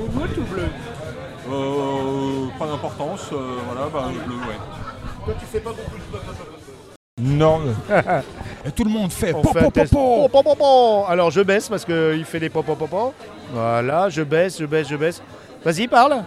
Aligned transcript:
Moumoute 0.00 0.36
ou 0.38 0.42
bleu 0.44 0.68
Euh, 1.50 2.46
pas 2.58 2.66
d'importance, 2.66 3.28
euh, 3.32 3.58
voilà, 3.66 3.88
bah, 3.92 4.08
bleu, 4.26 4.36
ouais. 4.36 4.56
Toi, 5.24 5.34
tu 5.38 5.46
fais 5.46 5.60
pas 5.60 5.70
beaucoup 5.70 5.96
de 7.18 7.22
Non. 7.22 7.60
Et 8.64 8.70
tout 8.70 8.84
le 8.84 8.90
monde 8.90 9.12
fait 9.12 9.34
On 9.34 9.42
po, 9.42 9.52
fait 9.52 9.60
po, 9.60 9.70
po, 9.70 10.28
po. 10.28 10.42
Po, 10.42 10.54
po. 10.54 11.04
Alors 11.08 11.30
je 11.30 11.40
baisse 11.42 11.68
parce 11.68 11.84
qu'il 11.84 12.24
fait 12.24 12.40
des 12.40 12.48
pop 12.48 12.64
pop 12.64 12.78
pop, 12.78 12.88
pop. 12.88 13.14
Voilà, 13.52 14.08
je 14.08 14.22
baisse, 14.22 14.58
je 14.58 14.64
baisse, 14.64 14.88
je 14.88 14.96
baisse. 14.96 15.22
Vas-y, 15.64 15.86
parle. 15.86 16.22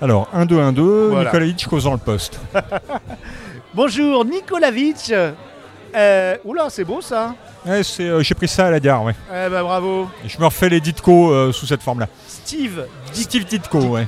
Alors, 0.00 0.28
1, 0.32 0.46
2, 0.46 0.60
1, 0.60 0.72
2, 0.72 1.08
Voilà. 1.08 1.32
Causant 1.68 1.92
le 1.92 1.98
poste. 1.98 2.38
Bonjour, 3.74 4.24
Nikolavitch. 4.24 5.12
Euh, 5.96 6.36
oula, 6.44 6.70
c'est 6.70 6.84
beau 6.84 7.00
ça. 7.00 7.34
Ouais, 7.68 7.82
euh, 8.00 8.22
j'ai 8.22 8.34
pris 8.34 8.48
ça 8.48 8.66
à 8.66 8.70
la 8.70 8.80
gare, 8.80 9.04
ouais. 9.04 9.14
Eh 9.30 9.50
ben 9.50 9.62
bravo. 9.62 10.08
Et 10.24 10.28
je 10.28 10.38
me 10.38 10.46
refais 10.46 10.70
les 10.70 10.80
Ditko 10.80 11.30
euh, 11.32 11.52
sous 11.52 11.66
cette 11.66 11.82
forme-là. 11.82 12.08
Steve 12.26 12.86
Steve 13.12 13.44
Ditko, 13.44 13.78
ouais. 13.80 14.06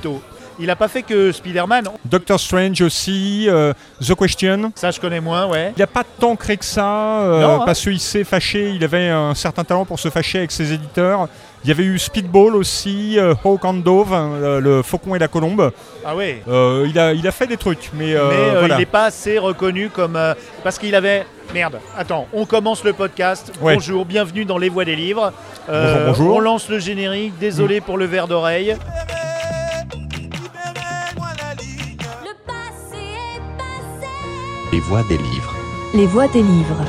Il 0.59 0.69
a 0.69 0.75
pas 0.75 0.87
fait 0.87 1.03
que 1.03 1.31
Spider-Man. 1.31 1.89
Doctor 2.05 2.39
Strange 2.39 2.81
aussi, 2.81 3.45
euh, 3.47 3.73
The 4.05 4.15
Question. 4.15 4.71
Ça, 4.75 4.91
je 4.91 4.99
connais 4.99 5.19
moins, 5.19 5.45
ouais. 5.47 5.73
Il 5.75 5.79
n'a 5.79 5.87
pas 5.87 6.03
tant 6.03 6.35
créé 6.35 6.57
que 6.57 6.65
ça, 6.65 7.23
Non, 7.25 7.61
hein. 7.61 7.63
parce 7.65 7.81
qu'il 7.81 7.99
s'est 7.99 8.23
fâché, 8.23 8.71
il 8.71 8.83
avait 8.83 9.09
un 9.09 9.33
certain 9.35 9.63
talent 9.63 9.85
pour 9.85 9.99
se 9.99 10.09
fâcher 10.09 10.39
avec 10.39 10.51
ses 10.51 10.73
éditeurs. 10.73 11.27
Il 11.63 11.67
y 11.67 11.71
avait 11.71 11.83
eu 11.83 11.99
Speedball 11.99 12.55
aussi, 12.55 13.19
euh, 13.19 13.35
Hawk 13.45 13.63
and 13.65 13.73
Dove, 13.75 14.13
hein, 14.13 14.31
euh, 14.41 14.59
le 14.59 14.81
faucon 14.81 15.13
et 15.13 15.19
la 15.19 15.27
colombe. 15.27 15.71
Ah 16.03 16.15
ouais. 16.15 16.41
Euh, 16.47 16.87
il, 16.89 16.97
a, 16.97 17.13
il 17.13 17.27
a 17.27 17.31
fait 17.31 17.45
des 17.45 17.57
trucs, 17.57 17.91
mais, 17.93 18.15
euh, 18.15 18.29
Mais 18.29 18.35
euh, 18.35 18.59
voilà. 18.61 18.75
il 18.75 18.79
n'est 18.79 18.85
pas 18.87 19.05
assez 19.05 19.37
reconnu 19.37 19.89
comme. 19.89 20.15
euh, 20.15 20.33
parce 20.63 20.79
qu'il 20.79 20.95
avait. 20.95 21.23
Merde, 21.53 21.79
attends, 21.97 22.27
on 22.33 22.45
commence 22.45 22.83
le 22.83 22.93
podcast. 22.93 23.51
Ouais. 23.61 23.75
Bonjour, 23.75 24.05
bienvenue 24.05 24.45
dans 24.45 24.57
Les 24.57 24.69
Voix 24.69 24.85
des 24.85 24.95
Livres. 24.95 25.33
Bonjour, 25.67 25.97
bonjour. 26.07 26.35
On 26.37 26.39
lance 26.39 26.67
le 26.69 26.79
générique, 26.79 27.37
désolé 27.39 27.79
pour 27.81 27.97
le 27.97 28.05
verre 28.05 28.27
d'oreille. 28.27 28.75
Le 32.23 32.33
passé 32.47 32.97
est 33.35 33.39
passé. 33.57 34.07
Les 34.71 34.79
voix 34.79 35.03
des 35.09 35.17
livres. 35.17 35.53
Les 35.93 36.05
voix 36.07 36.27
des 36.29 36.41
livres. 36.41 36.85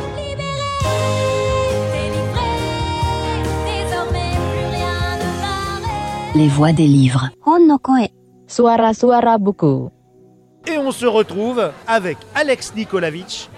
Les 6.35 6.49
voix 6.49 6.73
des 6.73 6.87
livres. 6.87 7.29
Suara 8.47 8.93
suara 8.95 9.39
buku. 9.39 9.89
Et 10.67 10.79
on 10.79 10.91
se 10.93 11.07
retrouve 11.07 11.71
avec 11.87 12.19
Alex 12.35 12.75
Nikolavitch. 12.75 13.49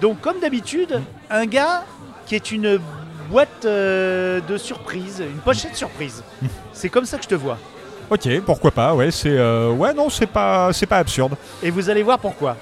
Donc, 0.00 0.20
comme 0.20 0.38
d'habitude, 0.40 1.00
un 1.30 1.46
gars 1.46 1.84
qui 2.26 2.34
est 2.34 2.50
une 2.52 2.78
boîte 3.30 3.64
euh, 3.64 4.40
de 4.48 4.56
surprise, 4.56 5.20
une 5.20 5.38
pochette 5.40 5.74
surprise. 5.76 6.22
C'est 6.72 6.88
comme 6.88 7.06
ça 7.06 7.16
que 7.18 7.24
je 7.24 7.28
te 7.28 7.34
vois. 7.34 7.58
Ok, 8.10 8.28
pourquoi 8.44 8.70
pas, 8.70 8.94
ouais, 8.94 9.10
c'est... 9.10 9.36
euh, 9.36 9.72
ouais, 9.72 9.92
non, 9.92 10.08
c'est 10.08 10.28
pas, 10.28 10.72
c'est 10.72 10.86
pas 10.86 10.98
absurde. 10.98 11.34
Et 11.60 11.70
vous 11.72 11.90
allez 11.90 12.04
voir 12.04 12.20
pourquoi. 12.20 12.56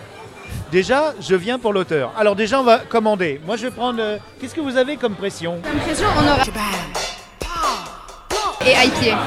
Déjà, 0.72 1.12
je 1.20 1.34
viens 1.34 1.58
pour 1.58 1.74
l'auteur. 1.74 2.12
Alors 2.16 2.34
déjà, 2.34 2.58
on 2.60 2.62
va 2.64 2.78
commander. 2.78 3.42
Moi, 3.46 3.56
je 3.56 3.66
vais 3.66 3.70
prendre... 3.70 4.00
euh, 4.00 4.16
Qu'est-ce 4.40 4.54
que 4.54 4.62
vous 4.62 4.78
avez 4.78 4.96
comme 4.96 5.14
pression? 5.14 5.58
L'impression 5.62 6.06
on 6.18 6.22
aura 6.24 6.44
et 8.66 8.70
IPA. 8.70 9.18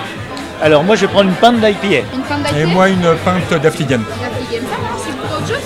Alors, 0.61 0.83
moi, 0.83 0.95
je 0.95 1.01
vais 1.01 1.07
prendre 1.11 1.29
une 1.29 1.35
pinte 1.35 1.59
d'IPA. 1.59 2.05
Une 2.13 2.23
fin 2.23 2.37
d'IPA. 2.37 2.57
Et 2.59 2.65
moi, 2.65 2.89
une 2.89 3.15
pinte 3.23 3.53
d'Afligan. 3.61 3.99
Ça 3.99 4.27
c'est 4.49 5.15
pour 5.15 5.37
autre 5.37 5.47
chose. 5.47 5.57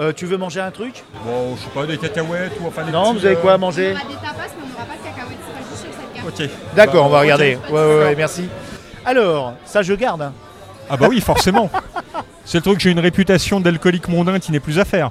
Euh, 0.00 0.12
tu 0.14 0.26
veux 0.26 0.36
manger 0.36 0.60
un 0.60 0.70
truc? 0.70 1.02
Bon, 1.24 1.54
je 1.56 1.62
sais 1.62 1.68
pas, 1.74 1.86
des 1.86 1.98
cacahuètes 1.98 2.52
ou 2.60 2.66
enfin 2.66 2.82
des 2.84 2.92
Non, 2.92 3.12
petits, 3.12 3.20
vous 3.20 3.26
avez 3.26 3.36
quoi 3.36 3.52
à 3.52 3.54
euh, 3.54 3.56
On 3.56 3.60
manger 3.60 3.92
aura 3.92 4.00
des 4.00 4.14
tapas, 4.14 4.28
mais 4.56 4.64
on 4.64 4.68
n'aura 4.72 4.84
pas 4.84 4.94
de 4.96 5.04
cacahuètes, 5.04 5.38
ce 5.46 5.52
sera 5.52 5.70
juste 5.70 5.82
sur 5.82 5.92
cette 5.92 6.12
carte. 6.14 6.40
Ok. 6.40 6.74
D'accord, 6.76 7.06
on 7.06 7.08
va 7.08 7.16
Bah, 7.18 7.22
regarder. 7.22 7.56
ok. 7.68 7.72
Ouais, 7.74 7.80
ouais, 7.80 8.04
ouais, 8.04 8.14
merci. 8.16 8.48
Alors, 9.04 9.54
ça, 9.64 9.82
je 9.82 9.92
garde. 9.94 10.22
hein. 10.22 10.32
Ah 10.90 10.96
bah 10.96 11.06
oui, 11.08 11.20
forcément. 11.20 11.70
c'est 12.44 12.58
le 12.58 12.62
truc, 12.62 12.80
j'ai 12.80 12.90
une 12.90 13.00
réputation 13.00 13.60
d'alcoolique 13.60 14.08
mondain 14.08 14.38
qui 14.38 14.50
n'est 14.52 14.60
plus 14.60 14.78
à 14.78 14.84
faire. 14.84 15.10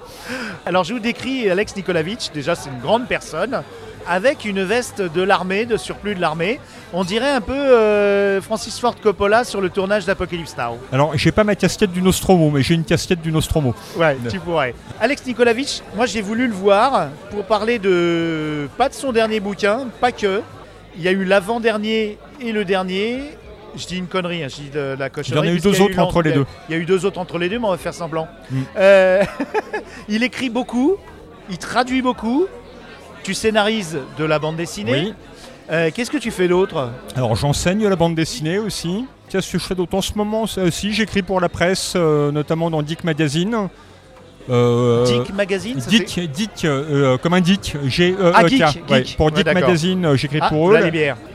Alors, 0.65 0.83
je 0.83 0.93
vous 0.93 0.99
décris 0.99 1.49
Alex 1.49 1.75
Nikolavitch. 1.75 2.31
Déjà, 2.33 2.55
c'est 2.55 2.69
une 2.69 2.79
grande 2.79 3.07
personne 3.07 3.63
avec 4.07 4.45
une 4.45 4.63
veste 4.63 5.01
de 5.01 5.21
l'armée, 5.21 5.65
de 5.65 5.77
surplus 5.77 6.15
de 6.15 6.21
l'armée. 6.21 6.59
On 6.93 7.03
dirait 7.03 7.29
un 7.29 7.41
peu 7.41 7.53
euh, 7.53 8.41
Francis 8.41 8.79
Ford 8.79 8.95
Coppola 8.99 9.43
sur 9.43 9.61
le 9.61 9.69
tournage 9.69 10.05
d'Apocalypse 10.05 10.55
Now. 10.57 10.77
Alors, 10.91 11.17
j'ai 11.17 11.31
pas 11.31 11.43
ma 11.43 11.55
casquette 11.55 11.91
du 11.91 12.01
Nostromo, 12.01 12.49
mais 12.49 12.61
j'ai 12.61 12.75
une 12.75 12.83
casquette 12.83 13.21
du 13.21 13.31
Nostromo. 13.31 13.73
Ouais, 13.97 14.17
tu 14.29 14.39
pourrais. 14.39 14.75
Alex 14.99 15.25
Nikolavitch, 15.25 15.81
moi 15.95 16.05
j'ai 16.05 16.21
voulu 16.21 16.47
le 16.47 16.53
voir 16.53 17.09
pour 17.29 17.45
parler 17.45 17.79
de 17.79 18.67
pas 18.77 18.89
de 18.89 18.93
son 18.93 19.11
dernier 19.11 19.39
bouquin, 19.39 19.87
pas 19.99 20.11
que. 20.11 20.41
Il 20.97 21.03
y 21.03 21.07
a 21.07 21.11
eu 21.11 21.23
l'avant-dernier 21.23 22.17
et 22.41 22.51
le 22.51 22.65
dernier. 22.65 23.21
Je 23.75 23.87
dis 23.87 23.97
une 23.97 24.07
connerie, 24.07 24.43
hein, 24.43 24.47
je 24.49 24.55
dis 24.55 24.69
de 24.69 24.97
la 24.99 25.09
cochonnerie. 25.09 25.47
Il 25.47 25.49
y 25.49 25.51
en 25.51 25.53
a 25.53 25.57
eu 25.57 25.61
deux 25.61 25.81
autres 25.81 25.99
entre 25.99 26.21
les 26.21 26.33
deux. 26.33 26.45
Il 26.67 26.75
y 26.75 26.77
a 26.77 26.81
eu 26.81 26.85
deux 26.85 27.05
autres 27.05 27.19
entre 27.19 27.37
les 27.37 27.47
deux, 27.47 27.59
mais 27.59 27.67
on 27.67 27.71
va 27.71 27.77
faire 27.77 27.93
semblant. 27.93 28.27
Mm. 28.49 28.61
Euh, 28.75 29.23
il 30.09 30.23
écrit 30.23 30.49
beaucoup, 30.49 30.97
il 31.49 31.57
traduit 31.57 32.01
beaucoup, 32.01 32.47
tu 33.23 33.33
scénarises 33.33 33.97
de 34.17 34.23
la 34.23 34.39
bande 34.39 34.55
dessinée. 34.55 34.91
Oui. 34.91 35.13
Euh, 35.71 35.89
Qu'est-ce 35.93 36.11
que 36.11 36.17
tu 36.17 36.31
fais 36.31 36.47
d'autre? 36.47 36.89
Alors, 37.15 37.35
j'enseigne 37.35 37.87
la 37.87 37.95
bande 37.95 38.15
dessinée 38.15 38.57
aussi. 38.59 39.05
Qu'est-ce 39.29 39.51
que 39.51 39.57
je 39.57 39.63
fais 39.63 39.75
d'autre? 39.75 39.95
En 39.95 40.01
ce 40.01 40.13
moment 40.15 40.41
aussi 40.43 40.91
J'écris 40.91 41.21
pour 41.21 41.39
la 41.39 41.47
presse, 41.47 41.93
euh, 41.95 42.31
notamment 42.31 42.69
dans 42.69 42.81
Dick 42.81 43.03
Magazine. 43.03 43.69
Euh, 44.49 45.05
Dick 45.05 45.33
Magazine 45.33 45.77
Dick, 45.87 46.19
Dick, 46.31 46.65
euh, 46.65 47.17
comme 47.17 47.33
un 47.33 47.41
Dick, 47.41 47.75
G 47.85 48.11
E 48.19 48.31
Ah, 48.33 48.43
E 48.43 48.47
K. 48.47 48.49
Geek, 48.49 48.89
Ouais, 48.89 49.03
Geek. 49.03 49.17
Pour 49.17 49.31
Dick. 49.31 49.45
Magazine, 49.45 50.05
euh, 50.05 50.15
j'écris 50.15 50.39
Ah, 50.41 50.49
pour 50.49 50.71
eux. 50.71 50.79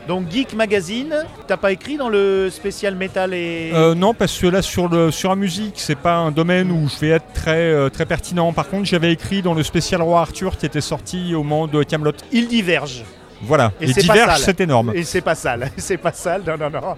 Donc 0.07 0.31
Geek 0.31 0.53
Magazine, 0.53 1.13
t'as 1.47 1.57
pas 1.57 1.71
écrit 1.71 1.97
dans 1.97 2.09
le 2.09 2.49
spécial 2.49 2.95
métal 2.95 3.33
et... 3.33 3.71
Euh, 3.73 3.93
non, 3.93 4.13
parce 4.13 4.37
que 4.37 4.47
là 4.47 4.61
sur 4.61 4.87
le 4.87 5.11
sur 5.11 5.29
la 5.29 5.35
musique, 5.35 5.73
c'est 5.75 5.97
pas 5.97 6.15
un 6.15 6.31
domaine 6.31 6.71
où 6.71 6.87
je 6.87 6.97
vais 6.99 7.09
être 7.09 7.33
très 7.33 7.71
euh, 7.71 7.89
très 7.89 8.05
pertinent. 8.05 8.53
Par 8.53 8.69
contre, 8.69 8.85
j'avais 8.85 9.11
écrit 9.11 9.41
dans 9.41 9.53
le 9.53 9.63
spécial 9.63 10.01
Roi 10.01 10.21
Arthur 10.21 10.57
qui 10.57 10.65
était 10.65 10.81
sorti 10.81 11.35
au 11.35 11.43
moment 11.43 11.67
de 11.67 11.83
Camelot. 11.83 12.13
Il 12.31 12.47
diverge. 12.47 13.03
Voilà. 13.41 13.71
Et 13.79 13.89
Et, 13.89 13.93
c'est 13.93 14.59
énorme. 14.61 14.91
Et 14.95 15.03
c'est 15.03 15.21
pas 15.21 15.35
sale, 15.35 15.69
c'est 15.77 15.97
pas 15.97 16.11
sale, 16.11 16.41
non, 16.45 16.57
non, 16.57 16.69
non. 16.69 16.95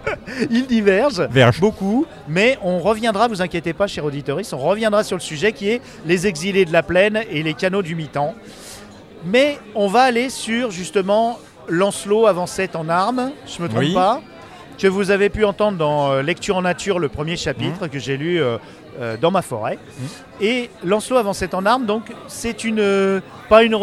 Il 0.50 0.66
diverge 0.68 1.22
Verge. 1.32 1.60
beaucoup, 1.60 2.06
mais 2.28 2.58
on 2.64 2.80
reviendra, 2.80 3.28
vous 3.28 3.42
inquiétez 3.42 3.74
pas, 3.74 3.88
cher 3.88 4.06
auditoris, 4.06 4.54
on 4.54 4.58
reviendra 4.58 5.04
sur 5.04 5.18
le 5.18 5.22
sujet 5.22 5.52
qui 5.52 5.70
est 5.70 5.82
les 6.06 6.28
exilés 6.28 6.66
de 6.66 6.72
la 6.74 6.84
plaine 6.84 7.20
et 7.30 7.44
les 7.44 7.54
canaux 7.54 7.82
du 7.82 7.96
mi-temps. 7.96 8.36
Mais 9.26 9.58
on 9.76 9.88
va 9.88 10.04
aller 10.04 10.30
sur 10.30 10.72
justement 10.72 11.38
Lancelot 11.68 12.26
avancette 12.26 12.76
en 12.76 12.88
armes, 12.90 13.32
je 13.46 13.62
me 13.62 13.68
trompe 13.68 13.80
Oui. 13.82 13.94
pas, 13.94 14.22
que 14.78 14.88
vous 14.88 15.12
avez 15.12 15.30
pu 15.30 15.44
entendre 15.44 15.78
dans 15.78 16.12
euh, 16.14 16.22
Lecture 16.22 16.56
en 16.56 16.62
nature, 16.62 17.00
le 17.00 17.10
premier 17.10 17.36
chapitre 17.36 17.82
Mhm. 17.84 17.90
que 17.90 18.00
j'ai 18.00 18.16
lu 18.16 18.42
euh, 18.42 18.58
euh, 19.00 19.18
dans 19.18 19.32
ma 19.32 19.42
forêt. 19.42 19.78
Et 20.42 20.70
Lancelot 20.84 21.18
avancette 21.18 21.54
en 21.54 21.66
armes, 21.66 21.86
donc 21.86 22.04
c'est 22.28 22.64
une 22.64 22.80
euh, 22.80 23.20
pas 23.50 23.64
une, 23.64 23.76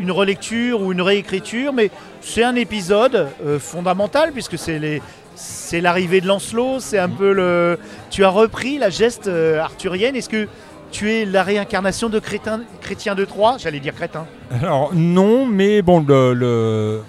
une 0.00 0.10
relecture 0.10 0.80
ou 0.82 0.92
une 0.92 1.02
réécriture, 1.02 1.72
mais 1.72 1.90
c'est 2.20 2.44
un 2.44 2.54
épisode 2.56 3.28
euh, 3.44 3.58
fondamental 3.58 4.32
puisque 4.32 4.58
c'est 4.58 5.00
c'est 5.36 5.80
l'arrivée 5.80 6.20
de 6.20 6.26
Lancelot, 6.26 6.80
c'est 6.80 6.98
un 6.98 7.08
peu 7.08 7.32
le. 7.32 7.78
Tu 8.10 8.24
as 8.24 8.28
repris 8.28 8.76
la 8.78 8.90
geste 8.90 9.28
arthurienne. 9.28 10.14
Est-ce 10.16 10.28
que 10.28 10.48
tu 10.90 11.10
es 11.12 11.24
la 11.24 11.42
réincarnation 11.44 12.08
de 12.10 12.18
Chrétien 12.18 13.14
de 13.14 13.24
Troyes? 13.24 13.56
J'allais 13.58 13.80
dire 13.80 13.94
Crétin. 13.94 14.26
Alors 14.62 14.90
non, 14.92 15.46
mais 15.46 15.80
bon, 15.80 16.04
le, 16.06 16.34
le, 16.34 17.00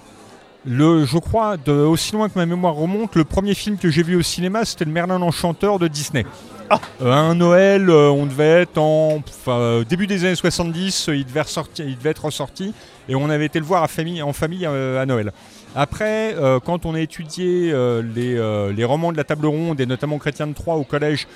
le- 0.65 1.03
je 1.05 1.17
crois, 1.17 1.57
de, 1.57 1.71
aussi 1.73 2.13
loin 2.13 2.29
que 2.29 2.37
ma 2.37 2.45
mémoire 2.45 2.75
remonte, 2.75 3.15
le 3.15 3.25
premier 3.25 3.55
film 3.55 3.77
que 3.77 3.89
j'ai 3.89 4.03
vu 4.03 4.15
au 4.15 4.21
cinéma, 4.21 4.63
c'était 4.63 4.85
le 4.85 4.91
Merlin 4.91 5.19
l'Enchanteur 5.19 5.79
de 5.79 5.87
Disney. 5.89 6.25
Ah. 6.73 6.79
Euh, 7.01 7.11
un 7.11 7.35
Noël, 7.35 7.89
euh, 7.89 8.09
on 8.09 8.25
devait 8.25 8.61
être 8.61 8.77
en 8.77 9.17
enfin, 9.17 9.59
euh, 9.59 9.83
début 9.83 10.07
des 10.07 10.23
années 10.23 10.35
70, 10.35 11.09
euh, 11.09 11.15
il 11.17 11.25
devait, 11.25 11.41
ressortir, 11.41 11.85
il 11.85 11.97
devait 11.97 12.11
être 12.11 12.23
ressorti, 12.23 12.73
et 13.09 13.15
on 13.15 13.29
avait 13.29 13.45
été 13.47 13.59
le 13.59 13.65
voir 13.65 13.83
à 13.83 13.89
famille, 13.89 14.21
en 14.21 14.31
famille 14.31 14.65
à 14.65 15.05
Noël. 15.05 15.33
Après, 15.75 16.33
euh, 16.37 16.59
quand 16.63 16.85
on 16.85 16.95
a 16.95 17.01
étudié 17.01 17.71
euh, 17.73 18.01
les, 18.15 18.37
euh, 18.37 18.71
les 18.71 18.85
romans 18.85 19.11
de 19.11 19.17
la 19.17 19.25
table 19.25 19.47
ronde, 19.47 19.81
et 19.81 19.85
notamment 19.85 20.17
Chrétien 20.17 20.47
de 20.47 20.53
Troyes 20.53 20.75
au 20.77 20.85
collège, 20.85 21.27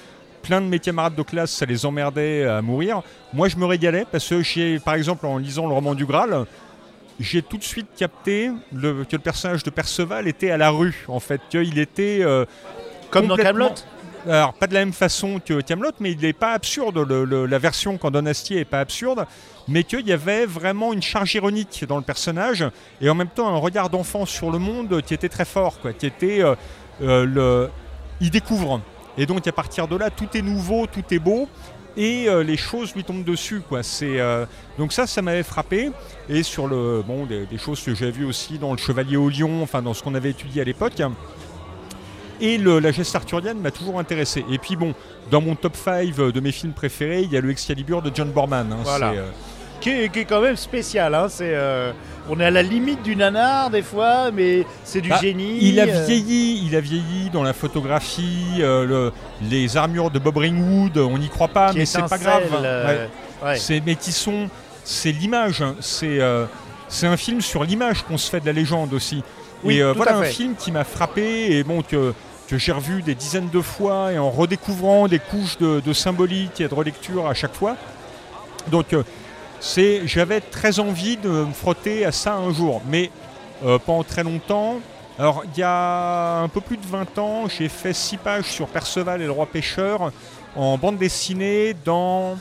plein 0.41 0.61
de 0.61 0.67
mes 0.67 0.79
camarades 0.79 1.15
de 1.15 1.21
classe, 1.21 1.51
ça 1.51 1.65
les 1.65 1.85
emmerdait 1.85 2.45
à 2.45 2.61
mourir. 2.61 3.01
Moi, 3.33 3.49
je 3.49 3.57
me 3.57 3.65
régalais 3.65 4.05
parce 4.09 4.29
que 4.29 4.41
j'ai, 4.41 4.79
par 4.79 4.93
exemple, 4.93 5.25
en 5.25 5.37
lisant 5.37 5.67
le 5.67 5.73
roman 5.73 5.95
du 5.95 6.05
Graal, 6.05 6.45
j'ai 7.19 7.41
tout 7.41 7.57
de 7.57 7.63
suite 7.63 7.87
capté 7.97 8.51
le- 8.71 9.03
que 9.03 9.17
le 9.17 9.21
personnage 9.21 9.63
de 9.63 9.69
Perceval 9.69 10.29
était 10.29 10.51
à 10.51 10.57
la 10.57 10.69
rue, 10.69 11.03
en 11.09 11.19
fait, 11.19 11.41
qu'il 11.49 11.77
était 11.79 12.23
Comme 13.09 13.27
dans 13.27 13.35
Camelot? 13.37 13.69
Alors, 14.27 14.53
pas 14.53 14.65
de 14.65 14.73
la 14.73 14.79
même 14.79 14.93
façon 14.93 15.39
que 15.39 15.61
Camelot, 15.61 15.91
mais 15.99 16.11
il 16.13 16.19
n'est 16.19 16.33
pas 16.33 16.53
absurde. 16.53 16.97
la 16.97 17.59
version 17.59 17.97
qu'en 17.97 18.09
donne 18.09 18.27
Astier 18.27 18.57
n'est 18.57 18.65
pas 18.65 18.79
absurde, 18.79 19.27
mais 19.67 19.83
qu'il 19.83 20.07
y 20.07 20.11
avait 20.11 20.47
vraiment 20.47 20.93
une 20.93 21.01
charge 21.01 21.35
ironique 21.35 21.85
dans 21.87 21.97
le 21.97 22.03
personnage 22.03 22.65
et 23.01 23.09
en 23.09 23.15
même 23.15 23.27
temps 23.27 23.47
un 23.47 23.57
regard 23.57 23.89
d'enfant 23.91 24.25
sur 24.25 24.49
le 24.49 24.57
monde 24.57 25.01
qui 25.03 25.13
était 25.13 25.29
très 25.29 25.45
fort, 25.45 25.79
quoi, 25.79 25.93
qui 25.93 26.07
était 26.07 26.41
euh, 26.41 26.55
euh, 27.01 27.25
le, 27.25 27.69
il 28.19 28.31
découvre. 28.31 28.81
Et 29.15 29.27
donc 29.27 29.45
à 29.47 29.51
partir 29.51 29.87
de 29.87 29.95
là, 29.95 30.09
tout 30.09 30.27
est 30.33 30.41
nouveau, 30.41 30.87
tout 30.87 31.03
est 31.11 31.19
beau. 31.19 31.47
Et 31.97 32.27
euh, 32.27 32.43
les 32.43 32.57
choses 32.57 32.93
lui 32.93 33.05
tombent 33.05 33.23
dessus, 33.23 33.61
quoi. 33.61 33.81
Donc 34.77 34.91
ça, 34.91 35.07
ça 35.07 35.21
m'avait 35.21 35.43
frappé. 35.43 35.91
Et 36.27 36.43
sur 36.43 36.67
le 36.67 37.03
bon, 37.05 37.25
des, 37.25 37.45
des 37.45 37.57
choses 37.57 37.81
que 37.81 37.95
j'ai 37.95 38.11
vues 38.11 38.25
aussi 38.25 38.57
dans 38.57 38.71
le 38.71 38.77
Chevalier 38.77 39.15
au 39.15 39.29
Lion, 39.29 39.61
enfin 39.61 39.81
dans 39.81 39.93
ce 39.93 40.03
qu'on 40.03 40.15
avait 40.15 40.31
étudié 40.31 40.63
à 40.63 40.65
l'époque. 40.65 41.01
Et 42.41 42.57
le- 42.57 42.79
la 42.79 42.91
geste 42.91 43.15
arthurienne 43.15 43.59
m'a 43.59 43.71
toujours 43.71 43.99
intéressé. 43.99 44.45
Et 44.51 44.57
puis 44.57 44.75
bon, 44.75 44.93
dans 45.31 45.41
mon 45.41 45.55
top 45.55 45.75
5 45.75 46.15
de 46.15 46.39
mes 46.39 46.51
films 46.51 46.73
préférés, 46.73 47.21
il 47.21 47.31
y 47.31 47.37
a 47.37 47.41
le 47.41 47.49
Excalibur 47.49 48.01
de 48.01 48.11
John 48.13 48.29
Borman. 48.31 48.71
hein. 48.71 48.77
Voilà. 48.83 49.11
Euh, 49.11 49.29
qui, 49.81 49.89
est, 49.89 50.09
qui 50.11 50.19
est 50.19 50.25
quand 50.25 50.41
même 50.41 50.55
spécial. 50.55 51.13
hein, 51.13 51.27
c'est, 51.29 51.51
euh, 51.53 51.91
on 52.29 52.39
est 52.39 52.45
à 52.45 52.51
la 52.51 52.63
limite 52.63 53.03
du 53.03 53.15
nanar 53.15 53.69
des 53.69 53.81
fois, 53.83 54.31
mais 54.31 54.65
c'est 54.83 55.01
du 55.01 55.09
Bah, 55.09 55.19
génie. 55.21 55.59
Il 55.61 55.79
a 55.79 55.83
euh, 55.83 56.05
vieilli, 56.05 56.63
il 56.65 56.75
a 56.75 56.79
vieilli 56.79 57.29
dans 57.31 57.43
la 57.43 57.53
photographie, 57.53 58.57
euh, 58.59 58.85
le- 58.85 59.11
les 59.49 59.77
armures 59.77 60.09
de 60.11 60.19
Bob 60.19 60.37
Ringwood, 60.37 60.97
on 60.97 61.17
n'y 61.17 61.29
croit 61.29 61.49
pas, 61.49 61.71
mais 61.73 61.85
c'est 61.85 62.01
pas 62.07 62.17
grave. 62.17 62.43
ouais. 63.43 63.57
C'est 63.57 63.81
mais 63.85 63.95
qui 63.95 64.11
sont, 64.11 64.49
c'est 64.83 65.11
l'image, 65.11 65.61
hein. 65.61 65.75
c'est 65.81 66.19
c'est 66.87 67.07
un 67.07 67.17
film 67.17 67.41
sur 67.41 67.63
l'image 67.63 68.03
qu'on 68.03 68.17
se 68.17 68.29
fait 68.29 68.39
de 68.39 68.45
la 68.45 68.53
légende 68.53 68.93
aussi. 68.93 69.23
Oui, 69.63 69.77
et 69.77 69.81
euh, 69.81 69.93
voilà 69.93 70.17
un 70.17 70.23
film 70.23 70.53
qui 70.55 70.71
m'a 70.71 70.83
frappé 70.83 71.51
et 71.57 71.63
bon 71.63 71.81
que 71.81 72.13
que 72.47 72.57
j'ai 72.57 72.71
revu 72.71 73.01
des 73.01 73.15
dizaines 73.15 73.49
de 73.49 73.61
fois 73.61 74.11
et 74.11 74.19
en 74.19 74.29
redécouvrant 74.29 75.07
des 75.07 75.19
couches 75.19 75.57
de, 75.57 75.79
de 75.79 75.93
symbolique 75.93 76.61
et 76.61 76.67
de 76.67 76.73
relecture 76.73 77.27
à 77.27 77.33
chaque 77.33 77.53
fois. 77.53 77.75
Donc 78.71 78.93
euh, 78.93 79.03
c'est, 79.59 80.07
j'avais 80.07 80.41
très 80.41 80.79
envie 80.79 81.17
de 81.17 81.29
me 81.29 81.53
frotter 81.53 82.05
à 82.05 82.11
ça 82.11 82.35
un 82.35 82.53
jour, 82.53 82.81
mais 82.87 83.11
euh, 83.63 83.79
en 83.87 84.03
très 84.03 84.23
longtemps. 84.23 84.79
Alors 85.17 85.43
il 85.45 85.59
y 85.59 85.63
a 85.63 86.39
un 86.41 86.49
peu 86.49 86.61
plus 86.61 86.77
de 86.77 86.85
20 86.85 87.17
ans, 87.19 87.47
j'ai 87.47 87.69
fait 87.69 87.93
6 87.93 88.17
pages 88.17 88.45
sur 88.45 88.67
Perceval 88.67 89.21
et 89.21 89.25
le 89.25 89.31
roi 89.31 89.45
pêcheur 89.45 90.11
en 90.55 90.77
bande 90.77 90.97
dessinée 90.97 91.75
dans 91.85 92.37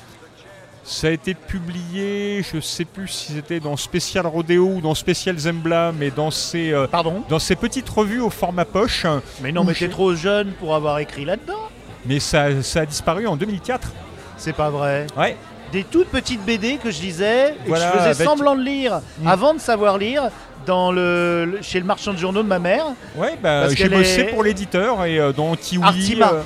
ça 0.84 1.06
a 1.06 1.10
été 1.10 1.34
publié, 1.34 2.44
je 2.52 2.60
sais 2.60 2.84
plus 2.84 3.08
si 3.08 3.32
c'était 3.32 3.58
dans 3.60 3.76
Spécial 3.76 4.26
Rodeo 4.26 4.66
ou 4.76 4.80
dans 4.80 4.94
Spécial 4.94 5.36
Zembla, 5.38 5.92
mais 5.98 6.10
dans 6.10 6.30
ces, 6.30 6.72
euh, 6.72 6.86
Pardon? 6.86 7.22
dans 7.28 7.38
ces 7.38 7.56
petites 7.56 7.88
revues 7.88 8.20
au 8.20 8.30
format 8.30 8.64
poche. 8.66 9.06
Mais 9.42 9.50
non, 9.50 9.64
mais 9.64 9.72
t'es 9.74 9.88
trop 9.88 10.14
jeune 10.14 10.52
pour 10.52 10.74
avoir 10.74 10.98
écrit 10.98 11.24
là-dedans. 11.24 11.58
Mais 12.06 12.20
ça, 12.20 12.62
ça 12.62 12.80
a 12.80 12.86
disparu 12.86 13.26
en 13.26 13.36
2004. 13.36 13.88
C'est 14.36 14.52
pas 14.52 14.68
vrai. 14.68 15.06
Ouais. 15.16 15.36
Des 15.72 15.84
toutes 15.84 16.08
petites 16.08 16.44
BD 16.44 16.76
que 16.76 16.90
je 16.90 17.00
lisais 17.00 17.50
et 17.52 17.54
Voilà, 17.68 17.86
que 17.86 17.92
je 17.94 17.98
faisais 17.98 18.10
avec- 18.22 18.28
semblant 18.28 18.54
de 18.54 18.62
lire 18.62 19.00
Mm. 19.20 19.26
avant 19.26 19.54
de 19.54 19.60
savoir 19.60 19.96
lire 19.96 20.28
dans 20.66 20.92
le, 20.92 21.46
le- 21.46 21.62
chez 21.62 21.78
le 21.80 21.86
marchand 21.86 22.12
de 22.12 22.18
journaux 22.18 22.42
de 22.42 22.48
ma 22.48 22.58
mère. 22.58 22.84
Ouais, 23.16 23.36
bah, 23.42 23.68
j'ai 23.70 23.88
bossé 23.88 24.20
est- 24.20 24.24
pour 24.24 24.44
l'éditeur 24.44 25.04
et 25.06 25.18
euh, 25.18 25.32
dans. 25.32 25.52
Artima. 25.82 26.30
euh, 26.32 26.42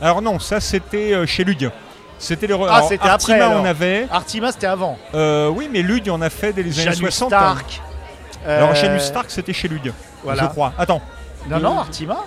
alors 0.00 0.22
non, 0.22 0.38
ça 0.38 0.60
c'était 0.60 1.12
euh, 1.12 1.26
chez 1.26 1.44
Lug. 1.44 1.70
C'était 2.22 2.46
le. 2.46 2.56
Ah, 2.68 2.82
c'était 2.82 3.08
après, 3.08 3.32
Artima, 3.32 3.48
on 3.48 3.64
avait. 3.64 4.06
Artima, 4.10 4.52
c'était 4.52 4.68
avant. 4.68 4.96
euh, 5.12 5.48
oui, 5.48 5.68
mais 5.70 5.82
Lug 5.82 6.08
en 6.08 6.20
a 6.22 6.30
fait 6.30 6.52
dès 6.52 6.62
les 6.62 6.72
années 6.78 6.92
Janus 6.92 7.14
60. 7.14 7.28
Stark. 7.30 7.80
Alors 8.46 8.70
Euh, 8.70 8.74
Janus 8.74 9.02
Stark, 9.02 9.26
c'était 9.28 9.52
chez 9.52 9.68
Voilà. 10.22 10.44
je 10.44 10.48
crois. 10.48 10.72
Attends, 10.78 11.02
Non, 11.50 11.58
non, 11.58 11.78
Artima. 11.80 12.18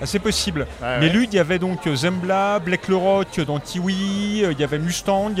ah, 0.00 0.06
c'est 0.06 0.20
possible. 0.20 0.68
Mais 0.80 1.00
ouais. 1.00 1.08
Lug, 1.08 1.28
il 1.32 1.36
y 1.36 1.40
avait 1.40 1.58
donc 1.58 1.84
euh, 1.88 1.96
Zembla, 1.96 2.60
Black 2.60 2.86
le 2.86 2.96
Rock 2.96 3.40
dans 3.40 3.58
euh, 4.44 4.52
il 4.52 4.60
y 4.60 4.64
avait 4.64 4.78
Mustang 4.78 5.34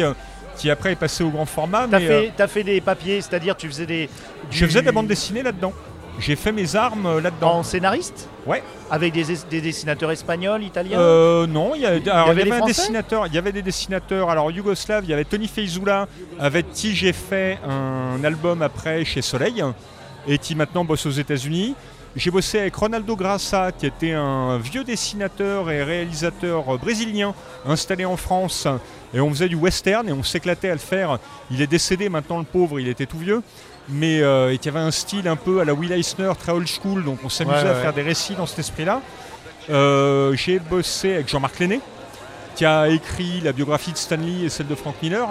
qui 0.56 0.68
après 0.70 0.92
est 0.92 0.96
passé 0.96 1.22
au 1.22 1.30
grand 1.30 1.46
format. 1.46 1.86
T'as 1.88 2.00
fait, 2.00 2.28
euh, 2.28 2.30
fait 2.48 2.64
des 2.64 2.80
papiers, 2.80 3.20
c'est-à-dire 3.20 3.56
tu 3.56 3.68
faisais 3.68 3.86
des. 3.86 4.10
je 4.50 4.66
faisais 4.66 4.80
de 4.80 4.86
la 4.86 4.92
bande 4.92 5.06
dessinée 5.06 5.42
là-dedans. 5.42 5.72
J'ai 6.18 6.36
fait 6.36 6.52
mes 6.52 6.76
armes 6.76 7.06
euh, 7.06 7.20
là-dedans. 7.20 7.58
En 7.58 7.62
scénariste 7.62 8.28
Ouais. 8.46 8.62
Avec 8.90 9.12
des, 9.12 9.24
des 9.50 9.60
dessinateurs 9.60 10.10
espagnols, 10.12 10.62
italiens 10.62 10.98
Euh, 10.98 11.46
non, 11.46 11.74
il 11.74 11.82
y, 11.82 11.86
a, 11.86 11.90
alors, 11.90 12.00
il 12.04 12.08
y 12.08 12.12
avait 12.30 12.42
avait, 12.42 12.62
un 12.62 12.66
dessinateur. 12.66 13.26
Il 13.26 13.34
y 13.34 13.38
avait 13.38 13.52
des 13.52 13.62
dessinateurs. 13.62 14.30
Alors 14.30 14.50
yougoslave, 14.50 15.04
il 15.04 15.10
y 15.10 15.12
avait 15.12 15.24
Tony 15.24 15.48
Feizoula, 15.48 16.06
avec 16.38 16.70
qui 16.72 16.94
j'ai 16.94 17.12
fait 17.12 17.58
un 17.68 18.22
album 18.24 18.62
après 18.62 19.04
chez 19.04 19.22
Soleil, 19.22 19.62
et 20.28 20.38
qui 20.38 20.54
maintenant 20.54 20.84
bosse 20.84 21.06
aux 21.06 21.10
États-Unis. 21.10 21.74
J'ai 22.14 22.30
bossé 22.30 22.60
avec 22.60 22.74
Ronaldo 22.74 23.14
Grassa, 23.14 23.72
qui 23.72 23.84
était 23.84 24.12
un 24.12 24.56
vieux 24.56 24.84
dessinateur 24.84 25.70
et 25.70 25.82
réalisateur 25.82 26.78
brésilien 26.78 27.34
installé 27.66 28.06
en 28.06 28.16
France. 28.16 28.66
Et 29.12 29.20
on 29.20 29.28
faisait 29.30 29.48
du 29.48 29.54
western 29.54 30.08
et 30.08 30.12
on 30.12 30.22
s'éclatait 30.22 30.70
à 30.70 30.72
le 30.72 30.78
faire. 30.78 31.18
Il 31.50 31.60
est 31.60 31.66
décédé 31.66 32.08
maintenant, 32.08 32.38
le 32.38 32.44
pauvre, 32.44 32.80
il 32.80 32.88
était 32.88 33.04
tout 33.06 33.18
vieux. 33.18 33.42
Mais 33.88 34.20
euh, 34.20 34.52
et 34.52 34.58
qui 34.58 34.68
avait 34.68 34.80
un 34.80 34.90
style 34.90 35.28
un 35.28 35.36
peu 35.36 35.60
à 35.60 35.64
la 35.64 35.72
Will 35.74 35.92
Eisner, 35.92 36.32
très 36.38 36.52
old 36.52 36.66
school. 36.68 37.04
Donc 37.04 37.18
on 37.24 37.28
s'amusait 37.28 37.62
Ouais, 37.62 37.68
à 37.68 37.72
ouais. 37.74 37.80
faire 37.82 37.92
des 37.92 38.02
récits 38.02 38.34
dans 38.34 38.46
cet 38.46 38.58
esprit-là. 38.58 39.00
Euh, 39.70 40.34
j'ai 40.34 40.58
bossé 40.58 41.14
avec 41.14 41.28
Jean-Marc 41.28 41.58
Lenné, 41.60 41.80
qui 42.54 42.64
a 42.64 42.88
écrit 42.88 43.40
la 43.42 43.52
biographie 43.52 43.92
de 43.92 43.96
Stanley 43.96 44.44
et 44.44 44.48
celle 44.48 44.66
de 44.68 44.74
Frank 44.74 44.94
Miller, 45.02 45.28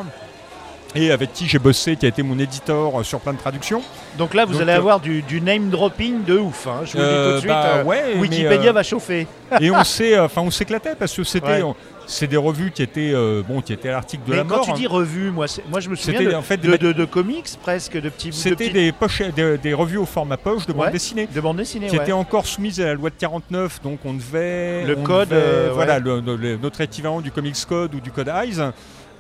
et 0.96 1.12
avec 1.12 1.34
qui 1.34 1.46
j'ai 1.48 1.60
bossé, 1.60 1.96
qui 1.96 2.06
a 2.06 2.10
été 2.10 2.24
mon 2.24 2.40
éditeur 2.40 3.00
euh, 3.00 3.04
sur 3.04 3.20
plein 3.20 3.34
de 3.34 3.38
traductions. 3.38 3.82
Donc 4.18 4.34
là, 4.34 4.46
vous 4.46 4.54
Donc, 4.54 4.62
allez 4.62 4.72
euh, 4.72 4.78
avoir 4.78 5.00
du, 5.00 5.22
du 5.22 5.42
name 5.42 5.70
dropping 5.70 6.24
de 6.24 6.38
ouf. 6.38 6.68
hein, 6.68 6.82
Je 6.86 6.94
vous 6.94 6.98
le 7.00 7.04
dis 7.10 7.14
tout 7.30 7.32
de 7.34 7.38
suite. 7.40 7.48
bah, 7.50 7.66
euh, 7.76 7.84
ouais, 7.84 8.04
mais, 8.16 8.22
Wikipédia 8.22 8.72
va 8.72 8.84
chauffer. 8.84 9.28
et 9.60 9.72
on 9.72 9.84
s'est, 9.84 10.18
enfin, 10.20 10.42
on 10.42 10.52
s'éclatait 10.52 10.96
parce 10.98 11.14
que 11.14 11.24
c'était, 11.24 11.62
Ouais. 11.64 11.74
c'est 12.08 12.28
des 12.28 12.38
revues 12.38 12.72
qui 12.72 12.82
étaient, 12.84 13.12
euh, 13.14 13.42
bon, 13.48 13.62
qui 13.62 13.74
étaient 13.74 13.90
à 13.90 13.94
l'article 13.94 14.24
de 14.26 14.32
Mais 14.32 14.38
la 14.38 14.44
quand 14.44 14.56
mort. 14.58 14.66
tu 14.68 14.72
dis 14.74 14.86
hein. 14.86 14.90
revue, 14.92 15.32
moi, 15.32 15.48
moi 15.70 15.80
je 15.82 15.90
me 15.90 15.96
souviens 15.96 16.22
de, 16.24 16.34
en 16.34 16.42
fait 16.42 16.58
de, 16.58 16.78
de- 16.78 16.94
de 16.94 17.06
comics 17.06 17.50
presque, 17.62 18.00
de 18.00 18.10
petits 18.10 18.30
de 18.30 18.34
C'était 18.34 18.70
des 18.70 18.92
poches, 18.94 19.22
des, 19.36 19.58
des 19.58 19.74
revues 19.74 19.98
au 19.98 20.06
format 20.06 20.38
poche 20.38 20.66
de 20.66 20.72
bande 20.74 20.86
Ouais. 20.86 20.92
dessinée. 20.92 21.28
de 21.34 21.42
bande 21.42 21.58
dessinée. 21.58 21.88
qui 21.88 21.98
ouais. 21.98 22.04
étaient 22.04 22.12
encore 22.14 22.46
soumises 22.46 22.80
à 22.80 22.86
la 22.86 22.94
loi 22.94 23.10
de 23.10 23.16
49, 23.20 23.82
donc 23.84 24.00
on 24.06 24.14
devait. 24.14 24.86
Le 24.86 24.98
on 24.98 25.04
code, 25.04 25.30
devait- 25.30 25.42
euh, 25.42 25.70
voilà, 25.74 25.96
ouais. 25.96 26.00
le- 26.02 26.22
le- 26.22 26.36
le- 26.36 26.58
notre 26.58 26.80
équivalent 26.82 27.20
du 27.22 27.32
Comics 27.32 27.58
Code 27.68 27.96
ou 27.96 28.00
du 28.00 28.12
Code 28.12 28.30
Eyes. 28.30 28.62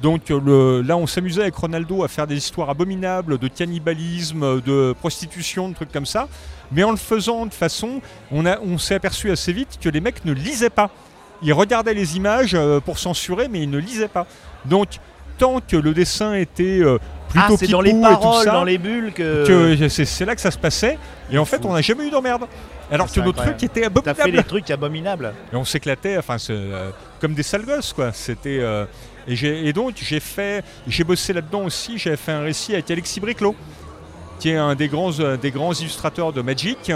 Donc 0.01 0.29
euh, 0.29 0.39
le- 0.43 0.81
là, 0.81 0.97
on 0.97 1.07
s'amusait 1.07 1.41
avec 1.43 1.55
Ronaldo 1.55 2.03
à 2.03 2.07
faire 2.07 2.27
des 2.27 2.35
histoires 2.37 2.69
abominables 2.69 3.37
de 3.37 3.47
cannibalisme, 3.47 4.61
de 4.61 4.93
prostitution, 4.99 5.69
de 5.69 5.73
trucs 5.75 5.91
comme 5.91 6.05
ça. 6.05 6.27
Mais 6.71 6.83
en 6.83 6.91
le 6.91 6.97
faisant 6.97 7.45
de 7.45 7.53
façon, 7.53 8.01
on, 8.31 8.45
a- 8.45 8.59
on 8.59 8.77
s'est 8.77 8.95
aperçu 8.95 9.31
assez 9.31 9.53
vite 9.53 9.77
que 9.81 9.89
les 9.89 10.01
mecs 10.01 10.25
ne 10.25 10.33
lisaient 10.33 10.69
pas. 10.69 10.89
Ils 11.41 11.53
regardaient 11.53 11.93
les 11.93 12.17
images 12.17 12.53
euh, 12.55 12.79
pour 12.79 12.97
censurer, 12.99 13.47
mais 13.49 13.61
ils 13.61 13.69
ne 13.69 13.77
lisaient 13.77 14.07
pas. 14.07 14.25
Donc, 14.65 14.87
tant 15.37 15.59
que 15.59 15.75
le 15.77 15.93
dessin 15.93 16.33
était 16.33 16.79
euh, 16.81 16.97
Ah, 17.35 17.47
plutôt 17.47 17.57
c'est 17.57 17.67
dans 17.67 17.81
les 17.81 17.93
paroles, 17.99 18.43
ça, 18.45 18.51
dans 18.51 18.63
les 18.63 18.77
bulles 18.77 19.11
que. 19.13 19.75
que 19.77 19.87
c'est 19.89 20.25
là 20.25 20.33
que 20.35 20.41
ça 20.41 20.51
se 20.51 20.57
passait. 20.57 20.97
Et 21.31 21.37
en 21.37 21.45
fait, 21.45 21.63
on 21.65 21.73
n'a 21.73 21.81
jamais 21.81 22.07
eu 22.07 22.09
d'emmerde. 22.09 22.45
Alors 22.91 23.09
C'est 23.09 23.19
que 23.19 23.25
notre 23.25 23.39
incroyable. 23.41 23.57
truc 23.59 23.77
était 23.77 24.01
T'as 24.03 24.13
fait 24.13 24.31
des 24.31 24.43
trucs 24.43 24.69
abominables. 24.71 25.33
Et 25.51 25.55
on 25.55 25.65
s'éclatait, 25.65 26.17
enfin, 26.17 26.37
c'est, 26.37 26.53
euh, 26.53 26.91
comme 27.19 27.33
des 27.33 27.43
sales 27.43 27.65
gosses, 27.65 27.93
quoi. 27.93 28.11
C'était. 28.13 28.59
euh, 28.61 28.85
et, 29.27 29.73
donc, 29.73 29.95
j'ai 29.97 30.19
fait, 30.19 30.63
j'ai 30.87 31.03
bossé 31.03 31.33
là-dedans 31.33 31.63
aussi. 31.63 31.97
J'avais 31.97 32.17
fait 32.17 32.31
un 32.31 32.41
récit 32.41 32.73
avec 32.73 32.89
Alexis 32.91 33.19
Briclot, 33.19 33.55
qui 34.39 34.49
est 34.49 34.57
un 34.57 34.75
des 34.75 34.87
grands, 34.87 35.19
euh, 35.19 35.37
des 35.37 35.51
grands 35.51 35.73
illustrateurs 35.73 36.31
de 36.33 36.41
Magic, 36.41 36.91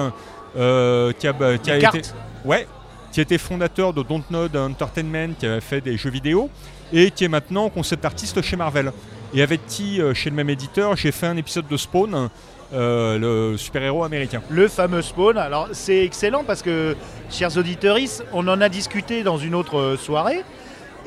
euh, 0.57 1.11
qui 1.13 1.27
a, 1.27 1.33
bah, 1.33 1.57
qui 1.57 1.71
a 1.71 1.75
été, 1.75 1.83
cartes. 1.83 2.15
ouais, 2.45 2.67
qui 3.11 3.21
était 3.21 3.37
fondateur 3.37 3.94
de 3.94 4.04
Dontnod 4.04 4.56
Entertainment, 4.56 5.33
qui 5.39 5.45
avait 5.45 5.61
fait 5.61 5.81
des 5.81 5.97
jeux 5.97 6.11
vidéo, 6.11 6.49
et 6.94 7.11
qui 7.11 7.25
est 7.25 7.30
maintenant 7.30 7.69
concept 7.69 8.06
artiste 8.06 8.42
chez 8.42 8.56
Marvel. 8.56 8.92
Et 9.33 9.42
avec 9.42 9.65
qui, 9.68 10.01
euh, 10.01 10.13
chez 10.13 10.30
le 10.30 10.35
même 10.35 10.49
éditeur, 10.49 10.95
j'ai 10.95 11.11
fait 11.11 11.27
un 11.27 11.37
épisode 11.37 11.68
de 11.68 11.77
Spawn, 11.77 12.30
euh, 12.71 13.18
le 13.18 13.57
super-héros 13.57 14.04
américain. 14.04 14.42
Le 14.49 14.68
fameux 14.68 15.01
spawn. 15.01 15.37
Alors 15.37 15.69
c'est 15.71 16.06
excellent 16.06 16.44
parce 16.44 16.61
que, 16.61 16.95
chers 17.31 17.57
auditeurs, 17.57 17.97
on 18.31 18.47
en 18.47 18.61
a 18.61 18.69
discuté 18.69 19.23
dans 19.23 19.37
une 19.37 19.56
autre 19.56 19.97
soirée. 19.99 20.44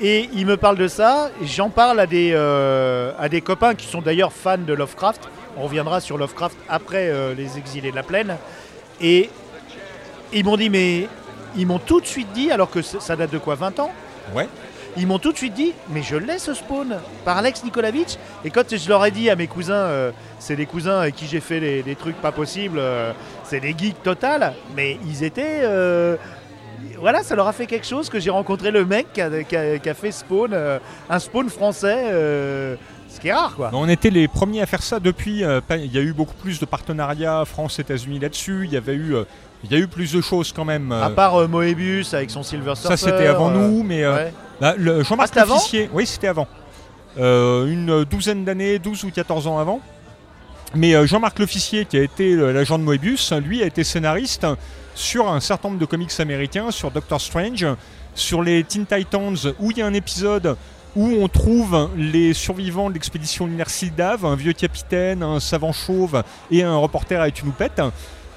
Et 0.01 0.29
il 0.35 0.47
me 0.47 0.57
parle 0.57 0.77
de 0.77 0.89
ça. 0.89 1.31
J'en 1.43 1.71
parle 1.71 2.01
à 2.01 2.07
des, 2.07 2.33
euh, 2.35 3.13
à 3.19 3.29
des 3.29 3.41
copains 3.41 3.75
qui 3.75 3.87
sont 3.87 4.01
d'ailleurs 4.03 4.33
fans 4.33 4.59
de 4.59 4.73
Lovecraft. 4.73 5.29
On 5.57 5.63
reviendra 5.63 6.01
sur 6.01 6.19
Lovecraft 6.19 6.57
après 6.69 7.09
euh, 7.11 7.35
Les 7.35 7.59
Exilés 7.59 7.91
de 7.91 7.97
la 7.97 8.03
Plaine. 8.03 8.37
Et 9.01 9.31
ils 10.33 10.45
m'ont 10.45 10.57
dit, 10.57 10.71
mais 10.71 11.09
ils 11.57 11.67
m'ont 11.67 11.79
tout 11.79 12.01
de 12.01 12.07
suite 12.07 12.33
dit, 12.33 12.51
alors 12.51 12.71
que 12.71 12.83
ça 12.83 13.17
date 13.17 13.31
de 13.31 13.39
quoi 13.39 13.55
20 13.55 13.81
ans? 13.81 13.91
Ouais. 14.35 14.49
Ils 14.97 15.07
m'ont 15.07 15.19
tout 15.19 15.33
de 15.33 15.39
suite 15.39 15.55
dit, 15.55 15.73
mais 15.89 16.03
je 16.03 16.17
l'ai 16.17 16.39
ce 16.39 16.53
spawn 16.53 16.99
par 17.25 17.39
Alex 17.39 17.65
Nikolavitch. 17.65 18.17
Et 18.45 18.51
quand 18.51 18.75
je 18.75 18.89
leur 18.89 19.05
ai 19.05 19.11
dit 19.11 19.31
à 19.31 19.37
mes 19.37 19.47
cousins, 19.47 19.75
euh, 19.75 20.11
c'est 20.39 20.57
des 20.57 20.67
cousins 20.67 21.01
avec 21.01 21.17
qui 21.17 21.27
j'ai 21.27 21.41
fait 21.41 21.61
des, 21.61 21.83
des 21.83 21.97
trucs 21.97 22.17
pas 22.17 22.33
possibles, 22.33 22.81
c'est 23.45 23.61
des 23.61 23.75
geeks 23.77 24.03
total, 24.03 24.55
mais 24.75 24.99
ils 25.07 25.23
étaient. 25.23 25.63
Voilà, 26.99 27.23
ça 27.23 27.35
leur 27.35 27.47
a 27.49 27.53
fait 27.53 27.67
quelque 27.67 27.87
chose 27.87 28.09
que 28.09 28.19
j'ai 28.21 28.31
rencontré 28.31 28.71
le 28.71 28.85
mec 28.85 29.13
qui 29.13 29.21
a, 29.21 29.43
qui 29.45 29.57
a- 29.57 29.79
qui 29.79 29.89
a 29.89 29.95
fait 29.95 30.13
spawn, 30.13 30.51
euh, 30.53 30.79
un 31.11 31.19
spawn 31.19 31.49
français, 31.49 31.97
euh, 32.11 32.77
ce 33.09 33.21
qui 33.21 33.29
est 33.29 33.33
rare 33.33 33.55
quoi. 33.55 33.71
On 33.73 33.89
était 33.89 34.11
les 34.11 34.29
premiers 34.29 34.63
à 34.63 34.67
faire 34.67 34.83
ça 34.83 35.01
depuis. 35.01 35.45
euh, 35.45 35.61
il 35.71 35.93
y 35.93 35.99
a 35.99 36.03
eu 36.03 36.13
beaucoup 36.13 36.35
plus 36.35 36.59
de 36.61 36.65
partenariats 36.65 37.45
France-États-Unis 37.45 38.19
là-dessus. 38.19 38.63
Il 38.65 38.73
y 38.73 38.77
avait 38.77 38.95
eu, 38.95 39.15
il 39.65 39.71
y 39.73 39.75
a 39.75 39.79
eu 39.79 39.87
plus 39.89 40.13
de 40.13 40.21
choses 40.21 40.53
quand 40.53 40.65
même. 40.65 40.93
À 40.93 41.11
part 41.11 41.37
euh, 41.37 41.49
Moebius 41.49 42.15
avec 42.15 42.31
son 42.31 42.43
Silver 42.43 42.75
ça, 42.75 42.97
Surfer. 42.97 43.13
c'était 43.17 43.27
avant 43.29 43.51
euh, 43.51 43.55
nous, 43.69 43.83
mais 43.83 44.03
euh, 44.05 44.15
ouais. 44.17 44.33
bah, 44.61 44.75
Jean-Marc 45.03 45.33
Ah, 45.37 45.45
oui, 45.93 46.07
c'était 46.07 46.29
avant. 46.29 46.47
Une 47.19 48.05
douzaine 48.05 48.45
d'années, 48.45 48.79
12 48.79 49.05
ou 49.05 49.11
14 49.11 49.47
ans 49.47 49.59
avant. 49.59 49.81
Mais 50.75 51.07
Jean-Marc 51.07 51.39
L'Officier, 51.39 51.85
qui 51.85 51.99
a 51.99 52.03
été 52.03 52.35
l'agent 52.35 52.79
de 52.79 52.85
Moebius, 52.85 53.33
lui 53.33 53.63
a 53.63 53.67
été 53.67 53.85
scénariste 53.85 54.47
sur 54.95 55.29
un 55.29 55.41
certain 55.41 55.69
nombre 55.69 55.81
de 55.81 55.87
comics 55.87 56.13
américains, 56.19 56.71
sur 56.71 56.91
Doctor 56.91 57.21
Strange, 57.21 57.67
sur 58.15 58.43
les 58.43 58.65
Teen 58.65 58.87
Titans, 58.87 59.37
où 59.59 59.71
il 59.71 59.79
y 59.79 59.83
a 59.83 59.87
un 59.87 59.95
épisode 59.95 60.57
où 60.95 61.07
on 61.07 61.29
trouve 61.29 61.91
les 61.97 62.35
survivants 62.35 62.89
de 62.89 62.95
l'expédition 62.95 63.47
lunaire 63.47 63.71
Sildav, 63.71 64.27
un 64.27 64.37
vieux 64.37 64.53
capitaine, 64.53 65.23
un 65.23 65.41
savant 65.41 65.73
chauve 65.73 66.23
et 66.51 66.63
un 66.63 66.77
reporter 66.77 67.21
avec 67.21 67.41
une 67.41 67.49
houppette. 67.49 67.81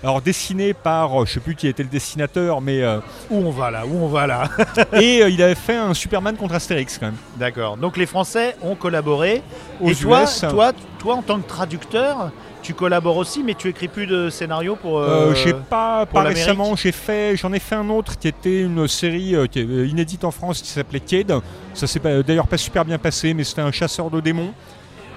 Alors 0.03 0.21
dessiné 0.21 0.74
par, 0.74 1.21
euh, 1.21 1.25
je 1.25 1.33
sais 1.33 1.39
plus 1.39 1.55
qui 1.55 1.67
était 1.67 1.81
le 1.81 1.89
dessinateur, 1.89 2.62
mais 2.62 2.83
euh, 2.83 3.00
Où 3.31 3.38
on 3.38 3.50
va 3.50 3.71
là 3.71 3.88
Où 3.88 4.03
on 4.03 4.07
va 4.07 4.27
là 4.27 4.50
et 4.93 5.24
euh, 5.24 5.29
il 5.29 5.41
avait 5.41 5.55
fait 5.55 5.75
un 5.75 5.95
Superman 5.95 6.35
contre 6.35 6.53
Astérix 6.53 7.00
quand 7.00 7.07
même. 7.07 7.15
D'accord. 7.38 7.75
Donc 7.77 7.97
les 7.97 8.05
Français 8.05 8.55
ont 8.62 8.75
collaboré. 8.75 9.41
Aux 9.81 9.89
Et 9.89 9.95
toi, 9.95 10.25
toi, 10.47 10.74
toi, 11.00 11.15
en 11.15 11.21
tant 11.24 11.39
que 11.39 11.47
traducteur, 11.47 12.31
tu 12.65 12.74
collabores 12.74 13.17
aussi, 13.17 13.43
mais 13.43 13.53
tu 13.53 13.67
écris 13.69 13.88
plus 13.88 14.07
de 14.07 14.29
scénarios 14.29 14.75
pour. 14.75 15.00
Euh, 15.00 15.31
euh, 15.31 15.36
j'ai 15.36 15.53
pas, 15.53 16.05
récemment, 16.13 16.75
j'ai 16.75 16.91
fait, 16.91 17.36
j'en 17.38 17.53
ai 17.53 17.60
fait 17.60 17.75
un 17.75 17.89
autre 17.89 18.17
qui 18.17 18.27
était 18.27 18.62
une 18.62 18.88
série 18.88 19.36
euh, 19.36 19.45
qui 19.48 19.60
est 19.60 19.65
euh, 19.69 19.86
inédite 19.88 20.24
en 20.24 20.31
France 20.31 20.62
qui 20.62 20.69
s'appelait 20.69 21.00
Tied. 21.00 21.31
Ça 21.75 21.86
s'est 21.88 22.00
d'ailleurs 22.25 22.48
pas 22.48 22.57
super 22.57 22.84
bien 22.84 22.98
passé, 22.98 23.34
mais 23.34 23.43
c'était 23.43 23.62
un 23.62 23.72
chasseur 23.72 24.10
de 24.10 24.19
démons. 24.19 24.51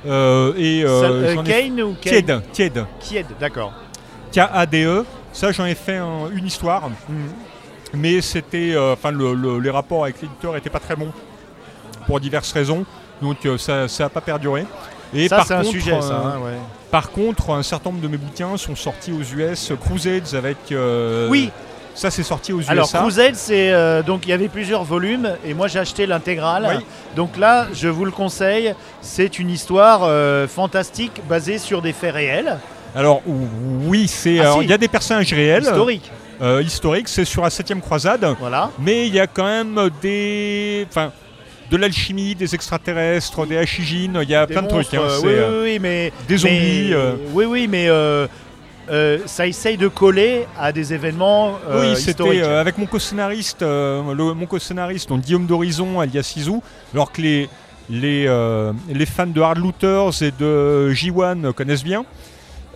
Euh, 0.07 0.53
et 0.57 0.85
euh, 0.85 1.33
ai- 1.33 1.37
Kane 1.45 1.83
ou 1.83 1.95
Kane 2.01 2.43
Tied, 2.53 2.85
Kied, 3.01 3.27
d'accord. 3.41 3.73
K-A-D-E. 4.33 5.05
Ça, 5.33 5.51
j'en 5.53 5.65
ai 5.67 5.75
fait 5.75 5.97
un- 5.97 6.31
une 6.35 6.47
histoire, 6.47 6.89
Mhm. 7.09 7.17
mais 7.95 8.21
c'était, 8.21 8.75
enfin, 8.79 9.11
le- 9.11 9.35
le- 9.35 9.59
les 9.59 9.71
rapports 9.71 10.05
avec 10.05 10.21
l'éditeur 10.21 10.53
n'étaient 10.53 10.71
pas 10.71 10.81
très 10.81 10.97
bons 10.97 11.13
pour 12.07 12.21
diverses 12.21 12.53
raisons, 12.53 12.85
donc 13.23 13.39
ça, 13.59 13.89
ça 13.89 14.05
a 14.05 14.09
pas 14.09 14.21
perduré. 14.21 14.65
Et 15.15 15.29
ça, 15.29 15.37
par 15.37 15.51
un 15.53 15.57
contre, 15.63 15.71
sujet, 15.71 16.01
ça. 16.01 16.09
euh, 16.09 16.13
hein, 16.25 16.39
ouais. 16.45 16.53
Par 16.91 17.11
contre, 17.11 17.51
un 17.51 17.63
certain 17.63 17.91
nombre 17.91 18.03
de 18.03 18.09
mes 18.09 18.17
bouquins 18.17 18.57
sont 18.57 18.77
sortis 18.77 19.13
aux 19.13 19.23
US. 19.23 19.73
Crusades 19.81 20.35
avec. 20.35 20.57
euh, 20.73 21.29
Oui, 21.29 21.51
Ça, 21.95 22.11
c'est 22.11 22.23
sorti 22.23 22.53
aux 22.53 22.61
alors 22.71 22.87
USA. 22.87 22.99
Crusade, 23.01 23.35
c'est. 23.35 23.73
euh, 23.73 24.03
donc 24.03 24.21
il 24.27 24.31
y 24.31 24.33
avait 24.33 24.49
plusieurs 24.49 24.85
volumes, 24.85 25.35
et 25.45 25.53
moi 25.53 25.67
j'ai 25.69 25.79
acheté 25.81 26.07
l'intégrale. 26.07 26.67
Oui. 26.79 26.85
Donc 27.17 27.37
là, 27.37 27.67
je 27.73 27.89
vous 27.89 28.05
le 28.05 28.11
conseille, 28.13 28.73
c'est 29.01 29.39
une 29.39 29.51
histoire 29.51 30.03
euh, 30.05 30.47
fantastique 30.47 31.21
basée 31.29 31.59
sur 31.59 31.83
des 31.83 31.93
faits 31.93 32.15
réels, 32.15 32.59
Alors, 32.95 33.21
ou- 33.27 33.49
oui, 33.87 34.07
c'est. 34.09 34.39
Ah, 34.39 34.43
alors, 34.43 34.59
si. 34.59 34.65
Il 34.65 34.71
y 34.71 34.73
a 34.73 34.79
des 34.79 34.89
personnages 34.89 35.33
réels. 35.33 35.63
historiques. 35.65 36.11
euh, 36.41 36.63
historiques. 36.63 37.09
C'est 37.09 37.25
sur 37.25 37.43
la 37.43 37.49
7ème 37.51 37.81
croisade. 37.81 38.25
Voilà. 38.39 38.71
Mais 38.79 39.07
il 39.09 39.15
y 39.15 39.21
a 39.21 39.27
quand 39.27 39.45
même 39.45 39.91
des. 40.01 40.87
Enfin. 40.89 41.11
De 41.71 41.77
l'alchimie, 41.77 42.35
des 42.35 42.55
extraterrestres, 42.55 43.47
des 43.47 43.59
hachigines, 43.59 44.19
il 44.23 44.29
y 44.31 44.35
a 44.35 44.47
Des 44.47 44.55
plein 44.55 44.63
de 44.63 44.73
monstres, 44.73 44.89
trucs. 44.97 45.01
hein, 45.01 45.07
euh, 45.07 45.21
oui, 45.23 45.33
oui, 45.35 45.73
oui, 45.75 45.79
mais. 45.81 46.13
des 46.27 46.37
zombies, 46.39 46.87
mais- 46.89 46.95
euh. 46.95 47.13
Oui, 47.35 47.45
oui, 47.45 47.69
mais. 47.69 47.87
euh, 47.89 48.27
ça 49.27 49.47
essaye 49.47 49.77
de 49.77 49.87
coller 49.89 50.47
à 50.59 50.73
des 50.73 50.95
événements 50.95 51.59
euh, 51.69 51.83
oui, 51.83 51.93
historiques. 51.99 52.33
c'était 52.39 52.43
euh, 52.49 52.59
avec 52.59 52.79
mon 52.79 52.87
co-scénariste, 52.87 53.61
mon 53.63 54.47
co-scénariste, 54.47 55.11
donc 55.11 55.21
Guillaume 55.21 55.45
d'Horizon, 55.45 56.01
alias 56.01 56.35
alors 56.95 57.13
que 57.13 57.21
les, 57.21 57.51
les, 57.91 58.27
les 58.89 59.07
fans 59.07 59.27
de 59.27 59.41
Hard 59.43 59.59
Looters 59.59 60.23
et 60.23 60.31
de 60.31 60.91
J1 60.95 61.53
connaissent 61.53 61.85
bien, 61.85 62.07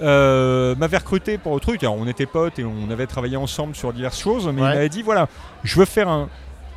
m'avait 0.02 0.98
recruté 0.98 1.38
pour 1.38 1.54
le 1.54 1.60
truc. 1.60 1.82
Alors, 1.82 1.96
on 1.96 2.06
était 2.06 2.26
potes 2.26 2.58
et 2.58 2.64
on 2.64 2.90
avait 2.90 3.06
travaillé 3.06 3.38
ensemble 3.38 3.74
sur 3.74 3.90
diverses 3.94 4.20
choses, 4.20 4.46
mais 4.52 4.60
Ouais. 4.60 4.68
il 4.68 4.74
m'avait 4.74 4.88
dit 4.90 5.00
voilà, 5.02 5.28
je 5.64 5.78
veux 5.78 5.86
faire 5.86 6.08
un, 6.10 6.28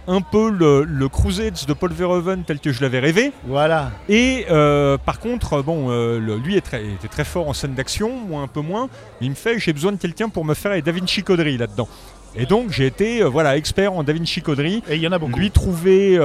un 0.08 0.22
peu 0.22 0.50
le, 0.52 0.84
le 0.84 1.10
Crusades 1.10 1.66
de 1.68 1.74
Paul 1.74 1.92
Verhoeven 1.92 2.44
tel 2.44 2.60
que 2.60 2.72
je 2.72 2.82
l'avais 2.82 3.00
rêvé. 3.00 3.32
Voilà. 3.48 3.92
Et 4.10 4.46
euh, 4.52 4.98
par 4.98 5.20
contre, 5.20 5.62
bon, 5.62 5.88
euh, 5.90 6.20
le- 6.20 6.38
lui 6.38 6.56
est 6.56 6.62
très, 6.62 6.86
était 6.86 7.08
très 7.08 7.24
fort 7.26 7.48
en 7.50 7.54
scène 7.54 7.74
d'action, 7.74 8.12
moi 8.28 8.42
un 8.42 8.48
peu 8.48 8.62
moins. 8.62 8.88
Mais 9.20 9.28
il 9.28 9.30
me 9.32 9.36
fait, 9.36 9.58
j'ai 9.60 9.74
besoin 9.74 9.92
de 9.92 9.98
quelqu'un 9.98 10.30
pour 10.30 10.46
me 10.46 10.54
faire 10.54 10.74
les 10.74 10.82
Da 10.82 10.92
Vinci 10.92 11.24
là-dedans. 11.28 11.88
Et 12.36 12.46
donc 12.46 12.70
j'ai 12.72 12.86
été, 12.86 13.22
euh, 13.24 13.28
voilà, 13.30 13.58
expert 13.58 13.94
en 13.94 14.04
Da 14.04 14.14
Vinci. 14.14 14.44
Et 14.90 14.96
il 14.96 15.02
y 15.02 15.08
en 15.08 15.12
a 15.12 15.18
beaucoup. 15.20 15.40
Lui 15.40 15.52
trouver 15.52 16.20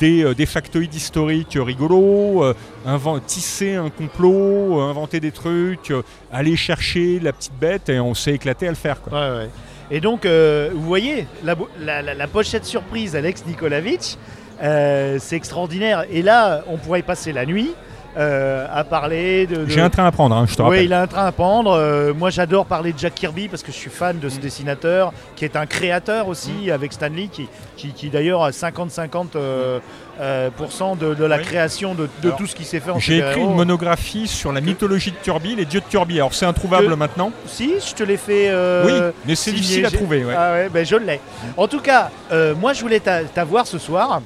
des, 0.00 0.34
des 0.34 0.46
factoïdes 0.46 0.94
historiques 0.94 1.56
rigolos, 1.60 2.42
invent- 2.84 3.20
tisser 3.26 3.74
un 3.76 3.90
complot, 3.90 4.80
inventer 4.80 5.20
des 5.20 5.30
trucs, 5.30 5.92
aller 6.32 6.56
chercher 6.56 7.20
la 7.20 7.32
petite 7.32 7.54
bête 7.60 7.88
et 7.88 8.00
on 8.00 8.12
s'est 8.14 8.32
éclaté 8.34 8.66
à 8.66 8.70
le 8.70 8.76
faire. 8.76 9.00
Quoi. 9.00 9.12
Ouais, 9.12 9.36
ouais. 9.38 9.50
Et 9.90 10.00
donc, 10.00 10.24
euh, 10.24 10.70
vous 10.72 10.82
voyez, 10.82 11.26
la, 11.44 12.26
pochette 12.26 12.64
surprise 12.64 13.16
Alex 13.16 13.44
Nikolaevich, 13.46 14.16
euh, 14.62 15.18
c'est 15.20 15.36
extraordinaire. 15.36 16.04
Et 16.10 16.22
là, 16.22 16.64
on 16.68 16.78
pourrait 16.78 17.00
y 17.00 17.02
passer 17.02 17.32
la 17.32 17.44
nuit 17.44 17.72
euh, 18.16 18.66
à 18.72 18.84
parler 18.84 19.46
de. 19.46 19.56
de- 19.64 19.66
J'ai 19.66 19.80
un 19.80 19.90
train 19.90 20.06
à 20.06 20.12
prendre, 20.12 20.34
hein, 20.36 20.46
je 20.48 20.54
te 20.54 20.62
Oui, 20.62 20.68
rappelle. 20.68 20.84
il 20.84 20.92
a 20.92 21.02
un 21.02 21.06
train 21.06 21.26
à 21.26 21.32
pendre. 21.32 21.72
Euh, 21.72 22.12
moi, 22.14 22.30
j'adore 22.30 22.66
parler 22.66 22.92
de 22.92 22.98
Jack 22.98 23.14
Kirby 23.14 23.48
parce 23.48 23.62
que 23.62 23.72
je 23.72 23.76
suis 23.76 23.90
fan 23.90 24.18
de 24.18 24.28
ce 24.28 24.38
dessinateur, 24.38 25.12
qui 25.36 25.44
est 25.44 25.56
un 25.56 25.66
créateur 25.66 26.28
aussi 26.28 26.70
avec 26.70 26.92
Stanley, 26.92 27.28
qui, 27.32 27.48
qui, 27.76 27.88
qui 27.92 28.10
d'ailleurs 28.10 28.42
a 28.44 28.50
50-50% 28.50 29.26
euh, 29.36 29.78
euh, 30.20 30.50
pour 30.56 30.70
cent 30.70 30.94
de, 30.94 31.14
de 31.14 31.24
la 31.24 31.38
Oui. 31.38 31.42
création 31.42 31.94
de, 31.94 32.08
de 32.22 32.28
Alors, 32.28 32.38
tout 32.38 32.46
ce 32.46 32.54
qui 32.54 32.64
s'est 32.64 32.78
fait 32.80 32.90
en 32.92 32.98
J'ai 33.00 33.18
écrit 33.18 33.40
une 33.40 33.54
monographie 33.54 34.28
sur 34.28 34.52
la 34.52 34.60
mythologie 34.60 35.10
de 35.10 35.16
Kirby, 35.16 35.56
les 35.56 35.64
dieux 35.64 35.80
de 35.80 35.86
Kirby. 35.86 36.16
Alors 36.16 36.34
c'est 36.34 36.46
introuvable 36.46 36.88
Que- 36.90 36.94
maintenant. 36.94 37.32
Si, 37.46 37.74
je 37.84 37.94
te 37.94 38.04
l'ai 38.04 38.16
fait. 38.16 38.48
euh, 38.48 38.84
oui, 39.10 39.12
mais 39.26 39.34
c'est 39.34 39.50
difficile 39.52 39.86
à 39.86 39.90
trouver. 39.90 40.24
ouais. 40.24 40.34
Ah 40.38 40.52
ouais, 40.52 40.68
ben 40.72 40.86
je 40.86 40.94
l'ai. 40.96 41.20
En 41.56 41.66
tout 41.66 41.80
cas, 41.80 42.10
euh, 42.30 42.54
moi 42.54 42.72
je 42.74 42.80
voulais 42.82 43.00
t'a- 43.00 43.24
t'avoir 43.24 43.66
ce 43.66 43.78
soir. 43.78 44.20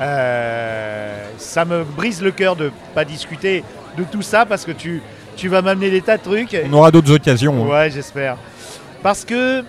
Euh, 0.00 1.24
ça 1.38 1.64
me 1.64 1.84
brise 1.84 2.22
le 2.22 2.30
cœur 2.30 2.56
de 2.56 2.70
pas 2.94 3.04
discuter 3.04 3.64
de 3.96 4.04
tout 4.04 4.22
ça 4.22 4.46
parce 4.46 4.64
que 4.64 4.72
tu, 4.72 5.02
tu 5.36 5.48
vas 5.48 5.62
m'amener 5.62 5.90
des 5.90 6.02
tas 6.02 6.16
de 6.18 6.22
trucs. 6.22 6.56
On 6.68 6.72
aura 6.74 6.90
d'autres 6.90 7.12
occasions. 7.12 7.64
hein. 7.64 7.68
Ouais, 7.68 7.90
j'espère. 7.90 8.36
Parce 9.02 9.24
que 9.24 9.64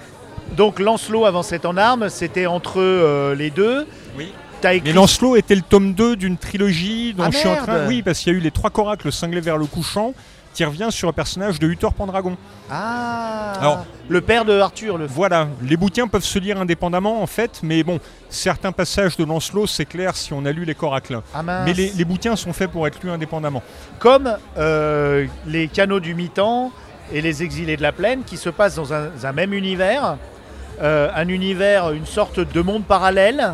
donc 0.55 0.79
Lancelot 0.79 1.25
avançait 1.25 1.65
en 1.65 1.77
armes, 1.77 2.09
c'était 2.09 2.45
entre 2.45 2.79
euh, 2.79 3.36
les 3.36 3.50
deux. 3.50 3.88
Oui. 4.17 4.31
Écrit 4.62 4.81
Mais 4.83 4.91
Lancelot 4.91 5.38
était 5.38 5.55
le 5.55 5.62
tome 5.62 5.93
2 5.93 6.17
d'une 6.17 6.36
trilogie 6.36 7.13
dont 7.15 7.24
Ah, 7.24 7.29
je 7.31 7.38
suis 7.38 7.48
en 7.48 7.55
train. 7.55 7.88
Oui, 7.88 8.01
parce 8.01 8.19
qu'il 8.19 8.33
y 8.33 8.36
a 8.36 8.38
eu 8.38 8.41
les 8.41 8.51
trois 8.51 8.69
coracles 8.69 9.09
cinglés 9.09 9.39
vers 9.39 9.57
le 9.57 9.65
couchant 9.65 10.13
qui 10.60 10.66
revient 10.66 10.89
sur 10.92 11.08
le 11.08 11.13
personnage 11.13 11.58
de 11.58 11.68
Hutor 11.70 11.94
Pendragon. 11.94 12.36
Ah 12.70 13.54
Alors- 13.62 13.86
le 14.10 14.20
père 14.20 14.44
de 14.44 14.60
Arthur, 14.60 14.98
le 14.98 15.06
Voilà, 15.06 15.48
les 15.62 15.78
bouquins 15.78 16.10
peuvent 16.10 16.25
se 16.25 16.38
lire 16.38 16.60
indépendamment 16.60 17.24
en 17.24 17.28
fait, 17.28 17.62
mais 17.63 17.82
bon, 17.82 18.01
certains 18.30 18.74
passages 18.74 19.16
de 19.16 19.24
Lancelot, 19.24 19.68
c'est 19.68 19.86
clair 19.86 20.18
si 20.18 20.34
on 20.34 20.44
a 20.44 20.51
lu 20.51 20.66
les 20.66 20.75
coracles. 20.75 21.22
Ah, 21.34 21.44
mince. 21.44 21.63
Mais 21.66 21.72
les, 21.74 21.92
les 21.92 22.04
bouquins 22.04 22.36
sont 22.36 22.51
faits 22.51 22.70
pour 22.72 22.86
être 22.88 23.01
lus 23.01 23.10
indépendamment. 23.10 23.63
comme 24.00 24.36
euh, 24.58 25.28
les 25.48 25.70
canaux 25.70 26.01
du 26.01 26.13
mi-temps 26.13 26.74
et 27.13 27.22
les 27.22 27.42
exilés 27.42 27.78
de 27.78 27.82
la 27.82 27.94
plaine 27.94 28.24
qui 28.25 28.36
se 28.36 28.50
passent 28.50 28.75
dans 28.75 28.94
un, 28.94 29.12
un 29.24 29.32
même 29.32 29.54
univers, 29.54 30.18
euh, 30.82 31.10
un 31.16 31.30
univers, 31.30 31.92
une 31.92 32.06
sorte 32.06 32.42
de 32.42 32.62
monde 32.62 32.84
parallèle. 32.84 33.54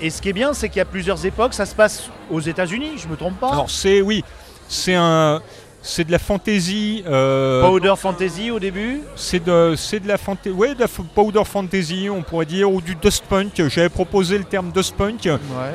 Et 0.00 0.10
ce 0.10 0.20
qui 0.20 0.30
est 0.30 0.32
bien, 0.32 0.54
c'est 0.54 0.70
qu'il 0.70 0.78
y 0.78 0.80
a 0.80 0.84
plusieurs 0.86 1.24
époques. 1.24 1.54
Ça 1.54 1.66
se 1.66 1.74
passe 1.76 2.10
aux 2.32 2.40
États-Unis, 2.40 2.94
je 2.96 3.06
me 3.06 3.14
trompe 3.16 3.38
pas? 3.38 3.52
Alors 3.52 3.70
c'est, 3.70 4.00
oui, 4.00 4.24
c'est 4.68 4.96
un... 4.96 5.40
C'est 5.80 6.04
de 6.04 6.12
la 6.12 6.18
fantasy. 6.18 7.04
euh, 7.06 7.62
Powder 7.62 7.94
Fantasy 7.96 8.50
au 8.50 8.58
début. 8.58 9.00
c'est 9.14 9.42
de, 9.44 9.74
c'est 9.76 10.00
de 10.00 10.08
la 10.08 10.18
fantasy. 10.18 10.50
Ouais, 10.50 10.74
de 10.74 10.80
la 10.80 10.88
powder 10.88 11.44
fantasy, 11.44 12.08
on 12.10 12.22
pourrait 12.22 12.46
dire, 12.46 12.70
ou 12.70 12.80
du 12.80 12.94
dust 12.96 13.24
punk. 13.28 13.62
J'avais 13.68 13.88
proposé 13.88 14.36
le 14.38 14.44
terme 14.44 14.70
dust 14.72 14.94
punk. 14.96 15.28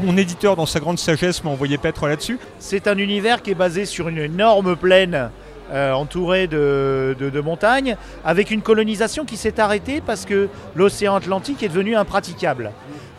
Mon 0.03 0.17
éditeur, 0.17 0.55
dans 0.55 0.65
sa 0.65 0.79
grande 0.79 1.00
sagesse, 1.00 1.43
m'a 1.43 1.50
envoyé 1.51 1.77
paître 1.77 2.05
là-dessus. 2.07 2.38
C'est 2.60 2.88
un 2.88 2.98
univers 2.98 3.41
qui 3.41 3.51
est 3.51 3.55
basé 3.55 3.86
sur 3.86 4.10
une 4.10 4.17
énorme 4.19 4.75
plaine 4.75 5.29
euh, 5.72 5.93
entourée 5.93 6.48
de, 6.48 7.15
de- 7.17 7.29
de 7.29 7.39
montagnes, 7.39 7.95
avec 8.25 8.51
une 8.51 8.62
colonisation 8.62 9.24
qui 9.25 9.38
s'est 9.38 9.60
arrêtée 9.60 10.01
parce 10.05 10.25
que 10.25 10.50
l'océan 10.75 11.15
Atlantique 11.15 11.63
est 11.63 11.69
devenu 11.69 11.95
impraticable. 11.95 12.72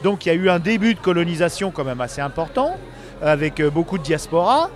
Donc 0.05 0.27
il 0.27 0.29
y 0.29 0.33
a 0.33 0.35
eu 0.35 0.51
un 0.51 0.59
début 0.59 0.95
de 0.95 1.01
colonisation 1.01 1.71
quand 1.71 1.85
même 1.85 2.03
assez 2.03 2.21
important, 2.21 2.77
avec 3.23 3.59
euh, 3.61 3.71
beaucoup 3.71 3.97
de 3.97 4.03
diaspora, 4.05 4.69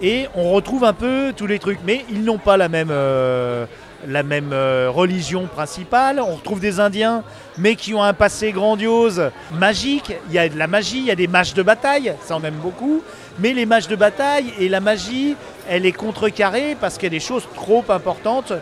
et 0.00 0.26
on 0.34 0.52
retrouve 0.52 0.84
un 0.84 0.92
peu 0.92 1.32
tous 1.36 1.46
les 1.46 1.58
trucs, 1.58 1.80
mais 1.84 2.04
ils 2.10 2.22
n'ont 2.24 2.38
pas 2.38 2.56
la 2.56 2.68
même... 2.68 2.90
euh, 2.90 3.66
la 4.06 4.22
même 4.22 4.50
euh, 4.52 4.88
religion 4.88 5.46
principale, 5.46 6.20
on 6.20 6.36
retrouve 6.36 6.60
des 6.60 6.78
Indiens, 6.80 7.24
mais 7.58 7.74
qui 7.74 7.94
ont 7.94 8.02
un 8.02 8.12
passé 8.12 8.52
grandiose, 8.52 9.30
magique. 9.58 10.12
Il 10.28 10.34
y 10.34 10.38
a 10.38 10.48
de 10.48 10.56
la 10.56 10.66
magie, 10.66 10.98
il 10.98 11.06
y 11.06 11.10
a 11.10 11.16
des 11.16 11.26
mages 11.26 11.54
de 11.54 11.62
bataille, 11.62 12.14
ça 12.20 12.36
on 12.36 12.44
aime 12.44 12.60
beaucoup. 12.62 13.02
Mais 13.38 13.52
les 13.52 13.66
matchs 13.66 13.88
de 13.88 13.96
bataille 13.96 14.52
et 14.60 14.68
la 14.68 14.80
magie, 14.80 15.34
elle 15.68 15.86
est 15.86 15.92
contrecarrée 15.92 16.76
parce 16.78 16.98
qu'il 16.98 17.04
y 17.04 17.06
a 17.06 17.18
des 17.18 17.24
choses 17.24 17.48
trop 17.54 17.84
importantes, 17.88 18.52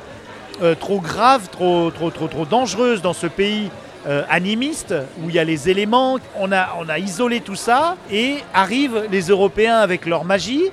euh, 0.63 0.75
trop 0.75 1.01
graves, 1.01 1.49
trop, 1.51 1.91
trop, 1.91 2.11
trop, 2.11 2.29
trop 2.29 2.47
dangereuses 2.47 3.03
dans 3.03 3.13
ce 3.13 3.27
pays 3.27 3.71
animiste 4.29 4.95
où 5.23 5.31
il 5.31 5.35
y 5.35 5.39
a 5.39 5.45
les 5.45 5.71
éléments. 5.71 6.19
On 6.39 6.53
a, 6.53 6.77
on 6.79 6.89
a 6.91 6.99
isolé 6.99 7.41
tout 7.41 7.57
ça 7.57 7.97
et 8.13 8.37
arrivent 8.53 9.09
les 9.11 9.29
Européens 9.29 9.79
avec 9.79 10.05
leur 10.05 10.25
magie 10.25 10.71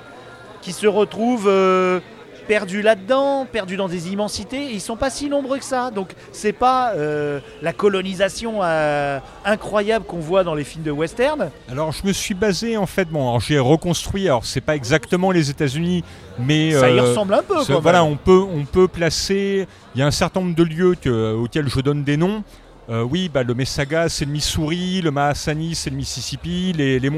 qui 0.61 0.71
se 0.73 0.87
retrouvent 0.87 1.47
euh, 1.47 1.99
perdus 2.47 2.81
là-dedans, 2.81 3.45
perdus 3.51 3.77
dans 3.77 3.87
des 3.87 4.09
immensités. 4.11 4.65
Et 4.65 4.73
ils 4.73 4.81
sont 4.81 4.95
pas 4.97 5.09
si 5.09 5.29
nombreux 5.29 5.57
que 5.57 5.63
ça. 5.63 5.89
Donc 5.91 6.09
c'est 6.31 6.51
pas 6.53 6.93
euh, 6.95 7.39
la 7.61 7.71
colonisation 7.73 8.59
euh, 8.61 9.19
incroyable 9.45 10.05
qu'on 10.05 10.19
voit 10.19 10.43
dans 10.43 10.53
les 10.55 10.63
films 10.63 10.83
de 10.83 10.91
western. 10.91 11.49
Alors 11.69 11.91
je 11.91 12.05
me 12.05 12.13
suis 12.13 12.33
basé 12.33 12.77
en 12.77 12.85
fait, 12.87 13.05
bon, 13.09 13.39
j'ai 13.39 13.59
reconstruit, 13.59 14.27
alors 14.27 14.45
c'est 14.45 14.61
pas 14.61 14.75
exactement 14.75 15.31
les 15.31 15.49
États-Unis, 15.49 16.03
mais 16.39 16.71
ça 16.71 16.89
y 16.89 16.99
ressemble 16.99 17.33
un 17.35 17.43
peu. 17.43 17.63
ça- 17.63 17.73
quand 17.73 17.79
voilà, 17.79 18.03
on 18.03 18.17
peut, 18.17 18.41
on 18.53 18.65
peut 18.65 18.87
placer. 18.87 19.67
Il 19.95 19.99
y 19.99 20.01
a 20.03 20.07
un 20.07 20.11
certain 20.11 20.41
nombre 20.41 20.55
de 20.55 20.63
lieux 20.63 20.95
que- 21.01 21.33
auxquels 21.35 21.69
je 21.69 21.79
donne 21.79 22.03
des 22.03 22.17
noms. 22.17 22.43
Euh, 22.89 23.03
oui, 23.03 23.29
bah, 23.33 23.43
le 23.43 23.53
Messaga, 23.53 24.09
c'est 24.09 24.25
le 24.25 24.31
Missouri, 24.31 25.01
le 25.01 25.11
Mahasani, 25.11 25.75
c'est 25.75 25.91
le 25.91 25.95
Mississippi, 25.95 26.73
les, 26.75 26.99
les 26.99 27.09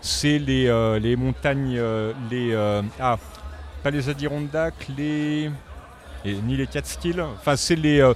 c'est 0.00 0.38
les, 0.38 0.66
euh, 0.68 0.98
les 0.98 1.16
montagnes, 1.16 1.76
euh, 1.78 2.12
les 2.30 2.52
euh, 2.52 2.82
ah, 3.00 3.18
pas 3.82 3.90
les 3.90 4.08
Adirondacks, 4.08 4.86
les 4.96 5.50
et 6.24 6.32
ni 6.46 6.56
les 6.56 6.66
Catskills. 6.66 7.22
Enfin, 7.38 7.56
c'est 7.56 7.76
les, 7.76 8.06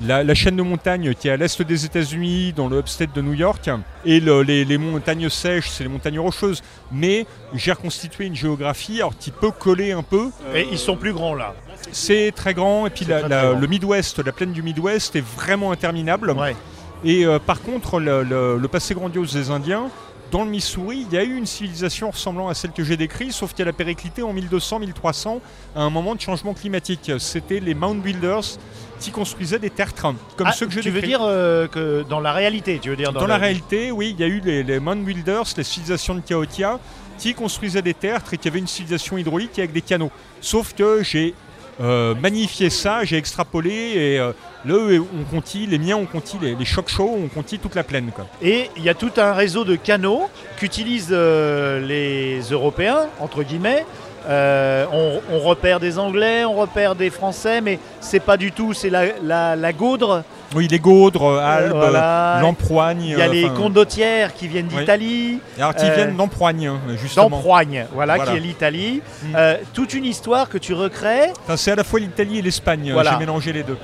la, 0.00 0.24
la 0.24 0.34
chaîne 0.34 0.56
de 0.56 0.62
montagnes 0.62 1.12
qui 1.12 1.28
est 1.28 1.32
à 1.32 1.36
l'est 1.36 1.60
des 1.60 1.84
États-Unis, 1.84 2.54
dans 2.54 2.68
le 2.68 2.78
upstate 2.78 3.14
de 3.14 3.20
New 3.20 3.34
York. 3.34 3.68
Et 4.06 4.18
le- 4.18 4.42
les, 4.42 4.64
les 4.64 4.78
montagnes 4.78 5.28
sèches, 5.28 5.68
c'est 5.68 5.82
les 5.84 5.90
montagnes 5.90 6.18
rocheuses. 6.18 6.62
Mais 6.90 7.26
j'ai 7.54 7.72
reconstitué 7.72 8.24
une 8.24 8.34
géographie 8.34 8.96
alors, 9.00 9.14
qui 9.18 9.30
peut 9.30 9.50
coller 9.50 9.92
un 9.92 10.02
peu. 10.02 10.30
Et 10.54 10.66
ils 10.72 10.78
sont 10.78 10.96
plus 10.96 11.12
grands 11.12 11.34
là. 11.34 11.54
C'est 11.92 12.32
très 12.34 12.54
grand. 12.54 12.86
Et 12.86 12.90
puis 12.90 13.04
C'est 13.04 13.10
la- 13.10 13.20
très, 13.20 13.28
la- 13.28 13.38
très 13.42 13.48
grand. 13.50 13.60
le 13.60 13.66
Midwest, 13.66 14.24
la 14.24 14.32
plaine 14.32 14.52
du 14.52 14.62
Midwest 14.62 15.16
est 15.16 15.24
vraiment 15.36 15.70
interminable. 15.70 16.30
Ouais. 16.30 16.56
Et 17.04 17.26
par 17.46 17.60
contre, 17.60 18.00
le, 18.00 18.22
le- 18.22 18.56
le 18.56 18.68
passé 18.68 18.94
grandiose 18.94 19.34
des 19.34 19.50
Indiens, 19.50 19.88
dans 20.30 20.44
le 20.44 20.50
Missouri, 20.50 21.06
il 21.10 21.14
y 21.14 21.18
a 21.18 21.24
eu 21.24 21.36
une 21.36 21.46
civilisation 21.46 22.10
ressemblant 22.10 22.48
à 22.48 22.54
celle 22.54 22.72
que 22.72 22.84
j'ai 22.84 22.96
décrite, 22.96 23.32
sauf 23.32 23.52
qu'elle 23.52 23.68
a 23.68 23.72
périclité 23.72 24.22
en 24.22 24.32
1200-1300 24.34 25.40
à 25.74 25.82
un 25.82 25.90
moment 25.90 26.14
de 26.14 26.20
changement 26.20 26.54
climatique. 26.54 27.10
C'était 27.18 27.60
les 27.60 27.74
Mound 27.74 28.02
Builders 28.02 28.58
qui 29.00 29.10
construisaient 29.10 29.58
des 29.58 29.70
tertres, 29.70 30.14
comme 30.36 30.46
Ah, 30.46 30.52
ceux 30.52 30.66
que 30.66 30.72
je 30.72 30.80
tu 30.80 30.90
veux 30.90 31.00
dire 31.00 31.20
euh, 31.22 31.66
que 31.66 32.04
dans 32.08 32.20
la 32.20 32.32
réalité, 32.32 32.78
tu 32.80 32.90
veux 32.90 32.96
dire 32.96 33.12
Dans 33.12 33.26
la 33.26 33.38
réalité, 33.38 33.90
oui, 33.90 34.14
il 34.16 34.20
y 34.20 34.24
a 34.24 34.26
eu 34.26 34.40
les, 34.44 34.62
les 34.62 34.78
Mound 34.78 35.04
Builders, 35.04 35.44
les 35.56 35.64
civilisations 35.64 36.14
de 36.14 36.20
Cahokia, 36.20 36.78
qui 37.18 37.34
construisaient 37.34 37.82
des 37.82 37.94
tertres 37.94 38.34
et 38.34 38.38
qui 38.38 38.48
avaient 38.48 38.58
une 38.58 38.66
civilisation 38.66 39.18
hydraulique 39.18 39.58
avec 39.58 39.72
des 39.72 39.82
canaux. 39.82 40.10
Sauf 40.40 40.74
que 40.74 41.02
j'ai 41.02 41.34
euh, 41.80 42.14
magnifié 42.14 42.68
ça, 42.68 43.04
j'ai 43.04 43.16
extrapolé 43.16 43.70
et 43.70 44.18
euh, 44.18 44.32
là, 44.66 44.74
eux 44.74 45.00
ont 45.00 45.24
conquis, 45.30 45.66
les 45.66 45.78
miens 45.78 45.96
ont 45.96 46.06
conquis, 46.06 46.36
les, 46.40 46.54
les 46.54 46.64
chocs 46.66 46.90
chauds 46.90 47.16
ont 47.24 47.28
conquis 47.28 47.58
toute 47.58 47.74
la 47.74 47.84
plaine. 47.84 48.10
Quoi. 48.14 48.26
Et 48.42 48.70
il 48.76 48.82
y 48.82 48.90
a 48.90 48.94
tout 48.94 49.12
un 49.16 49.32
réseau 49.32 49.64
de 49.64 49.76
canaux 49.76 50.28
qu'utilisent 50.58 51.08
euh, 51.10 51.80
les 51.80 52.40
Européens, 52.50 53.08
entre 53.18 53.42
guillemets. 53.42 53.86
Euh, 54.28 54.84
on, 54.92 55.20
on 55.32 55.38
repère 55.40 55.80
des 55.80 55.98
Anglais, 55.98 56.44
on 56.44 56.54
repère 56.54 56.94
des 56.94 57.10
Français, 57.10 57.60
mais 57.60 57.78
c'est 58.00 58.20
pas 58.20 58.36
du 58.36 58.52
tout, 58.52 58.74
c'est 58.74 58.90
la, 58.90 59.04
la, 59.22 59.56
la 59.56 59.72
gaudre. 59.72 60.22
Oui, 60.54 60.66
les 60.68 60.78
Gaudres, 60.80 61.38
Alpes, 61.38 61.72
voilà. 61.74 62.38
L'Emproigne. 62.42 63.02
Il 63.04 63.18
y 63.18 63.22
a 63.22 63.26
euh, 63.26 63.32
les 63.32 63.48
condottières 63.50 64.34
qui 64.34 64.48
viennent 64.48 64.68
Oui. 64.72 64.80
d'Italie, 64.80 65.38
Alors, 65.56 65.74
qui 65.74 65.86
euh, 65.86 65.94
viennent 65.94 66.16
d'Emproigne, 66.16 66.66
hein, 66.66 66.80
justement. 67.00 67.30
d'Emproigne, 67.30 67.86
voilà, 67.92 68.16
Voilà. 68.16 68.32
qui 68.32 68.36
est 68.36 68.40
l'Italie. 68.40 69.00
Mm. 69.22 69.26
Euh, 69.36 69.56
toute 69.72 69.94
une 69.94 70.04
histoire 70.04 70.48
que 70.48 70.58
tu 70.58 70.74
recrées. 70.74 71.30
Enfin, 71.44 71.56
c'est 71.56 71.70
à 71.70 71.76
la 71.76 71.84
fois 71.84 72.00
l'Italie 72.00 72.38
et 72.40 72.42
l'Espagne. 72.42 72.90
Voilà. 72.92 73.12
J'ai 73.12 73.18
mélangé 73.18 73.52
les 73.52 73.62
deux. 73.62 73.78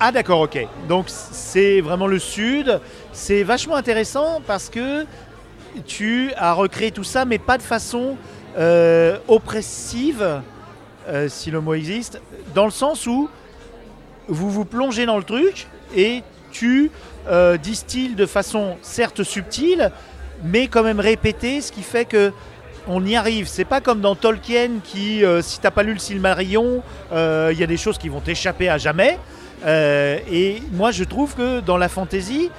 Ah 0.00 0.10
d'accord, 0.12 0.40
ok. 0.40 0.58
Donc 0.88 1.06
c'est 1.08 1.80
vraiment 1.80 2.06
le 2.06 2.18
sud. 2.18 2.80
C'est 3.12 3.42
vachement 3.44 3.76
intéressant 3.76 4.40
parce 4.46 4.68
que 4.68 5.06
tu 5.86 6.32
as 6.36 6.52
recréé 6.52 6.90
tout 6.90 7.04
ça, 7.04 7.24
mais 7.24 7.38
pas 7.38 7.58
de 7.58 7.62
façon 7.62 8.16
euh, 8.56 9.18
oppressive, 9.28 10.42
euh, 11.08 11.28
si 11.28 11.50
le 11.50 11.60
mot 11.60 11.74
existe, 11.74 12.20
dans 12.54 12.66
le 12.66 12.70
sens 12.70 13.06
où 13.06 13.28
vous 14.28 14.50
vous 14.50 14.64
plongez 14.64 15.06
dans 15.06 15.16
le 15.16 15.24
truc 15.24 15.66
et 15.96 16.22
tu 16.50 16.90
euh, 17.28 17.56
distilles 17.56 18.14
de 18.14 18.26
façon 18.26 18.76
certes 18.82 19.22
subtile, 19.22 19.90
mais 20.44 20.66
quand 20.68 20.82
même 20.82 21.00
répétée, 21.00 21.60
ce 21.60 21.72
qui 21.72 21.82
fait 21.82 22.04
que 22.04 22.32
on 22.86 23.04
y 23.04 23.16
arrive. 23.16 23.48
C'est 23.48 23.64
pas 23.64 23.80
comme 23.80 24.00
dans 24.00 24.14
Tolkien 24.14 24.80
qui, 24.82 25.24
euh, 25.24 25.42
si 25.42 25.60
t'as 25.60 25.70
pas 25.70 25.82
lu 25.82 25.92
le 25.92 25.98
Silmarillion, 25.98 26.82
il 27.12 27.58
y 27.58 27.62
a 27.62 27.66
des 27.66 27.76
choses 27.76 27.98
qui 27.98 28.08
vont 28.08 28.20
t'échapper 28.20 28.68
à 28.68 28.78
jamais. 28.78 29.18
Et 29.66 30.62
moi, 30.72 30.90
je 30.90 31.04
trouve 31.04 31.34
que 31.34 31.60
dans 31.60 31.76
la 31.76 31.88
fantasy, 31.88 32.50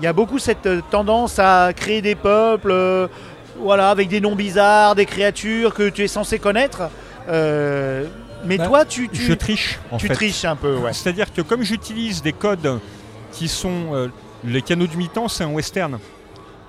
il 0.00 0.04
y 0.04 0.06
a 0.06 0.12
beaucoup 0.12 0.38
cette 0.38 0.68
tendance 0.90 1.38
à 1.38 1.72
créer 1.74 2.02
des 2.02 2.14
peuples, 2.14 3.08
voilà, 3.60 3.90
avec 3.90 4.08
des 4.08 4.20
noms 4.20 4.34
bizarres, 4.36 4.94
des 4.94 5.06
créatures 5.06 5.74
que 5.74 5.88
tu 5.88 6.02
es 6.02 6.08
censé 6.08 6.38
connaître. 6.38 6.82
Euh, 7.28 8.06
mais 8.44 8.56
Bah, 8.56 8.66
toi, 8.66 8.84
tu, 8.84 9.08
tu, 9.08 9.20
Je 9.22 9.32
triche, 9.34 9.78
en 9.90 9.96
tu 9.98 10.06
fait. 10.08 10.14
triches 10.14 10.44
un 10.44 10.56
peu, 10.56 10.76
ouais. 10.76 10.92
C'est-à-dire 10.92 11.32
que 11.32 11.42
comme 11.42 11.62
j'utilise 11.62 12.22
des 12.22 12.32
codes 12.32 12.78
qui 13.32 13.48
sont 13.48 13.94
euh, 13.94 14.08
les 14.44 14.62
canaux 14.62 14.86
du 14.86 14.96
mi-temps, 14.96 15.28
c'est 15.28 15.44
un 15.44 15.50
western. 15.50 15.98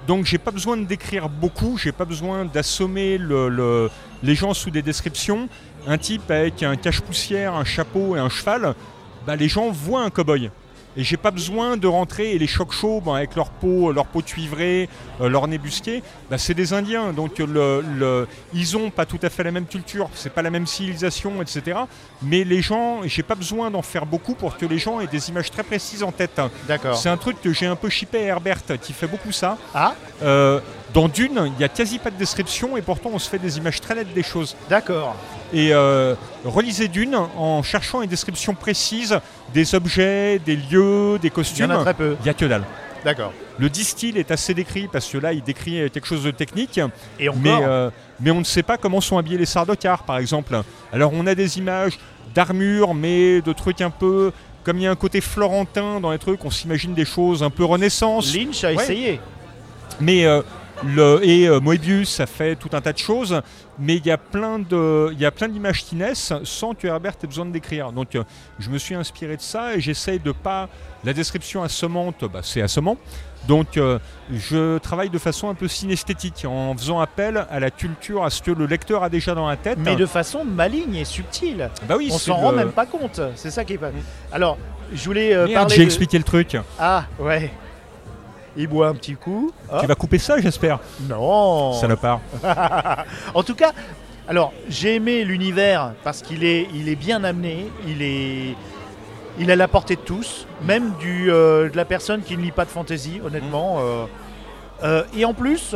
Donc 0.08 0.26
j'ai 0.26 0.38
pas 0.40 0.52
besoin 0.52 0.76
de 0.78 0.86
décrire 0.86 1.30
beaucoup, 1.30 1.78
j'ai 1.78 1.92
pas 1.92 2.06
besoin 2.06 2.46
d'assommer 2.46 3.18
le- 3.18 3.50
le- 3.50 3.90
les 4.24 4.34
gens 4.34 4.54
sous 4.54 4.72
des 4.72 4.82
descriptions. 4.82 5.48
Un 5.88 5.98
type 5.98 6.30
avec 6.32 6.64
un 6.64 6.76
cache-poussière, 6.76 7.54
un 7.54 7.64
chapeau 7.66 8.16
et 8.16 8.20
un 8.20 8.30
cheval, 8.30 8.74
bah, 9.28 9.36
les 9.36 9.48
gens 9.48 9.70
voient 9.70 10.02
un 10.04 10.10
cow-boy. 10.10 10.50
Et 10.98 11.04
j'ai 11.04 11.18
pas 11.18 11.32
besoin 11.32 11.78
de 11.78 11.88
rentrer 11.88 12.32
et 12.32 12.40
les 12.40 12.48
chocs 12.48 12.72
chauds 12.74 13.00
bah, 13.00 13.18
avec 13.18 13.36
leur 13.36 13.50
peau, 13.52 13.92
leur 13.92 14.06
peau 14.08 14.22
cuivrée, 14.22 14.90
euh, 15.22 15.30
leur 15.30 15.48
nez 15.48 15.58
busqué, 15.60 16.02
bah, 16.30 16.38
c'est 16.38 16.54
des 16.56 16.74
Indiens. 16.74 17.14
Donc 17.14 17.38
le, 17.40 17.82
le- 17.82 18.28
ils 18.54 18.76
ont 18.76 18.90
pas 18.90 19.06
tout 19.06 19.20
à 19.22 19.30
fait 19.30 19.44
la 19.44 19.52
même 19.52 19.66
culture, 19.68 20.10
c'est 20.16 20.32
pas 20.34 20.42
la 20.42 20.50
même 20.50 20.66
civilisation, 20.68 21.42
etc. 21.42 21.80
Mais 22.22 22.44
les 22.44 22.62
gens, 22.62 23.02
j'ai 23.06 23.24
pas 23.24 23.36
besoin 23.36 23.70
d'en 23.72 23.82
faire 23.84 24.06
beaucoup 24.06 24.34
pour 24.34 24.58
que 24.58 24.66
les 24.66 24.80
gens 24.80 25.00
aient 25.00 25.08
des 25.08 25.30
images 25.30 25.52
très 25.52 25.64
précises 25.64 26.02
en 26.04 26.12
tête. 26.12 26.42
D'accord. 26.68 26.98
C'est 26.98 27.10
un 27.10 27.18
truc 27.18 27.40
que 27.42 27.54
j'ai 27.54 27.68
un 27.68 27.76
peu 27.76 27.90
chippé 27.90 28.18
à 28.20 28.24
Herbert 28.36 28.62
qui 28.82 28.94
fait 28.94 29.08
beaucoup 29.08 29.32
ça. 29.32 29.58
Ah, 29.74 29.94
Euh, 30.24 30.60
dans 30.94 31.08
Dune, 31.08 31.40
il 31.46 31.54
n'y 31.54 31.64
a 31.64 31.70
quasi 31.70 32.00
pas 32.00 32.10
de 32.10 32.18
description 32.18 32.76
et 32.76 32.82
pourtant 32.82 33.12
on 33.14 33.20
se 33.20 33.30
fait 33.30 33.38
des 33.40 33.58
images 33.58 33.80
très 33.80 33.94
nettes 33.96 34.14
des 34.14 34.24
choses. 34.24 34.56
d'accord. 34.70 35.16
Et 35.54 35.74
euh, 35.74 36.16
relisez 36.46 36.88
Dune 36.88 37.16
en 37.16 37.64
cherchant 37.64 38.02
une 38.02 38.10
description 38.10 38.54
précise 38.54 39.20
des 39.54 39.74
objets, 39.76 40.40
des 40.40 40.56
lieux, 40.56 41.18
des 41.20 41.28
Il 41.28 41.32
y 41.32 41.32
costumes. 41.32 41.72
en 41.72 41.80
a 41.80 41.84
très 41.84 41.94
peu. 41.94 42.16
Il 42.20 42.24
n'y 42.24 42.30
a 42.30 42.34
que 42.34 42.46
dalle. 42.46 42.64
D'accord. 43.04 43.32
Le 43.58 43.70
distill 43.70 44.18
est 44.18 44.30
assez 44.30 44.54
décrit 44.54 44.88
parce 44.92 45.08
que 45.08 45.18
là 45.18 45.34
il 45.34 45.42
décrit 45.42 45.90
quelque 45.90 46.06
chose 46.06 46.24
de 46.24 46.32
technique, 46.32 46.80
Et 47.20 47.30
encore, 47.30 47.42
mais, 47.42 47.58
euh, 47.64 47.90
mais 48.20 48.32
on 48.32 48.40
ne 48.40 48.44
sait 48.44 48.62
pas 48.64 48.78
comment 48.78 49.02
sont 49.02 49.18
habillés 49.18 49.38
les 49.38 49.46
Sardaukars 49.46 50.04
par 50.04 50.18
exemple. 50.18 50.62
Alors 50.94 51.12
on 51.14 51.26
a 51.26 51.34
des 51.34 51.58
images 51.58 51.98
d'armure, 52.36 52.94
mais 52.94 53.42
de 53.42 53.54
trucs 53.54 53.82
un 53.82 53.90
peu. 53.90 54.32
Comme 54.66 54.78
il 54.78 54.84
y 54.84 54.88
a 54.88 54.92
un 54.92 54.96
côté 54.96 55.22
florentin 55.22 56.00
dans 56.02 56.12
les 56.12 56.20
trucs, 56.20 56.44
on 56.46 56.52
s'imagine 56.52 56.94
des 56.94 57.06
choses 57.06 57.42
un 57.42 57.50
peu 57.50 57.64
renaissance. 57.64 58.36
Lynch 58.36 58.64
a 58.66 58.68
Ouais. 58.74 58.76
essayé. 58.76 59.20
Mais 60.02 60.26
euh, 60.26 60.42
le, 60.86 61.20
et 61.24 61.48
euh, 61.48 61.60
Moebius, 61.60 62.10
ça 62.10 62.26
fait 62.26 62.56
tout 62.56 62.70
un 62.74 62.82
tas 62.82 62.94
de 62.94 62.98
choses, 62.98 63.42
mais 63.78 63.96
il 63.98 64.06
y 64.06 64.12
a 64.12 64.18
plein 64.18 64.60
d'images 64.60 65.84
qui 65.84 65.96
naissent 65.96 66.34
sans 66.44 66.74
que 66.74 66.88
Herbert 66.88 67.14
ait 67.24 67.28
besoin 67.28 67.46
de 67.46 67.52
décrire. 67.52 67.92
Donc 67.92 68.16
euh, 68.16 68.24
je 68.60 68.70
me 68.70 68.78
suis 68.78 68.96
inspiré 68.96 69.36
de 69.38 69.42
ça 69.42 69.76
et 69.76 69.82
j'essaye 69.82 70.20
de 70.20 70.32
pas 70.32 70.70
la 71.04 71.14
description 71.14 71.64
assommante, 71.64 72.24
bah, 72.32 72.40
c'est 72.44 72.62
assommant. 72.62 72.98
Donc 73.48 73.78
euh, 73.78 74.00
je 74.32 74.78
travaille 74.80 75.10
de 75.10 75.18
façon 75.18 75.50
un 75.50 75.54
peu 75.54 75.68
synesthétique 75.70 76.46
en 76.46 76.76
faisant 76.76 77.00
appel 77.00 77.46
à 77.50 77.60
la 77.60 77.72
culture, 77.72 78.24
à 78.26 78.30
ce 78.30 78.42
que 78.42 78.52
le 78.52 78.66
lecteur 78.66 79.02
a 79.04 79.10
déjà 79.10 79.34
dans 79.34 79.48
la 79.48 79.56
tête. 79.56 79.78
Mais 79.80 79.96
de 79.96 80.06
façon 80.06 80.44
maligne 80.44 80.96
et 80.96 81.06
subtile. 81.06 81.70
bah 81.88 81.96
oui, 81.98 82.10
On 82.12 82.18
s'en 82.18 82.38
le- 82.38 82.46
rend 82.48 82.52
même 82.52 82.72
pas 82.72 82.86
compte. 82.86 83.22
C'est 83.36 83.52
ça 83.52 83.64
qui 83.64 83.74
est 83.74 83.78
pas. 83.78 83.92
Alors, 84.32 84.58
je 84.94 85.06
voulais 85.06 85.34
euh, 85.34 85.48
parler. 85.54 85.76
j'ai 85.76 85.82
de- 85.82 85.86
expliqué 85.86 86.18
le 86.18 86.24
truc. 86.26 86.58
Ah, 86.78 87.06
ouais. 87.18 87.50
Il 88.58 88.68
boit 88.68 88.88
un 88.88 88.94
petit 88.96 89.16
coup. 89.16 89.52
Tu 89.80 89.86
vas 89.88 89.96
couper 89.96 90.18
ça, 90.18 90.40
j'espère. 90.40 90.80
Non. 91.08 91.74
Salopard. 91.74 92.20
En 93.34 93.44
tout 93.44 93.56
cas, 93.56 93.72
alors 94.28 94.52
j'ai 94.70 94.96
aimé 94.96 95.24
l'univers 95.24 95.94
parce 96.04 96.22
qu'il 96.22 96.44
est, 96.44 96.68
il 96.74 96.90
est 96.90 96.96
bien 96.96 97.24
amené, 97.24 97.68
il 97.88 98.02
est, 98.02 98.56
il 99.40 99.50
a 99.52 99.56
la 99.56 99.68
portée 99.68 99.96
de 99.96 100.02
tous, 100.02 100.46
même 100.66 100.94
du, 101.00 101.32
euh, 101.32 101.70
de 101.70 101.78
la 101.78 101.86
personne 101.86 102.22
qui 102.22 102.36
ne 102.38 102.42
lit 102.42 102.52
pas 102.52 102.66
de 102.66 102.70
fantasy, 102.70 103.22
honnêtement. 103.26 103.78
euh. 103.80 104.06
Euh, 104.84 105.04
et 105.16 105.26
en 105.26 105.34
plus, 105.34 105.76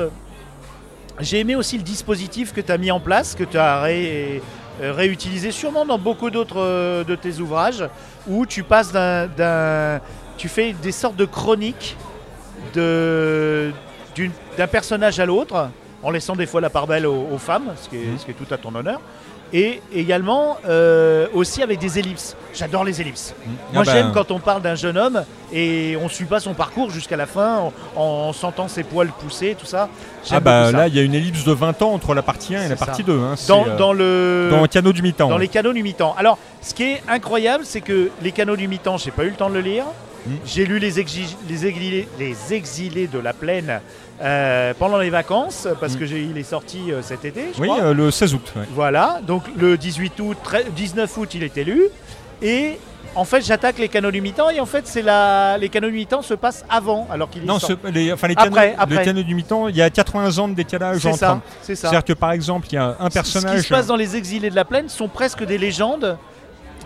j'ai 1.20 1.40
aimé 1.40 1.56
aussi 1.56 1.78
le 1.78 1.84
dispositif 1.84 2.54
que 2.54 2.62
tu 2.62 2.72
as 2.72 2.78
mis 2.78 2.92
en 2.92 3.00
place, 3.00 3.36
que 3.36 3.44
tu 3.44 3.58
as 3.58 3.82
ré- 3.82 4.42
réutilisé 4.82 5.52
sûrement 5.52 5.86
dans 5.86 6.00
beaucoup 6.00 6.30
d'autres 6.32 7.04
de 7.04 7.16
tes 7.16 7.40
ouvrages, 7.40 7.84
où 8.28 8.46
tu 8.46 8.64
passes 8.64 8.92
d'un, 8.92 10.00
tu 10.38 10.48
fais 10.50 10.74
des 10.74 10.92
sortes 10.92 11.16
de 11.16 11.26
chroniques 11.26 11.96
d'un 14.58 14.68
personnage 14.68 15.20
à 15.20 15.26
l'autre, 15.26 15.70
en 16.02 16.12
laissant 16.12 16.36
des 16.36 16.46
fois 16.46 16.62
la 16.62 16.70
part 16.70 16.88
belle 16.88 17.06
aux, 17.06 17.28
aux 17.32 17.38
femmes, 17.38 17.74
ce 17.82 17.90
qui, 17.90 17.98
est, 17.98 18.06
Mhm. 18.06 18.18
ce 18.20 18.26
qui 18.26 18.32
est 18.32 18.36
tout 18.36 18.52
à 18.54 18.58
ton 18.58 18.74
honneur. 18.76 19.00
Et 19.56 19.82
également 19.94 20.58
euh, 20.68 21.28
aussi 21.34 21.62
avec 21.62 21.78
des 21.80 22.00
ellipses. 22.00 22.36
J'adore 22.56 22.84
les 22.84 23.02
ellipses. 23.02 23.36
Moi 23.72 23.84
Ah 23.84 23.86
bah, 23.86 23.92
j'aime 23.94 24.12
quand 24.12 24.32
on 24.32 24.40
parle 24.40 24.64
d'un 24.64 24.74
jeune 24.74 24.98
homme 24.98 25.24
et 25.54 25.96
on 26.02 26.10
suit 26.10 26.26
pas 26.26 26.40
son 26.40 26.56
parcours 26.56 26.90
jusqu'à 26.90 27.18
la 27.18 27.28
fin 27.28 27.60
en, 27.60 27.74
en 28.02 28.34
sentant 28.34 28.68
ses 28.68 28.82
poils 28.84 29.10
pousser, 29.10 29.56
tout 29.60 29.68
ça. 29.68 29.90
Ah 30.32 30.40
bah 30.40 30.72
ça. 30.72 30.78
là, 30.78 30.88
il 30.88 30.96
y 30.96 31.00
a 31.00 31.04
une 31.04 31.14
ellipse 31.14 31.44
de 31.44 31.52
20 31.52 31.82
ans 31.84 31.94
entre 31.94 32.16
la 32.16 32.24
partie 32.24 32.56
1 32.56 32.64
et 32.66 32.70
la 32.70 32.78
ça. 32.78 32.86
partie 32.88 33.04
2. 33.04 33.14
hein. 33.20 33.36
Dans, 33.48 33.68
euh, 33.68 33.78
dans 33.78 33.94
le 33.94 34.48
dans 34.52 34.62
le 34.62 34.68
canot 34.68 34.92
du 34.92 35.04
mi-temps. 35.04 35.30
dans 35.30 35.36
ouais. 35.36 35.42
les 35.42 35.48
canaux 35.50 35.74
du 35.74 35.84
mi-temps. 35.84 36.16
Alors, 36.18 36.40
ce 36.62 36.74
qui 36.74 36.84
est 36.84 37.04
incroyable, 37.08 37.64
c'est 37.66 37.82
que 37.82 38.10
les 38.24 38.32
canaux 38.32 38.56
du 38.56 38.68
mi-temps, 38.68 38.98
j'ai 38.98 39.12
pas 39.12 39.24
eu 39.24 39.30
le 39.30 39.36
temps 39.36 39.50
de 39.50 39.56
le 39.56 39.62
lire. 39.62 39.86
Mm. 40.26 40.32
J'ai 40.46 40.66
lu 40.66 40.80
les, 40.80 41.00
exi- 41.00 41.36
les, 41.48 41.66
exilés, 41.68 42.08
les 42.18 42.54
exilés 42.54 43.08
de 43.08 43.20
la 43.20 43.34
plaine 43.34 43.82
euh, 44.22 44.74
pendant 44.78 44.98
les 45.00 45.10
vacances, 45.10 45.68
parce 45.80 45.96
Mm. 45.96 46.00
que 46.00 46.06
j'ai, 46.06 46.22
il 46.24 46.38
est 46.38 46.44
sorti 46.44 46.92
euh, 46.92 47.02
cet 47.02 47.26
été, 47.26 47.46
je 47.56 47.62
Oui, 47.62 47.68
crois. 47.68 47.82
euh, 47.84 47.94
le 47.94 48.12
16 48.12 48.34
août. 48.36 48.54
ouais. 48.56 48.64
Voilà, 48.74 49.20
donc 49.26 49.44
le 49.58 49.78
18 49.78 50.20
août, 50.20 50.38
tre- 50.44 50.70
19 50.76 51.18
août, 51.18 51.30
il 51.34 51.44
était 51.44 51.64
lu. 51.64 51.84
Et 52.42 52.78
en 53.16 53.26
fait, 53.26 53.42
j'attaque 53.46 53.78
les 53.80 53.90
canaux 53.90 54.12
du 54.12 54.22
mi-temps, 54.22 54.50
et 54.50 54.60
en 54.60 54.66
fait, 54.66 54.88
c'est 54.88 55.02
la... 55.02 55.58
les 55.58 55.70
canaux 55.70 55.88
du 55.90 55.94
mi-temps 55.96 56.22
se 56.22 56.34
passent 56.34 56.66
avant, 56.70 57.08
alors 57.12 57.30
qu'il 57.30 57.44
est 57.44 57.46
Non, 57.46 57.60
ce- 57.60 57.74
les, 57.92 58.12
enfin, 58.14 58.28
les 58.28 58.34
Après, 58.38 58.50
canaux, 58.50 58.76
après. 58.78 58.96
le 58.98 59.04
canot 59.04 59.24
du 59.24 59.36
mi-temps, 59.36 59.68
il 59.68 59.76
y 59.76 59.82
a 59.82 59.90
80 59.90 60.38
ans 60.40 60.48
de 60.48 60.54
décalage 60.56 61.00
C'est 61.02 61.08
entre. 61.10 61.18
ça, 61.20 61.42
c'est 61.62 61.76
ça. 61.76 61.82
C'est-à-dire 61.90 62.04
que 62.06 62.14
par 62.14 62.32
exemple, 62.32 62.68
il 62.72 62.76
y 62.76 62.78
a 62.78 62.96
un 63.00 63.04
Ce 63.06 63.08
qui 63.10 63.14
personnage. 63.14 63.62
se 63.62 63.70
passe 63.70 63.88
dans 63.88 63.96
les 63.96 64.16
exilés 64.16 64.50
de 64.50 64.56
la 64.56 64.66
plaine 64.66 64.90
sont 64.90 65.08
presque 65.08 65.44
des 65.46 65.58
légendes 65.58 66.18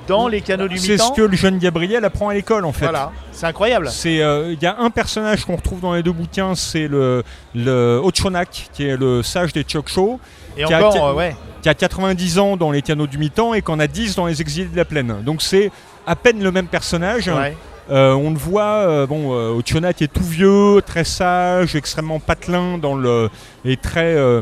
dans 0.08 0.28
les 0.28 0.42
canaux 0.42 0.68
du 0.68 0.78
C'est 0.78 0.98
ce 0.98 1.12
que 1.14 1.22
le 1.22 1.36
jeune 1.36 1.58
Gabriel 1.60 2.04
apprend 2.06 2.30
à 2.30 2.34
l'école 2.34 2.66
en 2.66 2.72
fait. 2.72 2.86
Voilà, 2.86 3.12
c'est 3.32 3.46
incroyable. 3.46 3.90
Euh, 4.06 4.54
il 4.56 4.62
y 4.64 4.66
a 4.66 4.78
un 4.80 4.90
personnage 4.90 5.46
qu'on 5.46 5.56
retrouve 5.56 5.80
dans 5.82 5.94
les 5.94 6.04
deux 6.04 6.12
bouquins, 6.12 6.56
c'est 6.56 6.88
le, 6.88 7.24
le 7.56 8.00
Ochonak, 8.04 8.70
qui 8.74 8.86
est 8.88 8.98
le 8.98 9.22
sage 9.24 9.54
des 9.54 9.64
Chokcho, 9.64 10.20
Et 10.58 10.64
qui 10.64 10.74
a- 10.74 10.78
encore, 10.78 10.94
qui 10.94 11.00
a- 11.00 11.06
euh, 11.08 11.14
ouais. 11.14 11.36
qui 11.62 11.70
a 11.70 11.74
90 11.74 12.40
ans 12.40 12.58
dans 12.58 12.72
les 12.72 12.82
canaux 12.82 13.08
du 13.08 13.18
mi-temps 13.18 13.54
et 13.54 13.62
qu'on 13.62 13.80
a 13.80 13.88
10 13.88 14.16
dans 14.16 14.26
les 14.28 14.42
exilés 14.42 14.68
de 14.70 14.78
la 14.78 14.86
plaine. 14.86 15.18
Donc 15.24 15.42
c'est 15.42 15.72
à 16.06 16.16
peine 16.16 16.42
le 16.44 16.52
même 16.52 16.68
personnage. 16.68 17.28
ouais. 17.28 17.56
Euh, 17.90 18.12
on 18.16 18.32
le 18.32 18.38
voit, 18.38 18.64
euh, 18.66 19.08
bon, 19.08 19.32
euh, 19.34 19.52
Ochonak 19.58 20.02
est 20.02 20.12
tout 20.12 20.22
vieux, 20.22 20.82
très 20.86 21.06
sage, 21.06 21.74
extrêmement 21.74 22.20
patelin 22.20 22.78
dans 22.78 22.96
le, 22.96 23.30
et 23.64 23.78
très, 23.78 24.14
euh, 24.14 24.42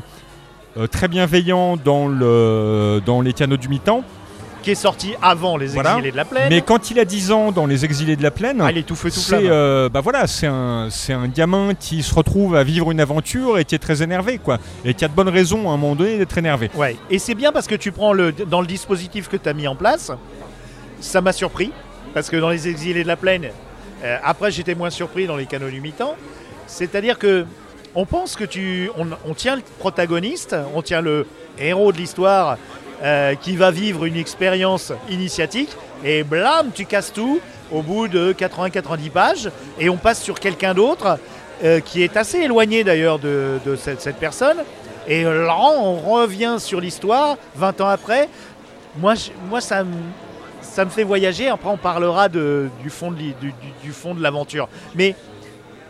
euh, 0.77 0.87
très 0.87 1.07
bienveillant 1.07 1.77
dans, 1.77 2.07
le, 2.07 3.01
dans 3.05 3.21
les 3.21 3.33
canaux 3.33 3.57
du 3.57 3.67
mi-temps. 3.69 4.03
Qui 4.65 4.71
est 4.71 4.75
sorti 4.75 5.13
avant 5.21 5.57
les 5.57 5.67
Voilà. 5.67 5.91
exilés 5.93 6.11
de 6.11 6.17
la 6.17 6.25
plaine. 6.25 6.47
Mais 6.49 6.61
quand 6.61 6.89
il 6.91 6.99
a 6.99 7.05
10 7.05 7.31
ans 7.31 7.51
dans 7.51 7.65
les 7.67 7.85
exilés 7.85 8.15
de 8.15 8.23
la 8.23 8.31
plaine, 8.31 8.61
Ah, 8.61 8.71
il 8.71 8.79
est 8.79 8.83
tout 8.83 8.95
feu 8.95 9.11
tout 9.11 9.19
c'est 9.19 9.35
euh, 9.47 9.89
bah 9.89 10.01
voilà, 10.01 10.25
c'est 10.25 10.47
un, 10.47 10.87
c'est 10.89 11.13
un 11.13 11.27
gamin 11.27 11.73
qui 11.79 12.01
se 12.01 12.13
retrouve 12.13 12.55
à 12.55 12.63
vivre 12.63 12.89
une 12.91 12.99
aventure 12.99 13.59
et 13.59 13.65
qui 13.65 13.75
est 13.75 13.79
très 13.79 14.01
énervé, 14.01 14.39
quoi. 14.39 14.57
Et 14.83 14.95
qui 14.95 15.05
a 15.05 15.07
de 15.07 15.13
bonnes 15.13 15.29
raisons 15.29 15.69
à 15.69 15.73
un 15.73 15.77
moment 15.77 15.95
donné 15.95 16.17
d'être 16.17 16.35
énervé. 16.37 16.71
Ouais. 16.73 16.97
Et 17.11 17.19
c'est 17.19 17.35
bien 17.35 17.51
parce 17.51 17.67
que 17.67 17.75
tu 17.75 17.91
prends 17.91 18.11
le 18.11 18.31
dans 18.31 18.59
le 18.59 18.67
dispositif 18.67 19.29
que 19.29 19.37
tu 19.37 19.47
as 19.47 19.53
mis 19.53 19.67
en 19.67 19.75
place, 19.75 20.11
ça 20.99 21.21
m'a 21.21 21.31
surpris 21.31 21.71
parce 22.15 22.29
que 22.31 22.37
dans 22.37 22.49
les 22.49 22.67
exilés 22.67 23.03
de 23.03 23.07
la 23.07 23.17
plaine, 23.17 23.45
euh, 24.03 24.17
après 24.23 24.49
j'étais 24.49 24.73
moins 24.73 24.89
surpris 24.89 25.27
dans 25.27 25.37
les 25.37 25.45
canaux 25.45 25.69
du 25.69 25.79
mi-temps. 25.79 26.15
C'est-à-dire 26.65 27.19
que 27.19 27.45
on 27.93 28.05
pense 28.07 28.35
que 28.35 28.43
tu 28.45 28.89
on, 28.97 29.05
on 29.27 29.35
tient 29.35 29.55
le 29.57 29.61
protagoniste, 29.77 30.55
on 30.73 30.81
tient 30.81 31.01
le 31.01 31.27
héros 31.59 31.91
de 31.91 31.97
l'histoire 31.97 32.57
euh, 33.03 33.35
qui 33.35 33.57
va 33.57 33.71
vivre 33.71 34.05
une 34.05 34.15
expérience 34.15 34.93
initiatique 35.09 35.69
et 36.03 36.23
blam, 36.23 36.69
tu 36.73 36.85
casses 36.85 37.11
tout 37.11 37.41
au 37.69 37.81
bout 37.81 38.07
de 38.07 38.31
80-90 38.31 39.09
pages 39.09 39.49
et 39.77 39.89
on 39.89 39.97
passe 39.97 40.21
sur 40.23 40.39
quelqu'un 40.39 40.73
d'autre 40.73 41.19
euh, 41.63 41.81
qui 41.81 42.03
est 42.03 42.15
assez 42.15 42.37
éloigné 42.37 42.85
d'ailleurs 42.85 43.19
de, 43.19 43.59
cette, 43.77 44.15
personne. 44.15 44.57
Et 45.07 45.23
là, 45.23 45.57
on 45.57 45.95
revient 45.97 46.55
sur 46.57 46.79
l'histoire 46.79 47.37
20 47.55 47.81
ans 47.81 47.89
après. 47.89 48.29
Moi, 48.97 49.15
moi 49.49 49.59
ça, 49.59 49.83
me, 49.83 50.89
fait 50.89 51.03
voyager. 51.03 51.49
Après, 51.49 51.69
on 51.69 51.77
parlera 51.77 52.29
du 52.29 52.89
fond 52.89 53.11
de, 53.11 53.33
du, 53.83 53.91
fond 53.91 54.15
de 54.15 54.23
l'aventure. 54.23 54.69
Mais 54.95 55.15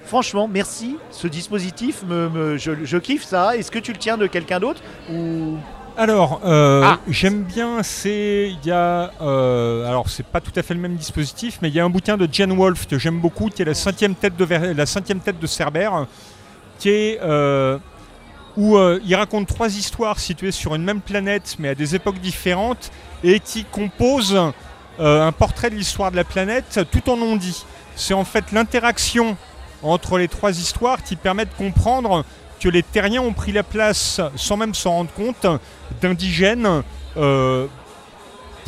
franchement, 0.06 0.48
merci. 0.52 0.98
Ce 1.12 1.28
dispositif, 1.28 2.04
je, 2.10 2.72
je 2.84 2.98
kiffe 2.98 3.26
ça. 3.26 3.56
Est-ce 3.56 3.70
que 3.70 3.80
tu 3.80 3.92
le 3.92 4.00
tiens 4.00 4.18
de 4.18 4.26
quelqu'un 4.26 4.60
d'autre 4.60 4.82
ou... 5.12 5.58
Alors, 5.98 6.42
euh, 6.46 6.82
Ah. 6.84 7.00
j'aime 7.08 7.44
bien, 7.44 7.82
c'est. 7.82 8.50
Il 8.52 8.68
y 8.68 8.72
a. 8.72 9.12
euh, 9.22 9.88
alors, 9.88 10.10
c'est 10.10 10.26
pas 10.26 10.42
tout 10.42 10.52
à 10.56 10.62
fait 10.62 10.74
le 10.74 10.80
même 10.82 10.96
dispositif, 10.96 11.60
mais 11.62 11.70
il 11.70 11.76
y 11.76 11.80
a 11.80 11.86
un 11.86 11.90
bouquin 11.90 12.18
de 12.18 12.28
Jen 12.32 12.52
Wolfe 12.52 12.86
que 12.88 12.98
j'aime 13.00 13.20
beaucoup, 13.22 13.50
qui 13.50 13.62
est 13.62 13.66
la 13.66 13.74
cinquième 13.74 14.14
tête 14.16 14.36
de, 14.36 14.46
la 14.74 14.86
cinquième 14.86 15.20
tête 15.20 15.40
de 15.40 15.48
Cerbère, 15.48 16.06
qui 16.80 16.90
est. 16.90 17.20
euh, 17.22 17.78
où 18.58 18.78
il 19.06 19.14
raconte 19.16 19.48
trois 19.48 19.68
histoires 19.68 20.18
situées 20.18 20.54
sur 20.54 20.76
une 20.76 20.84
même 20.86 21.02
planète, 21.02 21.58
mais 21.60 21.68
à 21.68 21.76
des 21.76 21.94
époques 21.94 22.20
différentes, 22.20 22.90
et 23.22 23.42
qui 23.42 23.66
composent 23.66 24.40
un 24.98 25.32
portrait 25.34 25.70
de 25.70 25.76
l'histoire 25.76 26.10
de 26.10 26.16
la 26.16 26.24
planète 26.24 26.80
tout 26.90 27.10
en 27.10 27.18
non 27.18 27.36
dit. 27.36 27.66
C'est 27.98 28.14
en 28.14 28.24
fait 28.24 28.54
l'interaction 28.54 29.36
entre 29.84 30.18
les 30.18 30.30
trois 30.30 30.52
histoires 30.58 31.04
qui 31.04 31.18
permet 31.18 31.44
de 31.44 31.54
comprendre 31.58 32.24
que 32.62 32.70
les 32.70 32.82
terriens 32.82 33.22
ont 33.24 33.34
pris 33.34 33.52
la 33.52 33.64
place, 33.64 34.22
sans 34.38 34.56
même 34.56 34.74
s'en 34.74 34.92
rendre 34.92 35.12
compte, 35.12 35.46
d'indigènes 36.02 36.84
euh, 37.18 37.66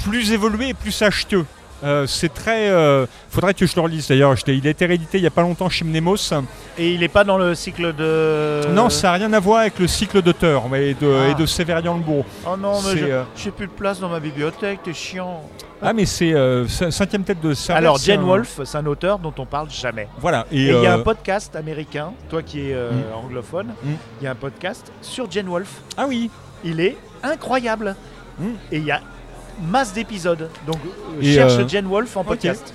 plus 0.04 0.32
évolués 0.32 0.70
et 0.70 0.74
plus 0.74 1.04
qu'eux. 1.30 1.46
Euh, 1.84 2.08
c'est 2.08 2.34
très. 2.34 2.70
euh, 2.72 3.06
faudrait 3.30 3.54
que 3.54 3.68
je 3.68 3.76
le 3.76 3.82
relise 3.82 4.08
d'ailleurs. 4.08 4.34
Il 4.48 4.66
a 4.66 4.70
été 4.72 4.88
réédité 4.88 5.20
il 5.20 5.22
n'y 5.22 5.28
a 5.28 5.32
pas 5.32 5.44
longtemps 5.44 5.70
chez 5.70 5.86
Mnemos. 5.86 6.16
Et 6.80 6.92
il 6.94 7.02
n'est 7.02 7.08
pas 7.08 7.24
dans 7.24 7.38
le 7.38 7.54
cycle 7.54 7.94
de... 7.94 8.62
Non, 8.72 8.90
ça 8.90 9.10
n'a 9.10 9.14
rien 9.14 9.34
à 9.34 9.40
voir 9.40 9.60
avec 9.60 9.78
le 9.78 9.86
cycle 9.88 10.24
d'auteur 10.24 10.64
et 10.76 10.96
de, 10.96 11.08
Ah. 11.08 11.30
et 11.30 11.36
de 11.36 11.46
Sévérian. 11.46 12.02
Oh 12.48 12.58
non, 12.58 12.80
mais 12.82 13.00
j'ai 13.36 13.52
plus 13.52 13.68
de 13.68 13.72
place 13.72 14.00
dans 14.00 14.10
ma 14.10 14.20
bibliothèque, 14.20 14.80
t'es 14.84 14.94
chiant. 14.94 15.44
Ah, 15.80 15.94
mais 15.94 16.06
c'est 16.08 16.34
euh, 16.34 16.66
cin- 16.66 16.90
cinquième 16.90 17.24
tête 17.24 17.42
de 17.42 17.54
Cerbère. 17.54 17.78
Alors, 17.78 18.00
un- 18.24 18.26
Wolfe, 18.26 18.62
c'est 18.66 18.78
un 18.80 18.86
auteur 18.88 19.20
dont 19.20 19.34
on 19.38 19.46
parle 19.46 19.70
jamais. 19.70 20.08
Voilà. 20.20 20.48
Et 20.52 20.64
il 20.70 20.82
y 20.82 20.88
a 20.88 20.94
un 20.96 21.00
podcast 21.02 21.56
américain, 21.56 22.12
toi 22.28 22.42
qui 22.42 22.60
es 22.72 22.74
euh, 22.74 22.90
Mm. 22.92 23.14
anglophone, 23.26 23.68
Mm. 23.84 23.90
il 24.20 24.24
y 24.24 24.28
a 24.28 24.32
un 24.32 24.36
podcast 24.36 24.92
sur 25.04 25.30
Jen 25.30 25.48
Wolfe. 25.48 25.82
Ah 25.96 26.06
oui. 26.08 26.32
Il 26.64 26.80
est 26.80 26.98
incroyable. 27.24 27.96
Mm. 28.40 28.46
Et 28.72 28.78
il 28.78 28.84
y 28.86 28.92
a 28.92 29.02
masse 29.62 29.94
d'épisodes. 29.94 30.50
Donc, 30.66 30.78
euh, 30.86 31.22
Et, 31.22 31.34
cherche 31.34 31.54
euh, 31.58 31.68
Jen 31.68 31.86
Wolfe 31.88 32.16
en 32.18 32.22
ok. 32.22 32.28
podcast. 32.28 32.74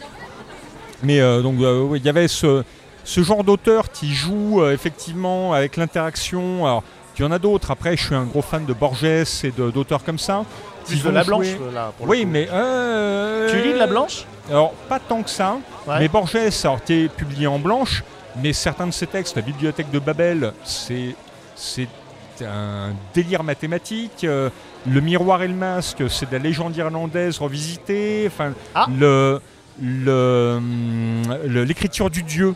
Mais 1.02 1.20
euh, 1.20 1.42
donc 1.42 1.61
euh, 1.61 1.92
il 1.96 2.05
y 2.05 2.09
avait 2.09 2.28
ce, 2.28 2.62
ce 3.05 3.22
genre 3.22 3.42
d'auteur 3.44 3.90
qui 3.90 4.12
joue 4.14 4.62
euh, 4.62 4.72
effectivement 4.72 5.52
avec 5.52 5.76
l'interaction. 5.76 6.64
Alors, 6.66 6.83
il 7.18 7.22
y 7.22 7.24
en 7.24 7.33
a 7.33 7.38
d'autres. 7.38 7.70
Après, 7.70 7.96
je 7.96 8.05
suis 8.07 8.14
un 8.14 8.24
gros 8.24 8.42
fan 8.42 8.64
de 8.64 8.72
Borges 8.72 9.05
et 9.05 9.50
d'auteurs 9.57 10.02
comme 10.05 10.18
ça. 10.18 10.44
Plus 10.87 11.02
de 11.05 11.11
la 11.11 11.22
Blanche, 11.22 11.46
jouer- 11.46 11.59
euh, 11.68 11.72
là, 11.72 11.92
pour 11.96 12.07
le 12.07 12.11
Oui, 12.11 12.22
coup. 12.22 12.28
mais. 12.33 12.48
euh, 12.52 13.48
Tu 13.50 13.61
lis 13.62 13.72
de 13.74 13.78
la 13.78 13.87
Blanche? 13.87 14.24
Alors, 14.50 14.72
pas 14.88 14.98
tant 14.98 15.22
que 15.22 15.31
ça. 15.31 15.57
Ouais. 15.87 15.98
Mais 16.00 16.09
Borges 16.09 16.35
a 16.37 16.46
été 16.76 17.09
publié 17.09 17.46
en 17.46 17.59
blanche. 17.61 18.02
Mais 18.42 18.52
certains 18.55 18.87
de 18.87 18.92
ses 18.92 19.07
textes, 19.07 19.37
la 19.37 19.42
bibliothèque 19.42 19.90
de 19.90 19.98
Babel, 19.98 20.52
c'est. 20.64 21.14
Un 22.40 22.92
délire 23.14 23.42
mathématique. 23.45 24.25
Euh, 24.25 24.49
le 24.87 25.01
miroir 25.01 25.42
et 25.42 25.49
le 25.49 25.55
masque, 25.55 26.03
c'est 26.09 26.27
de 26.31 26.33
la 26.37 26.38
légende 26.42 26.77
irlandaise 26.77 27.38
revisitée. 27.38 28.25
Enfin, 28.27 28.53
Ah. 28.75 28.87
le, 28.99 29.40
le, 29.81 30.55
hum, 30.59 31.23
le- 31.47 31.64
l'écriture 31.64 32.11
du 32.11 32.23
dieu. 32.23 32.55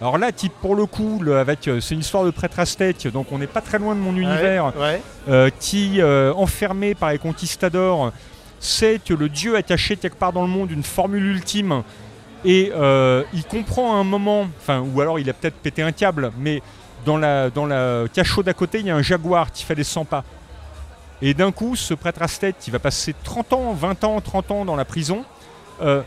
Alors 0.00 0.16
là, 0.18 0.30
type 0.32 0.52
pour 0.60 0.76
le 0.76 0.86
coup, 0.86 1.18
le- 1.22 1.36
avec, 1.38 1.66
euh, 1.66 1.80
c'est 1.80 1.94
une 1.94 2.00
histoire 2.00 2.24
de 2.24 2.30
prêtre 2.30 2.58
aztèque, 2.60 3.08
donc 3.12 3.32
on 3.32 3.38
n'est 3.38 3.48
pas 3.48 3.60
très 3.60 3.78
loin 3.78 3.94
de 3.96 4.00
mon 4.00 4.14
univers, 4.14 4.66
Ouais, 4.76 4.80
ouais. 4.80 5.02
euh, 5.28 5.50
qui, 5.58 6.00
enfermé 6.36 6.94
par 6.94 7.10
les 7.10 7.18
conquistadors, 7.18 8.12
sait 8.60 9.00
que 9.04 9.12
le 9.14 9.28
dieu 9.28 9.56
a 9.56 9.62
caché 9.62 9.96
quelque 9.96 10.16
part 10.16 10.32
dans 10.32 10.42
le 10.42 10.48
monde 10.48 10.70
une 10.70 10.84
formule 10.84 11.24
ultime, 11.26 11.82
et 12.44 12.70
euh, 12.76 13.24
il 13.34 13.42
comprend 13.44 13.94
à 13.96 13.96
un 13.96 14.04
moment, 14.04 14.46
enfin, 14.60 14.80
ou 14.94 15.00
alors 15.00 15.18
il 15.18 15.28
a 15.28 15.32
peut-être 15.32 15.56
pété 15.56 15.82
un 15.82 15.90
câble, 15.92 16.30
mais 16.38 16.62
dans 17.08 17.16
la, 17.16 17.48
dans 17.48 17.64
la 17.66 18.04
cachot 18.12 18.42
d'à 18.42 18.52
côté, 18.52 18.80
il 18.80 18.86
y 18.86 18.90
a 18.90 18.94
un 18.96 19.00
jaguar 19.02 19.50
qui 19.50 19.64
fait 19.64 19.74
les 19.74 19.82
100 19.84 20.04
pas. 20.04 20.24
Et 21.22 21.32
d'un 21.32 21.50
coup, 21.52 21.74
ce 21.74 21.94
prêtre 21.94 22.20
aztèque 22.22 22.56
qui 22.60 22.70
va 22.70 22.78
passer 22.78 23.14
30 23.24 23.52
ans, 23.54 23.72
20 23.72 24.04
ans, 24.04 24.20
30 24.20 24.50
ans 24.50 24.64
dans 24.66 24.76
la 24.76 24.84
prison, 24.84 25.24
euh, 25.80 26.02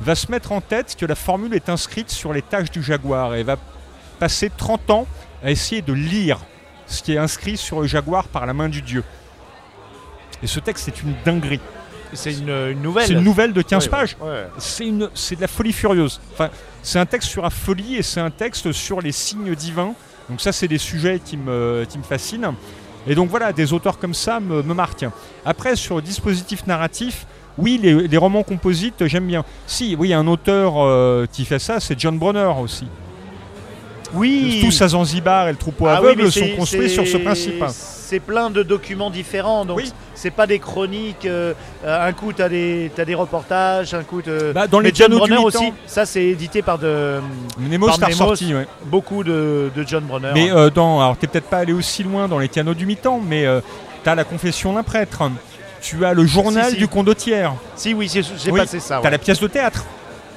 va 0.00 0.14
se 0.14 0.30
mettre 0.30 0.52
en 0.52 0.60
tête 0.60 0.94
que 0.96 1.06
la 1.06 1.16
formule 1.16 1.54
est 1.54 1.68
inscrite 1.68 2.08
sur 2.10 2.32
les 2.32 2.40
taches 2.42 2.70
du 2.70 2.82
jaguar 2.82 3.34
et 3.34 3.42
va 3.42 3.56
passer 4.20 4.50
30 4.56 4.90
ans 4.90 5.06
à 5.42 5.50
essayer 5.50 5.82
de 5.82 5.92
lire 5.92 6.38
ce 6.86 7.02
qui 7.02 7.14
est 7.14 7.18
inscrit 7.18 7.56
sur 7.56 7.80
le 7.80 7.86
jaguar 7.88 8.28
par 8.28 8.46
la 8.46 8.54
main 8.54 8.68
du 8.68 8.80
dieu. 8.80 9.02
Et 10.42 10.46
ce 10.46 10.60
texte 10.60 10.86
est 10.88 11.02
une 11.02 11.14
dinguerie. 11.24 11.60
C'est 12.12 12.32
une, 12.32 12.48
une 12.50 12.80
nouvelle. 12.80 13.06
C'est 13.08 13.14
une 13.14 13.24
nouvelle 13.24 13.52
de 13.52 13.60
15 13.62 13.84
Ouais, 13.84 13.90
pages. 13.90 14.16
ouais, 14.20 14.28
ouais. 14.28 14.46
C'est 14.58 14.86
une, 14.86 15.10
c'est 15.14 15.34
de 15.36 15.40
la 15.40 15.48
folie 15.48 15.72
furieuse. 15.72 16.20
Enfin, 16.32 16.48
c'est 16.82 16.98
un 17.00 17.06
texte 17.06 17.28
sur 17.28 17.42
la 17.42 17.50
folie 17.50 17.96
et 17.96 18.02
c'est 18.02 18.20
un 18.20 18.30
texte 18.30 18.70
sur 18.72 19.00
les 19.00 19.10
signes 19.12 19.54
divins. 19.56 19.94
Donc 20.28 20.40
ça, 20.40 20.52
c'est 20.52 20.68
des 20.68 20.78
sujets 20.78 21.20
qui 21.24 21.36
me, 21.36 21.84
qui 21.88 21.98
me 21.98 22.02
fascinent. 22.02 22.54
Et 23.06 23.14
donc 23.14 23.28
voilà, 23.28 23.52
des 23.52 23.72
auteurs 23.72 23.98
comme 23.98 24.14
ça 24.14 24.40
me, 24.40 24.62
me 24.62 24.74
marquent. 24.74 25.06
Après, 25.44 25.76
sur 25.76 25.96
le 25.96 26.02
dispositif 26.02 26.66
narratif, 26.66 27.26
oui, 27.58 27.78
les, 27.82 28.08
les 28.08 28.16
romans 28.16 28.42
composites, 28.42 29.06
j'aime 29.06 29.26
bien. 29.26 29.44
Si, 29.66 29.94
oui, 29.98 30.12
un 30.12 30.26
auteur 30.26 30.74
euh, 30.78 31.26
qui 31.30 31.44
fait 31.44 31.58
ça, 31.58 31.80
c'est 31.80 31.98
John 31.98 32.18
Bronner 32.18 32.50
aussi. 32.60 32.86
Oui. 34.14 34.60
Tous 34.62 34.82
à 34.82 34.88
Zanzibar 34.88 35.48
et 35.48 35.52
le 35.52 35.58
troupeau 35.58 35.86
Ah 35.86 35.96
aveugle 35.98 36.30
sont 36.30 36.48
construits 36.56 36.90
sur 36.90 37.06
ce 37.06 37.16
principe. 37.16 37.62
C'est 38.06 38.20
plein 38.20 38.50
de 38.50 38.62
documents 38.62 39.08
différents, 39.08 39.64
donc 39.64 39.78
Oui. 39.78 39.90
c'est 40.14 40.30
pas 40.30 40.46
des 40.46 40.58
chroniques. 40.58 41.24
euh, 41.24 41.54
euh, 41.86 42.06
un 42.08 42.12
coup, 42.12 42.34
tu 42.34 42.42
as 42.42 42.50
des, 42.50 42.90
t'as 42.94 43.06
des 43.06 43.14
reportages, 43.14 43.94
un 43.94 44.02
coup, 44.02 44.20
t'as- 44.20 44.52
Bah, 44.52 44.66
dans 44.66 44.78
les 44.78 44.90
Mais 44.90 44.94
John 44.94 45.14
mi-temps- 45.14 45.42
aussi, 45.42 45.72
ça 45.86 46.04
c'est 46.04 46.24
édité 46.26 46.60
par 46.60 46.76
de, 46.78 47.20
Nemo 47.58 47.86
par 47.86 47.98
Nemos. 48.10 48.34
ouais. 48.42 48.66
beaucoup 48.84 49.24
de, 49.24 49.70
de 49.74 49.84
John 49.86 50.04
Bronner. 50.04 50.32
Mais 50.34 50.50
euh, 50.52 50.68
dans, 50.68 51.00
alors 51.00 51.16
t'es 51.16 51.26
peut-être 51.26 51.48
pas 51.48 51.58
allé 51.58 51.72
aussi 51.72 52.02
loin 52.02 52.28
dans 52.28 52.38
les 52.38 52.48
canaux 52.50 52.74
du 52.74 52.84
mi-temps, 52.84 53.20
mais 53.26 53.46
euh, 53.46 53.60
t'as 54.02 54.14
la 54.14 54.24
confession 54.24 54.74
d'un 54.74 54.82
prêtre. 54.82 55.22
Tu 55.80 56.04
as 56.04 56.12
le 56.12 56.26
journal 56.26 56.66
Si, 56.66 56.72
si. 56.72 56.76
du 56.76 56.88
condottière. 56.88 57.54
si, 57.74 57.94
oui, 57.94 58.10
j'ai 58.12 58.50
Oui, 58.50 58.60
passé 58.60 58.80
ça. 58.80 58.96
T'as 58.98 59.04
ouais. 59.06 59.10
la 59.12 59.18
pièce 59.18 59.40
de 59.40 59.46
théâtre. 59.46 59.84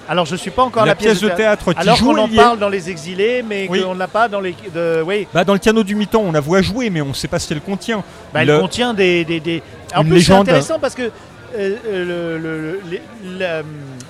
Alors 0.09 0.25
je 0.25 0.35
suis 0.35 0.51
pas 0.51 0.63
encore 0.63 0.83
la, 0.85 0.91
la, 0.91 0.95
pièce 0.95 1.19
de 1.21 1.29
théâtre 1.29 1.73
qui 1.73 1.79
Alors 1.79 1.99
qu'on 1.99 2.17
en 2.17 2.29
parle 2.29 2.59
dans 2.59 2.69
les 2.69 2.89
exilés, 2.89 3.43
mais 3.47 3.67
Oui. 3.69 3.81
qu'on 3.83 3.95
n'a 3.95 4.07
pas 4.07 4.27
dans 4.29 4.39
les. 4.39 4.55
De, 4.73 5.01
oui, 5.05 5.27
Bah, 5.33 5.43
dans 5.43 5.53
le 5.53 5.59
canot 5.59 5.83
du 5.83 5.95
mi-temps, 5.95 6.21
on 6.25 6.31
la 6.31 6.39
voit 6.39 6.61
jouer, 6.61 6.89
mais 6.89 7.01
on 7.01 7.07
ne 7.09 7.13
sait 7.13 7.27
pas 7.27 7.39
ce 7.39 7.47
qu'elle 7.49 7.61
contient. 7.61 8.03
bah, 8.33 8.41
elle 8.41 8.47
Le- 8.47 8.59
contient 8.59 8.93
des. 8.93 9.25
des, 9.25 9.39
des- 9.39 9.61
En 9.95 10.03
Une 10.03 10.09
plus, 10.09 10.21
c'est 10.21 10.33
intéressant 10.33 10.79
parce 10.79 10.95
que 10.95 11.03
euh, 11.03 11.09
euh, 11.85 12.37
le- 12.37 12.37
le- 12.37 12.81
le- 12.89 13.37
la, 13.39 13.61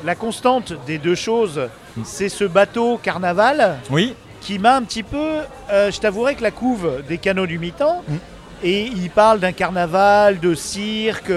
la 0.06 0.16
constante 0.16 0.74
des 0.86 0.98
deux 0.98 1.16
choses, 1.16 1.62
Mm. 1.96 2.02
c'est 2.06 2.30
ce 2.30 2.44
bateau 2.44 3.00
carnaval 3.02 3.78
Oui, 3.90 4.14
qui 4.42 4.60
m'a 4.60 4.76
un 4.76 4.84
petit 4.84 5.04
peu. 5.04 5.40
euh, 5.72 5.92
je 5.92 6.00
t'avouerai 6.00 6.36
que 6.36 6.44
la 6.44 6.52
couve 6.52 7.02
des 7.08 7.18
canaux 7.18 7.48
du 7.48 7.58
mi-temps, 7.60 8.04
Mm. 8.08 8.16
et 8.64 8.84
il 8.86 9.10
parle 9.10 9.40
d'un 9.40 9.52
carnaval, 9.52 10.40
de 10.40 10.54
cirque, 10.56 11.32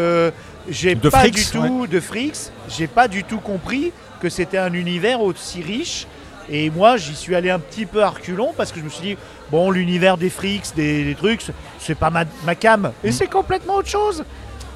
j'ai 0.68 0.94
De 0.94 1.08
pas 1.08 1.20
Fricks, 1.20 1.34
du 1.34 1.44
tout 1.46 1.86
de 1.86 2.00
Fricks, 2.00 2.50
j'ai 2.68 2.86
pas 2.86 3.08
du 3.08 3.24
tout 3.24 3.38
compris 3.38 3.92
que 4.20 4.28
c'était 4.28 4.58
un 4.58 4.72
univers 4.72 5.20
aussi 5.20 5.62
riche. 5.62 6.06
Et 6.48 6.68
moi, 6.70 6.96
j'y 6.96 7.14
suis 7.14 7.34
allé 7.36 7.48
un 7.50 7.60
petit 7.60 7.86
peu 7.86 8.02
à 8.02 8.08
reculons 8.10 8.52
parce 8.56 8.72
que 8.72 8.80
je 8.80 8.84
me 8.84 8.90
suis 8.90 9.02
dit, 9.10 9.16
bon, 9.50 9.70
l'univers 9.70 10.16
des 10.16 10.30
Fricks, 10.30 10.74
des, 10.74 11.04
des 11.04 11.14
trucs, 11.14 11.42
c'est 11.78 11.94
pas 11.94 12.10
ma, 12.10 12.24
ma 12.44 12.54
cam. 12.54 12.92
Et 13.04 13.10
Mm. 13.10 13.12
c'est 13.12 13.28
complètement 13.28 13.76
autre 13.76 13.88
chose. 13.88 14.24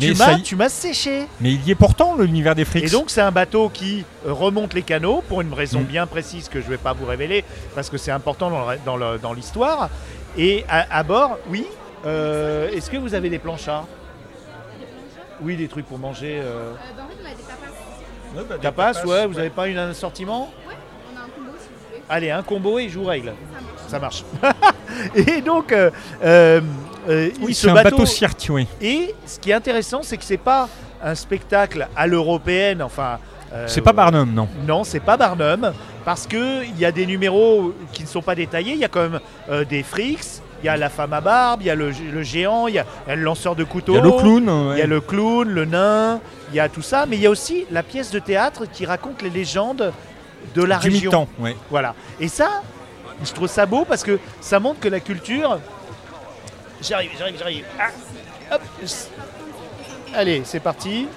Mais 0.01 0.07
Tu 0.13 0.15
m'as, 0.19 0.33
y- 0.33 0.43
tu 0.43 0.57
m'as 0.57 0.69
séché. 0.69 1.27
Mais 1.41 1.53
il 1.53 1.65
y 1.65 1.71
est 1.71 1.75
pourtant 1.77 2.17
l'univers 2.17 2.55
des 2.57 2.65
frics. 2.65 2.85
Et 2.85 2.89
donc, 2.91 3.11
c'est 3.11 3.21
un 3.21 3.31
bateau 3.33 3.69
qui 3.69 4.05
euh, 4.27 4.33
remonte 4.33 4.75
les 4.75 4.83
canaux 4.83 5.23
pour 5.29 5.41
une 5.41 5.53
raison 5.55 5.81
Mm. 5.81 5.85
bien 5.85 6.07
précise 6.07 6.49
que 6.49 6.61
je 6.61 6.69
vais 6.69 6.77
pas 6.79 6.93
vous 6.93 7.07
révéler 7.07 7.45
parce 7.75 7.91
que 7.91 7.97
c'est 7.99 8.11
important 8.13 8.51
dans, 8.85 9.33
l'histoire. 9.33 9.89
Et 10.37 10.65
à, 10.69 10.99
à 10.99 11.03
bord, 11.05 11.39
oui, 11.49 11.65
euh, 12.07 12.71
est-ce 12.73 12.89
que 12.91 12.97
vous 12.97 13.15
avez 13.15 13.31
des 13.31 13.39
planchas? 13.39 13.85
Oui, 15.43 15.57
des 15.57 15.69
trucs 15.69 15.87
pour 15.87 15.99
manger. 15.99 16.39
euh, 16.41 16.73
a 18.39 18.43
des 18.43 18.49
tapas. 18.61 18.95
Tapas, 18.95 19.07
ouais, 19.07 19.27
vous 19.27 19.39
avez 19.39 19.51
pas 19.51 19.69
une- 19.69 19.79
un 19.79 19.91
assortiment 19.91 20.51
Ouais, 20.69 20.75
on 21.15 21.19
a 21.19 21.23
un 21.23 21.25
combo 21.29 21.53
si 21.59 21.69
vous 21.69 21.89
voulez. 21.89 22.03
Allez, 22.09 22.31
un 22.31 22.43
combo 22.43 22.79
et 22.79 22.89
je 22.89 22.99
vous 22.99 23.05
règle. 23.07 23.33
Ça 23.89 23.99
marche. 23.99 24.25
Ça 24.41 24.49
marche. 24.49 24.65
et 25.15 25.41
donc, 25.41 25.73
euh, 25.73 25.91
euh, 26.25 26.61
euh, 27.09 27.31
oui, 27.41 27.55
ce 27.55 27.63
c'est 27.63 27.71
un 27.71 27.75
bateau, 27.75 28.07
cirque, 28.07 28.47
oui. 28.51 28.67
Et 28.81 29.15
ce 29.27 29.39
qui 29.39 29.51
est 29.51 29.55
intéressant, 29.55 30.03
c'est 30.03 30.17
que 30.17 30.25
c'est 30.25 30.37
pas 30.37 30.69
un 31.03 31.15
spectacle 31.15 31.87
à 31.97 32.07
l'européenne, 32.07 32.83
enfin. 32.83 33.19
euh, 33.53 33.67
C'est 33.69 33.81
pas 33.83 33.93
Barnum, 33.93 34.33
non. 34.33 34.49
Non, 34.67 34.85
c'est 34.85 35.01
pas 35.01 35.17
Barnum, 35.17 35.73
parce 36.05 36.27
que 36.27 36.65
il 36.65 36.79
y 36.79 36.85
a 36.85 36.93
des 36.93 37.05
numéros 37.07 37.75
qui 37.93 38.03
ne 38.03 38.09
sont 38.09 38.23
pas 38.23 38.35
détaillés. 38.35 38.73
Il 38.73 38.79
y 38.79 38.85
a 38.85 38.89
quand 38.89 39.03
même 39.03 39.21
euh, 39.51 39.65
des 39.65 39.83
frics, 39.83 40.41
il 40.65 40.69
y 40.69 40.71
a 40.71 40.79
la 40.79 40.89
femme 40.89 41.13
à 41.13 41.21
barbe, 41.21 41.61
il 41.61 41.67
y 41.67 41.71
a 41.71 41.75
le, 41.75 41.91
le 41.91 42.23
géant, 42.23 42.69
il 42.69 42.77
y 42.77 42.79
a, 42.79 42.87
il 43.07 43.11
y 43.11 43.13
a 43.13 43.17
le 43.17 43.23
lanceur 43.23 43.55
de 43.55 43.65
couteau. 43.65 43.93
Il 43.93 43.97
y 43.97 43.99
a 43.99 44.03
le 44.03 44.13
clown. 44.13 44.71
Il 44.73 44.79
y 44.79 44.81
a 44.81 44.87
le 44.87 45.03
clown, 45.03 45.47
le 45.47 45.67
nain, 45.67 46.21
il 46.49 46.55
y 46.57 46.61
a 46.61 46.71
tout 46.71 46.81
ça, 46.81 47.05
mais 47.07 47.17
il 47.17 47.23
y 47.23 47.27
a 47.27 47.31
aussi 47.31 47.67
la 47.71 47.83
pièce 47.83 48.11
de 48.11 48.19
théâtre 48.19 48.65
qui 48.65 48.87
raconte 48.87 49.21
les 49.21 49.29
légendes 49.29 49.93
de 50.55 50.63
la 50.65 50.79
du 50.79 50.89
région. 50.89 51.29
ouais. 51.39 51.55
Voilà. 51.69 51.95
Et 52.19 52.29
ça, 52.29 52.63
je 53.23 53.31
trouve 53.33 53.49
ça 53.49 53.67
beau 53.67 53.85
parce 53.85 54.03
que 54.03 54.19
ça 54.41 54.59
montre 54.59 54.81
que 54.81 54.89
la 54.89 55.01
culture. 55.01 55.59
J'arrive, 56.81 57.11
j'arrive, 57.19 57.37
j'arrive. 57.39 57.65
Ah, 57.79 58.55
hop. 58.55 58.63
Allez, 60.15 60.41
c'est 60.47 60.61
parti. 60.61 61.09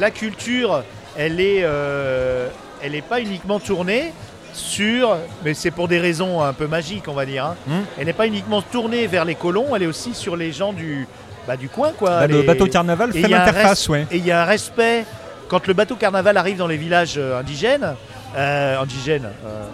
La 0.00 0.10
culture, 0.10 0.82
elle 1.16 1.38
est, 1.40 1.60
euh, 1.62 2.48
elle 2.82 2.96
est 2.96 3.02
pas 3.02 3.20
uniquement 3.20 3.60
tournée 3.60 4.12
sur, 4.58 5.16
mais 5.44 5.54
c'est 5.54 5.70
pour 5.70 5.88
des 5.88 5.98
raisons 5.98 6.42
un 6.42 6.52
peu 6.52 6.66
magiques, 6.66 7.04
on 7.08 7.14
va 7.14 7.24
dire. 7.26 7.46
hein. 7.46 7.56
Hmm. 7.66 7.80
Elle 7.98 8.06
n'est 8.06 8.12
pas 8.12 8.26
uniquement 8.26 8.60
tournée 8.62 9.06
vers 9.06 9.24
les 9.24 9.34
colons, 9.34 9.74
elle 9.74 9.82
est 9.84 9.86
aussi 9.86 10.14
sur 10.14 10.36
les 10.36 10.52
gens 10.52 10.72
du, 10.72 11.06
bah, 11.46 11.56
du 11.56 11.68
coin, 11.68 11.92
quoi. 11.98 12.10
Bah, 12.20 12.26
le 12.26 12.42
bateau 12.42 12.66
carnaval 12.66 13.10
et 13.16 13.22
fait 13.22 13.28
l'interface, 13.28 13.88
ouais. 13.88 14.06
et 14.10 14.16
il 14.18 14.26
y 14.26 14.30
a 14.32 14.42
un 14.42 14.44
respect 14.44 15.04
quand 15.48 15.66
le 15.66 15.72
bateau 15.74 15.94
carnaval 15.96 16.36
arrive 16.36 16.58
dans 16.58 16.66
les 16.66 16.76
villages 16.76 17.14
euh, 17.16 17.40
indigènes. 17.40 17.94
euh, 18.36 18.78
indigènes. 18.80 19.30
euh, 19.46 19.64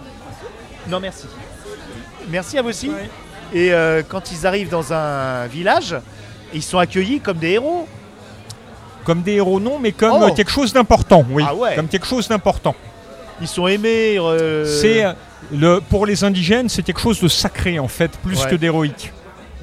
Non, 0.89 0.99
merci. 0.99 1.25
Merci 2.29 2.57
à 2.57 2.61
vous 2.61 2.69
aussi. 2.69 2.89
Et 3.53 3.73
euh, 3.73 4.01
quand 4.07 4.31
ils 4.31 4.47
arrivent 4.47 4.69
dans 4.69 4.93
un 4.93 5.45
village, 5.47 5.95
ils 6.53 6.63
sont 6.63 6.77
accueillis 6.79 7.19
comme 7.19 7.37
des 7.37 7.51
héros. 7.51 7.87
Comme 9.03 9.21
des 9.21 9.33
héros, 9.33 9.59
non, 9.59 9.77
mais 9.79 9.91
comme 9.91 10.13
Oh. 10.23 10.33
quelque 10.33 10.49
chose 10.49 10.73
d'important, 10.73 11.23
oui. 11.29 11.43
Ah 11.47 11.53
ouais. 11.53 11.75
Comme 11.75 11.87
quelque 11.87 12.07
chose 12.07 12.27
d'important. 12.27 12.73
Ils 13.41 13.47
sont 13.47 13.67
aimés. 13.67 14.17
euh, 14.17 14.65
C'est 14.65 15.05
euh, 15.05 15.13
le 15.53 15.79
pour 15.89 16.05
les 16.05 16.23
indigènes, 16.23 16.69
c'est 16.69 16.83
quelque 16.83 17.01
chose 17.01 17.19
de 17.21 17.27
sacré 17.27 17.79
en 17.79 17.87
fait, 17.87 18.11
plus 18.23 18.43
Ouais. 18.43 18.49
que 18.51 18.55
d'héroïque. 18.55 19.11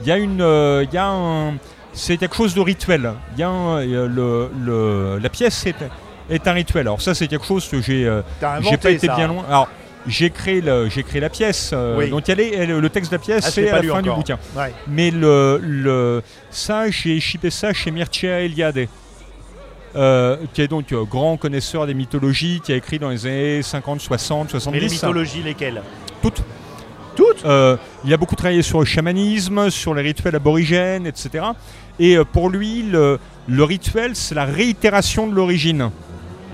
Il 0.03 0.07
y 0.09 0.13
a 0.13 0.17
une, 0.19 0.41
euh, 0.43 0.85
il 0.89 0.95
y 0.95 0.99
a 0.99 1.07
un, 1.09 1.55
c'est 1.93 2.17
quelque 2.17 2.37
chose 2.37 2.55
de 2.55 2.61
rituel. 2.61 3.13
Il 3.37 3.41
y 3.41 3.43
a 3.43 3.49
un- 3.49 3.85
le, 3.85 4.51
le- 4.65 5.19
la 5.23 5.29
pièce 5.29 5.65
est, 5.67 5.77
est 6.31 6.47
un 6.49 6.53
rituel. 6.53 6.83
Alors 6.83 7.01
ça, 7.01 7.15
c'est 7.15 7.29
quelque 7.29 7.47
chose 7.47 7.67
que 7.69 7.81
j'ai, 7.81 8.11
j'ai 8.69 8.77
pas 8.77 8.91
été 8.91 9.07
ça. 9.07 9.17
bien 9.17 9.29
loin. 9.29 9.45
Alors 9.49 9.69
j'ai 10.07 10.31
créé 10.31 10.61
le, 10.61 10.89
j'ai 10.89 11.05
créé 11.05 11.21
la 11.21 11.29
pièce. 11.31 11.71
euh, 11.73 11.97
Oui. 11.97 12.11
Donc 12.11 12.29
elle 12.29 12.41
est, 12.41 12.55
elle- 12.55 12.79
le 12.79 12.91
texte 12.91 13.11
de 13.13 13.17
la 13.17 13.21
pièce, 13.23 13.45
Ah, 13.47 13.51
c'est 13.53 13.71
à 13.71 13.81
la 13.81 13.93
fin 13.95 14.03
du 14.03 14.11
bouquin. 14.11 14.39
Ouais. 14.57 14.73
Mais 14.89 15.11
le, 15.13 15.61
le, 15.63 16.23
ça, 16.51 16.91
j'ai 16.91 17.21
shippé 17.21 17.51
ça 17.51 17.73
chez 17.73 17.91
Mircea 17.93 18.41
Eliade, 18.41 18.89
euh, 19.97 20.37
qui 20.55 20.63
est 20.63 20.69
donc 20.69 20.93
euh, 20.93 21.05
grand 21.05 21.37
connaisseur 21.37 21.87
des 21.87 21.95
mythologies, 21.95 22.61
qui 22.65 22.73
a 22.73 22.77
écrit 22.77 22.99
dans 22.99 23.11
les 23.11 23.27
années 23.27 23.63
50, 23.63 24.01
60, 24.01 24.51
70. 24.51 24.75
Mais 24.81 24.87
les 24.87 24.93
mythologies, 24.93 25.43
lesquelles? 25.43 25.83
Toutes. 26.23 26.43
Toutes? 27.15 27.45
Euh, 27.45 27.77
il 28.05 28.13
a 28.15 28.17
beaucoup 28.17 28.37
travaillé 28.37 28.63
sur 28.63 28.79
le 28.81 28.87
chamanisme, 28.87 29.69
sur 29.71 29.93
les 29.95 30.03
rituels 30.03 30.35
aborigènes, 30.35 31.07
etc. 31.07 31.45
Et 32.01 32.17
pour 32.33 32.49
lui, 32.49 32.83
le, 32.85 33.19
le 33.49 33.65
rituel, 33.65 34.17
c'est 34.17 34.35
la 34.35 34.47
réitération 34.47 35.27
de 35.27 35.35
l'origine. 35.35 35.91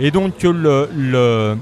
Et 0.00 0.10
donc 0.10 0.42
le, 0.42 0.88
le, 0.96 1.56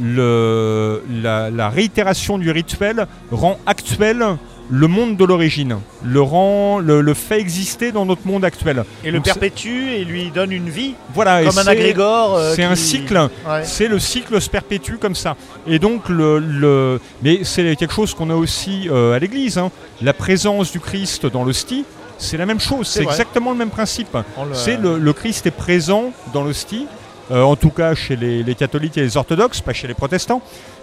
le- 0.00 1.02
la, 1.22 1.50
la 1.50 1.68
réitération 1.70 2.38
du 2.38 2.50
rituel 2.50 3.06
rend 3.30 3.58
actuel 3.66 4.22
le 4.68 4.88
monde 4.88 5.16
de 5.16 5.24
l'origine, 5.24 5.78
le 6.04 6.20
rend, 6.20 6.78
le, 6.80 7.00
le 7.00 7.14
fait 7.14 7.38
exister 7.40 7.92
dans 7.92 8.04
notre 8.04 8.26
monde 8.26 8.44
actuel. 8.44 8.84
Et 9.04 9.10
le 9.10 9.18
Donc, 9.18 9.24
perpétue 9.24 9.90
et 9.90 10.04
lui 10.04 10.30
donne 10.30 10.50
une 10.52 10.68
vie, 10.68 10.94
Voilà, 11.14 11.44
comme 11.44 11.58
un 11.58 11.66
agrégore. 11.66 12.36
euh, 12.36 12.52
C'est 12.54 12.64
un 12.64 12.74
cycle 12.74 13.16
Ouais. 13.48 13.62
c'est 13.64 13.86
le 13.88 13.98
cycle 13.98 14.40
se 14.40 14.50
perpétue 14.50 14.96
comme 15.00 15.14
ça. 15.14 15.36
Et 15.66 15.78
donc, 15.78 16.08
le, 16.08 16.38
le- 16.40 17.00
mais 17.22 17.40
c'est 17.44 17.76
quelque 17.76 17.92
chose 17.94 18.12
qu'on 18.14 18.30
a 18.30 18.34
aussi 18.34 18.88
euh, 18.90 19.14
à 19.14 19.18
l'église. 19.18 19.56
hein. 19.58 19.70
La 20.02 20.12
présence 20.12 20.72
du 20.72 20.80
Christ 20.80 21.26
dans 21.26 21.44
l'hostie, 21.44 21.84
c'est 22.18 22.36
la 22.36 22.46
même 22.46 22.60
chose. 22.60 22.88
C'est 22.88 23.02
exactement 23.02 23.52
le 23.52 23.58
même 23.58 23.70
principe. 23.70 24.16
On 24.36 24.44
le- 24.46 24.54
C'est 24.54 24.76
le, 24.78 24.98
le 24.98 25.12
Christ 25.12 25.46
est 25.46 25.50
présent 25.52 26.12
dans 26.32 26.42
l'hostie, 26.42 26.86
euh, 27.30 27.42
en 27.42 27.56
tout 27.56 27.70
cas 27.70 27.94
chez 27.94 28.16
les, 28.16 28.42
les 28.42 28.54
catholiques 28.54 28.96
et 28.98 29.02
les 29.02 29.16
orthodoxes, 29.16 29.60
pas 29.60 29.72
chez 29.72 29.86
les 29.86 29.94
protestants. 29.94 30.42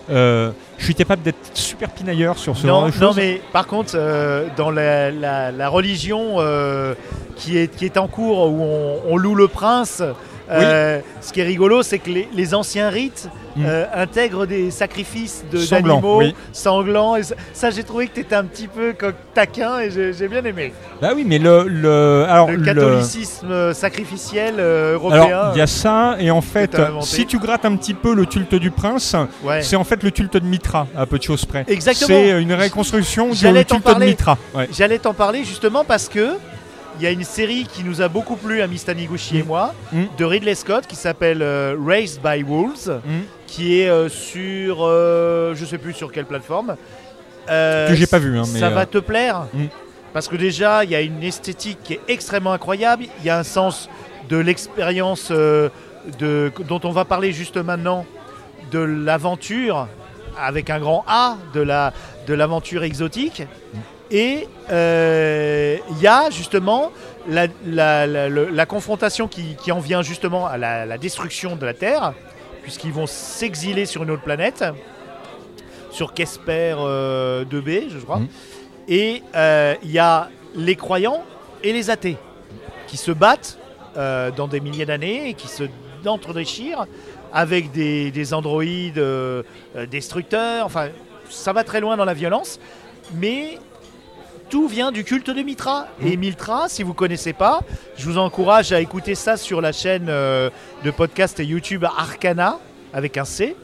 Euh, 0.10 0.52
je 0.78 0.84
suis 0.86 0.96
capable 0.96 1.22
d'être 1.24 1.38
super 1.54 1.90
pinailleur 1.90 2.38
sur 2.38 2.58
ce 2.58 2.68
genre 2.68 2.82
Non, 2.82 2.88
de 2.88 2.92
choses. 2.92 3.02
non, 3.02 3.14
mais 3.16 3.42
par 3.54 3.68
contre, 3.68 3.94
euh, 3.96 4.48
dans 4.58 4.70
la, 4.70 5.12
la- 5.12 5.52
la 5.52 5.70
religion 5.70 6.36
euh, 6.40 6.94
qui, 7.38 7.58
est, 7.58 7.74
qui 7.74 7.86
est 7.86 7.98
en 7.98 8.08
cours, 8.08 8.48
où 8.52 8.62
on, 8.62 9.00
on 9.08 9.18
loue 9.18 9.36
le 9.36 9.48
prince, 9.48 10.04
euh, 10.52 11.00
ce 11.22 11.32
qui 11.34 11.40
est 11.42 11.46
rigolo, 11.46 11.84
c'est 11.84 12.00
que 12.00 12.10
les, 12.10 12.28
les 12.34 12.54
anciens 12.54 12.90
rites 12.90 13.30
Mm. 13.56 13.66
euh, 13.68 13.86
intègrent 13.94 14.48
des 14.48 14.72
sacrifices 14.72 15.46
de- 15.52 15.64
d'animaux 15.64 16.18
oui. 16.18 16.34
sanglants. 16.54 17.16
Et 17.18 17.22
ça, 17.22 17.36
ça, 17.54 17.70
j'ai 17.70 17.84
trouvé 17.84 18.08
que 18.08 18.16
tu 18.16 18.22
étais 18.22 18.34
un 18.34 18.46
petit 18.46 18.68
peu 18.68 18.96
taquin 19.36 19.78
et 19.78 19.92
j'ai 19.92 20.28
bien 20.28 20.44
aimé. 20.44 20.74
Bah 21.00 21.12
oui, 21.16 21.24
mais 21.24 21.38
le, 21.38 21.68
le, 21.68 22.26
alors, 22.28 22.50
le 22.50 22.56
le- 22.56 22.66
catholicisme 22.66 23.72
sacrificiel 23.76 24.56
euh, 24.58 24.96
européen. 24.96 25.22
alors 25.26 25.52
il 25.54 25.60
y 25.60 25.62
a 25.62 25.68
ça, 25.68 26.16
et 26.20 26.32
en 26.32 26.42
fait, 26.42 26.76
si 27.02 27.28
tu 27.28 27.38
grattes 27.38 27.66
un 27.66 27.76
petit 27.76 27.94
peu 27.94 28.16
le 28.16 28.26
culte 28.26 28.56
du 28.56 28.72
prince, 28.72 29.16
ouais. 29.44 29.62
C'est 29.62 29.76
en 29.76 29.84
fait 29.84 30.02
le 30.02 30.10
culte 30.10 30.36
de 30.38 30.46
Mitra, 30.48 30.88
à 30.98 31.06
peu 31.06 31.20
de 31.20 31.24
choses 31.24 31.46
près. 31.46 31.64
Exactement. 31.68 32.08
C'est 32.08 32.42
une 32.42 32.54
reconstruction 32.56 33.30
du 33.30 33.36
J'allais 33.36 33.66
t'en 33.66 33.76
culte 33.76 33.86
de 33.88 33.92
parler. 33.92 34.08
Mitra. 34.08 34.38
Ouais. 34.56 34.68
J'allais 34.76 34.98
t'en 34.98 35.14
parler 35.14 35.44
justement 35.44 35.84
parce 35.84 36.10
que 36.10 36.30
il 36.98 37.04
y 37.04 37.08
a 37.08 37.12
une 37.12 37.24
série 37.24 37.66
qui 37.66 37.84
nous 37.84 38.02
a 38.02 38.08
beaucoup 38.08 38.36
plu 38.36 38.62
à 38.62 38.68
Miss 38.68 38.86
Taniguchi 38.86 39.40
et 39.40 39.44
moi, 39.44 39.74
Mm. 39.92 40.04
de 40.18 40.26
Ridley 40.26 40.56
Scott, 40.56 40.86
qui 40.88 40.96
s'appelle 40.96 41.42
euh, 41.42 41.76
Raised 41.84 42.22
by 42.22 42.44
Wolves, 42.44 43.02
Mm. 43.06 43.10
qui 43.48 43.80
est 43.82 43.90
euh, 43.90 44.10
sur, 44.10 44.78
euh, 44.82 45.54
je 45.56 45.66
sais 45.66 45.78
plus 45.78 45.94
sur 45.94 46.12
quelle 46.12 46.26
plateforme. 46.26 46.76
Euh, 47.50 47.88
Que 47.90 47.96
j'ai 47.96 48.08
pas 48.08 48.20
vu, 48.20 48.38
hein, 48.38 48.44
mais, 48.54 48.60
ça 48.60 48.68
euh, 48.68 48.70
va 48.70 48.86
te 48.86 48.98
plaire 49.00 49.48
Mm. 49.54 49.66
parce 50.14 50.28
que 50.28 50.36
déjà 50.36 50.84
il 50.84 50.92
y 50.92 50.96
a 50.96 51.02
une 51.02 51.24
esthétique 51.24 51.80
qui 51.84 51.94
est 51.94 52.02
extrêmement 52.08 52.54
incroyable. 52.54 53.06
Il 53.20 53.26
y 53.26 53.30
a 53.30 53.38
un 53.40 53.44
sens 53.44 53.90
de 54.30 54.38
l'expérience 54.38 55.30
euh, 55.32 55.70
de 56.20 56.52
dont 56.68 56.80
on 56.84 56.92
va 56.92 57.06
parler 57.06 57.32
juste 57.34 57.58
maintenant, 57.58 58.06
de 58.72 58.80
l'aventure 58.80 59.88
avec 60.42 60.70
un 60.70 60.80
grand 60.80 61.04
A, 61.08 61.38
de 61.54 61.62
la 61.62 61.94
de 62.28 62.34
l'aventure 62.34 62.84
exotique. 62.84 63.44
Et 64.12 64.48
euh, 64.70 65.78
il 65.92 66.02
y 66.02 66.08
a 66.08 66.30
justement 66.30 66.92
la, 67.28 67.48
la- 67.66 68.06
la- 68.06 68.30
le- 68.30 68.50
la 68.50 68.66
confrontation 68.66 69.28
qui, 69.28 69.56
qui 69.56 69.72
en 69.72 69.80
vient 69.80 70.02
justement 70.02 70.46
à 70.46 70.58
la, 70.58 70.98
destruction 70.98 71.56
de 71.56 71.66
la 71.66 71.74
Terre, 71.74 72.14
puisqu'ils 72.62 72.92
vont 72.94 73.08
s'exiler 73.08 73.86
sur 73.86 74.04
une 74.04 74.12
autre 74.12 74.24
planète, 74.24 74.64
sur 75.92 76.14
Kesper 76.14 76.76
euh, 76.80 77.46
2b, 77.46 77.90
je 77.90 77.98
crois. 78.00 78.20
Mhm. 78.20 78.28
Et 78.88 79.24
euh, 79.36 79.76
il 79.84 79.92
y 79.92 80.00
a 80.00 80.30
les 80.56 80.76
croyants 80.76 81.24
et 81.64 81.72
les 81.74 81.90
athées 81.90 82.18
qui 82.88 82.98
se 82.98 83.12
battent 83.12 83.58
euh, 83.98 84.32
dans 84.32 84.48
des 84.48 84.60
milliers 84.60 84.86
d'années 84.86 85.30
et 85.30 85.34
qui 85.34 85.48
se 85.48 85.64
d'entre-déchirent 86.04 86.86
avec 87.32 87.72
des, 87.72 88.12
des 88.12 88.34
androïdes 88.34 88.98
euh, 89.00 89.44
euh, 89.78 89.86
destructeurs. 89.86 90.66
Enfin, 90.66 90.90
ça 91.30 91.54
va 91.54 91.64
très 91.64 91.80
loin 91.80 91.96
dans 91.96 92.04
la 92.06 92.14
violence, 92.14 92.60
mais 93.16 93.58
tout 94.54 94.68
vient 94.68 94.92
du 94.92 95.04
culte 95.04 95.32
de 95.32 95.42
Mitra. 95.42 95.88
Et 96.06 96.16
Mitra, 96.16 96.70
si 96.70 96.84
vous 96.84 96.94
connaissez 96.94 97.34
pas, 97.34 97.62
je 97.98 98.06
vous 98.08 98.20
encourage 98.20 98.72
à 98.72 98.82
écouter 98.82 99.16
ça 99.16 99.36
sur 99.36 99.62
la 99.62 99.72
chaîne 99.72 100.06
euh, 100.10 100.52
de 100.84 100.92
podcast 100.92 101.40
et 101.40 101.44
YouTube 101.44 101.86
Arcana 101.86 102.60
avec 102.94 103.18
un 103.18 103.26
C. 103.26 103.56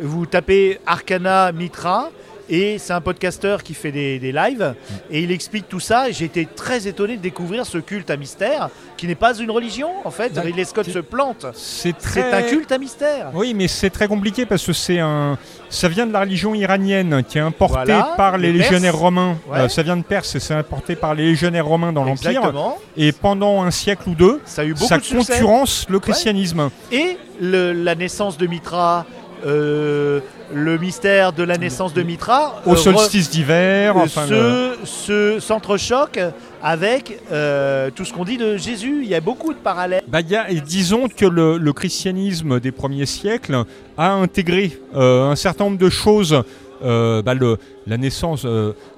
Vous 0.00 0.24
tapez 0.24 0.80
Arcana 0.86 1.52
Mitra 1.52 2.10
Et 2.52 2.78
c'est 2.78 2.92
un 2.92 3.00
podcasteur 3.00 3.62
qui 3.62 3.74
fait 3.74 3.92
des, 3.92 4.18
des 4.18 4.32
lives 4.32 4.74
et 5.10 5.22
il 5.22 5.30
explique 5.30 5.68
tout 5.68 5.78
ça. 5.80 6.08
Et 6.08 6.12
j'ai 6.12 6.24
été 6.24 6.46
très 6.46 6.88
étonné 6.88 7.16
de 7.16 7.22
découvrir 7.22 7.64
ce 7.64 7.78
culte 7.78 8.10
à 8.10 8.16
mystère 8.16 8.68
qui 8.96 9.06
n'est 9.06 9.14
pas 9.14 9.36
une 9.38 9.50
religion 9.52 9.88
en 10.04 10.10
fait. 10.10 10.36
Ridley 10.36 10.64
Scott 10.64 10.90
se 10.90 10.98
plante. 10.98 11.46
C'est 11.54 11.96
très. 11.96 12.32
Un 12.32 12.42
culte 12.42 12.72
à 12.72 12.78
mystère. 12.78 13.30
Oui, 13.34 13.54
mais 13.54 13.68
c'est 13.68 13.90
très 13.90 14.08
compliqué 14.08 14.46
parce 14.46 14.66
que 14.66 14.72
c'est 14.72 14.98
un. 14.98 15.38
Ça 15.68 15.88
vient 15.88 16.06
de 16.06 16.12
la 16.12 16.20
religion 16.20 16.52
iranienne 16.54 17.22
qui 17.28 17.38
est 17.38 17.40
importée 17.40 17.92
Voilà, 17.92 18.14
par 18.16 18.36
les 18.36 18.52
légionnaires 18.52 18.96
romains. 18.96 19.36
Ouais. 19.48 19.60
Euh, 19.60 19.68
ça 19.68 19.82
vient 19.84 19.96
de 19.96 20.02
Perse 20.02 20.34
et 20.34 20.40
c'est 20.40 20.54
importé 20.54 20.96
par 20.96 21.14
les 21.14 21.22
légionnaires 21.26 21.66
romains 21.66 21.92
dans 21.92 22.02
l'Empire. 22.02 22.52
Et 22.96 23.12
pendant 23.12 23.62
un 23.62 23.70
siècle 23.70 24.08
ou 24.08 24.14
deux, 24.16 24.40
Ça 24.44 24.62
a 24.62 24.64
eu 24.64 24.74
beaucoup 24.74 24.86
ça 24.88 24.98
de 24.98 25.04
concurrence 25.06 25.86
le 25.88 26.00
christianisme. 26.00 26.70
Et 26.90 27.16
le- 27.40 27.72
la 27.72 27.94
naissance 27.94 28.36
de 28.36 28.46
Mitra, 28.48 29.06
euh, 29.46 30.20
le 30.54 30.78
mystère 30.78 31.32
de 31.32 31.42
la 31.42 31.56
naissance 31.58 31.94
de 31.94 32.02
Mitra, 32.02 32.62
Au 32.66 32.76
solstice 32.76 33.30
d'hiver, 33.30 33.96
enfin. 33.96 34.26
se, 34.26 34.72
se 34.84 35.40
s'entrechoque 35.40 36.18
avec 36.62 37.20
euh, 37.32 37.90
tout 37.94 38.04
ce 38.04 38.12
qu'on 38.12 38.24
dit 38.24 38.36
de 38.36 38.56
Jésus. 38.56 39.00
Il 39.02 39.08
y 39.08 39.14
a 39.14 39.20
beaucoup 39.20 39.52
de 39.52 39.58
parallèles. 39.58 40.02
Bah, 40.08 40.20
il 40.20 40.28
y 40.28 40.36
a- 40.36 40.50
et 40.50 40.60
disons 40.60 41.08
que 41.08 41.24
le, 41.26 41.56
le 41.58 41.72
christianisme 41.72 42.60
des 42.60 42.72
premiers 42.72 43.06
siècles 43.06 43.64
a 43.96 44.10
intégré 44.12 44.78
euh, 44.94 45.30
un 45.30 45.36
certain 45.36 45.64
nombre 45.64 45.78
de 45.78 45.90
choses. 45.90 46.42
Euh, 46.82 47.22
bah, 47.22 47.34
le- 47.34 47.58
la 47.86 47.96
naissance, 47.98 48.46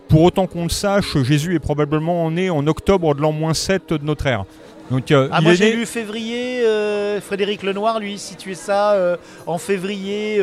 pour 0.08 0.22
autant 0.22 0.46
qu'on 0.46 0.64
le 0.64 0.68
sache, 0.70 1.16
Jésus 1.22 1.54
est 1.54 1.58
probablement 1.60 2.30
né 2.30 2.48
en 2.50 2.66
octobre 2.66 3.14
de 3.14 3.20
l'an 3.20 3.32
moins 3.32 3.54
7 3.54 3.90
de 3.94 4.04
notre 4.04 4.26
ère. 4.26 4.44
Donc, 4.92 5.10
euh, 5.10 5.28
Ah, 5.32 5.38
il 5.40 5.44
moi 5.44 5.54
j'ai 5.54 5.70
né- 5.70 5.76
lu 5.76 5.86
février, 5.86 6.62
euh, 6.66 7.18
Frédéric 7.22 7.62
Lenoir 7.62 7.98
lui 7.98 8.18
situait 8.18 8.54
ça 8.54 8.92
euh, 8.92 9.16
en 9.46 9.56
février, 9.56 10.38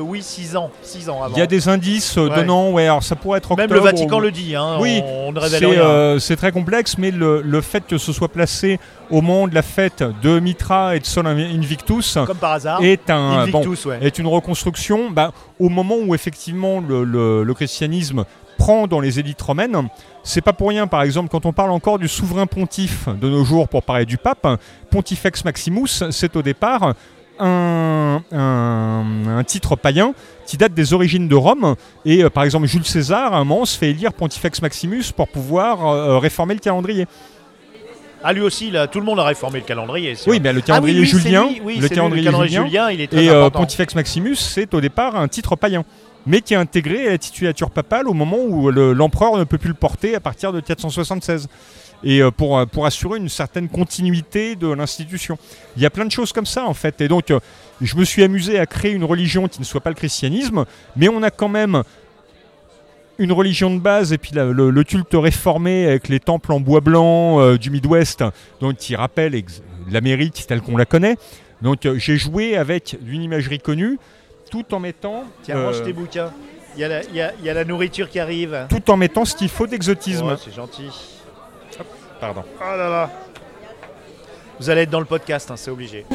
oui 0.00 0.22
6 0.22 0.56
ans, 0.56 0.70
6 0.82 1.10
ans 1.10 1.22
avant. 1.22 1.34
Il 1.36 1.38
y 1.38 1.42
a 1.42 1.46
des 1.46 1.68
indices 1.68 2.16
Ouais. 2.16 2.30
donnant, 2.34 2.70
ouais, 2.70 2.84
alors 2.86 3.02
ça 3.02 3.14
pourrait 3.14 3.38
être 3.38 3.50
octobre. 3.50 3.68
Même 3.68 3.76
le 3.76 3.84
Vatican 3.84 4.16
ou- 4.18 4.20
le 4.20 4.30
dit, 4.30 4.56
hein, 4.56 4.78
Oui, 4.80 5.02
on, 5.04 5.28
on 5.28 5.32
ne 5.32 5.38
révèle 5.38 5.58
C'est 5.60 5.66
rien. 5.66 6.18
c'est 6.18 6.36
très 6.36 6.50
complexe, 6.50 6.96
mais 6.96 7.10
le, 7.10 7.42
le 7.42 7.60
fait 7.60 7.84
que 7.86 7.98
ce 7.98 8.12
soit 8.12 8.28
placé 8.28 8.80
au 9.10 9.20
moment 9.20 9.46
de 9.48 9.54
la 9.54 9.62
fête 9.62 10.02
de 10.22 10.38
Mitra 10.40 10.96
et 10.96 11.00
de 11.00 11.04
Sol 11.04 11.26
Invictus 11.26 12.16
Comme 12.26 12.38
par 12.38 12.52
hasard. 12.52 12.82
est, 12.82 13.10
un, 13.10 13.46
bon, 13.48 13.58
Invictus, 13.60 13.84
ouais. 13.86 13.98
est 14.00 14.18
une 14.18 14.26
reconstruction 14.28 15.10
bah, 15.10 15.32
au 15.60 15.68
moment 15.68 15.96
où 16.06 16.14
effectivement 16.14 16.80
le, 16.80 17.04
le- 17.04 17.42
le 17.44 17.54
christianisme 17.54 18.24
prend 18.56 18.86
dans 18.86 19.00
les 19.00 19.18
élites 19.18 19.42
romaines. 19.42 19.88
C'est 20.26 20.40
pas 20.40 20.52
pour 20.54 20.70
rien, 20.70 20.86
par 20.86 21.02
exemple, 21.02 21.28
quand 21.28 21.44
on 21.46 21.52
parle 21.52 21.70
encore 21.70 21.98
du 21.98 22.08
souverain 22.08 22.46
pontife 22.46 23.08
de 23.20 23.28
nos 23.28 23.44
jours 23.44 23.68
pour 23.68 23.82
parler 23.82 24.06
du 24.06 24.16
pape, 24.16 24.46
Pontifex 24.90 25.44
Maximus, 25.44 26.02
c'est 26.10 26.34
au 26.34 26.40
départ 26.42 26.94
un, 27.38 28.22
un- 28.32 29.38
un 29.38 29.44
titre 29.44 29.76
païen 29.76 30.14
qui 30.46 30.56
date 30.56 30.72
des 30.72 30.92
origines 30.94 31.28
de 31.28 31.34
Rome. 31.34 31.74
Et 32.06 32.24
euh, 32.24 32.30
par 32.30 32.44
exemple, 32.44 32.66
Jules 32.66 32.86
César, 32.86 33.34
à 33.34 33.38
un 33.38 33.44
moment, 33.44 33.64
se 33.66 33.76
fait 33.76 33.90
élire 33.90 34.12
Pontifex 34.14 34.62
Maximus 34.62 35.04
pour 35.14 35.28
pouvoir 35.28 35.86
euh, 35.86 36.18
réformer 36.18 36.54
le 36.54 36.60
calendrier. 36.60 37.06
Ah 38.26 38.32
lui 38.32 38.40
aussi, 38.40 38.70
là, 38.70 38.86
tout 38.86 39.00
le 39.00 39.04
monde 39.04 39.20
a 39.20 39.24
réformé 39.24 39.58
le 39.58 39.66
calendrier. 39.66 40.14
Oui, 40.26 40.40
mais 40.42 40.50
le 40.54 40.60
Ah 40.60 40.80
oui, 40.80 40.94
calendrier 40.94 41.04
julien, 41.04 41.44
lui, 41.46 41.60
oui, 41.62 41.74
le 41.76 41.82
lui, 41.82 41.88
calendrier 41.94 42.30
julien, 42.30 42.64
julien, 42.64 42.90
il 42.90 43.00
est 43.02 43.06
très 43.08 43.24
Et 43.24 43.28
euh. 43.28 43.50
Pontifex 43.50 43.94
Maximus, 43.94 44.36
c'est 44.36 44.72
au 44.72 44.80
départ 44.80 45.16
un 45.16 45.28
titre 45.28 45.56
païen, 45.56 45.84
mais 46.26 46.40
qui 46.40 46.54
est 46.54 46.56
intégré 46.56 47.06
à 47.06 47.10
la 47.12 47.18
titulature 47.18 47.70
papale 47.70 48.08
au 48.08 48.14
moment 48.14 48.38
où 48.38 48.70
le- 48.70 48.92
l'empereur 48.92 49.36
ne 49.36 49.44
peut 49.44 49.58
plus 49.58 49.68
le 49.68 49.74
porter 49.74 50.14
à 50.14 50.20
partir 50.20 50.52
de 50.52 50.60
476. 50.60 51.48
Et 52.06 52.20
euh, 52.20 52.30
pour, 52.30 52.58
euh, 52.58 52.66
pour 52.66 52.84
assurer 52.84 53.18
une 53.18 53.30
certaine 53.30 53.68
continuité 53.68 54.56
de 54.56 54.68
l'institution. 54.68 55.38
Il 55.76 55.82
y 55.82 55.86
a 55.86 55.90
plein 55.90 56.04
de 56.04 56.10
choses 56.10 56.32
comme 56.32 56.44
ça 56.44 56.66
en 56.66 56.74
fait. 56.74 57.00
Et 57.00 57.08
donc, 57.08 57.30
euh, 57.30 57.40
je 57.80 57.96
me 57.96 58.04
suis 58.04 58.22
amusé 58.22 58.58
à 58.58 58.66
créer 58.66 58.92
une 58.92 59.04
religion 59.04 59.48
qui 59.48 59.58
ne 59.58 59.64
soit 59.64 59.80
pas 59.80 59.88
le 59.88 59.96
christianisme, 59.96 60.66
mais 60.96 61.08
on 61.08 61.22
a 61.22 61.30
quand 61.30 61.48
même 61.48 61.82
une 63.18 63.32
religion 63.32 63.74
de 63.74 63.80
base 63.80 64.12
et 64.12 64.18
puis 64.18 64.32
le, 64.34 64.82
culte 64.82 65.14
réformé 65.14 65.86
avec 65.86 66.08
les 66.08 66.20
temples 66.20 66.52
en 66.52 66.60
bois 66.60 66.80
blanc 66.80 67.54
du 67.56 67.70
Midwest, 67.70 68.24
donc 68.60 68.76
qui 68.76 68.96
rappelle 68.96 69.40
l'Amérique 69.90 70.44
telle 70.46 70.60
qu'on 70.60 70.76
la 70.76 70.84
connaît. 70.84 71.16
Donc 71.62 71.88
j'ai 71.96 72.16
joué 72.16 72.56
avec 72.56 72.98
une 73.06 73.22
imagerie 73.22 73.60
connue, 73.60 73.98
tout 74.54 74.72
en 74.72 74.78
mettant, 74.78 75.24
Tiens, 75.42 75.56
euh, 75.56 75.66
range 75.66 75.82
tes 75.82 75.92
bouquins. 75.92 76.30
Il 76.76 76.80
y, 76.80 76.84
a 76.84 76.88
la, 76.88 77.02
il 77.02 77.14
y 77.16 77.20
a- 77.20 77.32
il 77.40 77.44
y 77.44 77.50
a 77.50 77.54
la 77.54 77.64
nourriture 77.64 78.08
qui 78.08 78.20
arrive. 78.20 78.66
tout 78.68 78.88
en 78.90 78.96
mettant 78.96 79.24
ce 79.24 79.34
qu'il 79.34 79.48
faut 79.48 79.66
d'exotisme. 79.66 80.28
Ouais, 80.28 80.36
c'est 80.42 80.54
gentil. 80.54 80.88
Pardon. 82.20 82.44
Oh 82.60 82.64
là 82.76 82.88
là. 82.88 83.10
Vous 84.60 84.70
allez 84.70 84.82
être 84.82 84.90
dans 84.90 85.00
le 85.00 85.06
podcast, 85.06 85.50
hein, 85.50 85.56
c'est 85.56 85.72
obligé. 85.72 86.06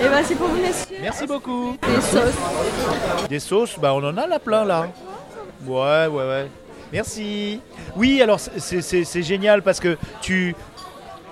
Et 0.00 0.08
ben 0.08 0.22
c'est 0.24 0.34
pour 0.34 0.48
vous 0.48 0.56
messieurs. 0.60 0.96
Merci 1.02 1.26
beaucoup. 1.26 1.76
Des 1.86 2.00
sauces. 2.00 3.28
Des 3.28 3.38
sauces, 3.40 3.78
bah 3.78 3.92
on 3.94 4.02
en 4.04 4.16
a 4.16 4.26
là 4.26 4.38
plein 4.38 4.64
là. 4.64 4.88
Ouais, 5.66 6.06
ouais, 6.06 6.28
ouais. 6.28 6.46
Merci. 6.92 7.60
Oui, 7.96 8.22
alors 8.22 8.40
c'est 8.40 9.22
génial 9.22 9.60
parce 9.62 9.80
que 9.80 9.98
tu 10.22 10.54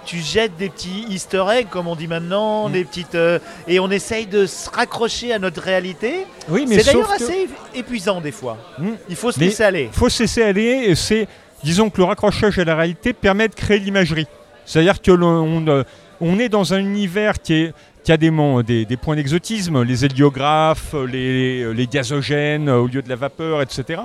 tu 0.04 0.18
jettes 0.18 0.56
des 0.56 0.68
petits 0.68 1.06
easter 1.08 1.44
eggs 1.52 1.68
comme 1.70 1.86
on 1.88 1.96
dit 1.96 2.06
maintenant, 2.08 2.68
Mm. 2.68 2.72
des 2.72 2.84
petites 2.84 3.14
euh, 3.14 3.38
et 3.68 3.80
on 3.80 3.90
essaye 3.90 4.26
de 4.26 4.46
se 4.46 4.68
raccrocher 4.70 5.32
à 5.32 5.38
notre 5.38 5.60
réalité. 5.62 6.26
Oui, 6.48 6.66
mais 6.68 6.78
C'est 6.78 6.92
d'ailleurs 6.92 7.08
que- 7.16 7.22
assez 7.24 7.48
épuisant 7.74 8.20
des 8.20 8.32
fois. 8.32 8.56
Mm. 8.78 8.90
Il 9.08 9.16
faut 9.16 9.32
se 9.32 9.38
Mais- 9.40 9.46
laisser 9.46 9.64
aller. 9.64 9.88
faut 9.92 10.08
se 10.08 10.22
laisser 10.22 10.42
aller 10.42 10.84
et 10.86 10.94
c'est, 10.94 11.26
disons 11.62 11.90
que 11.90 11.98
le 11.98 12.04
raccrochage 12.04 12.58
à 12.58 12.64
la 12.64 12.74
réalité 12.76 13.12
permet 13.12 13.48
de 13.48 13.54
créer 13.54 13.78
l'imagerie. 13.78 14.26
C'est-à-dire 14.66 15.00
que 15.02 15.10
on, 15.10 15.66
euh, 15.68 15.82
on 16.20 16.38
est 16.38 16.48
dans 16.48 16.72
un 16.74 16.78
univers 16.78 17.40
qui, 17.42 17.54
est, 17.54 17.74
qui 18.02 18.12
a 18.12 18.16
des, 18.16 18.30
mon- 18.30 18.62
des, 18.62 18.84
des 18.84 18.96
points 18.96 19.16
d'exotisme, 19.16 19.82
les 19.82 20.04
héliographes, 20.04 20.94
les, 21.10 21.72
les 21.74 21.86
gazogènes 21.86 22.68
euh, 22.68 22.78
au 22.78 22.86
lieu 22.86 23.02
de 23.02 23.08
la 23.08 23.16
vapeur, 23.16 23.60
etc. 23.62 24.00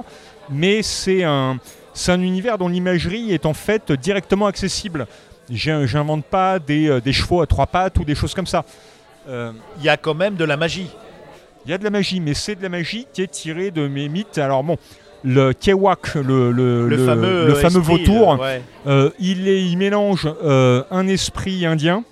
Mais 0.50 0.82
c'est 0.82 1.24
un, 1.24 1.58
c'est 1.94 2.12
un 2.12 2.22
univers 2.22 2.58
dont 2.58 2.68
l'imagerie 2.70 3.34
est 3.34 3.46
en 3.46 3.54
fait 3.54 3.92
directement 3.92 4.48
accessible. 4.48 5.06
J'invente 5.52 6.26
pas 6.26 6.60
des, 6.60 6.90
euh, 6.90 7.02
des 7.02 7.14
chevaux 7.14 7.42
à 7.42 7.48
trois 7.48 7.68
pattes 7.68 7.98
ou 8.00 8.06
des 8.06 8.16
choses 8.16 8.34
comme 8.34 8.48
ça. 8.48 8.64
Euh, 9.28 9.52
Il 9.80 9.84
y 9.86 9.90
a 9.90 9.98
quand 9.98 10.14
même 10.14 10.36
de 10.36 10.44
la 10.46 10.58
magie. 10.58 10.90
il 11.66 11.72
y 11.72 11.74
a 11.74 11.78
de 11.78 11.84
la 11.84 11.90
magie, 11.90 12.20
mais 12.20 12.34
c'est 12.34 12.56
de 12.56 12.62
la 12.64 12.70
magie 12.70 13.08
qui 13.14 13.22
est 13.22 13.28
tirée 13.32 13.72
de 13.72 13.88
mes 13.88 14.10
mythes. 14.10 14.38
Alors 14.38 14.64
bon, 14.64 14.78
le 15.24 15.52
Kewak, 15.54 16.16
le, 16.16 16.52
le, 16.52 16.52
Le, 16.52 16.88
le- 16.88 17.06
fameux, 17.06 17.28
euh, 17.28 17.56
fameux 17.56 17.80
esprit, 17.82 18.06
vautour, 18.06 18.40
ouais. 18.40 18.62
euh, 18.88 19.10
il, 19.20 19.48
est- 19.48 19.66
il 19.66 19.78
mélange 19.78 20.28
euh, 20.44 20.84
un 20.92 21.08
esprit 21.08 21.66
indien, 21.66 22.04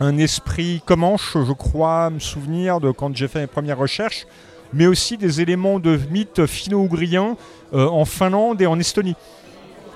un 0.00 0.16
esprit 0.18 0.82
comanche, 0.86 1.32
je 1.34 1.52
crois 1.52 2.10
me 2.10 2.18
souvenir 2.18 2.80
de 2.80 2.90
quand 2.90 3.14
j'ai 3.16 3.28
fait 3.28 3.40
mes 3.40 3.46
premières 3.46 3.78
recherches, 3.78 4.26
mais 4.72 4.86
aussi 4.86 5.16
des 5.18 5.40
éléments 5.40 5.78
de 5.80 5.98
mythes 6.10 6.46
finno-ougriens 6.46 7.36
euh, 7.74 7.86
en 7.88 8.04
Finlande 8.04 8.60
et 8.62 8.66
en 8.66 8.78
Estonie. 8.78 9.16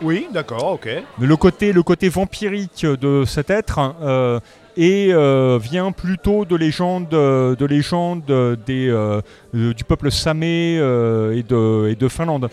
Oui, 0.03 0.29
d'accord, 0.33 0.73
ok. 0.73 0.89
Mais 1.19 1.27
le 1.27 1.37
côté, 1.37 1.73
le 1.73 1.83
côté 1.83 2.09
vampirique 2.09 2.85
de 2.85 3.25
cet 3.27 3.51
être 3.51 3.95
euh, 4.03 4.41
est, 4.77 5.13
euh, 5.13 5.59
vient 5.61 5.91
plutôt 5.93 6.45
de 6.45 6.55
légendes, 6.55 7.13
euh, 7.15 7.57
de 7.57 7.65
légendes 7.65 8.31
euh, 8.31 8.57
des, 8.67 8.89
euh, 8.89 9.21
euh, 9.55 9.73
du 9.73 9.85
peuple 9.85 10.11
samé 10.11 10.77
euh, 10.79 11.37
et, 11.37 11.43
de, 11.43 11.89
et 11.89 11.95
de 11.95 12.09
Finlande. 12.09 12.51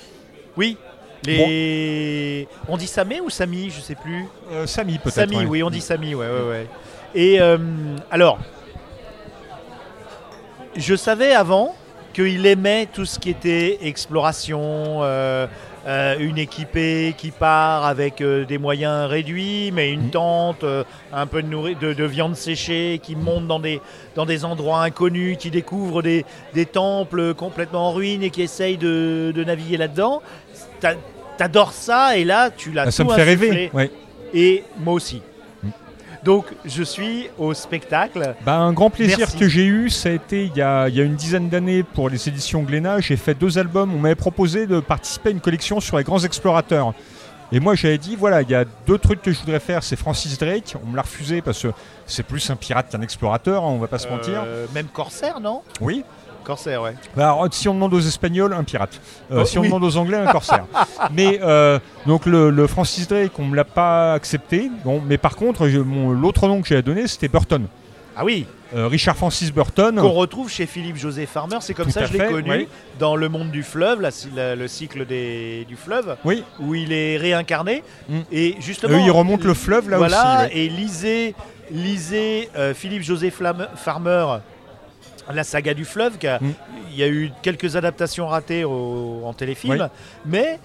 Oui. 0.55 0.77
Les... 1.25 2.47
On 2.67 2.75
dit 2.75 2.87
Samé 2.87 3.21
ou 3.21 3.29
Sami 3.29 3.69
Je 3.69 3.79
sais 3.79 3.95
plus. 3.95 4.25
Euh, 4.51 4.65
Sami 4.65 4.97
peut-être. 4.97 5.15
Sami, 5.15 5.37
ouais. 5.37 5.45
oui, 5.45 5.63
on 5.63 5.69
dit 5.69 5.79
Sami, 5.79 6.15
ouais, 6.15 6.27
ouais, 6.27 6.49
ouais. 6.49 6.67
Et 7.15 7.39
euh, 7.39 7.57
alors, 8.11 8.39
je 10.75 10.95
savais 10.95 11.33
avant 11.33 11.75
qu'il 12.13 12.45
aimait 12.45 12.87
tout 12.91 13.05
ce 13.05 13.19
qui 13.19 13.29
était 13.29 13.79
exploration, 13.83 14.99
euh, 15.01 15.47
euh, 15.87 16.15
une 16.19 16.37
équipée 16.37 17.13
qui 17.17 17.31
part 17.31 17.85
avec 17.85 18.21
euh, 18.21 18.45
des 18.45 18.57
moyens 18.57 19.09
réduits, 19.09 19.71
mais 19.73 19.91
une 19.91 20.03
Mhm. 20.03 20.09
tente, 20.11 20.63
euh, 20.63 20.83
un 21.11 21.25
peu 21.27 21.41
de, 21.43 21.47
nourri- 21.47 21.77
de, 21.77 21.93
de 21.93 22.03
viande 22.05 22.35
séchée, 22.35 22.99
qui 23.03 23.15
monte 23.15 23.47
dans 23.47 23.59
des, 23.59 23.81
dans 24.15 24.25
des 24.25 24.45
endroits 24.45 24.83
inconnus, 24.83 25.37
qui 25.37 25.51
découvre 25.51 26.01
des, 26.01 26.25
des 26.53 26.65
temples 26.65 27.33
complètement 27.33 27.89
en 27.89 27.91
ruine 27.91 28.23
et 28.23 28.29
qui 28.29 28.41
essaye 28.41 28.77
de, 28.77 29.31
de 29.35 29.43
naviguer 29.43 29.77
là-dedans. 29.77 30.21
T'a- 30.79 30.95
T'adores 31.37 31.73
ça 31.73 32.15
et 32.15 32.23
là, 32.25 32.51
tu 32.55 32.71
l'as 32.71 32.83
Ah, 32.83 32.91
ça 32.91 33.03
tout 33.03 33.09
me 33.09 33.15
fait 33.15 33.21
insufflé. 33.23 33.49
rêver. 33.49 33.71
ouais. 33.73 33.91
Et 34.35 34.63
moi 34.79 34.93
aussi. 34.93 35.21
Donc 36.23 36.45
je 36.65 36.83
suis 36.83 37.29
au 37.37 37.53
spectacle. 37.53 38.35
Bah, 38.45 38.55
un 38.57 38.71
grand 38.71 38.89
plaisir 38.89 39.17
Merci. 39.19 39.37
que 39.37 39.47
j'ai 39.47 39.65
eu, 39.65 39.89
ça 39.89 40.09
a 40.09 40.11
été 40.13 40.45
il 40.45 40.55
y 40.55 40.61
a, 40.61 40.87
il 40.87 40.95
y 40.95 41.01
a 41.01 41.03
une 41.03 41.15
dizaine 41.15 41.49
d'années 41.49 41.83
pour 41.83 42.09
les 42.09 42.27
éditions 42.29 42.63
Glénat. 42.63 43.01
J'ai 43.01 43.17
fait 43.17 43.33
deux 43.33 43.57
albums. 43.57 43.93
On 43.93 43.99
m'avait 43.99 44.15
proposé 44.15 44.65
de 44.65 44.79
participer 44.79 45.29
à 45.29 45.31
une 45.33 45.41
collection 45.41 45.79
sur 45.79 45.97
les 45.97 46.03
grands 46.03 46.23
explorateurs. 46.23 46.93
Et 47.51 47.59
moi 47.59 47.75
j'avais 47.75 47.97
dit 47.97 48.15
voilà, 48.15 48.41
il 48.41 48.49
y 48.49 48.55
a 48.55 48.63
deux 48.87 48.97
trucs 48.97 49.21
que 49.21 49.31
je 49.31 49.39
voudrais 49.39 49.59
faire. 49.59 49.83
C'est 49.83 49.97
Francis 49.97 50.37
Drake. 50.39 50.75
On 50.83 50.87
me 50.89 50.95
l'a 50.95 51.01
refusé 51.01 51.41
parce 51.41 51.61
que 51.61 51.67
c'est 52.05 52.23
plus 52.23 52.49
un 52.49 52.55
pirate 52.55 52.89
qu'un 52.89 53.01
explorateur, 53.01 53.63
hein, 53.63 53.67
on 53.67 53.77
va 53.77 53.87
pas 53.87 53.99
se 53.99 54.07
mentir. 54.07 54.43
Euh, 54.45 54.65
même 54.73 54.87
Corsair, 54.87 55.39
non? 55.39 55.61
Oui. 55.81 56.03
Corsair, 56.43 56.81
ouais. 56.81 56.93
Bah, 57.15 57.25
alors, 57.31 57.47
si 57.51 57.67
on 57.67 57.73
demande 57.73 57.93
aux 57.93 57.99
Espagnols, 57.99 58.53
un 58.53 58.63
pirate. 58.63 58.99
Euh, 59.31 59.39
Oh, 59.41 59.45
si 59.45 59.57
on 59.57 59.61
oui. 59.61 59.67
demande 59.67 59.83
aux 59.83 59.97
Anglais, 59.97 60.17
un 60.17 60.31
corsaire. 60.31 60.65
mais 61.11 61.39
euh, 61.41 61.79
donc 62.05 62.25
le, 62.25 62.49
le 62.49 62.67
Francis 62.67 63.07
Drake, 63.07 63.31
on 63.39 63.45
me 63.45 63.55
l'a 63.55 63.63
pas 63.65 64.13
accepté. 64.13 64.69
Bon, 64.83 65.01
mais 65.05 65.17
par 65.17 65.35
contre, 65.35 65.65
l'autre 65.67 66.47
nom 66.47 66.61
que 66.61 66.67
j'ai 66.67 66.81
donné, 66.81 67.07
c'était 67.07 67.27
Burton. 67.27 67.65
Ah 68.15 68.23
oui, 68.23 68.45
Euh, 68.75 68.87
Richard 68.87 69.15
Francis 69.15 69.51
Burton. 69.51 69.95
qu'on 69.99 70.09
retrouve 70.11 70.49
chez 70.49 70.65
Philippe 70.67 70.97
José 70.97 71.25
Farmer. 71.27 71.57
C'est 71.61 71.73
comme 71.75 71.85
Tout 71.87 71.91
ça 71.91 72.05
je 72.05 72.13
l'ai 72.13 72.27
connu 72.27 72.49
oui. 72.49 72.67
dans 72.99 73.15
Le 73.15 73.27
Monde 73.29 73.49
du 73.51 73.61
Fleuve, 73.63 74.01
la- 74.01 74.09
la- 74.35 74.55
le 74.55 74.67
cycle 74.67 75.05
des, 75.05 75.65
du 75.67 75.75
fleuve, 75.75 76.15
Oui, 76.25 76.43
où 76.59 76.73
il 76.75 76.91
est 76.91 77.17
réincarné. 77.17 77.83
Mm. 78.09 78.19
Et 78.31 78.55
justement, 78.59 78.95
Eux, 78.97 79.01
ils 79.05 79.11
remontent 79.11 79.45
le 79.45 79.53
fleuve 79.55 79.89
là 79.91 79.97
voilà, 79.97 80.45
aussi. 80.47 80.57
et 80.57 80.69
lisez, 80.69 81.35
lisez 81.71 82.49
euh, 82.55 82.73
Philippe 82.73 83.03
José 83.03 83.31
Farmer, 83.31 84.37
la 85.31 85.43
saga 85.43 85.73
du 85.73 85.85
fleuve, 85.85 86.13
Mm. 86.23 86.51
il 86.91 86.95
y 86.97 87.03
a 87.03 87.07
eu 87.07 87.31
quelques 87.41 87.75
adaptations 87.75 88.27
ratées 88.27 88.63
au- 88.63 89.21
en 89.25 89.33
téléfilm, 89.33 89.73
Oui. 89.73 89.87
mais 90.25 90.59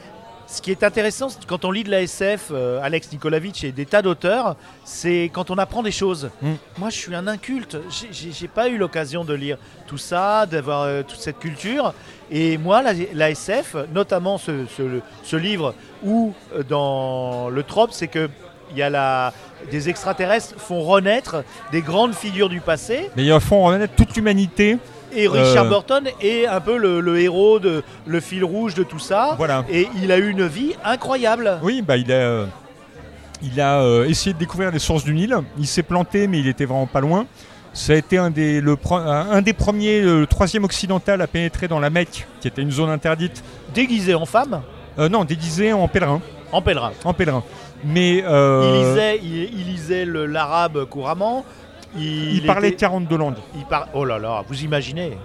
ce 0.46 0.62
qui 0.62 0.70
est 0.70 0.82
intéressant 0.82 1.28
quand 1.46 1.64
on 1.66 1.70
lit 1.70 1.84
de 1.84 1.90
la 1.90 2.00
SF, 2.02 2.48
euh, 2.52 2.80
Alex 2.82 3.12
Nikolavitch 3.12 3.64
et 3.64 3.72
des 3.72 3.84
tas 3.84 4.00
d'auteurs, 4.00 4.56
c'est 4.84 5.30
quand 5.32 5.50
on 5.50 5.58
apprend 5.58 5.82
des 5.82 5.90
choses. 5.92 6.30
Mm. 6.40 6.52
Moi, 6.78 6.88
je 6.90 6.96
suis 6.96 7.14
un 7.14 7.26
inculte, 7.26 7.76
J'ai- 8.10 8.48
pas 8.48 8.68
eu 8.68 8.78
l'occasion 8.78 9.24
de 9.24 9.34
lire 9.34 9.58
tout 9.86 9.98
ça, 9.98 10.46
d'avoir 10.46 10.82
euh, 10.82 11.02
toute 11.02 11.20
cette 11.20 11.38
culture. 11.38 11.92
Et 12.30 12.56
moi, 12.58 12.82
la, 12.82 12.92
la 13.14 13.30
SF, 13.30 13.76
notamment 13.92 14.38
ce, 14.38 14.64
ce- 14.76 15.00
ce 15.22 15.36
livre 15.36 15.74
où 16.02 16.32
euh, 16.54 16.62
dans 16.62 17.48
le 17.50 17.62
trope, 17.62 17.92
c'est 17.92 18.08
que 18.08 18.28
il 18.70 18.76
y 18.78 18.82
a 18.82 18.90
la, 18.90 19.32
des 19.70 19.88
extraterrestres 19.88 20.54
font 20.58 20.82
renaître 20.82 21.44
des 21.72 21.80
grandes 21.82 22.14
figures 22.14 22.48
du 22.48 22.60
passé. 22.60 23.10
Mais 23.16 23.24
ils 23.24 23.40
font 23.40 23.62
renaître 23.64 23.94
toute 23.94 24.14
l'humanité. 24.16 24.78
Et 25.14 25.26
Richard 25.26 25.64
Euh. 25.64 25.68
Burton 25.70 26.04
est 26.20 26.46
un 26.46 26.60
peu 26.60 26.76
le, 26.76 27.00
le 27.00 27.18
héros, 27.18 27.58
de, 27.58 27.82
le 28.06 28.20
fil 28.20 28.44
rouge 28.44 28.74
de 28.74 28.82
tout 28.82 28.98
ça. 28.98 29.34
Voilà. 29.38 29.64
Et 29.70 29.88
il 30.02 30.12
a 30.12 30.18
eu 30.18 30.28
une 30.30 30.46
vie 30.46 30.74
incroyable. 30.84 31.58
Oui, 31.62 31.80
bah 31.80 31.96
il 31.96 32.12
a, 32.12 32.16
euh, 32.16 32.46
il 33.42 33.58
a 33.60 33.80
euh, 33.80 34.06
essayé 34.06 34.34
de 34.34 34.38
découvrir 34.38 34.70
les 34.70 34.78
sources 34.78 35.04
du 35.04 35.14
Nil. 35.14 35.34
Il 35.58 35.66
s'est 35.66 35.82
planté, 35.82 36.26
mais 36.28 36.40
il 36.40 36.46
était 36.46 36.66
vraiment 36.66 36.86
pas 36.86 37.00
loin. 37.00 37.26
Ça 37.72 37.92
a 37.92 37.96
été 37.96 38.18
un 38.18 38.30
des, 38.30 38.60
le 38.60 38.76
pro- 38.76 38.96
un 38.96 39.40
des 39.40 39.52
premiers, 39.52 40.00
le 40.02 40.26
troisième 40.26 40.64
occidental 40.64 41.20
à 41.22 41.26
pénétrer 41.26 41.68
dans 41.68 41.78
la 41.80 41.90
Mecque, 41.90 42.26
qui 42.40 42.48
était 42.48 42.62
une 42.62 42.72
zone 42.72 42.90
interdite. 42.90 43.42
Déguisé 43.74 44.14
en 44.14 44.26
femme, 44.26 44.62
Euh, 44.98 45.08
non, 45.08 45.24
déguisé 45.24 45.72
en 45.72 45.86
pèlerin. 45.86 46.20
en 46.50 46.60
pèlerin. 46.60 46.92
En 47.04 47.14
pèlerin. 47.14 47.44
Mais 47.84 48.22
euh, 48.26 48.62
Il 48.64 48.88
lisait, 48.88 49.18
il, 49.22 49.60
il 49.60 49.66
lisait 49.66 50.04
l'arabe 50.04 50.84
couramment. 50.86 51.44
Il, 51.96 52.34
il 52.36 52.46
parlait 52.46 52.68
était- 52.68 52.76
42 52.78 53.16
langues. 53.16 53.34
il 53.56 53.64
par- 53.64 53.88
Oh 53.94 54.04
là 54.04 54.18
là, 54.18 54.42
vous 54.46 54.62
imaginez 54.62 55.16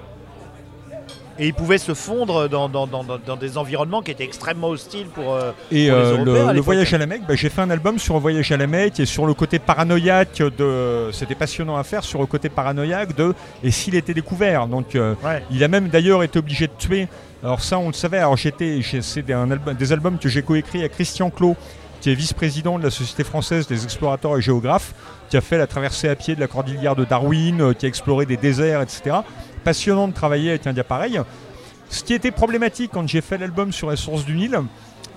Et 1.39 1.47
il 1.47 1.53
pouvait 1.55 1.79
se 1.79 1.95
fondre 1.95 2.47
dans, 2.47 2.69
dans- 2.69 2.85
dans- 2.85 3.03
dans- 3.03 3.35
des 3.35 3.57
environnements 3.57 4.03
qui 4.03 4.11
étaient 4.11 4.23
extrêmement 4.23 4.69
hostiles 4.69 5.07
pour. 5.07 5.33
euh, 5.33 5.51
Et 5.71 5.89
Pour 5.89 5.97
les 5.97 6.03
euh, 6.05 6.11
Européens, 6.17 6.43
le, 6.43 6.47
à 6.49 6.53
le 6.53 6.61
voyage 6.61 6.93
à 6.93 6.97
la 6.99 7.05
Mecque, 7.07 7.23
bah, 7.27 7.33
j'ai 7.35 7.49
fait 7.49 7.61
un 7.61 7.71
album 7.71 7.97
sur 7.97 8.13
le 8.13 8.19
voyage 8.19 8.51
à 8.51 8.57
la 8.57 8.67
Mecque 8.67 8.99
et 8.99 9.05
sur 9.07 9.25
le 9.25 9.33
côté 9.33 9.57
paranoïaque 9.57 10.37
de. 10.57 11.09
C'était 11.11 11.33
passionnant 11.35 11.75
à 11.75 11.83
faire 11.83 12.03
sur 12.03 12.19
le 12.19 12.27
côté 12.27 12.49
paranoïaque 12.49 13.15
de. 13.15 13.33
Et 13.63 13.71
s'il 13.71 13.95
était 13.95 14.13
découvert. 14.13 14.67
Donc 14.67 14.95
euh, 14.95 15.15
ouais. 15.23 15.43
il 15.49 15.63
a 15.63 15.67
même 15.67 15.87
d'ailleurs 15.89 16.21
été 16.23 16.37
obligé 16.37 16.67
de 16.67 16.73
tuer. 16.77 17.07
Alors 17.43 17.61
ça, 17.61 17.79
on 17.79 17.87
le 17.87 17.93
savait. 17.93 18.19
Alors 18.19 18.37
j'étais. 18.37 18.79
C'est 19.01 19.23
des, 19.23 19.33
album- 19.33 19.73
des 19.73 19.91
albums 19.91 20.17
que 20.19 20.29
j'ai 20.29 20.43
coécrit 20.43 20.83
à 20.83 20.87
Christian 20.89 21.31
Clot, 21.31 21.55
qui 22.03 22.11
est 22.11 22.15
vice-président 22.15 22.77
de 22.77 22.83
la 22.83 22.89
Société 22.91 23.23
française 23.23 23.65
des 23.65 23.85
explorateurs 23.85 24.37
et 24.37 24.41
géographes, 24.41 24.93
qui 25.29 25.37
a 25.37 25.41
fait 25.41 25.57
la 25.57 25.67
traversée 25.67 26.09
à 26.09 26.15
pied 26.17 26.35
de 26.35 26.41
la 26.41 26.47
cordillère 26.47 26.97
de 26.97 27.05
Darwin, 27.05 27.61
euh, 27.61 27.73
qui 27.73 27.85
a 27.85 27.87
exploré 27.87 28.25
des 28.25 28.35
déserts, 28.35 28.81
etc. 28.81 29.15
Passionnant 29.63 30.09
de 30.09 30.13
travailler 30.13 30.49
avec 30.49 30.67
un 30.67 30.73
gars 30.73 30.83
pareil. 30.83 31.17
Ce 31.89 32.03
qui 32.03 32.13
était 32.13 32.31
problématique 32.31 32.91
quand 32.93 33.07
j'ai 33.07 33.21
fait 33.21 33.37
l'album 33.37 33.71
sur 33.71 33.89
les 33.89 33.95
sources 33.95 34.25
du 34.25 34.35
Nil, 34.35 34.59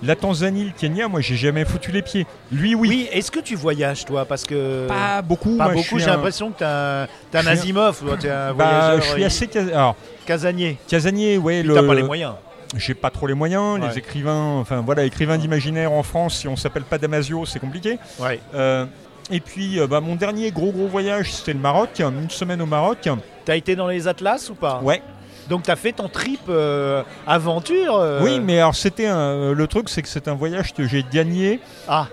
la 0.01 0.15
Tanzanie, 0.15 0.63
le 0.63 0.71
Kenya, 0.79 1.09
moi 1.09 1.19
j'ai 1.19 1.35
jamais 1.35 1.65
foutu 1.65 1.91
les 1.91 2.03
pieds. 2.03 2.25
Lui, 2.53 2.73
oui. 2.73 2.87
Oui, 2.87 3.09
est-ce 3.11 3.31
que 3.31 3.39
tu 3.41 3.55
voyages 3.55 4.05
toi? 4.05 4.23
Parce 4.23 4.45
que. 4.45 4.87
Pas 4.87 5.21
beaucoup. 5.21 5.57
Pas 5.57 5.65
moi, 5.65 5.73
beaucoup, 5.73 5.99
j'ai 5.99 6.05
un- 6.05 6.13
l'impression 6.15 6.51
que 6.51 6.59
t'es 6.59 6.65
un, 6.65 7.07
t'es 7.31 7.39
un 7.39 7.47
Asimov, 7.47 8.01
t'es 8.19 8.29
un 8.29 8.53
Bah, 8.53 8.63
voyageur 8.93 9.01
je 9.01 9.09
suis 9.11 9.23
euh, 9.23 9.27
assez 9.27 9.47
cas- 9.47 9.67
alors 9.73 9.95
casanier. 10.25 10.77
casanier, 10.87 11.37
ouais. 11.37 11.59
Puis 11.63 11.67
le- 11.69 11.85
pas 11.85 11.95
les 11.95 12.03
moyens. 12.03 12.33
J'ai 12.75 12.93
pas 12.93 13.09
trop 13.09 13.27
les 13.27 13.33
moyens. 13.33 13.79
Ouais. 13.79 13.87
Les 13.89 13.97
écrivains, 13.97 14.57
enfin 14.59 14.81
voilà, 14.81 15.03
écrivains 15.05 15.37
d'imaginaire 15.37 15.91
en 15.91 16.03
France, 16.03 16.39
si 16.39 16.47
on 16.47 16.55
s'appelle 16.55 16.83
pas 16.83 16.97
Damasio, 16.97 17.45
c'est 17.45 17.59
compliqué. 17.59 17.97
Ouais. 18.19 18.39
Euh, 18.53 18.85
et 19.31 19.39
puis, 19.39 19.79
euh, 19.79 19.87
bah, 19.87 20.01
mon 20.01 20.15
dernier 20.15 20.51
gros 20.51 20.71
gros 20.71 20.87
voyage, 20.87 21.31
c'était 21.31 21.53
le 21.53 21.59
Maroc, 21.59 21.89
une 21.99 22.29
semaine 22.29 22.61
au 22.61 22.65
Maroc. 22.65 23.07
T'as 23.45 23.55
été 23.55 23.75
dans 23.75 23.87
les 23.87 24.07
Atlas 24.07 24.49
ou 24.49 24.55
pas? 24.55 24.79
Ouais. 24.83 25.01
Donc 25.49 25.63
t'as 25.63 25.77
fait 25.77 25.93
ton 25.93 26.09
trip 26.09 26.41
euh, 26.49 27.03
aventure 27.25 27.95
euh, 27.95 28.19
Oui, 28.21 28.41
mais 28.41 28.59
alors 28.59 28.75
c'était 28.75 29.07
un- 29.07 29.53
le 29.53 29.67
truc, 29.67 29.87
c'est 29.87 30.01
que 30.01 30.09
c'est 30.09 30.27
un 30.27 30.33
voyage 30.33 30.73
que 30.73 30.85
j'ai 30.85 31.05
gagné 31.09 31.61
Ah, 31.87 32.07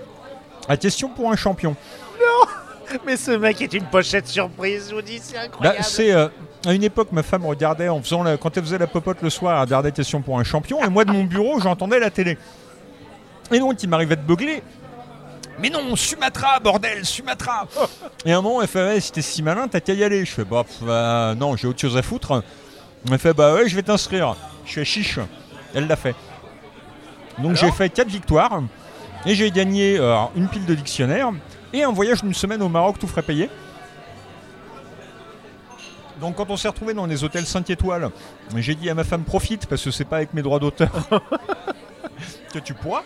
à 0.69 0.77
question 0.77 1.09
pour 1.09 1.33
un 1.33 1.37
champion. 1.37 1.75
mais 3.07 3.17
ce 3.17 3.31
mec 3.33 3.61
est 3.63 3.73
une 3.75 3.85
pochette 3.85 4.27
surprise, 4.29 4.89
je 4.91 4.95
vous 4.95 5.03
dis, 5.03 5.19
c'est 5.23 5.35
Bah, 5.35 5.43
incroyable. 5.45 5.85
c'est 5.85 6.13
euh, 6.13 6.29
à 6.67 6.73
une 6.73 6.85
époque, 6.85 7.09
ma 7.13 7.23
femme 7.23 7.45
regardait 7.47 7.89
en 7.89 8.01
faisant 8.03 8.23
la- 8.23 8.37
quand 8.37 8.57
elle 8.57 8.63
faisait 8.65 8.79
la 8.79 8.87
popote 8.87 9.19
le 9.23 9.31
soir, 9.31 9.55
elle 9.57 9.61
regardait 9.63 9.93
question 9.93 10.21
pour 10.23 10.39
un 10.39 10.45
champion, 10.45 10.83
et 10.85 10.89
moi 10.89 11.05
de 11.05 11.13
mon 11.13 11.25
bureau, 11.25 11.59
j'entendais 11.61 11.99
la 11.99 12.11
télé. 12.11 12.39
Et 13.51 13.59
donc, 13.59 13.83
il 13.83 13.89
m'arrivait 13.89 14.17
de 14.17 14.23
beugler. 14.23 14.63
Mais 15.61 15.71
non, 15.71 15.95
Sumatra, 15.95 16.59
bordel, 16.59 17.05
Sumatra 17.05 17.67
Et 18.25 18.33
à 18.33 18.39
un 18.39 18.43
moment, 18.43 18.61
elle 18.63 18.67
fait 18.69 18.85
ouais, 18.85 19.01
si 19.01 19.13
t'es 19.13 19.23
si 19.23 19.41
malin, 19.43 19.69
t'as 19.69 19.79
qu'à 19.81 19.93
y 19.93 20.03
aller. 20.03 20.25
Je 20.25 20.31
fais 20.33 20.45
bah 20.45 20.65
pff, 20.67 20.83
bah, 20.83 21.35
non, 21.37 21.55
j'ai 21.55 21.69
autre 21.69 21.79
chose 21.81 21.97
à 21.97 22.03
foutre. 22.03 22.43
Elle 23.09 23.19
fait 23.19 23.33
bah 23.35 23.55
ouais, 23.55 23.69
je 23.69 23.77
vais 23.77 23.83
t'inscrire. 23.83 24.35
Je 24.67 24.73
fais 24.73 24.85
chiche. 24.85 25.21
Elle 25.75 25.87
l'a 25.87 25.95
fait. 25.95 26.17
Donc 27.39 27.55
j'ai 27.55 27.71
fait 27.71 27.89
4 27.89 28.09
victoires 28.09 28.63
et 29.27 29.35
j'ai 29.37 29.51
gagné 29.53 29.97
euh, 29.99 30.17
une 30.37 30.49
pile 30.49 30.67
de 30.67 30.75
dictionnaires 30.75 31.31
et 31.75 31.83
un 31.83 31.93
voyage 31.93 32.23
d'une 32.23 32.33
semaine 32.35 32.63
au 32.63 32.69
Maroc 32.71 32.99
tout 32.99 33.07
frais 33.07 33.23
payé. 33.23 33.51
Donc 36.21 36.37
quand 36.37 36.49
on 36.49 36.57
s'est 36.57 36.69
retrouvé 36.69 36.95
dans 36.95 37.07
des 37.07 37.25
hôtels 37.25 37.45
5 37.45 37.69
étoiles, 37.71 38.11
j'ai 38.57 38.75
dit 38.75 38.89
à 38.89 38.95
ma 38.95 39.05
femme 39.05 39.25
profite 39.25 39.67
parce 39.67 39.83
que 39.83 39.91
c'est 39.91 40.05
pas 40.05 40.17
avec 40.17 40.33
mes 40.33 40.43
droits 40.43 40.61
d'auteur 40.61 41.09
que 42.53 42.59
tu 42.61 42.73
pourras. 42.73 43.03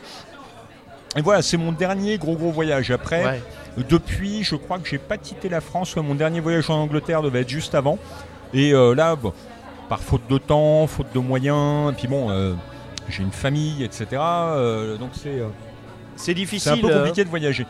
Et 1.17 1.23
voilà, 1.23 1.41
c'est 1.41 1.57
mon 1.57 1.73
dernier 1.73 2.19
gros 2.19 2.37
gros 2.37 2.53
voyage. 2.53 2.91
Après, 2.91 3.25
Ouais. 3.25 3.43
depuis, 3.89 4.45
je 4.45 4.57
crois 4.57 4.79
que 4.79 4.87
j'ai 4.87 4.99
pas 4.99 5.17
quitté 5.17 5.49
la 5.49 5.61
France. 5.63 5.97
Ouais, 5.97 6.03
mon 6.03 6.15
dernier 6.15 6.41
voyage 6.41 6.69
en 6.69 6.75
Angleterre 6.75 7.23
devait 7.23 7.41
être 7.41 7.49
juste 7.49 7.75
avant. 7.75 7.99
Et 8.53 8.73
euh, 8.75 8.95
là, 8.95 9.17
bon, 9.17 9.33
par 9.89 10.01
faute 10.01 10.29
de 10.29 10.37
temps, 10.37 10.87
faute 10.87 11.07
de 11.15 11.19
moyens, 11.19 11.91
et 11.93 11.95
puis 11.97 12.09
bon, 12.09 12.31
euh, 12.31 12.53
j'ai 13.09 13.23
une 13.23 13.33
famille, 13.33 13.83
etc. 13.85 14.07
euh, 14.13 14.97
donc 14.99 15.11
c'est 15.15 15.39
C'est 16.17 16.25
c'est 16.27 16.35
difficile. 16.35 16.73
un 16.73 16.77
peu 16.77 16.89
compliqué 16.93 17.25
de 17.25 17.31
voyager. 17.31 17.67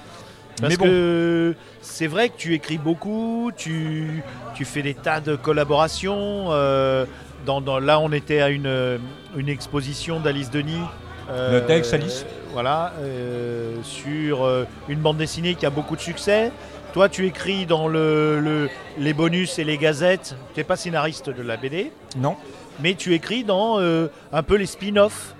Parce 0.60 0.72
Mais 0.72 0.76
bon, 0.76 0.84
que 0.86 1.54
c'est 1.82 2.06
vrai 2.06 2.28
que 2.30 2.36
tu 2.36 2.54
écris 2.54 2.78
beaucoup, 2.78 3.50
tu, 3.56 4.22
tu 4.54 4.64
fais 4.64 4.82
des 4.82 4.94
tas 4.94 5.20
de 5.20 5.36
collaborations. 5.36 6.46
euh, 6.50 7.04
dans, 7.46 7.60
dans- 7.60 7.78
là, 7.78 8.00
on 8.00 8.10
était 8.12 8.40
à 8.40 8.48
une, 8.48 8.98
une 9.36 9.48
exposition 9.48 10.18
d'Alice 10.20 10.50
Denis. 10.50 10.82
Le 11.30 11.60
Dex 11.60 11.92
Alice. 11.92 12.24
Voilà, 12.54 12.94
euh, 13.00 13.76
sur 13.82 14.44
euh, 14.44 14.64
une 14.88 14.98
bande 14.98 15.18
dessinée 15.18 15.54
qui 15.54 15.66
a 15.66 15.70
beaucoup 15.70 15.94
de 15.94 16.00
succès. 16.00 16.50
Toi, 16.94 17.08
tu 17.10 17.26
écris 17.26 17.66
dans 17.66 17.86
le, 17.86 18.40
le- 18.40 18.70
les 18.98 19.12
bonus 19.12 19.58
et 19.58 19.64
les 19.64 19.76
gazettes. 19.76 20.34
Tu 20.54 20.60
n'es 20.60 20.64
pas 20.64 20.76
scénariste 20.76 21.28
de 21.28 21.42
la 21.42 21.58
BD, 21.58 21.92
non. 22.16 22.34
mais 22.80 22.94
tu 22.94 23.12
écris 23.14 23.44
dans 23.44 23.78
euh, 23.78 24.08
un 24.32 24.42
peu 24.42 24.56
les 24.56 24.64
spin-offs 24.66 25.34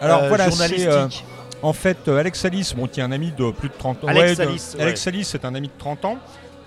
Alors 0.00 0.22
euh, 0.22 0.28
voilà, 0.28 0.50
c'est 0.50 0.78
journalistiques. 0.78 1.24
En 1.64 1.72
fait 1.72 2.08
euh, 2.08 2.18
Alex 2.18 2.44
Alice, 2.44 2.74
bon, 2.74 2.86
qui 2.86 3.00
est 3.00 3.02
un 3.02 3.12
ami 3.12 3.32
de 3.36 3.50
plus 3.50 3.68
de 3.68 3.74
30 3.74 4.04
ans. 4.04 4.08
Alex 4.08 4.38
de- 4.38 4.44
ouais. 4.46 4.82
Alex 4.82 5.08
c'est 5.24 5.44
un 5.44 5.54
ami 5.54 5.68
de 5.68 5.72
30 5.78 6.04
ans. 6.04 6.18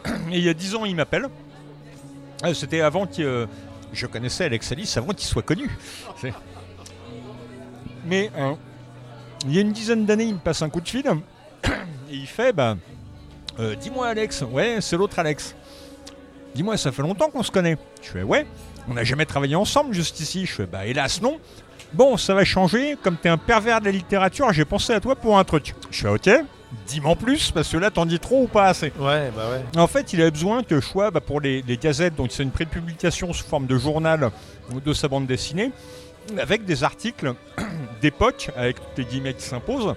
Et 0.32 0.38
il 0.38 0.44
y 0.44 0.50
a 0.50 0.54
10 0.54 0.76
ans, 0.76 0.86
il 0.86 0.96
m'appelle. 0.96 1.28
Euh, 2.46 2.54
C'était 2.54 2.82
avant 2.82 3.06
que 3.08 3.22
euh, 3.22 3.46
je 3.94 4.06
connaissais 4.08 4.46
Alex 4.46 4.72
Alice 4.72 4.98
avant 4.98 5.14
qu'il 5.14 5.28
soit 5.28 5.42
connu. 5.44 5.70
Mais 8.06 8.32
euh, 8.38 8.54
il 9.46 9.54
y 9.54 9.58
a 9.58 9.62
une 9.62 9.72
dizaine 9.72 10.06
d'années, 10.06 10.26
il 10.26 10.36
me 10.36 10.40
passe 10.40 10.62
un 10.62 10.70
coup 10.70 10.82
de 10.82 10.88
fil 10.88 11.06
et 11.66 11.70
il 12.10 12.28
fait 12.28 12.54
bah, 12.54 12.78
euh, 13.60 13.76
Dis-moi, 13.76 14.08
Alex, 14.08 14.44
ouais, 14.44 14.78
c'est 14.82 14.96
l'autre 14.98 15.20
Alex. 15.20 15.56
Dis-moi, 16.56 16.78
ça 16.78 16.92
fait 16.92 17.02
longtemps 17.02 17.30
qu'on 17.30 17.44
se 17.44 17.52
connaît. 17.52 17.78
Je 18.02 18.10
fais 18.10 18.24
Ouais, 18.24 18.48
on 18.90 18.94
n'a 18.94 19.04
jamais 19.04 19.26
travaillé 19.26 19.56
ensemble 19.56 19.94
juste 19.94 20.20
ici. 20.20 20.46
Je 20.46 20.54
fais 20.54 20.66
Bah, 20.66 20.86
hélas, 20.86 21.22
non. 21.22 21.38
Bon, 21.94 22.18
ça 22.18 22.34
va 22.34 22.44
changer. 22.44 22.96
Comme 23.02 23.18
tu 23.22 23.28
es 23.28 23.32
un 23.32 23.38
pervers 23.38 23.80
de 23.80 23.86
la 23.86 23.92
littérature, 23.92 24.52
j'ai 24.54 24.66
pensé 24.66 24.94
à 24.94 25.00
toi 25.00 25.16
pour 25.16 25.38
un 25.40 25.44
truc. 25.44 25.74
Je 25.92 26.02
fais 26.02 26.10
Ok, 26.10 26.30
dis-moi 26.88 27.16
plus, 27.16 27.52
parce 27.52 27.70
que 27.70 27.78
là, 27.78 27.90
t'en 27.92 28.06
dis 28.06 28.20
trop 28.20 28.44
ou 28.44 28.48
pas 28.48 28.66
assez. 28.66 28.92
Ouais, 29.00 29.32
bah 29.36 29.44
ouais. 29.52 29.80
En 29.82 29.88
fait, 29.88 30.12
il 30.14 30.22
avait 30.22 30.32
besoin 30.32 30.64
que 30.64 30.80
je 30.82 30.86
sois 30.86 31.12
bah, 31.12 31.22
pour 31.22 31.40
les, 31.42 31.62
les 31.62 31.78
gazettes, 31.78 32.16
donc 32.16 32.32
c'est 32.32 32.44
une 32.44 32.52
prépublication 32.52 33.32
sous 33.34 33.46
forme 33.46 33.68
de 33.68 33.78
journal 33.78 34.32
ou 34.74 34.80
de 34.82 34.94
sa 34.94 35.08
bande 35.08 35.28
dessinée, 35.28 35.72
avec 36.38 36.66
des 36.66 36.84
articles 36.84 37.34
d'époque, 38.02 38.50
avec 38.58 38.76
les 38.98 39.06
guillemets 39.06 39.34
qui 39.34 39.44
s'imposent. 39.44 39.94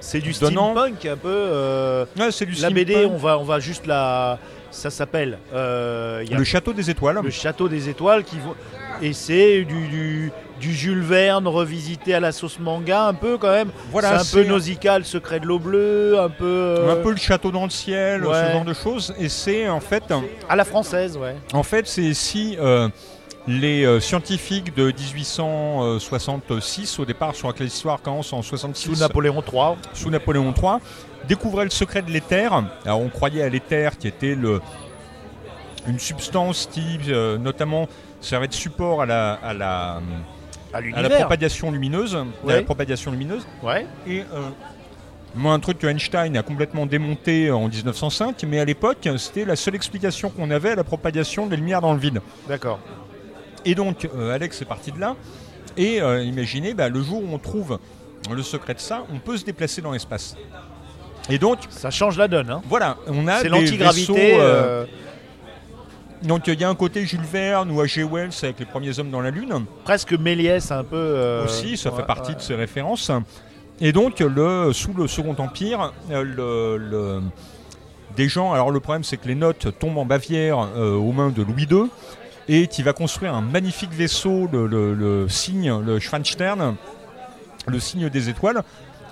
C'est 0.00 0.20
du 0.20 0.32
Donnant- 0.32 0.72
steampunk 0.72 1.06
un 1.06 1.16
peu. 1.16 1.28
euh, 1.30 2.04
Ouais, 2.18 2.30
c'est 2.30 2.44
du 2.46 2.52
la 2.60 2.68
BD, 2.70 3.06
on 3.06 3.16
va, 3.16 3.38
on 3.38 3.44
va 3.44 3.58
juste 3.60 3.86
la. 3.86 4.38
Ça 4.70 4.90
s'appelle. 4.90 5.38
euh, 5.54 6.24
a 6.30 6.36
Le 6.36 6.44
château 6.44 6.72
des 6.72 6.90
étoiles. 6.90 7.20
le 7.22 7.30
château 7.30 7.68
des 7.68 7.88
étoiles 7.88 8.24
qui 8.24 8.38
vont. 8.38 8.54
Et 9.00 9.12
c'est 9.12 9.64
du, 9.64 9.86
du, 9.88 10.32
du 10.60 10.72
Jules 10.72 11.02
Verne 11.02 11.48
revisité 11.48 12.14
à 12.14 12.20
la 12.20 12.32
sauce 12.32 12.58
manga, 12.58 13.06
un 13.06 13.14
peu 13.14 13.38
quand 13.38 13.50
même. 13.50 13.70
Voilà, 13.90 14.18
c'est 14.20 14.38
un 14.38 14.42
peu 14.42 14.48
Nausicaa, 14.48 14.98
le 14.98 15.04
secret 15.04 15.40
de 15.40 15.46
l'eau 15.46 15.58
bleue, 15.58 16.18
un 16.20 16.28
peu. 16.30 16.44
euh, 16.44 16.92
Un 16.92 17.02
peu 17.02 17.10
le 17.10 17.16
château 17.16 17.50
dans 17.50 17.64
le 17.64 17.70
ciel, 17.70 18.24
ouais. 18.24 18.46
ce 18.46 18.52
genre 18.52 18.64
de 18.64 18.74
choses. 18.74 19.14
Et 19.18 19.28
c'est 19.28 19.68
en 19.68 19.80
fait, 19.80 20.04
À 20.48 20.56
la 20.56 20.64
française, 20.64 21.16
ouais. 21.16 21.34
en 21.52 21.62
fait, 21.62 21.86
c'est 21.88 22.14
si 22.14 22.56
euh, 22.60 22.88
les 23.48 23.84
euh, 23.84 24.00
scientifiques 24.00 24.74
de 24.74 24.86
1866, 24.92 26.98
au 26.98 27.04
départ, 27.04 27.34
sur 27.34 27.48
laquelle 27.48 27.66
l'histoire 27.66 28.00
commence 28.00 28.32
en 28.32 28.42
66, 28.42 28.94
Sous 28.94 29.00
Napoléon 29.00 29.42
III. 29.42 29.74
sous 29.92 30.10
Napoléon 30.10 30.52
III, 30.56 30.78
découvraient 31.28 31.64
le 31.64 31.70
secret 31.70 32.02
de 32.02 32.10
l'éther. 32.10 32.52
Alors 32.84 33.00
on 33.00 33.08
croyait 33.08 33.42
à 33.42 33.48
l'éther 33.48 33.98
qui 33.98 34.08
était 34.08 34.34
le, 34.34 34.60
une 35.86 35.98
substance 35.98 36.68
qui 36.70 36.98
notamment 37.40 37.88
servait 38.20 38.48
de 38.48 38.54
support 38.54 39.02
à 39.02 39.06
la, 39.06 39.32
à 39.34 39.52
la, 39.52 40.00
À 40.74 40.78
à 40.98 41.02
la 41.02 41.10
propagation 41.10 41.70
lumineuse. 41.70 42.16
à 42.16 42.52
la 42.52 42.62
propagation 42.62 43.10
lumineuse. 43.12 43.46
Ouais. 43.62 43.86
Et 44.06 44.20
euh, 44.20 44.48
moi, 45.34 45.52
un 45.54 45.60
truc 45.60 45.78
que 45.78 45.86
Einstein 45.86 46.36
a 46.36 46.42
complètement 46.42 46.84
démonté 46.86 47.50
en 47.50 47.68
1905, 47.68 48.44
mais 48.48 48.60
à 48.60 48.64
l'époque, 48.64 49.08
c'était 49.18 49.44
la 49.44 49.56
seule 49.56 49.74
explication 49.74 50.30
qu'on 50.30 50.50
avait 50.50 50.70
à 50.70 50.74
la 50.76 50.84
propagation 50.84 51.46
des 51.46 51.56
lumières 51.56 51.80
dans 51.80 51.92
le 51.92 51.98
vide. 52.00 52.20
D'accord. 52.48 52.78
Et 53.64 53.74
donc, 53.74 54.08
euh, 54.16 54.34
Alex 54.34 54.60
est 54.62 54.66
parti 54.66 54.92
de 54.92 55.00
là. 55.00 55.16
Et 55.76 56.00
euh, 56.02 56.22
imaginez, 56.22 56.74
bah, 56.74 56.88
le 56.88 57.02
jour 57.02 57.22
où 57.22 57.32
on 57.34 57.38
trouve 57.38 57.78
le 58.30 58.42
secret 58.42 58.74
de 58.74 58.80
ça, 58.80 59.04
on 59.12 59.18
peut 59.18 59.36
se 59.36 59.44
déplacer 59.44 59.80
dans 59.80 59.92
l'espace. 59.92 60.36
Et 61.30 61.38
donc, 61.38 61.58
Ça 61.70 61.90
change 61.90 62.18
la 62.18 62.28
donne. 62.28 62.50
Hein. 62.50 62.62
voilà, 62.68 62.96
on 63.06 63.26
a 63.26 63.40
C'est 63.40 63.48
l'antigravité. 63.48 64.36
euh, 64.38 64.84
donc 66.24 66.46
il 66.46 66.58
y 66.60 66.64
a 66.64 66.68
un 66.68 66.74
côté 66.74 67.04
Jules 67.06 67.20
Verne 67.30 67.70
ou 67.70 67.82
H.G. 67.82 68.04
Wells 68.04 68.30
avec 68.42 68.58
les 68.58 68.64
premiers 68.66 68.98
hommes 68.98 69.10
dans 69.10 69.20
la 69.20 69.30
Lune. 69.30 69.64
presque 69.84 70.12
Méliès, 70.12 70.70
un 70.70 70.84
peu. 70.84 70.96
euh, 70.96 71.44
aussi, 71.44 71.76
ça 71.76 71.90
ouais, 71.90 71.96
fait 71.98 72.06
partie 72.06 72.30
ouais. 72.30 72.36
de 72.36 72.40
ses 72.40 72.54
références. 72.54 73.10
Et 73.80 73.92
donc, 73.92 74.20
le, 74.20 74.72
sous 74.72 74.92
le 74.94 75.06
Second 75.08 75.34
Empire, 75.38 75.92
euh, 76.10 76.22
le, 76.22 76.76
le- 76.78 77.22
des 78.16 78.28
gens. 78.28 78.52
Alors, 78.52 78.70
le 78.70 78.78
problème, 78.80 79.02
c'est 79.04 79.16
que 79.16 79.26
les 79.26 79.34
notes 79.34 79.76
tombent 79.78 79.98
en 79.98 80.04
Bavière 80.04 80.68
euh, 80.76 80.94
aux 80.94 81.10
mains 81.12 81.30
de 81.30 81.42
Louis 81.42 81.66
II 81.70 81.86
et 82.48 82.68
qui 82.68 82.82
va 82.82 82.92
construire 82.92 83.34
un 83.34 83.40
magnifique 83.40 83.92
vaisseau, 83.92 84.48
le, 84.52 84.66
le- 84.66 84.94
le 84.94 85.28
signe, 85.28 85.72
le 85.84 85.98
Schwanstern, 85.98 86.76
le 87.66 87.80
signe 87.80 88.08
des 88.10 88.28
étoiles. 88.28 88.62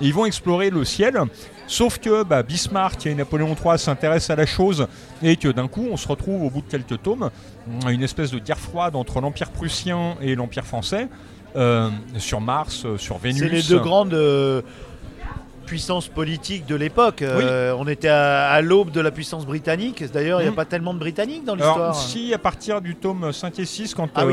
Et 0.02 0.06
ils 0.08 0.14
vont 0.14 0.26
explorer 0.26 0.68
le 0.70 0.84
ciel. 0.84 1.18
Sauf 1.68 1.98
que 1.98 2.22
bah, 2.24 2.42
Bismarck 2.42 3.06
et 3.06 3.14
Napoléon 3.14 3.54
III 3.64 3.78
s'intéressent 3.78 4.30
à 4.30 4.36
la 4.36 4.44
chose 4.46 4.86
et 5.22 5.36
que 5.36 5.48
d'un 5.48 5.68
coup, 5.68 5.86
on 5.90 5.96
se 5.96 6.06
retrouve 6.08 6.42
au 6.42 6.50
bout 6.50 6.60
de 6.60 6.66
quelques 6.68 7.00
tomes 7.02 7.30
à 7.86 7.92
une 7.92 8.02
espèce 8.02 8.30
de 8.32 8.38
guerre 8.38 8.58
froide 8.58 8.94
entre 8.96 9.20
l'Empire 9.20 9.50
prussien 9.50 10.16
et 10.20 10.34
l'Empire 10.34 10.64
français. 10.66 11.08
euh, 11.54 11.90
sur 12.18 12.40
Mars, 12.40 12.84
euh, 12.86 12.96
sur 12.98 13.18
Vénus. 13.18 13.40
C'est 13.42 13.48
les 13.50 13.62
deux 13.62 13.78
grandes 13.78 14.14
euh, 14.14 14.62
puissances 15.66 16.08
politiques 16.08 16.66
de 16.66 16.74
l'époque. 16.74 17.20
Euh, 17.22 17.74
on 17.78 17.86
était 17.88 18.08
à, 18.08 18.48
à 18.50 18.60
l'aube 18.62 18.90
de 18.90 19.00
la 19.00 19.10
puissance 19.10 19.44
britannique. 19.46 20.02
D'ailleurs, 20.12 20.40
il 20.40 20.44
n'y 20.44 20.48
a 20.48 20.52
Mm. 20.52 20.56
pas 20.56 20.64
tellement 20.64 20.94
de 20.94 20.98
Britanniques 20.98 21.44
dans 21.44 21.54
l'histoire. 21.54 21.94
si 21.94 22.32
à 22.34 22.38
partir 22.38 22.80
du 22.80 22.94
tome 22.96 23.32
5 23.32 23.58
et 23.58 23.64
6, 23.66 23.94
quand 23.94 24.08
Ah 24.14 24.24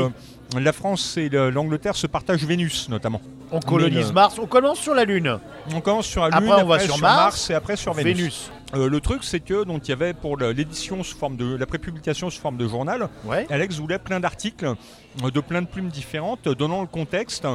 la 0.58 0.72
France 0.72 1.16
et 1.16 1.28
le- 1.28 1.50
l'Angleterre 1.50 1.94
se 1.94 2.06
partagent 2.08 2.44
Vénus 2.44 2.88
notamment. 2.88 3.20
On 3.52 3.60
colonise 3.60 4.08
Mais, 4.08 4.12
Mars. 4.14 4.36
On 4.42 4.46
commence 4.46 4.78
sur 4.78 4.94
la 4.94 5.04
Lune. 5.04 5.38
On 5.74 5.80
commence 5.80 6.06
sur 6.06 6.22
la 6.22 6.28
Après, 6.28 6.40
Lune, 6.40 6.52
on 6.62 6.66
va 6.66 6.78
sur 6.80 6.98
Mars, 6.98 7.50
et 7.50 7.54
après 7.54 7.76
sur 7.76 7.92
Vénus. 7.92 8.16
Vénus. 8.16 8.50
Euh, 8.74 8.88
le 8.88 9.00
truc, 9.00 9.24
c'est 9.24 9.40
que 9.40 9.64
donc 9.64 9.86
il 9.86 9.90
y 9.90 9.92
avait 9.92 10.14
pour 10.14 10.36
l'édition 10.36 11.02
sous 11.02 11.16
forme 11.16 11.36
de 11.36 11.56
la 11.56 11.66
prépublication 11.66 12.30
sous 12.30 12.40
forme 12.40 12.56
de 12.56 12.66
journal, 12.68 13.08
Ouais. 13.24 13.46
Alex 13.50 13.76
voulait 13.78 13.98
plein 13.98 14.20
d'articles 14.20 14.74
euh, 15.24 15.30
de 15.30 15.40
plein 15.40 15.62
de 15.62 15.66
plumes 15.66 15.88
différentes, 15.88 16.46
euh, 16.46 16.54
donnant 16.54 16.80
le 16.80 16.86
contexte, 16.86 17.46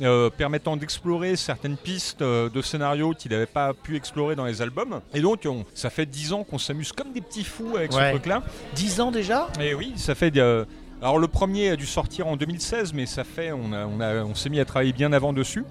euh, 0.00 0.30
permettant 0.30 0.76
d'explorer 0.76 1.36
certaines 1.36 1.76
pistes 1.76 2.22
euh, 2.22 2.48
de 2.48 2.62
scénarios 2.62 3.12
qu'il 3.12 3.30
n'avait 3.32 3.46
pas 3.46 3.72
pu 3.74 3.96
explorer 3.96 4.34
dans 4.34 4.46
les 4.46 4.62
albums. 4.62 5.00
Et 5.14 5.20
donc, 5.20 5.40
on- 5.46 5.64
ça 5.74 5.90
fait 5.90 6.06
10 6.06 6.32
ans 6.32 6.42
qu'on 6.44 6.58
s'amuse 6.58 6.92
comme 6.92 7.12
des 7.12 7.20
petits 7.20 7.44
fous 7.44 7.76
avec 7.76 7.92
Ouais. 7.92 8.06
ce 8.06 8.10
truc-là. 8.12 8.42
10 8.74 9.00
ans 9.00 9.10
déjà? 9.10 9.48
Et 9.60 9.74
oui, 9.74 9.92
ça 9.96 10.14
fait. 10.14 10.36
euh, 10.38 10.64
alors 11.02 11.18
le 11.18 11.28
premier 11.28 11.70
a 11.70 11.76
dû 11.76 11.86
sortir 11.86 12.26
en 12.28 12.36
2016, 12.36 12.92
mais 12.94 13.06
ça 13.06 13.24
fait, 13.24 13.52
on, 13.52 13.72
a- 13.72 13.86
on, 13.86 14.00
a- 14.00 14.22
on 14.24 14.34
s'est 14.34 14.48
mis 14.48 14.60
à 14.60 14.64
travailler 14.64 14.92
bien 14.92 15.12
avant 15.12 15.32
dessus. 15.32 15.64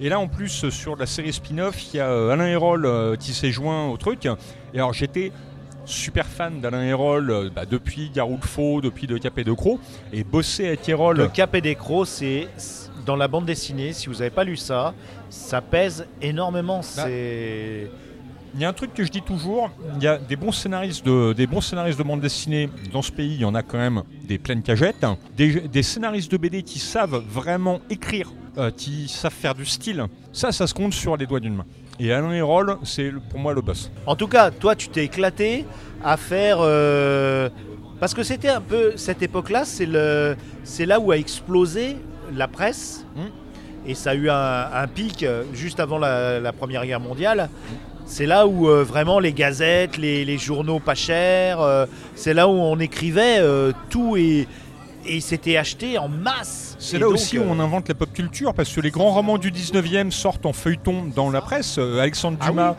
Et 0.00 0.08
là, 0.08 0.20
en 0.20 0.28
plus, 0.28 0.68
sur 0.70 0.96
la 0.96 1.06
série 1.06 1.32
spin-off, 1.32 1.92
il 1.92 1.96
y 1.96 2.00
a 2.00 2.08
euh, 2.08 2.30
Alain 2.30 2.46
Hérol 2.46 2.86
euh, 2.86 3.16
qui 3.16 3.32
s'est 3.32 3.50
joint 3.50 3.88
au 3.88 3.96
truc. 3.96 4.26
Et 4.72 4.78
alors 4.78 4.92
j'étais 4.92 5.32
super 5.86 6.26
fan 6.26 6.60
d'Alain 6.60 6.84
Hérol 6.84 7.30
euh, 7.30 7.50
bah, 7.54 7.64
depuis 7.64 8.10
Garou 8.10 8.38
le 8.40 8.46
Faux, 8.46 8.80
depuis 8.80 9.06
De 9.08 9.18
Cap 9.18 9.38
et 9.38 9.44
De 9.44 9.52
Croc, 9.52 9.80
et 10.12 10.22
bosser 10.22 10.68
avec 10.68 10.88
Hérol. 10.88 11.16
Le 11.16 11.28
Cap 11.28 11.54
et 11.56 11.60
des 11.60 11.74
Crocs, 11.74 12.06
c'est 12.06 12.46
dans 13.06 13.16
la 13.16 13.26
bande 13.26 13.46
dessinée. 13.46 13.92
Si 13.92 14.06
vous 14.06 14.16
n'avez 14.16 14.30
pas 14.30 14.44
lu 14.44 14.56
ça, 14.56 14.94
ça 15.30 15.60
pèse 15.60 16.06
énormément. 16.22 16.78
Bah, 16.96 17.04
C'est 17.06 17.90
Il 18.54 18.60
y 18.60 18.64
a 18.64 18.68
un 18.68 18.72
truc 18.72 18.94
que 18.94 19.04
je 19.04 19.10
dis 19.10 19.22
toujours, 19.22 19.70
il 19.96 20.02
y 20.02 20.06
a 20.06 20.16
des 20.18 20.36
bons 20.36 20.52
scénaristes 20.52 21.04
de, 21.04 21.32
des 21.32 21.46
bons 21.46 21.60
scénaristes 21.60 21.98
de 21.98 22.02
bande 22.02 22.20
dessinée 22.20 22.68
dans 22.92 23.02
ce 23.02 23.12
pays, 23.12 23.34
il 23.34 23.40
y 23.40 23.44
en 23.44 23.54
a 23.54 23.62
quand 23.62 23.78
même 23.78 24.02
des 24.24 24.38
pleines 24.38 24.62
cagettes. 24.62 25.04
Des, 25.36 25.60
des 25.60 25.82
scénaristes 25.82 26.30
de 26.32 26.36
BD 26.38 26.62
qui 26.62 26.78
savent 26.78 27.22
vraiment 27.28 27.80
écrire, 27.90 28.32
euh, 28.56 28.70
qui 28.70 29.06
savent 29.08 29.32
faire 29.32 29.54
du 29.54 29.66
style, 29.66 30.04
ça, 30.32 30.50
ça 30.50 30.66
se 30.66 30.74
compte 30.74 30.94
sur 30.94 31.16
les 31.16 31.26
doigts 31.26 31.40
d'une 31.40 31.54
main. 31.56 31.66
Et 32.00 32.12
Alain 32.12 32.32
Hérol, 32.32 32.78
c'est 32.84 33.12
pour 33.30 33.38
moi 33.38 33.52
le 33.52 33.60
boss. 33.60 33.90
En 34.06 34.16
tout 34.16 34.28
cas, 34.28 34.50
toi, 34.50 34.74
tu 34.74 34.88
t'es 34.88 35.04
éclaté 35.04 35.64
à 36.02 36.16
faire. 36.16 36.58
euh, 36.60 37.48
Parce 38.00 38.14
que 38.14 38.22
c'était 38.22 38.48
un 38.48 38.60
peu 38.60 38.92
cette 38.96 39.20
époque-là, 39.22 39.64
c'est 39.64 39.86
le, 39.86 40.36
là 40.86 41.00
où 41.00 41.10
a 41.10 41.16
explosé 41.18 41.96
la 42.34 42.46
presse. 42.48 43.04
Mm. 43.16 43.20
Et 43.86 43.94
ça 43.94 44.10
a 44.10 44.14
eu 44.14 44.28
un, 44.28 44.68
un 44.72 44.86
pic 44.86 45.22
euh, 45.22 45.44
juste 45.54 45.80
avant 45.80 45.98
la, 45.98 46.38
la 46.40 46.52
Première 46.52 46.84
Guerre 46.86 47.00
mondiale. 47.00 47.48
C'est 48.10 48.24
là 48.26 48.46
où 48.46 48.68
euh, 48.68 48.82
vraiment 48.84 49.20
les 49.20 49.32
gazettes, 49.34 49.98
les, 49.98 50.24
les 50.24 50.38
journaux 50.38 50.78
pas 50.80 50.94
chers, 50.94 51.60
euh, 51.60 51.84
c'est 52.14 52.32
là 52.32 52.48
où 52.48 52.52
on 52.52 52.78
écrivait 52.80 53.36
euh, 53.40 53.72
tout 53.90 54.16
et, 54.16 54.48
et 55.06 55.20
c'était 55.20 55.58
acheté 55.58 55.98
en 55.98 56.08
masse. 56.08 56.74
C'est 56.78 56.98
là 56.98 57.04
donc, 57.04 57.14
aussi 57.14 57.38
où 57.38 57.44
on 57.46 57.60
invente 57.60 57.86
la 57.88 57.94
pop 57.94 58.10
culture, 58.12 58.54
parce 58.54 58.72
que 58.72 58.80
les 58.80 58.90
grands 58.90 59.10
romans 59.12 59.36
du 59.36 59.52
19e 59.52 60.10
sortent 60.10 60.46
en 60.46 60.54
feuilleton 60.54 61.04
dans 61.14 61.28
la 61.30 61.42
presse. 61.42 61.76
Alexandre 61.78 62.38
Ah 62.40 62.46
Dumas. 62.48 62.76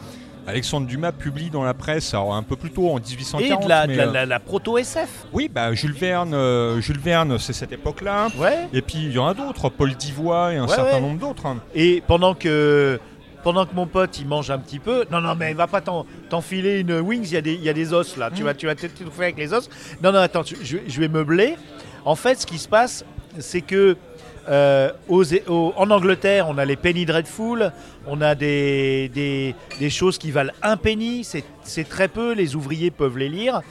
Alexandre 0.48 0.88
Dumas 0.88 1.12
publie 1.12 1.52
dans 1.52 1.64
la 1.64 1.76
presse, 1.76 2.12
alors 2.16 2.34
un 2.34 2.42
peu 2.42 2.56
plus 2.56 2.72
tôt 2.72 2.90
en 2.90 2.96
1840. 3.00 3.62
Et 3.62 3.64
de 3.64 3.70
la, 3.70 3.84
de 3.86 3.92
mais, 3.92 3.98
la- 3.98 4.06
la- 4.08 4.26
la 4.26 4.40
proto-SF. 4.40 5.28
Oui, 5.32 5.48
bah, 5.54 5.76
Jules 5.76 5.94
Verne, 5.94 6.34
euh, 6.34 6.82
Jules 6.82 6.98
Verne, 7.00 7.38
c'est 7.38 7.54
cette 7.54 7.72
époque-là. 7.72 8.30
Ouais. 8.36 8.68
Et 8.74 8.82
puis 8.82 8.98
il 8.98 9.12
y 9.12 9.20
en 9.20 9.28
a 9.28 9.36
d'autres, 9.36 9.70
Paul 9.70 9.94
Divois 9.94 10.54
et 10.54 10.58
un 10.58 10.64
Ouais, 10.68 10.74
certain 10.76 10.94
ouais. 10.96 11.02
nombre 11.02 11.20
d'autres. 11.20 11.46
hein. 11.46 11.58
Et 11.76 12.02
pendant 12.08 12.34
que, 12.34 13.00
pendant 13.44 13.66
que 13.66 13.74
mon 13.74 13.86
pote 13.88 14.20
il 14.20 14.28
mange 14.28 14.52
un 14.52 14.60
petit 14.60 14.80
peu, 14.80 15.06
non, 15.12 15.22
non, 15.22 15.36
mais 15.36 15.54
va 15.54 15.68
pas 15.68 15.82
t'en- 15.82 16.06
t'enfiler 16.30 16.80
une 16.80 17.00
wings, 17.00 17.26
il 17.28 17.34
y, 17.34 17.38
a 17.38 17.42
des- 17.42 17.54
il 17.54 17.64
y 17.64 17.70
a 17.70 17.74
des 17.74 17.94
os 17.94 18.18
là, 18.18 18.30
tu 18.34 18.42
Mm. 18.42 18.46
vas, 18.46 18.54
tu 18.54 18.66
vas 18.66 18.76
tout 18.76 18.88
faire 19.12 19.24
avec 19.24 19.38
les 19.38 19.54
os. 19.54 19.70
Non, 20.04 20.12
non, 20.12 20.20
attends, 20.20 20.44
tu- 20.44 20.58
je, 20.62 20.78
je 20.88 21.00
vais 21.00 21.08
meubler. 21.08 21.56
En 22.06 22.16
fait, 22.16 22.40
ce 22.42 22.46
qui 22.46 22.58
se 22.58 22.68
passe, 22.68 23.06
c'est 23.40 23.62
que 23.62 23.96
euh, 24.50 24.92
aux- 25.08 25.24
aux- 25.48 25.74
en 25.78 25.92
Angleterre, 25.92 26.48
on 26.50 26.58
a 26.58 26.66
les 26.66 26.76
penny 26.76 27.06
dreadful, 27.06 27.72
on 28.08 28.20
a 28.22 28.34
des, 28.34 29.08
des, 29.14 29.54
des 29.80 29.90
choses 29.92 30.18
qui 30.18 30.32
valent 30.32 30.54
un 30.64 30.76
penny, 30.76 31.24
c'est 31.24 31.88
très 31.88 32.08
peu, 32.08 32.34
les 32.34 32.56
ouvriers 32.56 32.90
peuvent 32.90 33.18
les 33.18 33.30
lire, 33.30 33.62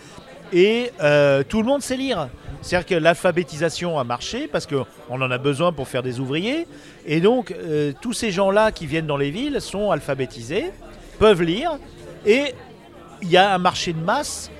et 0.53 0.91
euh, 1.03 1.43
tout 1.49 1.61
le 1.61 1.67
monde 1.67 1.83
sait 1.83 1.97
lire. 1.97 2.29
C'est-à-dire 2.63 2.87
que 2.87 2.95
l'alphabétisation 2.97 3.99
a 3.99 4.05
marché 4.05 4.49
parce 4.51 4.67
qu'on 4.67 4.85
en 5.21 5.31
a 5.31 5.39
besoin 5.39 5.73
pour 5.73 5.87
faire 5.89 6.03
des 6.03 6.19
ouvriers, 6.21 6.67
et 7.07 7.21
donc 7.21 7.53
euh, 7.53 7.93
tous 8.01 8.13
ces 8.13 8.31
gens-là 8.33 8.73
qui 8.73 8.87
viennent 8.87 9.07
dans 9.07 9.17
les 9.17 9.31
villes 9.31 9.61
sont 9.61 9.91
alphabétisés, 9.91 10.73
peuvent 11.19 11.43
lire, 11.43 11.73
et 12.27 12.53
il 13.23 13.31
y 13.31 13.37
a 13.37 13.55
un 13.55 13.59
marché 13.59 13.93
de 13.93 14.01
masse 14.01 14.51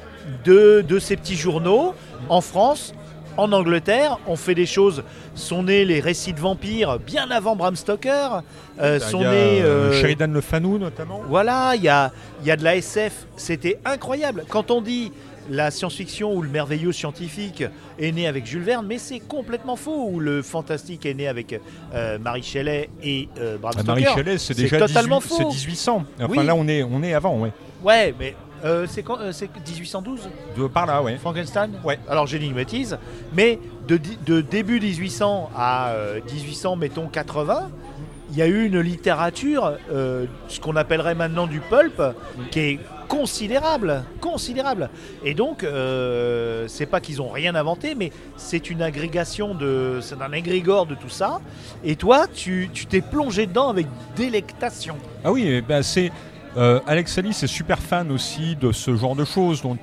de, 0.45 0.85
de 0.87 0.99
ces 0.99 1.17
petits 1.17 1.37
journaux 1.37 1.95
en 2.29 2.41
France, 2.41 2.95
en 3.37 3.53
Angleterre. 3.53 4.19
On 4.27 4.37
fait 4.37 4.55
des 4.55 4.67
choses. 4.67 5.03
Sont 5.37 5.63
nés 5.63 5.85
les 5.85 6.01
récits 6.01 6.33
de 6.33 6.41
vampires 6.41 6.99
bien 6.99 7.31
avant 7.31 7.55
Bram 7.55 7.77
Stoker. 7.77 8.43
euh, 8.81 8.99
Bah, 8.99 9.05
sont 9.07 9.19
il 9.21 9.23
y 9.23 9.27
a, 9.27 9.31
nés. 9.31 9.63
euh, 9.63 9.93
Sheridan 10.01 10.27
Le 10.33 10.41
Fanu 10.41 10.79
notamment. 10.81 11.21
voilà, 11.29 11.75
il 11.77 11.83
y 11.85 11.89
a, 11.89 12.11
il 12.43 12.49
y 12.49 12.51
a 12.51 12.57
de 12.57 12.65
la 12.65 12.75
SF. 12.75 13.27
C'était 13.37 13.79
incroyable. 13.85 14.45
Quand 14.49 14.73
on 14.73 14.81
dit 14.81 15.13
la 15.49 15.71
science-fiction 15.71 16.33
ou 16.35 16.43
le 16.43 16.49
merveilleux 16.49 16.93
scientifique 16.93 17.65
est 17.99 18.13
né 18.13 18.27
avec 18.27 18.47
Jules 18.47 18.63
Verne, 18.63 18.87
mais 18.87 18.99
c'est 18.99 19.21
complètement 19.21 19.77
faux. 19.77 20.09
Ou 20.11 20.21
le 20.21 20.43
fantastique 20.43 21.07
est 21.07 21.15
né 21.15 21.27
avec 21.29 21.59
euh, 21.95 22.19
Marie 22.19 22.43
Shelley 22.43 22.91
et 23.03 23.29
euh, 23.39 23.59
Bram 23.59 23.73
Ah, 23.77 23.81
Stoker. 23.83 24.01
Marie 24.03 24.15
Shelley, 24.17 24.39
c'est 24.39 24.55
déjà 24.57 24.79
totalement 24.79 25.19
18 25.21 25.29
c'est 25.37 25.43
faux. 25.43 25.51
1800. 25.51 26.05
Enfin 26.21 26.27
Oui. 26.29 26.47
là, 26.47 26.55
on 26.55 26.69
est, 26.69 26.83
on 26.83 27.03
est 27.03 27.15
avant, 27.15 27.39
ouais. 27.39 27.53
Ouais, 27.83 28.15
mais 28.19 28.35
euh, 28.65 28.87
c'est 28.89 29.03
quand 29.03 29.19
euh, 29.21 29.31
C'est 29.33 29.49
1812 29.55 30.29
De 30.57 30.67
par 30.67 30.87
là, 30.87 31.03
ouais. 31.03 31.17
Frankenstein? 31.17 31.71
Ouais. 31.85 31.99
Alors 32.09 32.27
j'ai 32.27 32.39
dit 32.39 32.47
une 32.47 32.55
bêtise, 32.55 32.99
mais 33.33 33.59
de, 33.87 33.99
de 34.27 34.41
début 34.41 34.81
1800 34.81 35.51
à 35.57 35.91
euh, 35.91 36.21
1800, 36.33 36.77
mettons 36.77 37.07
80, 37.07 37.71
il 38.31 38.37
y 38.37 38.43
a 38.43 38.47
eu 38.47 38.67
une 38.67 38.81
littérature, 38.81 39.73
ce 39.89 40.61
qu'on 40.61 40.77
appellerait 40.77 41.15
maintenant 41.15 41.47
du 41.47 41.61
pulp, 41.61 42.03
qui 42.51 42.59
est 42.61 42.79
considérable, 43.09 44.05
considérable. 44.21 44.91
Et 45.25 45.35
donc, 45.35 45.65
euh, 45.65 46.67
c'est 46.69 46.87
pas 46.87 47.01
qu'ils 47.01 47.21
ont 47.23 47.31
rien 47.31 47.55
inventé, 47.55 47.95
mais 47.95 48.13
c'est 48.37 48.71
une 48.71 48.83
agrégation 48.83 49.55
de, 49.55 49.99
c'est 50.03 50.21
un 50.23 50.33
égrégore 50.33 50.87
de 50.87 50.95
tout 50.95 51.09
ça. 51.09 51.41
Et 51.85 51.97
toi, 51.97 52.27
tu 52.33 52.71
tu 52.73 52.87
t'es 52.87 53.01
plongé 53.01 53.47
dedans 53.47 53.69
avec 53.71 53.87
délectation. 54.17 54.97
Ah 55.25 55.33
oui, 55.33 55.45
eh 55.49 55.63
ben, 55.63 55.83
c'est 55.83 56.13
euh, 56.57 56.81
Alex 56.87 57.17
Alice 57.19 57.43
est 57.43 57.47
super 57.49 57.79
fan 57.79 58.11
aussi 58.13 58.57
de 58.57 58.73
ce 58.73 58.95
genre 58.97 59.17
de 59.17 59.25
choses. 59.25 59.63
Donc 59.63 59.81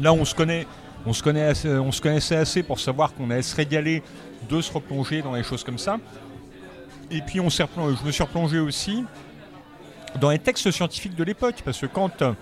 là, 0.00 0.12
on 0.12 0.24
se 0.24 0.34
connaît, 0.34 0.66
on 1.06 1.12
se 1.12 1.22
connaît, 1.22 1.44
assez- 1.44 1.68
on 1.70 1.92
se 1.92 2.00
connaissait 2.00 2.36
assez 2.36 2.62
pour 2.62 2.80
savoir 2.80 3.14
qu'on 3.14 3.30
allait 3.30 3.42
se 3.42 3.54
régaler 3.56 4.02
de 4.48 4.60
se 4.60 4.72
replonger 4.72 5.22
dans 5.22 5.34
les 5.34 5.42
choses 5.42 5.64
comme 5.64 5.78
ça. 5.78 5.98
Et 7.10 7.20
puis 7.22 7.40
on 7.40 7.50
s'est 7.50 7.64
replongé- 7.64 7.96
je 8.00 8.06
me 8.06 8.12
suis 8.12 8.22
replongé 8.22 8.58
aussi 8.58 9.04
dans 10.16 10.30
les 10.30 10.38
textes 10.38 10.70
scientifiques 10.70 11.14
de 11.14 11.24
l'époque, 11.24 11.56
parce 11.64 11.80
que 11.80 11.86
quand, 11.86 12.22
euh, 12.22 12.32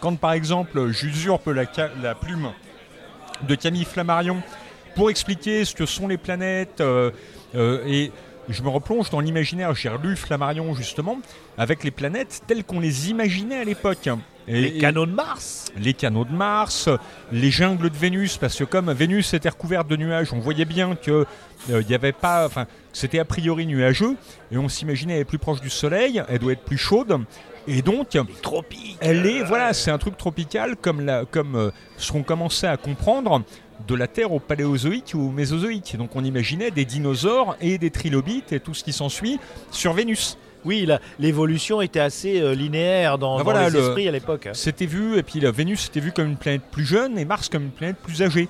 quand 0.00 0.16
par 0.16 0.32
exemple 0.32 0.90
j'usurpe 0.90 1.46
la, 1.48 2.14
plume 2.14 2.50
de 3.42 3.54
Camille 3.54 3.84
Flammarion 3.84 4.42
pour 4.94 5.10
expliquer 5.10 5.64
ce 5.64 5.74
que 5.74 5.86
sont 5.86 6.08
les 6.08 6.18
planètes 6.18 6.80
euh, 6.80 7.10
euh, 7.54 7.84
et 7.86 8.12
je 8.48 8.62
me 8.62 8.68
replonge 8.68 9.10
dans 9.10 9.20
l'imaginaire, 9.20 9.74
j'ai 9.74 9.88
relu 9.88 10.16
Flammarion 10.16 10.74
justement, 10.74 11.18
avec 11.58 11.82
les 11.82 11.90
planètes 11.90 12.42
telles 12.46 12.64
qu'on 12.64 12.80
les 12.80 13.10
imaginait 13.10 13.58
à 13.58 13.64
l'époque. 13.64 14.08
Et- 14.46 14.60
Les 14.60 14.78
canaux 14.78 15.06
de 15.06 15.12
Mars. 15.12 15.72
les 15.76 15.94
canaux 15.94 16.24
de 16.24 16.32
Mars, 16.32 16.88
les 17.32 17.50
jungles 17.50 17.88
de 17.90 17.96
Vénus, 17.96 18.36
parce 18.36 18.56
que 18.58 18.64
comme 18.64 18.92
Vénus 18.92 19.32
était 19.34 19.48
recouverte 19.48 19.88
de 19.88 19.96
nuages, 19.96 20.32
on 20.32 20.38
voyait 20.40 20.64
bien 20.66 20.96
que 20.96 21.24
euh, 21.70 21.82
il 21.82 21.88
y 21.90 21.94
avait 21.94 22.12
pas, 22.12 22.46
enfin, 22.46 22.66
c'était 22.92 23.18
a 23.18 23.24
priori 23.24 23.66
nuageux, 23.66 24.16
et 24.52 24.58
on 24.58 24.68
s'imaginait 24.68 25.14
elle 25.14 25.20
est 25.20 25.24
plus 25.24 25.38
proche 25.38 25.60
du 25.60 25.70
Soleil, 25.70 26.22
elle 26.28 26.38
doit 26.40 26.52
être 26.52 26.64
plus 26.64 26.76
chaude, 26.76 27.18
et 27.66 27.80
donc 27.80 28.18
Tropique. 28.42 28.98
elle 29.00 29.24
est, 29.26 29.42
voilà, 29.44 29.72
c'est 29.72 29.90
un 29.90 29.96
truc 29.98 30.16
tropical 30.18 30.76
comme, 30.76 31.00
la, 31.00 31.24
comme 31.24 31.56
euh, 31.56 31.70
ce 31.96 32.12
qu'on 32.12 32.22
commençait 32.22 32.66
à 32.66 32.76
comprendre 32.76 33.42
de 33.88 33.94
la 33.94 34.06
Terre 34.06 34.32
au 34.32 34.38
Paléozoïque 34.40 35.12
ou 35.14 35.28
au 35.28 35.30
Mésozoïque. 35.30 35.96
Donc 35.96 36.14
on 36.14 36.22
imaginait 36.24 36.70
des 36.70 36.84
dinosaures 36.84 37.56
et 37.60 37.78
des 37.78 37.90
trilobites 37.90 38.52
et 38.52 38.60
tout 38.60 38.72
ce 38.74 38.84
qui 38.84 38.92
s'ensuit 38.92 39.40
sur 39.70 39.94
Vénus. 39.94 40.36
Oui, 40.64 40.88
l'évolution 41.18 41.80
était 41.82 42.00
assez 42.00 42.40
euh, 42.40 42.54
linéaire 42.54 43.18
dans, 43.18 43.36
dans 43.38 43.44
voilà, 43.44 43.68
les 43.68 43.78
le- 43.78 43.86
esprits 43.86 44.08
à 44.08 44.12
l'époque. 44.12 44.48
C'était 44.54 44.86
vu, 44.86 45.18
et 45.18 45.22
puis 45.22 45.40
la 45.40 45.50
Vénus 45.50 45.86
était 45.88 46.00
vue 46.00 46.12
comme 46.12 46.28
une 46.28 46.36
planète 46.36 46.62
plus 46.70 46.84
jeune 46.86 47.18
et 47.18 47.24
Mars 47.24 47.48
comme 47.48 47.64
une 47.64 47.70
planète 47.70 47.96
plus 47.96 48.22
âgée. 48.22 48.48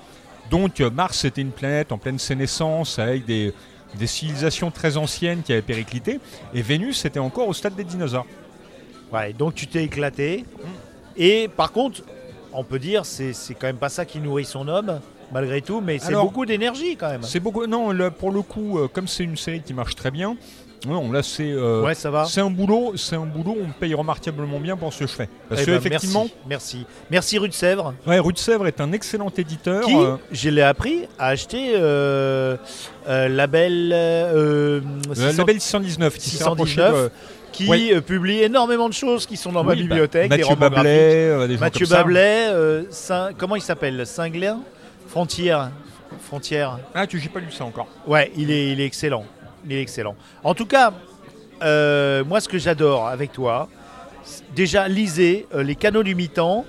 Donc 0.50 0.80
euh, 0.80 0.90
Mars 0.90 1.24
était 1.24 1.40
une 1.40 1.50
planète 1.50 1.90
en 1.90 1.98
pleine 1.98 2.18
sénescence 2.18 2.98
avec 2.98 3.24
des, 3.26 3.52
des 3.98 4.06
civilisations 4.06 4.70
très 4.70 4.96
anciennes 4.96 5.42
qui 5.42 5.52
avaient 5.52 5.62
périclité, 5.62 6.20
et 6.54 6.62
Vénus 6.62 7.04
était 7.04 7.18
encore 7.18 7.48
au 7.48 7.52
stade 7.52 7.74
des 7.74 7.84
dinosaures. 7.84 8.26
Ouais, 9.12 9.32
donc 9.32 9.54
tu 9.54 9.66
t'es 9.66 9.84
éclaté. 9.84 10.44
Et 11.16 11.48
par 11.48 11.72
contre, 11.72 12.02
on 12.52 12.62
peut 12.64 12.78
dire 12.78 13.04
c'est 13.06 13.32
c'est 13.32 13.54
quand 13.54 13.66
même 13.66 13.76
pas 13.76 13.88
ça 13.88 14.04
qui 14.04 14.18
nourrit 14.20 14.44
son 14.44 14.68
homme 14.68 15.00
malgré 15.32 15.60
tout, 15.62 15.80
mais 15.80 15.98
c'est 15.98 16.12
beaucoup 16.14 16.46
d'énergie 16.46 16.96
quand 16.96 17.08
même. 17.10 17.22
C'est 17.24 17.40
beaucoup. 17.40 17.66
Non, 17.66 17.90
là, 17.90 18.10
pour 18.10 18.30
le 18.30 18.42
coup, 18.42 18.78
euh, 18.78 18.86
comme 18.88 19.08
c'est 19.08 19.24
une 19.24 19.36
série 19.36 19.62
qui 19.62 19.74
marche 19.74 19.96
très 19.96 20.10
bien, 20.12 20.36
non, 20.86 21.10
là 21.12 21.22
c'est. 21.22 21.50
euh, 21.50 21.82
Ouais, 21.82 21.94
ça 21.94 22.10
va. 22.10 22.24
C'est 22.26 22.40
un 22.40 22.50
boulot, 22.50 22.92
c'est 22.96 23.16
un 23.16 23.26
boulot, 23.26 23.56
on 23.60 23.66
me 23.68 23.72
paye 23.72 23.94
remarquablement 23.94 24.58
bien 24.60 24.76
pour 24.76 24.92
ce 24.92 25.00
que 25.00 25.06
je 25.06 25.12
fais. 25.12 25.28
Parce 25.48 25.62
Eh 25.62 25.64
que 25.66 25.70
effectivement, 25.72 26.28
merci, 26.46 26.78
merci, 26.78 26.86
merci 27.10 27.38
Rue 27.38 27.48
de 27.48 27.54
Sèvres, 27.54 27.94
ouais, 28.06 28.18
Rue 28.18 28.32
de 28.32 28.38
Sèvres 28.38 28.66
est 28.66 28.80
un 28.80 28.92
excellent 28.92 29.30
éditeur. 29.36 29.84
qui, 29.84 29.94
euh, 29.96 30.16
je 30.32 30.48
l'ai 30.50 30.62
appris, 30.62 31.06
a 31.18 31.28
acheté 31.28 31.72
euh, 31.76 32.56
Label, 33.06 33.88
le 33.90 34.82
600 35.14 35.36
label 35.38 35.60
619 35.60 36.14
qui 36.18 36.30
s'est 36.30 36.44
rapproché 36.44 36.74
619, 36.74 37.04
de 37.04 37.10
qui 37.52 37.68
Ouais. 37.68 37.94
euh, 37.94 38.00
publie 38.00 38.42
énormément 38.42 38.88
de 38.88 38.94
choses 38.94 39.26
qui 39.26 39.36
sont 39.36 39.52
dans 39.52 39.62
ma 39.62 39.72
oui, 39.72 39.76
bah, 39.76 39.82
bibliothèque, 39.82 40.30
des 40.30 40.38
Mathieu. 40.38 40.56
Bablet, 40.56 41.46
des 41.48 41.54
gens 41.54 41.60
Mathieu 41.60 41.86
comme. 41.86 41.96
Bablet, 41.96 42.48
comment 43.38 43.56
il 43.56 43.62
s'appelle 43.62 44.06
Cinglin 44.06 44.60
Frontière. 45.08 45.70
Frontière. 46.20 46.78
Ah, 46.94 47.06
tu 47.06 47.18
j'ai 47.18 47.28
pas 47.28 47.40
lu 47.40 47.50
ça 47.50 47.64
encore. 47.64 47.86
Ouais, 48.06 48.30
il 48.36 48.50
est, 48.50 48.70
il 48.72 48.80
est 48.80 48.86
excellent. 48.86 49.24
Il 49.66 49.72
est 49.72 49.80
excellent. 49.82 50.14
En 50.42 50.54
tout 50.54 50.66
cas, 50.66 50.92
euh, 51.62 52.24
moi, 52.24 52.40
ce 52.40 52.48
que 52.48 52.58
j'adore 52.58 53.08
avec 53.08 53.32
toi, 53.32 53.68
déjà, 54.54 54.88
lisez 54.88 55.46
euh, 55.54 55.62
Les 55.62 55.74
Canaux 55.76 56.02
du 56.02 56.14
Mi-temps. 56.14 56.64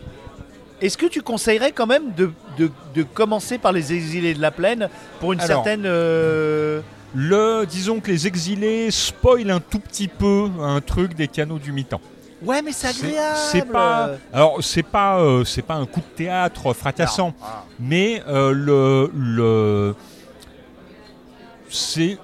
Est-ce 0.81 0.97
que 0.97 1.05
tu 1.05 1.21
conseillerais 1.21 1.71
quand 1.71 1.87
même 1.87 2.13
de, 2.13 2.31
de- 2.57 2.71
de 2.93 3.03
commencer 3.03 3.57
par 3.57 3.71
Les 3.71 3.93
Exilés 3.93 4.33
de 4.33 4.41
la 4.41 4.51
Plaine 4.51 4.89
pour 5.19 5.33
une 5.33 5.39
Alors. 5.39 5.63
certaine. 5.63 5.83
euh, 5.85 6.81
Le, 7.15 7.65
disons 7.65 8.01
que 8.01 8.11
les 8.11 8.27
exilés 8.27 8.91
spoilent 8.91 9.49
un 9.51 9.61
tout 9.61 9.79
petit 9.79 10.09
peu 10.09 10.49
un 10.61 10.81
truc 10.81 11.13
des 11.15 11.29
canaux 11.29 11.59
du 11.59 11.71
mi-temps. 11.71 12.01
Ouais, 12.43 12.61
mais 12.61 12.73
c'est 12.73 12.87
agréable. 12.87 13.37
C'est 13.37 13.65
pas, 13.71 14.09
alors 14.33 14.57
c'est 14.61 14.83
pas, 14.83 15.19
euh, 15.21 15.45
c'est 15.45 15.61
pas 15.61 15.75
un 15.75 15.85
coup 15.85 16.01
de 16.01 16.15
théâtre 16.17 16.73
fracassant. 16.73 17.33
Ah. 17.41 17.63
mais 17.79 18.21
euh, 18.27 18.51
le, 18.51 19.09
le, 19.15 19.95
c'est, 21.69 22.17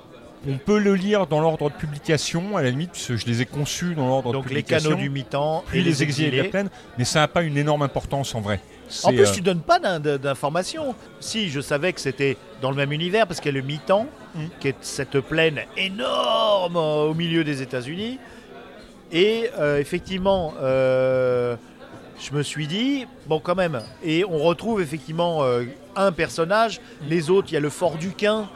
on 0.47 0.57
peut 0.57 0.79
le 0.79 0.95
lire 0.95 1.27
dans 1.27 1.39
l'ordre 1.39 1.69
de 1.69 1.75
publication 1.75 2.57
à 2.57 2.63
la 2.63 2.69
limite, 2.71 2.91
parce 2.91 3.07
que 3.07 3.17
je 3.17 3.25
les 3.27 3.41
ai 3.41 3.45
conçus 3.45 3.93
dans 3.95 4.07
l'ordre 4.07 4.29
de 4.29 4.33
Donc 4.37 4.45
les 4.49 4.55
publication. 4.57 4.89
canaux 4.91 5.01
du 5.01 5.09
mi-temps 5.09 5.63
puis 5.67 5.79
et 5.79 5.83
les 5.83 6.01
exilés 6.03 6.31
de 6.31 6.37
la 6.43 6.49
plaine, 6.49 6.69
mais 6.97 7.05
ça 7.05 7.19
n'a 7.19 7.27
pas 7.27 7.43
une 7.43 7.57
énorme 7.57 7.83
importance 7.83 8.33
en 8.33 8.41
vrai. 8.41 8.59
En 9.03 9.09
plus, 9.09 9.21
euh, 9.21 9.31
tu 9.33 9.41
donnes 9.41 9.61
pas 9.61 9.79
d'in- 9.79 9.99
d'informations. 10.17 10.95
Si, 11.19 11.49
je 11.49 11.61
savais 11.61 11.93
que 11.93 12.01
c'était 12.01 12.37
dans 12.61 12.71
le 12.71 12.75
même 12.75 12.91
univers 12.91 13.25
parce 13.27 13.39
qu'il 13.39 13.53
y 13.53 13.57
a 13.57 13.61
le 13.61 13.65
mi-temps, 13.65 14.07
Mm. 14.35 14.39
qui 14.59 14.67
est 14.69 14.75
cette 14.81 15.19
plaine 15.19 15.59
énorme 15.77 16.77
euh, 16.77 17.09
au 17.09 17.13
milieu 17.13 17.43
des 17.43 17.61
États-Unis. 17.61 18.17
Et 19.11 19.49
euh, 19.59 19.77
effectivement, 19.79 20.53
euh, 20.61 21.55
je 22.19 22.33
me 22.33 22.41
suis 22.43 22.65
dit, 22.67 23.05
bon, 23.27 23.39
quand 23.39 23.55
même. 23.55 23.81
Et 24.03 24.23
on 24.25 24.37
retrouve 24.39 24.81
effectivement 24.81 25.43
un 25.95 26.11
personnage. 26.11 26.79
Les 27.09 27.29
autres, 27.29 27.47
il 27.51 27.55
y 27.55 27.57
a 27.57 27.61
le 27.61 27.69
fort 27.69 27.97
Duquin. 27.97 28.47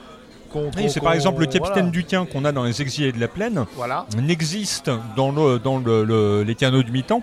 Oui, 0.77 0.89
c'est 0.89 0.99
par 0.99 1.13
exemple 1.13 1.39
le 1.41 1.45
capitaine 1.47 1.73
voilà. 1.85 1.91
Duquin 1.91 2.25
qu'on 2.25 2.45
a 2.45 2.51
dans 2.51 2.63
les 2.63 2.81
exilés 2.81 3.11
de 3.11 3.19
la 3.19 3.27
plaine. 3.27 3.65
Voilà. 3.75 4.05
n'existe 4.17 4.89
dans, 5.15 5.31
le, 5.31 5.59
dans 5.59 5.77
le- 5.79 6.03
le- 6.03 6.43
les 6.43 6.55
canaux 6.55 6.83
du 6.83 6.91
mi-temps 6.91 7.21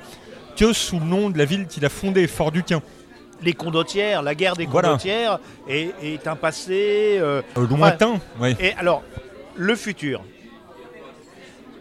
que 0.56 0.72
sous 0.72 0.98
le 1.00 1.06
nom 1.06 1.30
de 1.30 1.38
la 1.38 1.44
ville 1.44 1.66
qu'il 1.66 1.84
a 1.84 1.88
fondée, 1.88 2.26
Fort 2.26 2.52
Duquin. 2.52 2.82
Les 3.42 3.54
condottières, 3.54 4.22
la 4.22 4.34
guerre 4.34 4.54
des 4.54 4.66
Voilà. 4.66 4.88
condottières 4.90 5.38
est, 5.68 5.90
est 6.02 6.26
un 6.28 6.36
passé. 6.36 7.16
euh, 7.18 7.42
Euh, 7.56 7.66
lointain, 7.66 8.20
ouais. 8.40 8.54
Et 8.60 8.72
alors, 8.74 9.02
le 9.56 9.74
futur. 9.74 10.22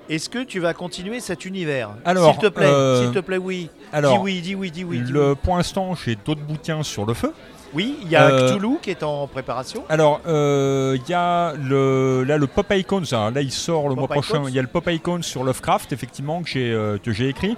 Est-ce 0.10 0.30
que 0.30 0.44
tu 0.44 0.60
vas 0.60 0.74
continuer 0.74 1.20
cet 1.20 1.46
univers? 1.46 1.92
Alors, 2.04 2.32
S'il 2.34 2.42
te 2.42 2.48
plaît, 2.48 2.66
euh, 2.66 3.04
s'il 3.04 3.12
te 3.14 3.20
plaît, 3.20 3.38
oui. 3.38 3.70
Alors, 3.94 4.18
dis 4.18 4.20
oui, 4.24 4.42
dis 4.42 4.56
oui, 4.56 4.72
dis 4.72 4.84
oui. 4.84 5.00
dis 5.02 5.12
le, 5.12 5.32
oui. 5.32 5.36
pour 5.42 5.56
l'instant, 5.58 5.96
j'ai 5.96 6.16
d'autres 6.16 6.42
bouquins 6.42 6.84
sur 6.84 7.06
le 7.06 7.14
feu. 7.14 7.32
Oui, 7.74 7.98
il 8.04 8.10
y 8.10 8.16
a 8.16 8.26
euh, 8.26 8.50
Cthulhu 8.50 8.78
qui 8.82 8.90
est 8.90 9.04
en 9.04 9.28
préparation. 9.28 9.84
Alors, 9.90 10.22
euh, 10.28 10.98
il 10.98 11.10
y 11.10 11.14
a 11.14 11.54
le, 11.54 12.24
là, 12.24 12.38
le 12.38 12.48
Pop 12.48 12.72
Icons. 12.72 13.04
Alors, 13.12 13.32
là, 13.32 13.42
il 13.42 13.52
sort 13.52 13.84
le 13.84 13.96
Pop 13.96 13.98
mois 13.98 14.08
prochain. 14.08 14.44
Il 14.48 14.54
y 14.54 14.60
a 14.60 14.62
le 14.62 14.68
Pop 14.68 14.88
Icons 14.90 15.22
sur 15.22 15.44
Lovecraft, 15.44 15.94
effectivement, 15.94 16.42
que 16.42 16.50
j'ai 16.50 16.72
euh, 16.72 16.98
écrit. 17.20 17.58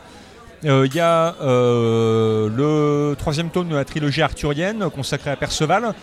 Il 0.64 0.96
y 0.96 1.00
a 1.00 1.36
le 1.42 3.16
troisième 3.18 3.50
tome 3.50 3.70
de 3.70 3.76
la 3.76 3.86
trilogie 3.86 4.22
arthurienne 4.22 4.90
consacrée 4.90 5.32
à 5.32 5.36
Perceval, 5.36 5.94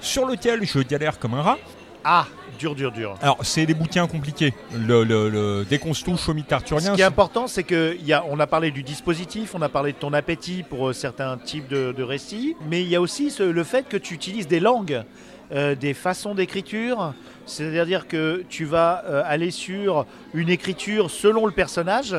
sur 0.00 0.26
lequel 0.26 0.64
je 0.64 0.80
galère 0.80 1.18
comme 1.18 1.34
un 1.34 1.42
rat. 1.42 1.58
Ah, 2.04 2.26
dur, 2.60 2.74
dur, 2.74 2.92
dur. 2.92 3.14
Alors, 3.22 3.38
c'est 3.42 3.64
des 3.64 3.72
bouquins 3.74 4.06
compliqués. 4.06 4.52
Le, 4.76 5.02
le- 5.02 5.30
le- 5.30 5.64
dès 5.68 5.78
qu'on 5.78 5.94
se 5.94 6.04
touche 6.04 6.28
au 6.28 6.34
mythe 6.34 6.52
arthurien, 6.52 6.90
Ce 6.90 6.94
qui 6.94 7.00
est 7.00 7.04
important, 7.04 7.46
c'est 7.46 7.64
y 8.06 8.12
a, 8.12 8.22
on 8.28 8.38
a 8.38 8.46
parlé 8.46 8.70
du 8.70 8.82
dispositif, 8.82 9.54
on 9.54 9.62
a 9.62 9.70
parlé 9.70 9.92
de 9.92 9.96
ton 9.96 10.12
appétit 10.12 10.62
pour 10.62 10.90
euh, 10.90 10.92
certains 10.92 11.38
types 11.38 11.68
de, 11.68 11.92
de 11.92 12.02
récits, 12.02 12.56
mais 12.68 12.82
il 12.82 12.88
y 12.88 12.96
a 12.96 13.00
aussi 13.00 13.30
ce- 13.30 13.42
le 13.42 13.64
fait 13.64 13.88
que 13.88 13.96
tu 13.96 14.12
utilises 14.12 14.46
des 14.46 14.60
langues, 14.60 15.02
euh, 15.52 15.74
des 15.74 15.94
façons 15.94 16.34
d'écriture. 16.34 17.14
C'est-à-dire 17.46 18.06
que 18.06 18.44
tu 18.48 18.66
vas 18.66 19.02
euh, 19.06 19.22
aller 19.24 19.50
sur 19.50 20.04
une 20.34 20.50
écriture 20.50 21.10
selon 21.10 21.46
le 21.46 21.52
personnage, 21.52 22.14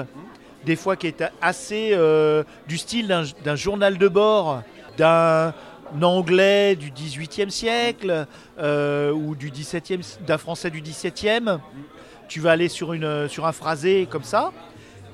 des 0.65 0.75
fois 0.75 0.95
qui 0.95 1.05
est 1.07 1.23
assez 1.41 1.91
euh, 1.93 2.43
du 2.67 2.77
style 2.79 3.07
d'un 3.45 3.55
journal 3.55 3.97
de 3.99 4.07
bord, 4.07 4.63
d'un 4.97 5.53
anglais 6.01 6.75
du 6.75 6.91
18e 6.91 7.49
siècle 7.49 8.27
euh, 8.59 9.11
ou 9.11 9.35
du 9.35 9.51
17e, 9.51 10.23
d'un 10.25 10.37
français 10.37 10.69
du 10.69 10.81
17e. 10.81 11.59
Tu 12.27 12.39
vas 12.39 12.51
aller 12.51 12.69
sur, 12.69 12.95
sur 13.27 13.45
un 13.45 13.51
phrasé 13.51 14.07
comme 14.09 14.23
ça. 14.23 14.51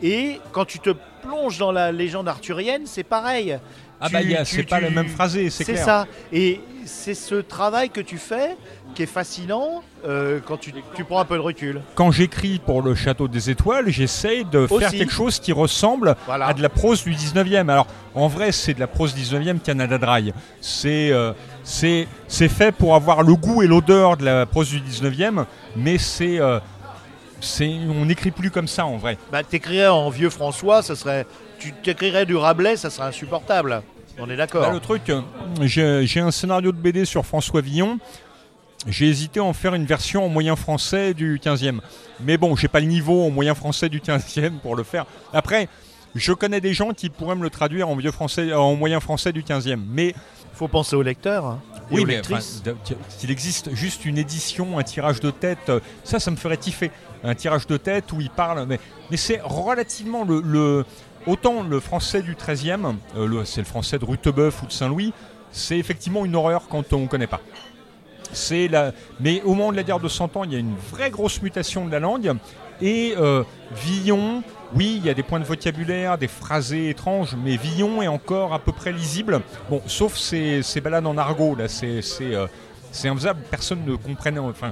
Et 0.03 0.39
quand 0.51 0.65
tu 0.65 0.80
te 0.80 0.91
plonges 1.23 1.57
dans 1.57 1.71
la 1.71 1.91
légende 1.91 2.28
arthurienne, 2.28 2.84
c'est 2.86 3.03
pareil. 3.03 3.57
Ah 4.01 4.09
bah, 4.09 4.19
c'est 4.45 4.63
pas 4.63 4.77
tu- 4.77 4.83
la 4.83 4.89
même 4.89 5.07
phrasé, 5.07 5.49
c'est 5.49 5.63
C'est 5.63 5.73
clair. 5.73 5.85
ça. 5.85 6.07
Et 6.31 6.61
c'est 6.85 7.15
ce 7.15 7.35
travail 7.35 7.89
que 7.89 7.99
tu 8.01 8.17
fais 8.17 8.55
qui 8.95 9.03
est 9.03 9.07
fascinant 9.07 9.83
euh, 10.05 10.39
quand 10.45 10.57
tu, 10.57 10.73
tu 10.95 11.03
prends 11.03 11.19
un 11.19 11.25
peu 11.25 11.35
de 11.35 11.41
recul. 11.41 11.81
Quand 11.95 12.11
j'écris 12.11 12.59
pour 12.65 12.81
le 12.81 12.95
Château 12.95 13.27
des 13.27 13.49
Étoiles, 13.49 13.89
j'essaye 13.89 14.45
de 14.45 14.65
faire 14.67 14.91
quelque 14.91 15.11
chose 15.11 15.39
qui 15.39 15.51
ressemble 15.51 16.15
Voilà. 16.25 16.47
à 16.47 16.53
de 16.53 16.61
la 16.61 16.69
prose 16.69 17.03
du 17.03 17.13
19e. 17.13 17.69
Alors, 17.69 17.87
en 18.15 18.27
vrai, 18.27 18.51
c'est 18.51 18.73
de 18.73 18.79
la 18.79 18.87
prose 18.87 19.13
19e 19.15 19.59
Canada 19.59 19.97
Dry. 19.97 20.33
C'est 20.61 21.11
euh, 21.11 21.33
c'est 21.63 22.07
c'est 22.27 22.47
fait 22.49 22.71
pour 22.71 22.95
avoir 22.95 23.21
le 23.23 23.35
goût 23.35 23.61
et 23.61 23.67
l'odeur 23.67 24.15
de 24.15 24.23
la 24.25 24.45
prose 24.45 24.69
du 24.69 24.79
19e, 24.79 25.45
mais 25.75 25.97
c'est 25.97 26.39
euh, 26.39 26.59
c'est, 27.39 27.67
on 27.89 28.05
n'écrit 28.05 28.31
plus 28.31 28.49
comme 28.49 28.67
ça 28.67 28.85
en 28.85 28.97
vrai. 28.97 29.17
Bah, 29.31 29.43
t'écrirais 29.43 29.87
en 29.87 30.09
vieux 30.09 30.29
François, 30.29 30.81
ça 30.81 30.95
serait. 30.95 31.25
Tu 31.59 31.73
t'écrirais 31.73 32.25
du 32.25 32.35
Rabelais, 32.35 32.77
ça 32.77 32.89
serait 32.89 33.07
insupportable. 33.07 33.81
On 34.19 34.29
est 34.29 34.35
d'accord. 34.35 34.61
Là, 34.63 34.71
le 34.71 34.79
truc, 34.79 35.11
j'ai 35.61 36.19
un 36.19 36.31
scénario 36.31 36.71
de 36.71 36.77
BD 36.77 37.05
sur 37.05 37.25
François 37.25 37.61
Villon. 37.61 37.99
J'ai 38.87 39.07
hésité 39.07 39.39
à 39.39 39.43
en 39.43 39.53
faire 39.53 39.73
une 39.73 39.85
version 39.85 40.25
en 40.25 40.29
moyen 40.29 40.55
français 40.55 41.13
du 41.13 41.39
15e. 41.43 41.79
Mais 42.21 42.37
bon, 42.37 42.55
j'ai 42.55 42.67
pas 42.67 42.79
le 42.79 42.85
niveau 42.85 43.23
en 43.25 43.29
moyen 43.29 43.53
français 43.55 43.89
du 43.89 43.99
15e 43.99 44.59
pour 44.59 44.75
le 44.75 44.83
faire. 44.83 45.05
Après, 45.33 45.67
je 46.15 46.31
connais 46.33 46.61
des 46.61 46.73
gens 46.73 46.93
qui 46.93 47.09
pourraient 47.09 47.35
me 47.35 47.43
le 47.43 47.49
traduire 47.49 47.89
en, 47.89 47.95
vieux 47.95 48.11
français, 48.11 48.53
en 48.53 48.75
moyen 48.75 48.99
français 48.99 49.31
du 49.33 49.41
15e. 49.43 49.81
Mais 49.89 50.13
Faut 50.53 50.67
penser 50.67 50.95
au 50.95 51.01
lecteur. 51.01 51.45
hein, 51.45 51.59
oui, 51.91 52.03
mais 52.05 52.19
enfin, 52.19 52.39
s'il 53.09 53.31
existe 53.31 53.73
juste 53.73 54.05
une 54.05 54.17
édition, 54.17 54.77
un 54.79 54.83
tirage 54.83 55.19
de 55.21 55.31
tête, 55.31 55.69
euh, 55.69 55.79
ça, 56.03 56.19
ça 56.19 56.31
me 56.31 56.35
ferait 56.35 56.57
tiffer. 56.57 56.91
Un 57.23 57.33
tirage 57.33 57.65
de 57.67 57.77
tête 57.77 58.11
où 58.11 58.21
il 58.21 58.29
parle, 58.29 58.65
mais, 58.67 58.79
mais 59.09 59.17
c'est 59.17 59.39
relativement 59.43 60.23
le, 60.23 60.41
le- 60.41 60.85
Autant 61.28 61.63
le 61.63 61.82
français 61.82 62.21
du 62.21 62.36
13e, 62.36 62.95
euh, 63.17 63.43
c'est 63.43 63.59
le 63.59 63.65
français 63.65 63.99
de 63.99 64.05
Rutebeuf 64.05 64.63
ou 64.63 64.67
de 64.67 64.71
Saint-Louis, 64.71 65.13
c'est 65.51 65.78
effectivement 65.78 66.23
une 66.23 66.38
horreur 66.38 66.69
quand 66.69 66.93
on 66.93 66.99
ne 66.99 67.07
connaît 67.07 67.28
pas. 67.28 67.41
Mais 69.19 69.41
au 69.43 69.53
moment 69.53 69.71
de 69.71 69.78
la 69.78 69.84
guerre 69.84 69.99
de 69.99 70.07
100 70.07 70.38
ans, 70.38 70.43
il 70.45 70.53
y 70.53 70.55
a 70.55 70.59
une 70.59 70.75
vraie 70.91 71.09
grosse 71.09 71.41
mutation 71.41 71.86
de 71.86 71.91
la 71.91 71.99
langue. 71.99 72.34
Et 72.82 73.13
euh, 73.17 73.43
Villon, 73.73 74.41
oui, 74.73 74.95
il 74.97 75.05
y 75.05 75.09
a 75.09 75.13
des 75.13 75.23
points 75.23 75.39
de 75.41 75.45
vocabulaire, 75.45 76.17
des 76.17 76.30
phrasés 76.30 76.89
étranges, 76.89 77.36
mais 77.43 77.57
Villon 77.57 78.01
est 78.01 78.07
encore 78.07 78.53
à 78.53 78.59
peu 78.59 78.71
près 78.71 78.93
lisible. 78.93 79.41
Bon, 79.69 79.82
sauf 79.86 80.15
ces, 80.15 80.61
balades 80.82 81.07
en 81.07 81.17
argot, 81.17 81.55
là, 81.55 81.67
c'est 81.67 82.01
euh, 82.21 82.47
infaisable, 83.03 83.41
personne 83.51 83.84
ne 83.86 83.95
comprenait. 83.95 84.39
Enfin, 84.39 84.71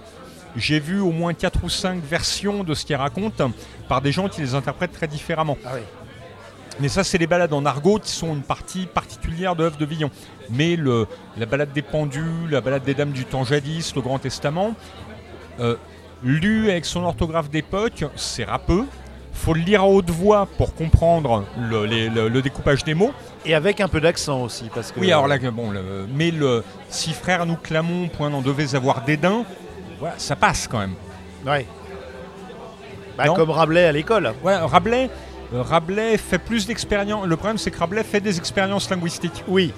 j'ai 0.56 0.80
vu 0.80 1.02
au 1.02 1.12
moins 1.12 1.34
4 1.34 1.64
ou 1.64 1.70
5 1.70 2.02
versions 2.02 2.64
de 2.64 2.74
ce 2.74 2.86
qu'il 2.86 2.96
raconte 2.96 3.42
par 3.90 4.02
des 4.02 4.14
gens 4.14 4.30
qui 4.30 4.40
les 4.40 4.56
interprètent 4.56 4.94
très 4.94 5.08
différemment. 5.08 5.58
Ah 5.66 5.72
oui. 5.76 5.82
Mais 6.80 6.90
ça, 6.90 7.04
c'est 7.04 7.18
les 7.18 7.28
balades 7.28 7.54
en 7.54 7.66
argot 7.66 8.00
qui 8.00 8.12
sont 8.12 8.34
une 8.34 8.42
partie 8.42 8.86
particulière 8.86 9.56
de 9.56 9.64
l'œuvre 9.64 9.78
de 9.78 9.86
Villon. 9.86 10.10
Mais 10.50 10.76
le, 10.76 11.08
la 11.38 11.46
balade 11.46 11.72
des 11.74 11.82
pendules, 11.82 12.50
la 12.52 12.62
balade 12.62 12.84
des 12.84 12.94
dames 12.94 13.12
du 13.12 13.26
temps 13.26 13.44
jadis, 13.46 13.96
le 13.96 14.02
Grand 14.02 14.20
Testament, 14.20 14.74
euh, 15.60 15.76
lu 16.24 16.70
avec 16.70 16.86
son 16.86 17.04
orthographe 17.04 17.50
d'époque, 17.50 18.04
c'est 18.16 18.44
râpeux. 18.44 18.86
Faut 19.34 19.54
le 19.54 19.62
lire 19.62 19.82
à 19.82 19.88
haute 19.88 20.10
voix 20.10 20.48
pour 20.58 20.74
comprendre 20.76 21.44
le, 21.70 21.86
les- 21.86 22.10
le- 22.10 22.30
le 22.30 22.42
découpage 22.42 22.84
des 22.84 22.94
mots. 22.94 23.12
Et 23.46 23.54
avec 23.54 23.80
un 23.82 23.88
peu 23.90 24.00
d'accent 24.02 24.42
aussi. 24.42 24.70
Parce 24.74 24.92
que, 24.92 25.00
Oui, 25.00 25.12
alors 25.12 25.28
là, 25.28 25.38
bon, 25.52 25.72
le- 25.72 26.08
mais 26.14 26.32
le, 26.32 26.64
si 26.90 27.12
frère 27.14 27.46
nous 27.46 27.56
clamons, 27.58 28.08
point 28.08 28.30
n'en 28.30 28.42
devait 28.42 28.76
avoir 28.76 29.04
dédain, 29.04 29.44
voilà, 30.00 30.16
ça 30.18 30.36
passe 30.38 30.68
quand 30.70 30.80
même. 30.80 30.94
Ouais. 31.46 31.66
Bah, 33.18 33.26
comme 33.28 33.50
Rabelais 33.50 33.86
à 33.86 33.92
l'école. 33.92 34.34
Ouais, 34.44 34.56
Rabelais, 34.56 35.10
Rabelais 35.62 36.18
fait 36.18 36.40
plus 36.40 36.66
d'expériences. 36.68 37.26
Le 37.26 37.36
problème, 37.36 37.58
c'est 37.58 37.72
que 37.72 37.80
Rabelais 37.80 38.04
fait 38.04 38.22
des 38.22 38.38
expériences 38.38 38.90
linguistiques. 38.90 39.44
Oui. 39.48 39.74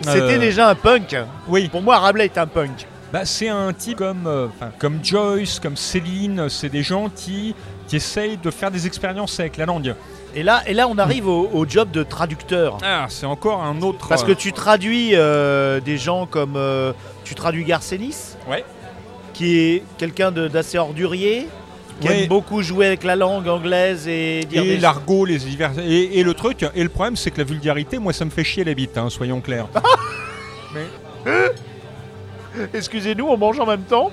C'était 0.00 0.18
Euh, 0.20 0.38
déjà 0.38 0.68
un 0.68 0.74
punk. 0.74 1.16
Oui, 1.48 1.68
Pour 1.68 1.82
moi, 1.82 1.98
Rabelais 1.98 2.24
est 2.26 2.38
un 2.38 2.46
punk. 2.46 2.86
Bah, 3.12 3.24
c'est 3.24 3.48
un 3.48 3.72
type 3.74 3.98
comme, 3.98 4.26
euh, 4.26 4.46
comme 4.78 4.98
Joyce, 5.04 5.60
comme 5.60 5.76
Céline, 5.76 6.48
c'est 6.48 6.70
des 6.70 6.82
gens 6.82 7.10
qui, 7.14 7.54
qui 7.86 7.96
essayent 7.96 8.38
de 8.38 8.50
faire 8.50 8.70
des 8.70 8.86
expériences 8.86 9.38
avec 9.38 9.58
la 9.58 9.66
langue. 9.66 9.94
Et 10.34 10.42
là, 10.42 10.62
et 10.66 10.72
là 10.72 10.88
on 10.88 10.96
arrive 10.96 11.28
au, 11.28 11.46
au 11.52 11.66
job 11.68 11.90
de 11.90 12.02
traducteur. 12.04 12.78
Ah, 12.82 13.04
c'est 13.10 13.26
encore 13.26 13.62
un 13.62 13.82
autre. 13.82 14.08
Parce 14.08 14.24
que 14.24 14.32
euh, 14.32 14.34
tu 14.34 14.54
traduis 14.54 15.10
euh, 15.12 15.78
des 15.80 15.98
gens 15.98 16.24
comme. 16.24 16.54
euh, 16.56 16.94
tu 17.22 17.34
traduis 17.34 17.64
Garcenis, 17.64 18.16
Ouais. 18.50 18.64
qui 19.34 19.58
est 19.58 19.82
quelqu'un 19.98 20.32
d'assez 20.32 20.78
ordurier, 20.78 21.48
qui 22.00 22.08
Ouais. 22.08 22.26
beaucoup 22.26 22.62
jouer 22.62 22.86
avec 22.86 23.04
la 23.04 23.16
langue 23.16 23.46
anglaise 23.48 24.08
et 24.08 24.44
dire 24.44 24.62
Et 24.62 24.66
des 24.66 24.76
l'argot, 24.78 25.24
les 25.24 25.38
divers. 25.38 25.72
Et, 25.78 26.18
et 26.18 26.22
le 26.24 26.34
truc, 26.34 26.64
et 26.74 26.82
le 26.82 26.88
problème, 26.88 27.16
c'est 27.16 27.30
que 27.30 27.38
la 27.38 27.44
vulgarité, 27.44 27.98
moi, 27.98 28.12
ça 28.12 28.24
me 28.24 28.30
fait 28.30 28.44
chier 28.44 28.64
la 28.64 28.74
bite, 28.74 28.96
hein, 28.98 29.08
soyons 29.10 29.40
clairs. 29.40 29.68
Excusez-nous, 32.74 33.26
on 33.26 33.36
mange 33.36 33.58
en 33.60 33.66
même 33.66 33.82
temps. 33.82 34.10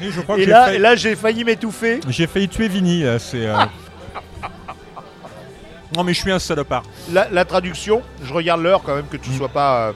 Et 0.00 0.10
je 0.10 0.20
crois 0.20 0.36
que 0.36 0.40
Et 0.40 0.44
j'ai 0.44 0.50
là, 0.50 0.66
failli- 0.66 0.78
là, 0.78 0.96
j'ai 0.96 1.16
failli 1.16 1.44
m'étouffer. 1.44 2.00
j'ai 2.08 2.26
failli 2.26 2.48
tuer 2.48 2.68
Vini, 2.68 3.02
là, 3.02 3.18
c'est. 3.18 3.46
euh, 3.46 3.56
Non, 5.96 6.04
mais 6.04 6.14
je 6.14 6.20
suis 6.20 6.30
un 6.30 6.38
salopard. 6.38 6.82
La, 7.12 7.28
la 7.30 7.44
traduction, 7.44 8.02
je 8.22 8.32
regarde 8.32 8.62
l'heure 8.62 8.82
quand 8.84 8.94
même 8.94 9.06
que 9.10 9.16
tu 9.16 9.30
Mm. 9.30 9.36
sois 9.36 9.48
pas. 9.48 9.88
euh, 9.88 9.92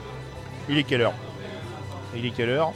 Il 0.69 0.77
est 0.77 0.83
quelle 0.83 1.01
heure? 1.01 1.13
Il 2.15 2.25
est 2.25 2.31
quelle 2.31 2.49
heure? 2.49 2.71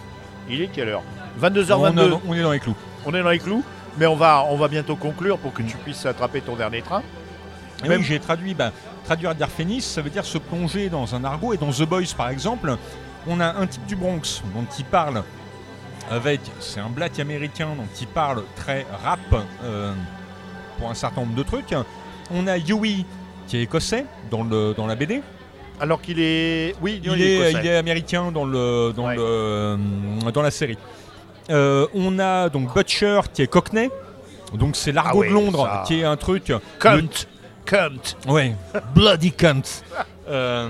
Il 0.49 0.61
est 0.61 0.67
quelle 0.67 0.89
heure? 0.89 1.01
On, 1.41 1.45
est 1.45 1.49
22h22. 1.49 2.09
dans- 2.09 2.21
on 2.27 2.33
est 2.33 2.41
dans 2.41 2.51
les 2.51 2.59
clous. 2.59 2.75
On 3.05 3.13
est 3.13 3.21
dans 3.23 3.29
les 3.29 3.39
clous, 3.39 3.63
mais 3.97 4.05
on 4.05 4.15
va, 4.15 4.45
on 4.49 4.57
va 4.57 4.67
bientôt 4.67 4.95
conclure 4.95 5.37
pour 5.37 5.53
que 5.53 5.61
tu 5.63 5.75
puisses 5.77 6.05
attraper 6.05 6.41
ton 6.41 6.55
dernier 6.55 6.81
train. 6.81 7.01
Et 7.83 7.89
Même- 7.89 7.99
oui, 8.01 8.05
j'ai 8.07 8.19
traduit, 8.19 8.53
bah, 8.53 8.71
traduire 9.05 9.35
Darphénis, 9.35 9.81
ça 9.81 10.01
veut 10.01 10.09
dire 10.09 10.25
se 10.25 10.37
plonger 10.37 10.89
dans 10.89 11.13
un 11.15 11.23
argot. 11.23 11.53
Et 11.53 11.57
dans 11.57 11.71
The 11.71 11.83
Boys, 11.83 12.13
par 12.15 12.29
exemple, 12.29 12.75
on 13.27 13.39
a 13.39 13.53
un 13.55 13.67
type 13.67 13.85
du 13.85 13.95
Bronx, 13.95 14.41
dont 14.55 14.65
il 14.79 14.85
parle 14.85 15.23
avec, 16.09 16.39
c'est 16.59 16.79
un 16.79 16.89
black 16.89 17.19
américain, 17.19 17.69
donc 17.75 17.87
il 17.99 18.07
parle 18.07 18.43
très 18.55 18.85
rap 19.03 19.19
euh, 19.63 19.93
pour 20.79 20.89
un 20.89 20.93
certain 20.93 21.21
nombre 21.21 21.35
de 21.35 21.43
trucs. 21.43 21.75
On 22.31 22.47
a 22.47 22.57
Huey, 22.57 23.05
qui 23.47 23.57
est 23.57 23.63
écossais 23.63 24.05
dans, 24.31 24.43
le, 24.43 24.73
dans 24.75 24.87
la 24.87 24.95
BD. 24.95 25.21
Alors 25.79 26.01
qu'il 26.01 26.19
est. 26.19 26.73
Oui, 26.81 26.99
Il 27.03 27.21
est, 27.21 27.35
écossais. 27.35 27.53
il 27.63 27.67
est 27.67 27.75
américain 27.77 28.31
dans, 28.31 28.45
le, 28.45 28.93
dans, 28.95 29.05
Ouais. 29.07 29.15
le, 29.15 29.77
dans 30.33 30.41
la 30.41 30.49
série. 30.51 30.77
Euh, 31.49 31.87
on 31.93 32.19
a 32.19 32.49
donc 32.49 32.73
Butcher, 32.73 33.21
qui 33.33 33.41
est 33.41 33.47
cockney. 33.47 33.89
Donc 34.53 34.75
c'est 34.75 34.91
l'argot 34.91 35.23
Ah 35.23 35.27
de 35.27 35.33
Londres, 35.33 35.69
ça. 35.69 35.83
qui 35.85 35.99
est 35.99 36.03
un 36.03 36.17
truc... 36.17 36.51
Cunt. 36.79 37.09
Cunt. 37.65 38.15
Ouais, 38.27 38.55
bloody 38.95 39.31
cunt. 39.31 39.61
Euh, 40.29 40.69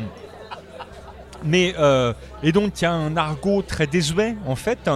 mais 1.44 1.76
euh, 1.78 2.14
et 2.44 2.52
donc 2.52 2.82
il 2.82 2.84
y 2.84 2.88
a 2.88 2.92
un 2.92 3.16
argot 3.16 3.62
très 3.62 3.88
désuet 3.88 4.36
en 4.48 4.56
fait. 4.56 4.90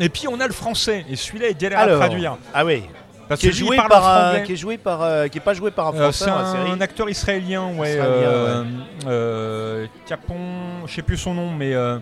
Et 0.00 0.08
puis 0.08 0.26
on 0.28 0.40
a 0.40 0.46
le 0.46 0.52
français 0.52 1.04
et 1.08 1.16
celui-là 1.16 1.48
est 1.48 1.60
galère 1.60 1.78
Alors, 1.80 2.02
à 2.02 2.06
traduire 2.06 2.36
Ah 2.52 2.64
oui. 2.64 2.84
parce 3.28 3.40
Qui 3.40 3.48
est 3.48 3.52
joué 3.52 3.76
par 3.76 4.06
un, 4.06 4.40
qui 4.40 4.52
est 4.52 4.56
joué 4.56 4.78
par, 4.78 5.02
euh, 5.02 5.28
qui 5.28 5.38
est 5.38 5.42
pas 5.42 5.54
joué 5.54 5.70
par 5.70 5.88
un 5.88 5.94
Euh, 5.94 6.12
français 6.12 6.24
c'est 6.24 6.70
un, 6.70 6.80
acteur 6.80 7.08
israélien, 7.08 7.66
ouais. 7.76 7.92
Israélien, 7.92 8.28
euh, 8.28 8.64
euh, 9.06 9.86
Capon, 10.06 10.86
je 10.86 10.94
sais 10.94 11.02
plus 11.02 11.16
son 11.16 11.34
nom, 11.34 11.50
mais 11.50 11.74
euh, 11.74 11.98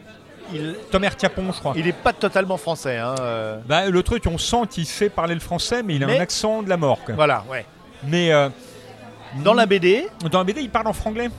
Il, 0.54 0.76
Tomer 0.90 1.08
je 1.20 1.58
crois. 1.58 1.72
il 1.76 1.86
est 1.86 1.92
pas 1.92 2.12
totalement 2.12 2.56
français. 2.56 2.98
Hein, 2.98 3.14
euh. 3.20 3.58
Bah, 3.66 3.88
le 3.88 4.02
truc, 4.02 4.24
on 4.26 4.38
sent 4.38 4.62
qu'il 4.70 4.86
sait 4.86 5.08
parler 5.08 5.34
le 5.34 5.40
français, 5.40 5.82
mais 5.82 5.96
il 5.96 6.04
a 6.04 6.06
Mais- 6.06 6.18
un 6.18 6.22
accent 6.22 6.62
de 6.62 6.68
la 6.68 6.76
mort. 6.76 6.98
quoi. 7.04 7.14
Voilà, 7.14 7.44
ouais. 7.50 7.64
Mais 8.04 8.32
euh, 8.32 8.48
Dans 9.44 9.54
la 9.54 9.66
BD, 9.66 10.06
dans 10.30 10.38
la 10.38 10.44
BD, 10.44 10.60
il 10.60 10.70
parle 10.70 10.88
en 10.88 10.92
franglais. 10.92 11.30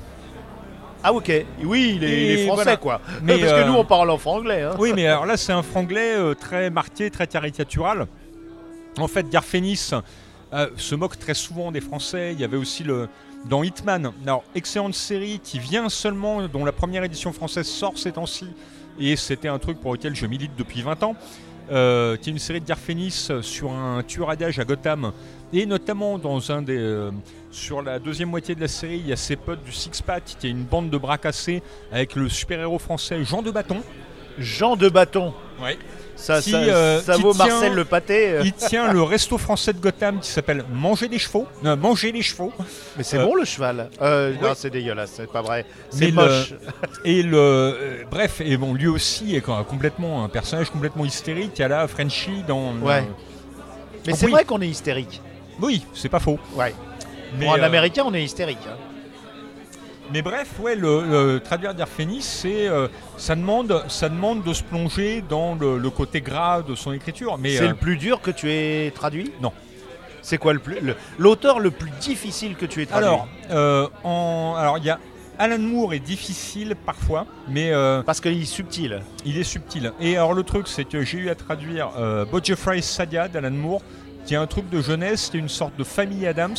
ah 1.04 1.14
ok, 1.14 1.32
oui, 1.64 1.94
il 1.98 2.04
est, 2.04 2.08
il 2.08 2.32
est 2.40 2.44
Et 2.44 2.46
français 2.46 2.64
voilà. 2.64 2.78
quoi. 2.78 3.02
Mais, 3.22 3.38
Parce 3.38 3.52
euh, 3.52 3.64
que 3.64 3.68
nous 3.68 3.76
on 3.76 3.86
parle 3.86 4.10
en 4.10 4.18
franglais. 4.18 4.62
Hein. 4.64 4.76
Oui, 4.80 4.94
mais 4.96 5.06
alors 5.08 5.26
là, 5.26 5.38
c'est 5.38 5.52
un 5.54 5.64
franglais 5.64 6.16
euh, 6.16 6.34
très 6.34 6.70
marqué, 6.70 7.10
très 7.12 7.28
caricatural. 7.28 8.08
En 8.98 9.08
fait, 9.08 9.30
Garfénis 9.30 9.90
euh, 10.54 10.68
se 10.78 10.96
moque 10.96 11.18
très 11.20 11.34
souvent 11.34 11.72
des 11.72 11.82
Français. 11.82 12.34
Il 12.34 12.40
y 12.40 12.44
avait 12.44 12.58
aussi 12.58 12.84
le. 12.84 13.10
Dans 13.50 13.62
Hitman, 13.62 14.14
alors 14.24 14.46
excellente 14.56 14.94
série 14.94 15.42
qui 15.44 15.60
vient 15.60 15.90
seulement, 15.90 16.48
dont 16.48 16.64
la 16.64 16.72
première 16.72 17.04
édition 17.04 17.34
française 17.34 17.68
sort 17.68 17.98
ces 17.98 18.14
temps-ci, 18.14 18.48
et 19.00 19.16
c'était 19.16 19.48
un 19.48 19.60
truc 19.60 19.80
pour 19.80 19.94
lequel 19.94 20.16
je 20.16 20.26
milite 20.26 20.52
depuis 20.58 20.82
20 20.82 21.04
ans, 21.04 21.16
euh, 21.72 22.18
qui 22.18 22.30
est 22.30 22.34
une 22.34 22.40
série 22.40 22.60
de 22.60 22.66
Garfénis 22.66 23.30
sur 23.42 23.72
un 23.72 24.04
tueur 24.04 24.30
à 24.30 24.36
gages 24.36 24.60
à 24.60 24.66
Gotham, 24.66 25.12
et 25.54 25.66
notamment 25.66 26.18
dans 26.18 26.52
un 26.52 26.62
des, 26.62 26.78
euh, 26.78 27.12
sur 27.52 27.82
la 27.82 28.00
deuxième 28.00 28.30
moitié 28.30 28.56
de 28.56 28.62
la 28.62 28.68
série, 28.68 28.98
il 28.98 29.08
y 29.08 29.14
a 29.14 29.16
ses 29.16 29.36
potes 29.36 29.64
du 29.64 29.72
Six 29.72 30.02
Pack, 30.02 30.24
qui 30.40 30.48
est 30.48 30.50
une 30.50 30.64
bande 30.64 30.90
de 30.90 30.98
bras 30.98 31.18
cassés 31.18 31.62
avec 31.92 32.16
le 32.16 32.28
super-héros 32.28 32.80
français 32.80 33.24
Jean 33.24 33.42
de 33.42 33.52
Bâton. 33.52 33.82
Jean 34.40 34.76
de 34.76 34.90
Bâton. 34.90 35.34
Ouais. 35.62 35.78
Ça, 36.16 36.40
Qui, 36.42 36.52
ça, 36.52 36.58
euh, 36.58 37.02
ça 37.02 37.16
qui 37.16 37.22
vaut 37.22 37.34
tient- 37.34 37.48
Marcel 37.48 37.74
le 37.74 37.84
pâté. 37.86 38.30
euh. 38.30 38.42
Il 38.46 38.54
tient 38.54 38.94
le 38.94 39.02
resto 39.04 39.38
français 39.38 39.74
de 39.74 39.80
Gotham 39.80 40.20
qui 40.20 40.30
s'appelle 40.30 40.64
Manger 40.72 41.08
des 41.10 41.20
chevaux. 41.20 41.48
Manger 41.64 42.12
les 42.12 42.22
chevaux. 42.22 42.54
Mais 42.96 43.04
c'est 43.04 43.18
euh, 43.18 43.26
bon 43.26 43.36
le 43.36 43.44
cheval. 43.44 43.90
Euh, 44.02 44.32
ouais. 44.32 44.38
Non, 44.42 44.54
c'est 44.56 44.70
dégueulasse, 44.70 45.12
c'est 45.18 45.30
pas 45.32 45.42
vrai. 45.42 45.66
C'est 45.90 46.08
le- 46.08 46.12
moche. 46.14 46.54
Et 47.04 47.24
le. 47.24 47.38
euh, 47.38 48.04
bref, 48.10 48.40
et 48.42 48.56
bon, 48.58 48.74
lui 48.74 48.88
aussi 48.88 49.36
est 49.36 49.42
complètement 49.42 50.24
un 50.24 50.30
personnage 50.30 50.70
complètement 50.70 51.04
hystérique 51.04 51.60
à 51.60 51.68
la 51.68 51.88
Frenchie 51.88 52.44
dans. 52.48 52.74
Ouais. 52.78 53.04
Mais 54.08 54.14
c'est 54.14 54.28
oui. 54.28 54.32
vrai 54.32 54.46
qu'on 54.46 54.62
est 54.62 54.68
hystérique. 54.70 55.22
Oui, 55.62 55.84
c'est 55.94 56.10
pas 56.10 56.20
faux. 56.20 56.40
Ouais. 56.56 56.74
Mais, 57.38 57.46
Pour 57.46 57.56
un 57.56 57.60
euh, 57.60 57.66
américain, 57.66 58.04
on 58.06 58.14
est 58.14 58.24
hystérique. 58.24 58.60
hein. 58.70 58.78
Mais 60.14 60.22
bref, 60.22 60.48
ouais, 60.62 60.76
le, 60.76 61.04
le 61.34 61.40
traduire 61.42 61.74
d'Arphénis, 61.74 62.22
c'est. 62.22 62.68
euh, 62.70 62.88
ça, 63.18 63.36
demande, 63.36 63.84
ça 63.90 64.08
demande 64.08 64.44
de 64.44 64.54
se 64.54 64.64
plonger 64.64 65.22
dans 65.28 65.56
le, 65.56 65.78
le 65.78 65.90
côté 65.90 66.22
gras 66.22 66.62
de 66.62 66.76
son 66.76 66.94
écriture. 66.94 67.38
Mais 67.38 67.58
C'est 67.58 67.66
euh, 67.66 67.70
le 67.70 67.76
plus 67.76 67.98
dur 67.98 68.22
que 68.22 68.32
tu 68.32 68.50
aies 68.52 68.92
traduit? 68.96 69.32
Non. 69.42 69.52
C'est 70.22 70.38
quoi 70.38 70.54
le 70.54 70.60
plus 70.60 70.80
le- 70.80 70.96
l'auteur 71.20 71.60
le, 71.60 71.70
plus 71.70 71.90
difficile 72.00 72.56
que 72.56 72.66
tu 72.66 72.82
aies 72.82 72.86
traduit? 72.86 73.08
Alors, 73.08 73.28
euh, 73.52 73.88
en, 74.06 74.56
alors 74.58 74.78
il 74.78 74.86
y 74.86 74.90
a. 74.90 75.00
Alan 75.40 75.58
Moore 75.58 75.96
est 75.96 76.00
difficile 76.00 76.76
parfois, 76.86 77.26
mais 77.50 77.72
euh, 77.74 78.04
Parce 78.04 78.22
qu'il 78.22 78.40
est 78.40 78.46
subtil. 78.46 79.02
Il 79.26 79.38
est 79.40 79.44
subtil. 79.44 79.92
Et 80.00 80.16
alors 80.16 80.34
le 80.36 80.44
truc, 80.44 80.68
c'est 80.68 80.86
que 80.86 81.02
j'ai 81.04 81.18
eu 81.18 81.30
à 81.30 81.36
traduire 81.36 81.90
euh, 81.98 82.24
Bojefrey 82.24 82.82
Sadia 82.84 83.28
d'Alan 83.28 83.50
Moore, 83.50 83.82
qui 84.26 84.34
est 84.34 84.38
un 84.38 84.48
truc 84.48 84.70
de 84.70 84.82
jeunesse, 84.82 85.30
c'est 85.32 85.38
une 85.38 85.50
sorte 85.50 85.76
de 85.78 85.84
famille 85.84 86.26
Adams, 86.28 86.56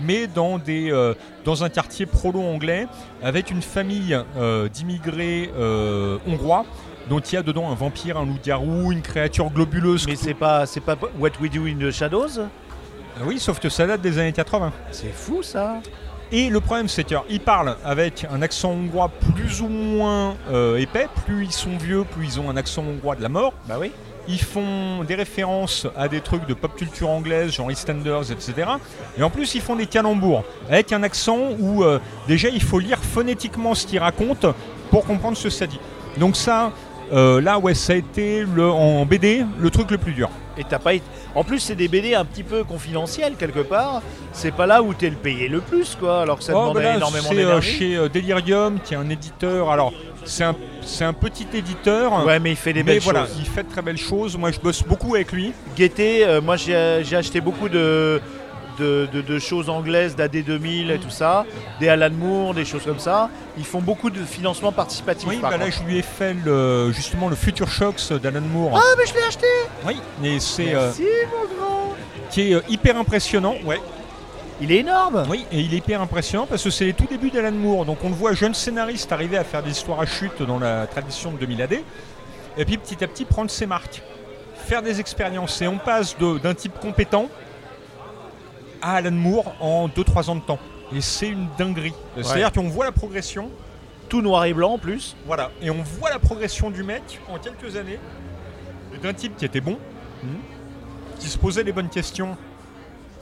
mais 0.00 0.26
dans, 0.26 0.58
des, 0.58 0.90
euh, 0.90 1.14
dans 1.44 1.64
un 1.64 1.68
quartier 1.68 2.06
prolo-anglais, 2.06 2.86
avec 3.22 3.50
une 3.50 3.62
famille 3.62 4.18
euh, 4.36 4.68
d'immigrés 4.68 5.50
euh, 5.56 6.18
hongrois, 6.26 6.64
dont 7.08 7.20
il 7.20 7.34
y 7.34 7.38
a 7.38 7.42
dedans 7.42 7.70
un 7.70 7.74
vampire, 7.74 8.16
un 8.16 8.26
loup-garou, 8.26 8.92
une 8.92 9.02
créature 9.02 9.50
globuleuse. 9.50 10.06
Mais 10.06 10.16
c'est 10.16 10.34
pas, 10.34 10.66
c'est 10.66 10.80
pas 10.80 10.96
What 11.18 11.30
We 11.40 11.50
Do 11.50 11.66
in 11.66 11.76
the 11.78 11.90
Shadows? 11.90 12.48
Oui, 13.24 13.38
sauf 13.38 13.60
que 13.60 13.68
ça 13.68 13.86
date 13.86 14.00
des 14.00 14.18
années 14.18 14.32
80. 14.32 14.72
C'est 14.90 15.12
fou 15.12 15.42
ça. 15.42 15.80
Et 16.32 16.48
le 16.48 16.60
problème, 16.60 16.88
c'est 16.88 17.04
qu'ils 17.04 17.40
parlent 17.40 17.76
avec 17.84 18.26
un 18.30 18.42
accent 18.42 18.70
hongrois 18.70 19.10
plus 19.34 19.60
ou 19.60 19.68
moins 19.68 20.36
euh, 20.50 20.78
épais. 20.78 21.06
Plus 21.24 21.44
ils 21.44 21.52
sont 21.52 21.76
vieux, 21.76 22.04
plus 22.04 22.24
ils 22.24 22.40
ont 22.40 22.50
un 22.50 22.56
accent 22.56 22.82
hongrois 22.82 23.14
de 23.14 23.22
la 23.22 23.28
mort. 23.28 23.52
Bah 23.68 23.76
oui. 23.78 23.92
Ils 24.28 24.40
font 24.40 25.04
des 25.06 25.14
références 25.14 25.86
à 25.96 26.08
des 26.08 26.20
trucs 26.20 26.46
de 26.46 26.54
pop 26.54 26.74
culture 26.76 27.10
anglaise, 27.10 27.52
genre 27.52 27.70
EastEnders, 27.70 28.30
etc. 28.32 28.54
Et 29.18 29.22
en 29.22 29.30
plus, 29.30 29.54
ils 29.54 29.60
font 29.60 29.76
des 29.76 29.86
calembours 29.86 30.44
avec 30.70 30.92
un 30.92 31.02
accent 31.02 31.38
où 31.58 31.84
euh, 31.84 31.98
déjà 32.26 32.48
il 32.48 32.62
faut 32.62 32.78
lire 32.78 32.98
phonétiquement 32.98 33.74
ce 33.74 33.86
qu'ils 33.86 33.98
racontent 33.98 34.54
pour 34.90 35.04
comprendre 35.04 35.36
ce 35.36 35.44
que 35.44 35.50
ça 35.50 35.66
dit. 35.66 35.78
Donc 36.18 36.36
ça, 36.36 36.72
euh, 37.12 37.40
là, 37.40 37.58
ouais, 37.58 37.74
ça 37.74 37.92
a 37.92 37.96
été 37.96 38.44
le, 38.44 38.70
en 38.70 39.04
BD 39.04 39.44
le 39.60 39.70
truc 39.70 39.90
le 39.90 39.98
plus 39.98 40.12
dur. 40.12 40.30
Et 40.56 40.62
t'as 40.62 40.78
pas 40.78 40.94
été- 40.94 41.04
En 41.34 41.42
plus, 41.42 41.58
c'est 41.58 41.74
des 41.74 41.88
BD 41.88 42.14
un 42.14 42.24
petit 42.24 42.44
peu 42.44 42.62
confidentiels 42.62 43.34
quelque 43.36 43.58
part. 43.58 44.00
C'est 44.32 44.52
pas 44.54 44.66
là 44.66 44.82
où 44.84 44.94
t'es 44.94 45.10
le 45.10 45.16
payé 45.16 45.48
le 45.48 45.60
plus, 45.60 45.96
quoi. 45.98 46.22
Alors 46.22 46.38
que 46.38 46.44
ça 46.44 46.52
Oh, 46.54 46.60
demandait 46.60 46.80
bah 46.84 46.88
là, 46.90 46.96
énormément 46.96 47.28
C'est 47.28 47.34
euh, 47.34 47.38
d'énergie. 47.38 47.70
chez 47.78 47.96
euh, 47.96 48.08
Delirium, 48.08 48.78
qui 48.84 48.94
est 48.94 48.96
un 48.96 49.10
éditeur. 49.10 49.68
Alors, 49.70 49.92
c'est 50.24 50.44
un, 50.44 50.54
c'est 50.82 51.04
un 51.04 51.12
petit 51.12 51.46
éditeur. 51.54 52.24
Ouais, 52.24 52.38
mais 52.40 52.50
il 52.50 52.56
fait 52.56 52.72
des 52.72 52.82
mais 52.82 52.94
belles 52.94 53.02
voilà, 53.02 53.26
choses. 53.26 53.36
il 53.38 53.46
fait 53.46 53.62
de 53.64 53.70
très 53.70 53.82
belles 53.82 53.96
choses. 53.98 54.36
Moi, 54.36 54.50
je 54.50 54.60
bosse 54.60 54.82
beaucoup 54.82 55.14
avec 55.14 55.32
lui. 55.32 55.52
Gaieté, 55.76 56.24
euh, 56.26 56.40
moi 56.40 56.56
j'ai 56.56 57.02
j'ai 57.04 57.16
acheté 57.16 57.40
beaucoup 57.40 57.68
de, 57.68 58.20
de, 58.78 59.08
de- 59.12 59.20
de 59.22 59.38
choses 59.38 59.68
anglaises, 59.70 60.16
d'AD2000 60.16 60.90
et 60.90 60.98
tout 60.98 61.10
ça, 61.10 61.44
des 61.80 61.88
Alan 61.88 62.10
Moore, 62.10 62.54
des 62.54 62.64
choses 62.64 62.82
comme 62.84 62.98
ça. 62.98 63.30
Ils 63.56 63.64
font 63.64 63.80
beaucoup 63.80 64.10
de 64.10 64.24
financement 64.24 64.72
participatif. 64.72 65.28
Oui, 65.28 65.36
par 65.38 65.50
bah 65.50 65.56
là, 65.58 65.70
je 65.70 65.82
lui 65.84 65.98
ai 65.98 66.02
fait 66.02 66.34
le- 66.44 66.90
justement 66.92 67.28
le 67.28 67.36
Future 67.36 67.68
Shocks 67.70 68.12
d'Alan 68.20 68.40
Moore. 68.40 68.72
Ah, 68.76 68.94
mais 68.98 69.06
je 69.06 69.14
l'ai 69.14 69.22
acheté 69.22 69.46
oui, 69.86 69.96
et 70.24 70.40
c'est 70.40 70.74
euh, 70.74 70.86
Merci, 70.86 71.02
mon 71.30 71.56
grand 71.56 71.94
qui 72.30 72.50
est 72.50 72.54
euh, 72.54 72.60
hyper 72.68 72.96
impressionnant. 72.96 73.54
Ouais. 73.64 73.80
Il 74.60 74.70
est 74.70 74.78
énorme 74.78 75.24
Oui, 75.28 75.44
et 75.50 75.60
il 75.60 75.74
est 75.74 75.78
hyper 75.78 76.00
impressionnant 76.00 76.46
parce 76.46 76.62
que 76.62 76.70
c'est 76.70 76.84
les 76.84 76.92
tout 76.94 77.06
débuts 77.06 77.30
d'Alan 77.30 77.52
Moore. 77.52 77.84
Donc 77.84 77.98
on 78.04 78.08
le 78.08 78.14
voit 78.14 78.34
jeune 78.34 78.54
scénariste 78.54 79.10
arriver 79.10 79.36
à 79.36 79.44
faire 79.44 79.62
des 79.62 79.72
histoires 79.72 80.00
à 80.00 80.06
chute 80.06 80.42
dans 80.42 80.58
la 80.58 80.86
tradition 80.86 81.32
de 81.32 81.38
2000 81.38 81.62
AD, 81.62 81.72
et 82.56 82.64
puis 82.64 82.78
petit 82.78 83.02
à 83.02 83.08
petit 83.08 83.24
prendre 83.24 83.50
ses 83.50 83.66
marques, 83.66 84.02
faire 84.54 84.82
des 84.82 85.00
expériences. 85.00 85.60
Et 85.60 85.66
on 85.66 85.78
passe 85.78 86.16
d'un 86.18 86.54
type 86.54 86.78
compétent 86.78 87.28
à 88.80 88.96
Alan 88.96 89.10
Moore 89.10 89.54
en 89.60 89.88
2-3 89.88 90.30
ans 90.30 90.36
de 90.36 90.40
temps. 90.40 90.60
Et 90.94 91.00
c'est 91.00 91.28
une 91.28 91.48
dinguerie. 91.58 91.94
C'est-à-dire 92.16 92.52
qu'on 92.52 92.68
voit 92.68 92.84
la 92.84 92.92
progression, 92.92 93.50
Tout 94.08 94.22
noir 94.22 94.44
et 94.44 94.52
blanc 94.52 94.74
en 94.74 94.78
plus. 94.78 95.16
voilà, 95.26 95.50
et 95.62 95.70
on 95.70 95.82
voit 95.82 96.10
la 96.10 96.18
progression 96.18 96.70
du 96.70 96.84
mec 96.84 97.20
en 97.28 97.38
quelques 97.38 97.76
années, 97.76 97.98
d'un 99.02 99.14
type 99.14 99.36
qui 99.36 99.44
était 99.44 99.62
bon, 99.62 99.78
qui 101.18 101.26
se 101.28 101.38
posait 101.38 101.64
les 101.64 101.72
bonnes 101.72 101.88
questions, 101.88 102.36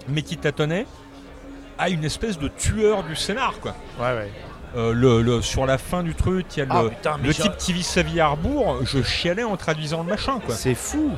mais 0.09 0.23
qui 0.23 0.37
tâtonnait, 0.37 0.87
une 1.89 2.05
espèce 2.05 2.39
de 2.39 2.49
tueur 2.49 3.03
du 3.05 3.17
scénar, 3.17 3.55
quoi. 3.61 3.75
Ouais, 4.01 4.15
ouais. 4.17 4.31
Euh, 4.77 4.93
le, 4.93 5.21
le- 5.21 5.43
sur 5.43 5.67
la 5.67 5.77
fin 5.77 6.03
du 6.03 6.15
truc, 6.15 6.47
il 6.57 6.61
y 6.61 6.63
a 6.63 6.67
Ah, 6.71 6.83
le, 6.83 6.89
putain, 6.91 7.17
type 7.31 7.57
qui 7.59 7.73
vit 7.75 7.83
sa 7.83 8.03
vie 8.03 8.21
à 8.21 8.29
rebours. 8.29 8.79
Je 8.85 9.03
chialais 9.03 9.43
en 9.45 9.57
traduisant 9.57 10.03
le 10.03 10.09
machin, 10.11 10.41
quoi. 10.45 10.55
C'est 10.55 10.75
fou. 10.75 11.11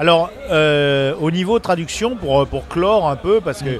Alors, 0.00 0.30
euh, 0.50 1.14
au 1.20 1.30
niveau 1.30 1.58
traduction, 1.58 2.16
pour, 2.16 2.46
pour 2.48 2.66
clore 2.68 3.08
un 3.08 3.16
peu, 3.16 3.40
parce 3.40 3.62
que. 3.62 3.78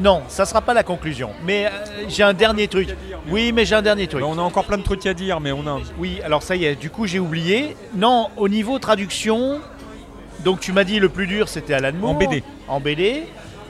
Non, 0.00 0.22
ça 0.28 0.46
sera 0.46 0.60
pas 0.60 0.74
la 0.74 0.84
conclusion. 0.84 1.30
Mais 1.44 1.66
euh, 1.66 1.70
j'ai 2.08 2.22
un 2.22 2.32
dernier 2.32 2.68
truc. 2.68 2.88
Oui, 3.28 3.50
mais 3.52 3.64
j'ai 3.64 3.74
un 3.74 3.82
dernier 3.82 4.06
truc. 4.06 4.22
Mais 4.22 4.28
on 4.28 4.38
a 4.38 4.42
encore 4.42 4.64
plein 4.64 4.78
de 4.78 4.84
trucs 4.84 5.04
à 5.06 5.12
dire, 5.12 5.40
mais 5.40 5.50
on 5.50 5.66
a. 5.66 5.80
Oui, 5.98 6.20
alors 6.24 6.44
ça 6.44 6.54
y 6.54 6.64
est, 6.66 6.76
du 6.76 6.88
coup 6.88 7.08
j'ai 7.08 7.18
oublié. 7.18 7.76
Non, 7.96 8.28
au 8.36 8.48
niveau 8.48 8.78
traduction, 8.78 9.58
donc 10.44 10.60
tu 10.60 10.72
m'as 10.72 10.84
dit 10.84 11.00
le 11.00 11.08
plus 11.08 11.26
dur 11.26 11.48
c'était 11.48 11.74
Alan 11.74 11.92
Moore. 11.98 12.10
En 12.10 12.14
BD. 12.14 12.44
En 12.68 12.78
BD. 12.80 13.24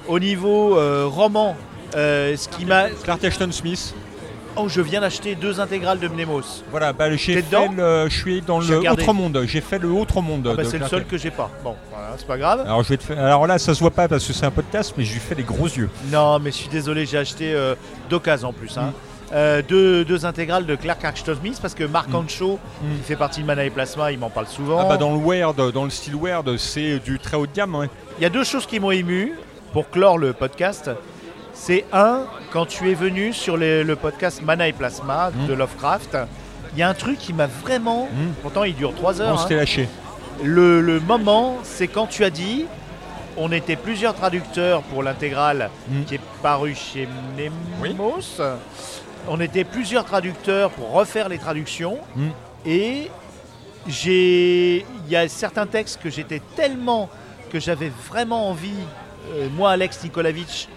Au 0.07 0.19
niveau 0.19 0.77
euh, 0.79 1.07
roman, 1.07 1.57
euh, 1.97 2.37
ce 2.37 2.49
qui 2.49 2.65
m'a. 2.65 2.89
Clark 3.05 3.23
Ashton 3.25 3.51
Smith. 3.53 3.95
Oh, 4.57 4.69
je 4.69 4.81
viens 4.81 5.01
d'acheter 5.01 5.37
deux 5.37 5.61
intégrales 5.61 6.01
de 6.01 6.09
Mnemos. 6.09 6.43
Voilà, 6.73 6.93
bah, 6.93 7.15
j'ai 7.15 7.35
fait 7.43 7.45
le- 7.77 8.09
je 8.09 8.19
suis 8.19 8.41
dans 8.41 8.59
le 8.59 8.77
regardé. 8.79 9.03
autre 9.05 9.13
monde. 9.13 9.41
J'ai 9.47 9.61
fait 9.61 9.79
le 9.79 9.89
autre 9.91 10.21
monde. 10.21 10.49
Ah 10.51 10.57
bah, 10.57 10.65
de 10.65 10.69
c'est 10.69 10.73
le 10.79 10.79
Clark 10.81 10.91
seul 10.91 11.05
que 11.05 11.17
j'ai 11.17 11.31
pas. 11.31 11.49
Bon, 11.63 11.77
voilà, 11.93 12.15
c'est 12.17 12.27
pas 12.27 12.39
grave. 12.39 12.61
Alors, 12.63 12.83
je 12.83 12.89
vais 12.89 12.97
te 12.97 13.05
faire- 13.05 13.21
Alors 13.25 13.47
là, 13.47 13.59
ça 13.59 13.73
se 13.73 13.79
voit 13.81 13.93
pas 13.93 14.09
parce 14.09 14.27
que 14.27 14.33
c'est 14.33 14.47
un 14.47 14.51
podcast, 14.51 14.95
mais 14.99 15.05
je 15.05 15.13
lui 15.13 15.21
fais 15.21 15.37
des 15.37 15.45
gros 15.45 15.67
yeux. 15.67 15.89
Non, 16.11 16.41
mais 16.41 16.51
je 16.51 16.57
suis 16.57 16.69
désolé, 16.69 17.07
j'ai 17.07 17.19
acheté 17.19 17.53
euh, 17.55 17.77
d'occasion 18.11 18.49
en 18.49 18.53
plus. 18.53 18.75
Mm. 18.77 18.81
hein. 18.81 18.93
Euh, 19.33 19.63
deux, 19.69 20.05
deux 20.07 20.25
intégrales 20.27 20.65
de 20.67 20.75
Clark 20.75 21.05
Ashton 21.05 21.37
Smith 21.41 21.59
parce 21.63 21.75
que 21.75 21.85
Marc 21.85 22.09
Mm. 22.09 22.17
Ancho, 22.17 22.59
Mm. 22.83 22.97
qui 22.97 23.03
fait 23.05 23.17
partie 23.17 23.43
de 23.43 23.47
Mana 23.47 23.65
et 23.65 23.71
Plasma, 23.71 24.11
il 24.11 24.19
m'en 24.19 24.31
parle 24.31 24.47
souvent. 24.49 24.79
Ah 24.81 24.87
bah 24.87 24.97
dans 24.97 25.13
le 25.15 25.21
Weird, 25.25 25.71
dans 25.73 25.85
le 25.85 25.91
style 25.91 26.17
Weird, 26.17 26.57
c'est 26.57 26.99
du 26.99 27.21
très 27.21 27.37
haut 27.37 27.47
de 27.47 27.53
gamme. 27.55 27.77
ouais. 27.77 27.91
Il 28.19 28.23
y 28.23 28.27
a 28.27 28.31
deux 28.31 28.43
choses 28.45 28.67
qui 28.67 28.81
m'ont 28.81 28.91
ému 28.91 29.35
pour 29.73 29.89
clore 29.91 30.19
le 30.19 30.33
podcast. 30.33 30.91
C'est 31.61 31.85
un, 31.93 32.23
quand 32.53 32.67
tu 32.67 32.91
es 32.91 32.95
venu 32.95 33.33
sur 33.33 33.57
les- 33.57 33.83
le 33.85 33.97
podcast 33.97 34.43
Mana 34.43 34.69
et 34.69 34.73
Plasma 34.73 35.31
Mm. 35.31 35.47
de 35.49 35.53
Lovecraft, 35.55 36.17
il 36.73 36.79
y 36.79 36.83
a 36.83 36.89
un 36.89 36.95
truc 36.95 37.19
qui 37.19 37.33
m'a 37.33 37.47
vraiment. 37.47 38.05
Mm. 38.07 38.33
Pourtant, 38.43 38.65
il 38.65 38.75
dure 38.75 38.95
trois 38.95 39.21
On 39.21 39.25
heures. 39.25 39.41
s'était 39.41 39.55
hein. 39.55 39.59
lâché. 39.59 39.89
Le, 40.43 40.81
le 40.81 41.01
moment, 41.01 41.59
c'est 41.65 41.89
quand 41.89 42.07
tu 42.07 42.25
as 42.25 42.31
dit 42.31 42.65
on 43.37 43.53
était 43.53 43.77
plusieurs 43.77 44.15
traducteurs 44.15 44.83
pour 44.83 45.03
l'intégrale 45.03 45.71
Mm. 45.91 46.05
qui 46.05 46.15
est 46.15 46.21
paru 46.43 46.75
chez 46.75 47.09
Nemos. 47.37 48.41
On 49.29 49.39
était 49.41 49.65
plusieurs 49.65 50.05
traducteurs 50.05 50.71
pour 50.71 50.93
refaire 50.93 51.29
les 51.29 51.39
traductions. 51.39 51.99
Et 52.65 53.11
j'ai, 53.87 54.79
il 55.07 55.11
y 55.11 55.17
a 55.17 55.29
certains 55.29 55.67
textes 55.67 56.01
que 56.03 56.09
j'étais 56.11 56.41
tellement 56.57 57.11
que 57.51 57.59
j'avais 57.61 57.91
vraiment 58.09 58.49
envie, 58.49 58.71
euh, 59.35 59.49
moi 59.57 59.71
Alex 59.73 60.03
Nikolavitch, 60.05 60.69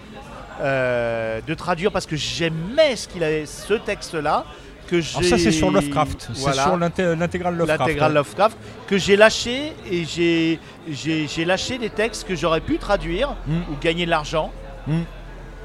euh, 0.60 1.40
de 1.46 1.54
traduire 1.54 1.90
parce 1.92 2.06
que 2.06 2.16
j'aimais 2.16 2.96
ce 2.96 3.08
qu'il 3.08 3.22
avait, 3.24 3.46
ce 3.46 3.74
texte-là. 3.74 4.44
Que 4.88 5.00
j'ai, 5.00 5.16
Alors 5.18 5.30
ça, 5.30 5.38
c'est 5.38 5.52
sur 5.52 5.70
Lovecraft. 5.70 6.28
Voilà 6.34 6.56
C'est 6.56 6.68
sur 6.68 6.76
l'inté- 6.76 7.14
l'intégrale 7.16 7.56
Lovecraft. 7.56 7.80
l'intégrale 7.80 8.10
ouais. 8.10 8.14
Lovecraft, 8.16 8.58
que 8.88 8.98
j'ai 8.98 9.16
lâché 9.16 9.72
et 9.90 10.04
j'ai, 10.04 10.58
j'ai, 10.90 11.44
lâché 11.46 11.78
des 11.78 11.88
textes 11.88 12.26
que 12.26 12.34
j'aurais 12.34 12.60
pu 12.60 12.76
traduire 12.78 13.34
Mm. 13.46 13.52
ou 13.72 13.76
gagner 13.80 14.04
de 14.04 14.10
l'argent 14.10 14.52
Mm. 14.86 15.02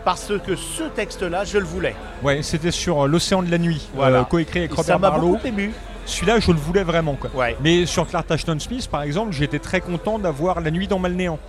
parce 0.06 0.32
que 0.46 0.56
ce 0.56 0.84
texte-là, 0.84 1.44
je 1.44 1.58
le 1.58 1.66
voulais. 1.66 1.96
Ouais, 2.24 2.42
c'était 2.44 2.72
sur 2.72 3.04
euh, 3.04 3.08
l'océan 3.08 3.42
de 3.44 3.52
la 3.52 3.58
nuit, 3.58 3.90
Voilà. 3.96 4.20
euh, 4.20 4.24
coécrit 4.24 4.60
avec 4.60 4.72
ça 4.72 4.78
Robert 4.78 5.00
m'a 5.00 5.10
Barlow. 5.10 5.28
beaucoup 5.30 5.48
ému. 5.48 5.74
Celui-là, 6.06 6.40
je 6.40 6.52
le 6.52 6.58
voulais 6.60 6.84
vraiment. 6.84 7.16
Quoi. 7.16 7.30
Ouais. 7.36 7.58
Mais 7.62 7.86
sur 7.86 8.08
Clark 8.08 8.32
Ashton 8.32 8.58
Smith, 8.60 8.88
par 8.88 9.02
exemple, 9.02 9.34
j'étais 9.34 9.60
très 9.60 9.82
content 9.82 10.20
d'avoir 10.20 10.62
La 10.62 10.72
nuit 10.72 10.88
dans 10.88 11.00
Malnéant, 11.00 11.40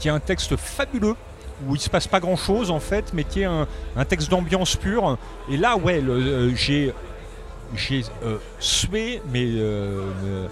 qui 0.00 0.08
est 0.08 0.10
un 0.10 0.18
texte 0.18 0.56
fabuleux, 0.56 1.14
où 1.66 1.74
il 1.74 1.80
se 1.80 1.90
passe 1.90 2.06
pas 2.06 2.20
grand-chose 2.20 2.70
en 2.70 2.80
fait, 2.80 3.12
mais 3.12 3.24
qui 3.24 3.42
est 3.42 3.44
un, 3.44 3.66
texte 4.08 4.30
d'ambiance 4.30 4.76
pure. 4.76 5.18
Et 5.50 5.56
là, 5.56 5.76
ouais, 5.76 6.02
euh, 6.02 6.52
j'ai 6.54 6.92
euh, 8.24 8.38
sué, 8.58 9.22
mais 9.32 9.44
euh, 9.46 10.46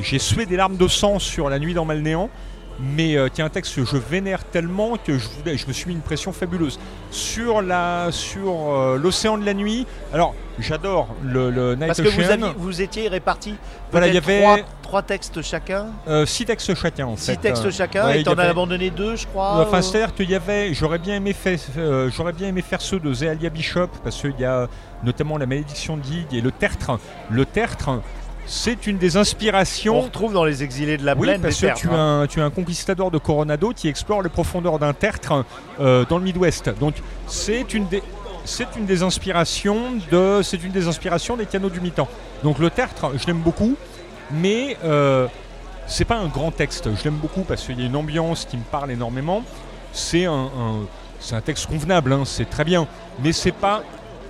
j'ai 0.00 0.18
sué 0.18 0.46
des 0.46 0.56
larmes 0.56 0.76
de 0.76 0.88
sang 0.88 1.18
sur 1.18 1.48
La 1.48 1.58
nuit 1.58 1.74
dans 1.74 1.84
Malnéant. 1.84 2.30
Mais 2.78 3.16
euh, 3.16 3.28
qui 3.28 3.40
est 3.40 3.44
un 3.44 3.48
texte 3.48 3.74
que 3.74 3.84
je 3.84 3.96
vénère 3.96 4.44
tellement 4.44 4.96
que 4.98 5.16
je, 5.18 5.26
voulais, 5.28 5.56
je 5.56 5.66
me 5.66 5.72
suis 5.72 5.86
mis 5.88 5.94
une 5.94 6.00
pression 6.02 6.32
fabuleuse. 6.32 6.78
Sur 7.10 7.62
la 7.62 8.08
sur 8.10 8.52
euh, 8.70 8.98
l'océan 8.98 9.38
de 9.38 9.46
la 9.46 9.54
nuit, 9.54 9.86
alors 10.12 10.34
j'adore 10.58 11.08
le, 11.24 11.50
le 11.50 11.74
Night 11.74 11.86
Parce 11.86 12.02
que 12.02 12.08
vous, 12.08 12.30
aviez- 12.30 12.52
vous 12.58 12.82
étiez 12.82 13.08
répartis 13.08 13.54
Voilà, 13.90 14.08
il 14.08 14.14
y 14.14 14.18
avait- 14.18 14.40
trois, 14.42 14.58
trois 14.82 15.02
textes 15.02 15.40
chacun, 15.40 15.86
Euh, 16.06 16.26
six 16.26 16.44
textes 16.44 16.74
chacun 16.74 17.06
en 17.06 17.16
fait. 17.16 17.32
six 17.32 17.38
textes 17.38 17.70
chacun, 17.70 18.06
ouais, 18.08 18.20
et 18.20 18.24
t'en 18.24 18.34
as 18.34 18.44
abandonné 18.44 18.90
deux, 18.90 19.16
je 19.16 19.26
crois. 19.26 19.64
Enfin, 19.66 19.80
c'est-à-dire 19.80 20.14
qu'il 20.14 20.30
y 20.30 20.34
avait, 20.34 20.74
j'aurais 20.74 20.98
bien 20.98 21.16
aimé 21.16 21.32
faire, 21.32 21.58
euh, 21.78 22.10
j'aurais 22.14 22.32
bien 22.34 22.48
aimé 22.48 22.60
faire 22.62 22.82
ceux 22.82 23.00
de 23.00 23.12
Zéalia 23.12 23.48
Bishop 23.48 23.88
parce 24.04 24.20
qu'il 24.20 24.38
y 24.38 24.44
a 24.44 24.68
notamment 25.02 25.38
la 25.38 25.46
malédiction 25.46 25.96
de 25.96 26.04
Gig 26.04 26.26
et 26.32 26.40
le 26.42 26.50
tertre. 26.50 26.98
Le 27.30 27.44
tertre, 27.46 28.00
c'est 28.46 28.86
une 28.86 28.98
des 28.98 29.16
on 29.16 29.20
inspirations. 29.20 30.00
retrouve 30.00 30.32
dans 30.32 30.44
les 30.44 30.62
exilés 30.62 30.96
de 30.96 31.04
la 31.04 31.14
Oui, 31.14 31.22
plaine 31.28 31.40
parce 31.40 31.60
des 31.60 31.68
que 31.68 31.74
tu 31.74 31.82
terres, 31.88 31.92
as, 31.94 31.96
hein. 32.00 32.22
un, 32.22 32.26
tu 32.26 32.40
as 32.40 32.44
un 32.44 32.50
conquistador 32.50 33.10
de 33.10 33.18
Coronado 33.18 33.72
qui 33.74 33.88
explore 33.88 34.22
les 34.22 34.28
profondeurs 34.28 34.78
d'un 34.78 34.92
tertre 34.92 35.44
euh, 35.80 36.04
dans 36.08 36.18
le 36.18 36.24
Midwest. 36.24 36.70
Donc 36.78 36.94
c'est 37.26 37.74
une 37.74 37.86
des 37.88 38.02
c'est 38.44 38.76
une 38.76 38.86
des 38.86 39.02
inspirations 39.02 39.94
de 40.12 40.40
c'est 40.42 40.62
une 40.62 40.70
des 40.70 40.86
inspirations 40.86 41.36
des 41.36 41.46
canaux 41.46 41.70
du 41.70 41.80
mi-temps. 41.80 42.08
Donc 42.44 42.58
le 42.60 42.70
tertre, 42.70 43.10
je 43.18 43.26
l'aime 43.26 43.40
beaucoup, 43.40 43.74
mais 44.30 44.76
euh, 44.84 45.26
c'est 45.88 46.04
pas 46.04 46.16
un 46.16 46.28
grand 46.28 46.52
texte. 46.52 46.88
Je 46.96 47.04
l'aime 47.04 47.16
beaucoup 47.16 47.42
parce 47.42 47.62
qu'il 47.64 47.80
y 47.80 47.82
a 47.82 47.86
une 47.86 47.96
ambiance 47.96 48.44
qui 48.44 48.56
me 48.56 48.62
parle 48.62 48.92
énormément. 48.92 49.42
C'est 49.92 50.26
un, 50.26 50.32
un- 50.32 50.86
c'est 51.18 51.34
un 51.34 51.40
texte 51.40 51.66
convenable, 51.66 52.12
hein, 52.12 52.22
c'est 52.24 52.48
très 52.48 52.64
bien, 52.64 52.86
mais 53.24 53.32
c'est 53.32 53.50
pas 53.52 53.82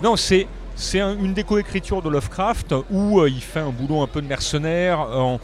non 0.03 0.17
c'est 0.17 0.47
c'est 0.77 1.01
un- 1.01 1.17
une 1.19 1.35
des 1.35 1.43
coécritures 1.43 2.03
de 2.03 2.09
Lovecraft 2.11 2.75
où 2.91 3.21
euh, 3.21 3.29
il 3.29 3.41
fait 3.41 3.61
un 3.61 3.71
boulot 3.71 4.03
un 4.03 4.07
peu 4.07 4.21
de 4.23 4.27
mercenaire 4.29 5.01
en, 5.01 5.41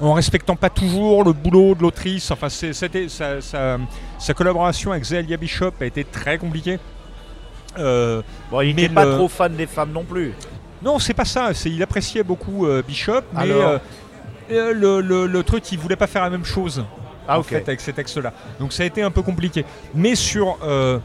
en 0.00 0.12
respectant 0.12 0.56
pas 0.56 0.68
toujours 0.70 1.24
le 1.24 1.32
boulot 1.32 1.74
de 1.74 1.82
l'autrice. 1.82 2.30
Enfin, 2.30 2.48
c'est- 2.48 2.72
c'était 2.74 3.08
sa, 3.08 3.40
sa- 3.40 3.78
sa 4.18 4.34
collaboration 4.34 4.90
avec 4.92 5.04
Zélia 5.04 5.36
Bishop 5.36 5.72
a 5.80 5.84
été 5.86 6.04
très 6.04 6.36
compliquée. 6.38 6.78
Euh, 7.78 8.22
Bon, 8.50 8.60
il 8.60 8.74
n'était 8.76 8.92
pas 8.94 9.04
le- 9.04 9.14
trop 9.16 9.28
fan 9.28 9.54
des 9.54 9.66
femmes 9.66 9.92
non 9.92 10.04
plus. 10.04 10.32
non, 10.82 10.98
c'est 10.98 11.14
pas 11.14 11.24
ça. 11.24 11.52
C'est, 11.54 11.70
il 11.70 11.82
appréciait 11.82 12.22
beaucoup 12.22 12.66
euh, 12.66 12.82
Bishop, 12.86 13.22
mais 13.32 13.40
Alors 13.42 13.68
euh, 13.68 13.78
euh, 14.52 14.72
le, 14.74 15.00
le- 15.00 15.26
le 15.26 15.42
truc, 15.42 15.70
il 15.72 15.78
voulait 15.78 15.96
pas 15.96 16.06
faire 16.06 16.22
la 16.22 16.30
même 16.30 16.44
chose. 16.44 16.84
Ah 17.26 17.38
en 17.38 17.40
ok. 17.40 17.46
fait, 17.46 17.66
avec 17.68 17.80
ces 17.80 17.92
textes-là. 17.92 18.32
Donc 18.60 18.72
ça 18.72 18.82
a 18.82 18.86
été 18.86 19.02
un 19.02 19.10
peu 19.10 19.22
compliqué. 19.22 19.64
Mais 19.94 20.14
sur, 20.14 20.58
euh, 20.62 20.98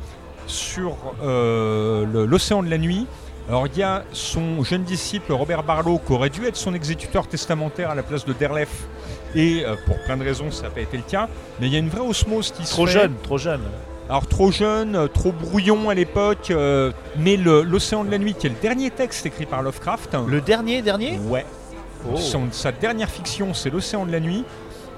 sur 0.47 0.97
euh, 1.23 2.25
l'Océan 2.27 2.61
de 2.61 2.69
la 2.69 2.77
Nuit, 2.77 3.07
alors 3.49 3.67
il 3.67 3.77
y 3.77 3.83
a 3.83 4.03
son 4.13 4.63
jeune 4.63 4.83
disciple 4.83 5.33
Robert 5.33 5.63
Barlow 5.63 5.99
qui 6.05 6.13
aurait 6.13 6.29
dû 6.29 6.45
être 6.45 6.55
son 6.55 6.73
exécuteur 6.73 7.27
testamentaire 7.27 7.89
à 7.89 7.95
la 7.95 8.03
place 8.03 8.23
de 8.25 8.31
Derlef. 8.33 8.69
Et 9.35 9.63
euh, 9.65 9.75
pour 9.85 9.97
plein 10.03 10.17
de 10.17 10.23
raisons, 10.23 10.49
ça 10.51 10.63
n'a 10.63 10.69
pas 10.69 10.81
été 10.81 10.97
le 10.97 11.03
cas. 11.03 11.27
Mais 11.59 11.67
il 11.67 11.73
y 11.73 11.75
a 11.75 11.79
une 11.79 11.89
vraie 11.89 11.99
osmose 12.07 12.51
qui 12.51 12.63
Trop 12.63 12.87
se 12.87 12.91
fait. 12.93 12.99
jeune, 13.01 13.13
trop 13.23 13.37
jeune. 13.37 13.61
Alors 14.07 14.25
trop 14.27 14.51
jeune, 14.51 14.95
euh, 14.95 15.07
trop 15.07 15.31
brouillon 15.31 15.89
à 15.89 15.93
l'époque. 15.93 16.49
euh, 16.51 16.91
mais 17.17 17.37
l'Océan 17.37 18.03
de 18.03 18.11
la 18.11 18.17
Nuit, 18.19 18.33
qui 18.35 18.47
est 18.47 18.51
le 18.51 18.55
dernier 18.61 18.89
texte 18.91 19.25
écrit 19.25 19.45
par 19.45 19.61
Lovecraft. 19.61 20.15
Le 20.27 20.41
dernier, 20.41 20.81
dernier? 20.81 21.17
Ouais. 21.27 21.45
Oh. 22.11 22.15
Son- 22.17 22.51
sa 22.51 22.71
dernière 22.71 23.09
fiction, 23.09 23.53
c'est 23.53 23.69
l'Océan 23.69 24.05
de 24.05 24.11
la 24.11 24.19
Nuit. 24.19 24.45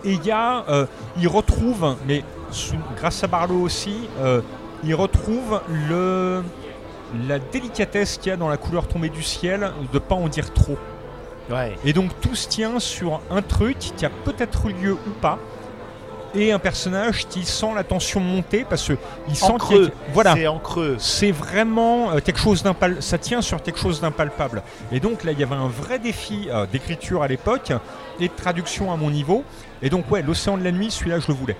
Et 0.04 0.14
il 0.14 0.26
y 0.26 0.32
a, 0.32 0.66
euh, 0.70 0.86
il 1.18 1.28
retrouve, 1.28 1.96
mais 2.08 2.24
sous- 2.52 2.76
grâce 2.98 3.24
à 3.24 3.28
Barlow 3.28 3.62
aussi, 3.62 3.96
euh, 4.20 4.42
il 4.84 4.96
retrouve 4.96 5.62
le, 5.90 6.42
la 7.28 7.40
délicatesse 7.40 8.18
qu'il 8.18 8.30
y 8.30 8.34
a 8.34 8.38
dans 8.38 8.50
la 8.50 8.58
couleur 8.58 8.88
tombée 8.88 9.10
du 9.10 9.24
ciel 9.24 9.72
de 9.92 10.00
pas 10.00 10.16
en 10.16 10.28
dire 10.28 10.54
trop. 10.54 10.78
Ouais. 11.50 11.76
Et 11.84 11.94
donc 11.94 12.12
tout 12.22 12.36
se 12.36 12.48
tient 12.48 12.80
sur 12.80 13.22
un 13.30 13.42
truc 13.42 13.78
qui 13.80 14.06
a 14.06 14.10
peut-être 14.10 14.68
eu 14.68 14.74
lieu 14.74 14.94
ou 14.94 15.10
pas, 15.22 15.38
et 16.34 16.54
un 16.54 16.60
personnage 16.60 17.28
qui 17.28 17.44
sent 17.44 17.74
la 17.76 17.84
tension 17.84 18.22
monter 18.22 18.64
parce 18.64 18.88
que 18.88 18.94
il 19.28 19.36
sent 19.36 19.46
En 19.52 19.58
qu'il 19.58 19.76
a- 19.76 19.80
creux. 19.88 19.92
voilà, 20.14 20.34
C'est 20.34 20.48
en 20.48 20.60
creux. 20.60 20.96
c'est 20.98 21.32
vraiment 21.32 22.12
euh, 22.12 22.20
quelque 22.20 22.40
chose 22.40 22.64
d'impalpable. 22.64 23.02
Ça 23.04 23.18
tient 23.18 23.42
sur 23.42 23.62
quelque 23.62 23.80
chose 23.80 24.00
d'impalpable. 24.00 24.64
Et 24.94 25.02
donc 25.02 25.26
là, 25.26 25.34
il 25.34 25.40
y 25.40 25.44
avait 25.44 25.56
un 25.56 25.68
vrai 25.68 26.00
défi 26.00 26.48
euh, 26.50 26.66
d'écriture 26.72 27.22
à 27.22 27.28
l'époque 27.28 27.74
et 28.22 28.30
de 28.30 28.34
traduction 28.34 28.94
à 28.94 28.96
mon 28.96 29.10
niveau. 29.12 29.44
Et 29.82 29.90
donc, 29.90 30.10
ouais, 30.10 30.22
l'océan 30.22 30.58
de 30.58 30.64
la 30.64 30.72
nuit, 30.72 30.90
celui-là, 30.90 31.20
je 31.20 31.28
le 31.28 31.34
voulais. 31.34 31.58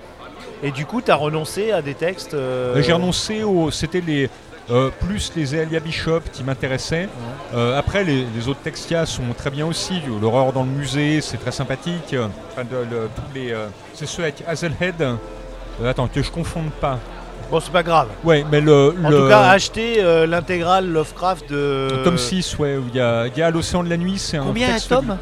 Et 0.62 0.70
du 0.70 0.86
coup, 0.86 1.02
tu 1.02 1.10
as 1.10 1.16
renoncé 1.16 1.70
à 1.72 1.82
des 1.82 1.92
textes. 1.94 2.32
Euh, 2.32 2.80
J'ai 2.80 2.94
renoncé 2.94 3.42
au. 3.42 3.70
C'était 3.70 4.00
les. 4.00 4.30
Euh, 4.70 4.90
plus 5.00 5.32
les 5.36 5.54
Elia 5.54 5.80
Bishop 5.80 6.20
qui 6.32 6.42
m'intéressaient. 6.44 7.08
Euh, 7.54 7.78
après, 7.78 8.04
les, 8.04 8.24
les 8.34 8.48
autres 8.48 8.60
textes 8.60 8.86
qu'il 8.86 8.96
y 8.96 9.00
a 9.00 9.06
sont 9.06 9.22
très 9.36 9.50
bien 9.50 9.66
aussi. 9.66 10.00
L'horreur 10.20 10.52
dans 10.52 10.62
le 10.62 10.70
musée, 10.70 11.20
c'est 11.20 11.36
très 11.38 11.52
sympathique. 11.52 12.14
Euh, 12.14 12.28
Enfin, 12.52 12.64
de- 12.64 12.76
le- 12.90 13.08
tous 13.14 13.34
les, 13.34 13.52
euh, 13.52 13.66
c'est 13.94 14.06
ceux 14.06 14.22
avec 14.22 14.42
Hazelhead. 14.46 15.00
Euh, 15.00 15.16
attends, 15.90 16.06
que 16.06 16.22
je 16.22 16.30
confonde 16.30 16.70
pas. 16.80 16.98
Bon, 17.50 17.60
c'est 17.60 17.72
pas 17.72 17.82
grave. 17.82 18.08
Ouais, 18.24 18.44
mais 18.50 18.60
le. 18.60 18.94
En 19.04 19.10
le- 19.10 19.16
tout 19.22 19.28
cas, 19.28 19.50
acheter 19.50 19.96
euh, 20.02 20.26
l'intégrale 20.26 20.88
Lovecraft 20.88 21.50
de. 21.50 21.88
Le 21.90 22.02
tome 22.04 22.18
6, 22.18 22.58
ouais, 22.58 22.76
où 22.76 22.84
il 22.88 22.94
y 22.94 23.00
a, 23.00 23.26
il 23.26 23.36
y 23.36 23.42
a 23.42 23.50
l'océan 23.50 23.82
de 23.82 23.90
la 23.90 23.96
nuit, 23.96 24.18
c'est 24.18 24.36
un 24.38 24.44
Combien 24.44 24.68
un 24.68 24.72
texte 24.74 24.88
tome 24.90 25.18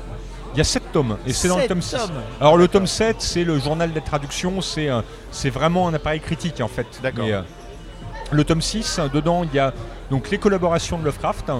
Il 0.54 0.58
y 0.58 0.60
a 0.60 0.64
7 0.64 0.82
tomes, 0.92 1.16
et 1.26 1.32
c'est 1.32 1.48
dans 1.48 1.58
le 1.58 1.66
tome 1.66 1.80
6. 1.82 1.96
tomes. 1.96 2.10
Alors 2.40 2.56
le 2.56 2.68
tome 2.68 2.86
7, 2.86 3.16
c'est 3.20 3.42
le 3.44 3.58
journal 3.58 3.92
des 3.92 4.00
traductions, 4.00 4.60
c'est 4.60 4.88
un- 4.88 5.02
c'est 5.32 5.50
vraiment 5.50 5.88
un 5.88 5.94
appareil 5.94 6.20
critique 6.20 6.60
en 6.60 6.68
fait. 6.68 6.86
D'accord. 7.02 7.24
Mais, 7.24 7.32
euh, 7.32 7.42
le 8.32 8.44
tome 8.44 8.62
6, 8.62 8.98
hein, 8.98 9.10
dedans, 9.12 9.44
il 9.44 9.54
y 9.54 9.58
a 9.58 9.72
donc 10.10 10.30
les 10.30 10.38
collaborations 10.38 10.98
de 10.98 11.04
Lovecraft. 11.04 11.50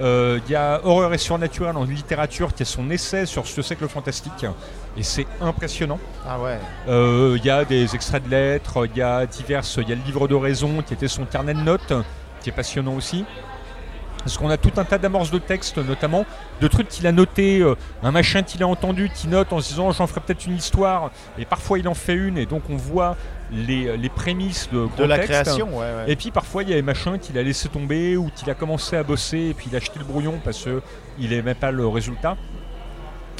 Euh, 0.00 0.40
Il 0.46 0.50
y 0.50 0.56
a 0.56 0.80
Horreur 0.84 1.12
et 1.14 1.18
surnaturel 1.18 1.76
en 1.76 1.84
littérature, 1.84 2.54
qui 2.54 2.62
est 2.62 2.66
son 2.66 2.90
essai 2.90 3.26
sur 3.26 3.46
ce 3.46 3.56
que 3.56 3.62
c'est 3.62 3.76
que 3.76 3.82
le 3.82 3.88
fantastique. 3.88 4.46
Et 4.96 5.02
c'est 5.02 5.26
impressionnant. 5.40 5.98
Ah 6.26 6.40
ouais. 6.40 6.58
Euh, 6.88 7.36
Il 7.38 7.44
y 7.44 7.50
a 7.50 7.64
des 7.64 7.94
extraits 7.94 8.24
de 8.24 8.30
lettres, 8.30 8.86
il 8.92 8.98
y 8.98 9.02
a 9.02 9.26
diverses, 9.26 9.78
il 9.80 9.88
y 9.88 9.92
a 9.92 9.94
le 9.94 10.02
livre 10.02 10.26
d'oraison 10.28 10.82
qui 10.82 10.94
était 10.94 11.08
son 11.08 11.24
carnet 11.24 11.54
de 11.54 11.60
notes, 11.60 11.92
qui 12.40 12.48
est 12.48 12.52
passionnant 12.52 12.94
aussi. 12.94 13.24
Parce 14.24 14.38
qu'on 14.38 14.50
a 14.50 14.56
tout 14.56 14.72
un 14.76 14.84
tas 14.84 14.98
d'amorces 14.98 15.30
de 15.32 15.38
textes, 15.38 15.78
notamment 15.78 16.24
de 16.60 16.68
trucs 16.68 16.88
qu'il 16.88 17.06
a 17.06 17.12
notés, 17.12 17.60
euh, 17.60 17.74
un 18.02 18.12
machin 18.12 18.42
qu'il 18.42 18.62
a 18.62 18.68
entendu, 18.68 19.10
qui 19.12 19.28
note 19.28 19.52
en 19.52 19.60
se 19.60 19.68
disant 19.68 19.90
j'en 19.90 20.06
ferai 20.06 20.20
peut-être 20.20 20.46
une 20.46 20.56
histoire, 20.56 21.10
et 21.38 21.44
parfois 21.44 21.78
il 21.78 21.88
en 21.88 21.94
fait 21.94 22.14
une, 22.14 22.38
et 22.38 22.46
donc 22.46 22.62
on 22.70 22.76
voit 22.76 23.16
les, 23.52 23.96
les 23.96 24.08
prémices 24.08 24.68
de, 24.72 24.88
la 25.04 25.18
création, 25.18 25.68
ouais. 25.78 25.84
ouais. 25.84 26.04
Et 26.08 26.16
puis 26.16 26.30
parfois 26.30 26.62
il 26.62 26.70
y 26.70 26.72
a 26.72 26.76
des 26.76 26.82
machins 26.82 27.18
qu'il 27.18 27.36
a 27.38 27.42
laissé 27.42 27.68
tomber 27.68 28.16
ou 28.16 28.30
qu'il 28.34 28.48
a 28.50 28.54
commencé 28.54 28.96
à 28.96 29.02
bosser 29.02 29.38
et 29.50 29.54
puis 29.54 29.66
il 29.70 29.74
a 29.74 29.78
acheté 29.78 29.98
le 29.98 30.04
brouillon 30.04 30.40
parce 30.42 30.62
qu'il 31.16 31.30
n'aimait 31.30 31.54
pas 31.54 31.70
le 31.70 31.86
résultat. 31.86 32.36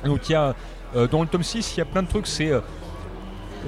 Donc 0.05 0.29
il 0.29 0.33
y 0.33 0.35
a 0.35 0.55
euh, 0.97 1.07
dans 1.07 1.23
le 1.23 1.29
tome 1.29 1.43
6 1.43 1.75
il 1.77 1.79
y 1.79 1.81
a 1.81 1.85
plein 1.87 2.03
de 2.03 2.09
trucs. 2.09 2.27
C'est 2.27 2.51
euh, 2.51 2.61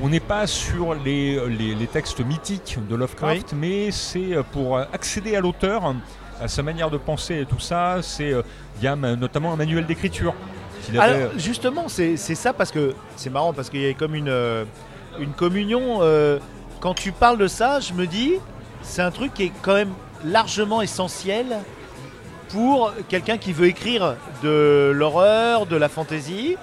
on 0.03 0.09
n'est 0.09 0.21
pas 0.21 0.47
sur 0.47 0.95
les, 0.95 1.39
les- 1.49 1.75
les 1.75 1.87
textes 1.87 2.21
mythiques 2.21 2.79
de 2.91 2.97
Lovecraft, 2.97 3.55
mais 3.57 3.91
c'est 3.93 4.35
euh, 4.35 4.43
pour 4.43 4.77
euh, 4.77 4.85
accéder 4.93 5.37
à 5.37 5.41
l'auteur, 5.41 5.95
à 6.41 6.49
sa 6.49 6.63
manière 6.63 6.91
de 6.91 6.99
penser 6.99 7.41
et 7.41 7.47
tout 7.47 7.61
ça. 7.61 7.99
C'est 8.03 8.33
euh, 8.33 8.43
il 8.79 8.85
y 8.85 8.89
a 8.89 8.97
notamment 8.97 9.53
un 9.53 9.57
manuel 9.57 9.87
d'écriture. 9.87 10.35
avait, 10.91 10.99
Alors 10.99 11.31
justement, 11.39 11.89
c'est 11.89 12.17
c'est 12.17 12.35
ça 12.35 12.53
parce 12.53 12.73
que 12.73 12.93
c'est 13.17 13.31
marrant 13.31 13.53
parce 13.53 13.71
qu'il 13.71 13.81
y 13.83 13.89
a 13.89 13.95
comme 13.95 14.15
une, 14.17 14.29
euh, 14.29 14.65
une 15.19 15.33
communion. 15.33 15.99
euh, 16.03 16.39
quand 16.81 16.95
tu 16.95 17.13
parles 17.13 17.39
de 17.39 17.47
ça, 17.49 17.81
je 17.81 17.93
me 17.95 18.07
dis, 18.07 18.35
c'est 18.83 19.03
un 19.03 19.11
truc 19.11 19.33
qui 19.35 19.45
est 19.45 19.53
quand 19.63 19.75
même 19.75 19.93
largement 20.25 20.83
essentiel 20.83 21.47
pour 22.51 22.93
quelqu'un 23.09 23.39
qui 23.39 23.53
veut 23.53 23.67
écrire 23.67 24.17
de 24.43 24.93
l'horreur, 24.95 25.67
de 25.67 25.77
la 25.77 25.89
fantaisie. 25.89 26.57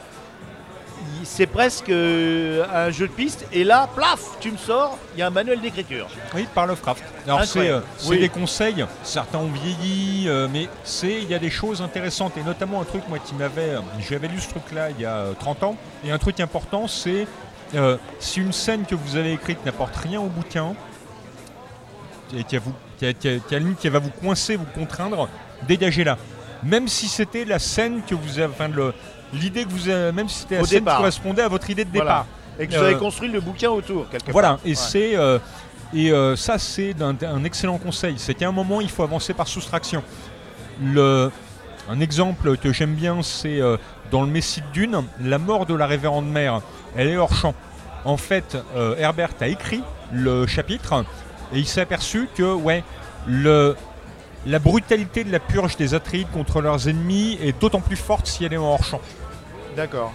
C'est 1.23 1.47
presque 1.47 1.89
euh, 1.89 2.63
un 2.73 2.91
jeu 2.91 3.07
de 3.07 3.11
piste 3.11 3.45
et 3.51 3.63
là, 3.63 3.87
plaf, 3.95 4.19
tu 4.39 4.51
me 4.51 4.57
sors, 4.57 4.97
il 5.15 5.19
y 5.19 5.23
a 5.23 5.27
un 5.27 5.31
manuel 5.31 5.59
d'écriture. 5.61 6.07
Oui, 6.35 6.47
par 6.53 6.67
Lovecraft. 6.67 7.03
Alors 7.25 7.43
c'est 7.45 7.69
euh, 7.69 7.79
Oui. 8.07 8.19
des 8.19 8.29
conseils, 8.29 8.85
certains 9.03 9.37
ont 9.39 9.47
vieilli, 9.51 10.27
euh, 10.27 10.47
mais 10.51 10.67
c'est 10.83 11.21
il 11.21 11.29
y 11.29 11.33
a 11.33 11.39
des 11.39 11.49
choses 11.49 11.81
intéressantes 11.81 12.37
et 12.37 12.43
notamment 12.43 12.81
un 12.81 12.85
truc 12.85 13.03
moi 13.09 13.17
qui 13.19 13.33
m'avait, 13.35 13.75
j'avais 14.09 14.27
lu 14.27 14.39
ce 14.39 14.49
truc-là 14.49 14.89
il 14.91 15.01
y 15.01 15.05
a 15.05 15.15
euh, 15.17 15.33
30 15.39 15.63
ans 15.63 15.75
et 16.05 16.11
un 16.11 16.17
truc 16.17 16.39
important 16.39 16.87
c'est 16.87 17.27
euh, 17.75 17.97
si 18.19 18.39
une 18.41 18.51
scène 18.53 18.85
que 18.85 18.95
vous 18.95 19.15
avez 19.15 19.33
écrite 19.33 19.65
n'apporte 19.65 19.95
rien 19.95 20.19
au 20.21 20.27
bouquin 20.27 20.73
et 22.35 22.43
qui, 22.43 22.55
a 22.55 22.59
vous, 22.59 22.73
qui, 22.97 23.05
a- 23.05 23.13
qui 23.13 23.27
a- 23.27 23.39
qui 23.39 23.55
a 23.55 23.57
la 23.57 23.59
limite 23.59 23.79
qui 23.79 23.89
va 23.89 23.99
vous 23.99 24.09
coincer, 24.09 24.55
vous 24.55 24.65
contraindre, 24.73 25.27
dégagez-la. 25.67 26.17
Même 26.63 26.87
si 26.87 27.07
c'était 27.07 27.43
la 27.45 27.59
scène 27.59 28.01
que 28.07 28.15
vous 28.15 28.39
avez, 28.39 28.53
enfin 28.53 28.67
le- 28.67 28.93
l'idée 29.33 29.65
que 29.65 29.69
vous 29.69 29.89
avez, 29.89 30.11
même 30.11 30.29
si 30.29 30.39
c'était 30.39 30.55
la 30.57 30.61
Au 30.61 30.65
scène 30.65 30.79
départ. 30.79 30.95
qui 30.95 30.99
correspondait 30.99 31.41
à 31.41 31.47
votre 31.47 31.69
idée 31.69 31.85
de 31.85 31.89
Voilà. 31.91 32.03
départ. 32.03 32.25
Et 32.59 32.67
que 32.67 32.73
vous 32.75 32.79
Euh, 32.83 32.85
avez 32.87 32.97
construit 32.97 33.29
le 33.29 33.39
bouquin 33.41 33.69
autour, 33.69 34.07
quelque 34.09 34.31
Voilà, 34.31 34.49
part. 34.49 34.59
et 34.65 34.69
Ouais. 34.69 34.75
c'est 34.75 35.15
euh, 35.15 35.39
et 35.93 36.11
euh, 36.11 36.35
ça 36.35 36.57
c'est 36.59 36.95
un 37.01 37.43
excellent 37.43 37.77
conseil. 37.77 38.15
C'est 38.17 38.33
qu'à 38.33 38.47
un 38.47 38.51
moment 38.51 38.79
il 38.81 38.89
faut 38.89 39.03
avancer 39.03 39.33
par 39.33 39.47
soustraction. 39.47 40.03
Le, 40.83 41.31
un 41.89 41.99
exemple 41.99 42.57
que 42.57 42.71
j'aime 42.71 42.93
bien, 42.93 43.21
c'est 43.23 43.59
euh, 43.61 43.77
dans 44.11 44.21
le 44.21 44.27
Messie 44.27 44.61
de 44.61 44.67
Dune, 44.73 45.03
la 45.21 45.39
mort 45.39 45.65
de 45.65 45.73
la 45.73 45.87
révérende 45.87 46.29
mère. 46.29 46.61
Elle 46.95 47.07
est 47.07 47.17
hors 47.17 47.33
champ. 47.33 47.55
En 48.05 48.17
fait, 48.17 48.57
euh, 48.75 48.95
Herbert 48.97 49.31
a 49.39 49.47
écrit 49.47 49.83
le 50.11 50.45
chapitre 50.45 51.05
et 51.53 51.59
il 51.59 51.67
s'est 51.67 51.81
aperçu 51.81 52.27
que 52.35 52.53
ouais, 52.53 52.83
le, 53.27 53.75
la 54.45 54.59
brutalité 54.59 55.23
de 55.23 55.31
la 55.31 55.39
purge 55.39 55.77
des 55.77 55.93
Atreides 55.93 56.29
contre 56.31 56.61
leurs 56.61 56.87
ennemis 56.87 57.37
est 57.41 57.59
d'autant 57.59 57.81
plus 57.81 57.95
forte 57.95 58.27
si 58.27 58.43
elle 58.43 58.53
est 58.53 58.57
en 58.57 58.73
hors 58.73 58.83
champ. 58.83 59.01
D'accord. 59.75 60.13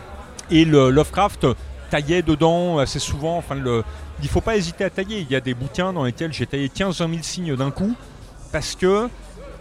Et 0.51 0.65
le 0.65 0.91
Lovecraft 0.91 1.47
taillait 1.91 2.23
dedans 2.23 2.79
assez 2.79 2.99
souvent. 2.99 3.39
Enfin, 3.39 3.55
le, 3.55 3.85
il 4.23 4.29
faut 4.29 4.41
pas 4.41 4.57
hésiter 4.57 4.85
à 4.85 4.91
tailler. 4.91 5.21
Il 5.21 5.31
y 5.31 5.37
a 5.37 5.41
des 5.41 5.55
bouquins 5.55 5.93
dans 5.93 6.05
lesquels 6.05 6.33
j'ai 6.33 6.47
taillé 6.47 6.69
15 6.69 6.99
000 6.99 7.11
signes 7.23 7.57
d'un 7.57 7.71
coup 7.71 7.95
parce 8.53 8.75
que 8.75 9.09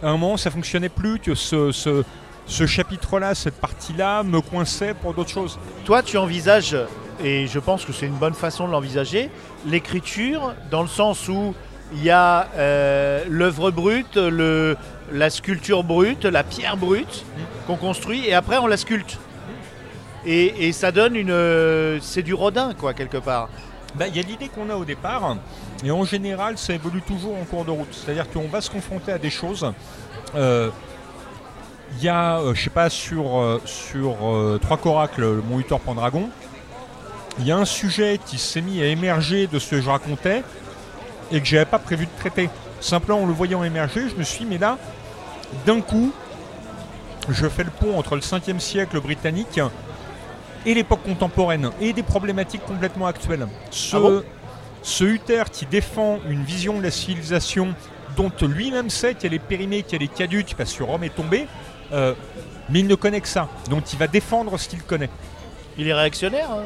à 0.02 0.08
un 0.08 0.16
moment 0.16 0.36
ça 0.36 0.50
fonctionnait 0.50 0.88
plus, 0.88 1.18
que 1.18 1.34
ce, 1.34 1.72
ce, 1.72 2.04
ce 2.46 2.66
chapitre-là, 2.66 3.34
cette 3.34 3.60
partie-là 3.60 4.22
me 4.22 4.40
coinçait 4.40 4.94
pour 4.94 5.14
d'autres 5.14 5.30
choses. 5.30 5.58
Toi, 5.84 6.02
tu 6.02 6.16
envisages, 6.16 6.76
et 7.22 7.46
je 7.46 7.58
pense 7.58 7.84
que 7.84 7.92
c'est 7.92 8.06
une 8.06 8.14
bonne 8.14 8.34
façon 8.34 8.66
de 8.66 8.72
l'envisager, 8.72 9.30
l'écriture 9.66 10.54
dans 10.70 10.82
le 10.82 10.88
sens 10.88 11.28
où 11.28 11.54
il 11.92 12.02
y 12.02 12.10
a 12.10 12.48
euh, 12.56 13.24
l'œuvre 13.28 13.70
brute, 13.70 14.16
le, 14.16 14.76
la 15.12 15.30
sculpture 15.30 15.84
brute, 15.84 16.24
la 16.24 16.44
pierre 16.44 16.76
brute 16.76 17.24
qu'on 17.66 17.76
construit, 17.76 18.26
et 18.26 18.34
après 18.34 18.58
on 18.58 18.66
la 18.66 18.76
sculpte. 18.76 19.18
Et, 20.24 20.68
et 20.68 20.72
ça 20.72 20.90
donne 20.90 21.14
une. 21.14 21.30
euh, 21.30 21.98
C'est 22.00 22.22
du 22.22 22.34
Rodin, 22.34 22.74
quoi, 22.74 22.94
quelque 22.94 23.18
part. 23.18 23.48
Bah, 23.94 24.08
Il 24.08 24.16
y 24.16 24.20
a 24.20 24.22
l'idée 24.22 24.48
qu'on 24.48 24.68
a 24.70 24.74
au 24.74 24.84
départ, 24.84 25.36
et 25.84 25.90
en 25.90 26.04
général, 26.04 26.58
ça 26.58 26.74
évolue 26.74 27.02
toujours 27.02 27.36
en 27.36 27.44
cours 27.44 27.64
de 27.64 27.70
route. 27.70 27.88
C'est-à-dire 27.92 28.28
qu'on 28.30 28.48
va 28.48 28.60
se 28.60 28.70
confronter 28.70 29.12
à 29.12 29.18
des 29.18 29.30
choses. 29.30 29.72
euh, 30.34 30.70
Il 31.98 32.04
y 32.04 32.08
a, 32.08 32.38
euh, 32.38 32.54
je 32.54 32.64
sais 32.64 32.70
pas, 32.70 32.90
sur, 32.90 33.38
euh, 33.38 33.60
sur 33.64 34.16
euh, 34.22 34.58
Trois 34.60 34.76
Coracles, 34.76 35.22
le 35.22 35.42
Mont 35.42 35.60
Hutor 35.60 35.80
Pendragon, 35.80 36.28
il 37.38 37.46
y 37.46 37.52
a 37.52 37.56
un 37.56 37.64
sujet 37.64 38.20
qui 38.24 38.38
s'est 38.38 38.60
mis 38.60 38.82
à 38.82 38.86
émerger 38.86 39.46
de 39.46 39.58
ce 39.58 39.70
que 39.70 39.80
je 39.80 39.88
racontais 39.88 40.42
et 41.32 41.40
que 41.40 41.46
j'avais 41.46 41.64
pas 41.64 41.78
prévu 41.78 42.06
de 42.06 42.10
traiter. 42.18 42.50
Simplement 42.80 43.22
en 43.22 43.26
le 43.26 43.32
voyant 43.32 43.64
émerger, 43.64 44.08
je 44.10 44.14
me 44.14 44.22
suis 44.24 44.40
dit, 44.44 44.46
mais 44.50 44.58
là, 44.58 44.78
d'un 45.64 45.80
coup, 45.80 46.12
je 47.30 47.48
fais 47.48 47.64
le 47.64 47.70
pont 47.70 47.98
entre 47.98 48.14
le 48.14 48.20
5e 48.20 48.60
siècle 48.60 49.00
britannique 49.00 49.60
et 50.66 50.74
l'époque 50.74 51.02
contemporaine, 51.04 51.70
et 51.80 51.92
des 51.92 52.02
problématiques 52.02 52.64
complètement 52.64 53.06
actuelles. 53.06 53.46
Ce, 53.70 53.96
Ah 53.96 54.00
bon? 54.00 54.22
ce 54.82 55.04
Uther 55.04 55.44
qui 55.50 55.64
défend 55.64 56.18
une 56.28 56.42
vision 56.42 56.78
de 56.78 56.82
la 56.82 56.90
civilisation 56.90 57.74
dont 58.16 58.32
lui-même 58.42 58.90
sait 58.90 59.14
qu'elle 59.14 59.34
est 59.34 59.38
périmée, 59.38 59.82
qu'elle 59.82 60.02
est 60.02 60.12
caduque 60.12 60.54
parce 60.56 60.72
que 60.72 60.82
Rome 60.82 61.04
est 61.04 61.14
tombée, 61.14 61.46
euh, 61.92 62.14
mais 62.68 62.80
il 62.80 62.86
ne 62.86 62.94
connaît 62.94 63.20
que 63.20 63.28
ça. 63.28 63.48
Donc 63.70 63.92
il 63.92 63.98
va 63.98 64.06
défendre 64.06 64.58
ce 64.58 64.68
qu'il 64.68 64.82
connaît. 64.82 65.10
Il 65.78 65.86
est 65.88 65.94
réactionnaire 65.94 66.50
hein 66.50 66.62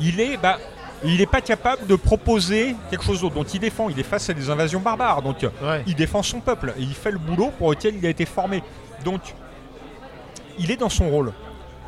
Il 0.00 0.20
est, 0.20 0.36
bah, 0.36 0.58
il 1.02 1.18
n'est 1.18 1.26
pas 1.26 1.40
capable 1.40 1.86
de 1.86 1.96
proposer 1.96 2.76
quelque 2.90 3.04
chose 3.04 3.20
d'autre. 3.20 3.34
Donc 3.34 3.52
il 3.54 3.60
défend, 3.60 3.88
il 3.88 3.98
est 3.98 4.02
face 4.04 4.28
à 4.30 4.34
des 4.34 4.48
invasions 4.50 4.80
barbares. 4.80 5.22
Donc 5.22 5.38
Ouais. 5.62 5.82
il 5.86 5.94
défend 5.94 6.22
son 6.22 6.40
peuple 6.40 6.72
et 6.78 6.82
il 6.82 6.94
fait 6.94 7.10
le 7.10 7.18
boulot 7.18 7.52
pour 7.58 7.70
lequel 7.70 7.96
il 7.96 8.06
a 8.06 8.10
été 8.10 8.24
formé. 8.26 8.62
Donc, 9.04 9.34
il 10.58 10.70
est 10.70 10.76
dans 10.76 10.88
son 10.88 11.10
rôle. 11.10 11.32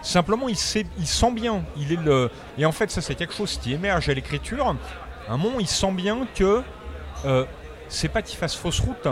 Simplement, 0.03 0.49
il, 0.49 0.57
sait, 0.57 0.87
il 0.99 1.07
sent 1.07 1.33
bien. 1.33 1.65
Il 1.77 1.93
est 1.93 1.97
le... 2.05 2.31
Et 2.59 2.67
en 2.67 2.73
fait, 2.73 2.91
ça, 2.91 3.01
c'est 3.01 3.15
quelque 3.15 3.33
chose 3.35 3.59
qui 3.63 3.73
émerge 3.73 4.09
à 4.09 4.15
l'écriture. 4.15 4.77
À 5.29 5.33
un 5.33 5.37
moment, 5.37 5.59
il 5.59 5.67
sent 5.67 5.93
bien 5.93 6.27
que 6.35 6.63
euh, 7.25 7.45
c'est 7.89 8.09
pas 8.09 8.23
qu'il 8.23 8.37
fasse 8.39 8.55
fausse 8.55 8.81
route, 8.81 9.09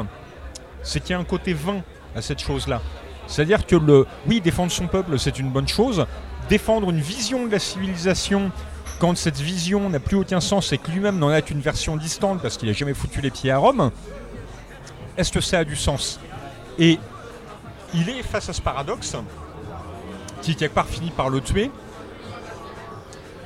c'est 0.83 1.01
qu'il 1.01 1.11
y 1.11 1.15
a 1.15 1.19
un 1.19 1.25
côté 1.25 1.53
vain 1.55 1.81
à 2.15 2.21
cette 2.23 2.41
chose-là. 2.41 2.81
C'est-à-dire 3.27 3.67
que, 3.67 3.77
le, 3.77 4.07
oui, 4.27 4.41
défendre 4.41 4.73
son 4.73 4.87
peuple, 4.87 5.19
c'est 5.19 5.39
une 5.39 5.51
bonne 5.51 5.69
chose. 5.69 6.07
Défendre 6.49 6.91
une 6.91 7.01
vision 7.01 7.47
de 7.47 7.53
la 7.53 7.59
civilisation, 7.59 8.51
quand 8.99 9.17
cette 9.17 9.41
vision 9.41 9.89
n'a 9.89 10.01
plus 10.01 10.17
aucun 10.17 10.41
sens 10.41 10.73
et 10.73 10.79
que 10.79 10.91
lui-même 10.91 11.19
n'en 11.19 11.29
a 11.29 11.43
qu'une 11.43 11.61
version 11.61 11.97
distante 11.97 12.41
parce 12.43 12.57
qu'il 12.57 12.69
n'a 12.69 12.75
jamais 12.75 12.95
foutu 12.95 13.21
les 13.21 13.31
pieds 13.31 13.51
à 13.51 13.59
Rome, 13.59 13.91
est-ce 15.17 15.33
que 15.33 15.41
ça 15.41 15.61
a 15.61 15.65
du 15.65 15.77
sens? 15.77 16.21
Et 16.79 16.99
il 17.95 18.09
est 18.09 18.23
face 18.23 18.49
à 18.49 18.53
ce 18.53 18.61
paradoxe 18.61 19.17
qui 20.43 20.57
quelque 20.57 20.75
part 20.75 20.87
finit 20.87 21.11
par 21.11 21.31
le 21.31 21.41
tuer. 21.41 21.71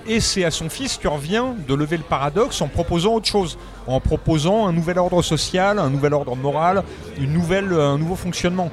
Et 0.07 0.21
c'est 0.21 0.45
à 0.45 0.51
son 0.51 0.71
fils 0.71 0.97
que 0.97 1.07
revient 1.07 1.45
de 1.67 1.75
lever 1.75 1.99
le 1.99 2.03
paradoxe 2.03 2.63
en 2.63 2.69
proposant 2.69 3.13
autre 3.13 3.29
chose, 3.29 3.59
en 3.87 4.01
proposant 4.01 4.67
un 4.67 4.73
nouvel 4.73 4.99
ordre 4.99 5.21
social, 5.21 5.79
un 5.79 5.91
nouvel 5.91 6.15
ordre 6.15 6.35
moral, 6.35 6.83
un 7.21 7.99
nouveau 7.99 8.17
fonctionnement. 8.17 8.71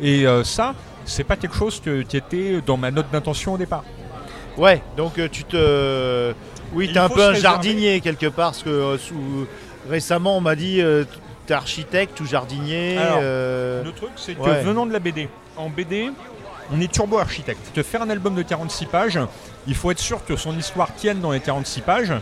Et 0.00 0.26
euh, 0.26 0.44
ça, 0.44 0.74
c'est 1.04 1.24
pas 1.24 1.36
quelque 1.36 1.56
chose 1.56 1.80
que- 1.84 2.02
qui 2.02 2.16
était 2.16 2.60
dans 2.64 2.76
ma 2.76 2.90
note 2.90 3.10
d'intention 3.10 3.54
au 3.54 3.58
départ. 3.58 3.84
Ouais, 4.56 4.82
donc 4.96 5.18
euh, 5.18 5.28
tu 5.30 5.44
te. 5.44 6.32
Oui, 6.74 6.90
t'es 6.92 6.98
un 6.98 7.08
peu 7.08 7.22
un 7.24 7.34
jardinier 7.34 8.00
quelque 8.00 8.26
part, 8.26 8.50
parce 8.50 8.62
que 8.62 8.68
euh, 8.70 8.98
sous- 8.98 9.46
récemment 9.88 10.36
on 10.36 10.40
m'a 10.40 10.54
dit 10.54 10.82
t'es 11.46 11.54
architecte 11.54 12.20
ou 12.20 12.26
jardinier. 12.26 12.98
Alors, 12.98 13.20
Le 13.20 13.92
truc, 13.96 14.10
c'est 14.16 14.34
que 14.34 14.40
ouais. 14.42 14.62
venant 14.62 14.84
de 14.86 14.92
la 14.92 14.98
BD, 14.98 15.28
en 15.56 15.70
BD, 15.70 16.10
on 16.72 16.80
est 16.80 16.92
turbo 16.92 17.18
architecte. 17.18 17.72
Te 17.72 17.82
faire 17.82 18.02
un 18.02 18.10
album 18.10 18.34
de 18.34 18.42
46 18.42 18.84
pages, 18.86 19.18
il 19.66 19.74
faut 19.74 19.90
être 19.90 19.98
sûr 19.98 20.22
que 20.26 20.36
son 20.36 20.56
histoire 20.58 20.94
tienne 20.94 21.20
dans 21.20 21.32
les 21.32 21.40
46 21.40 21.80
pages. 21.80 22.12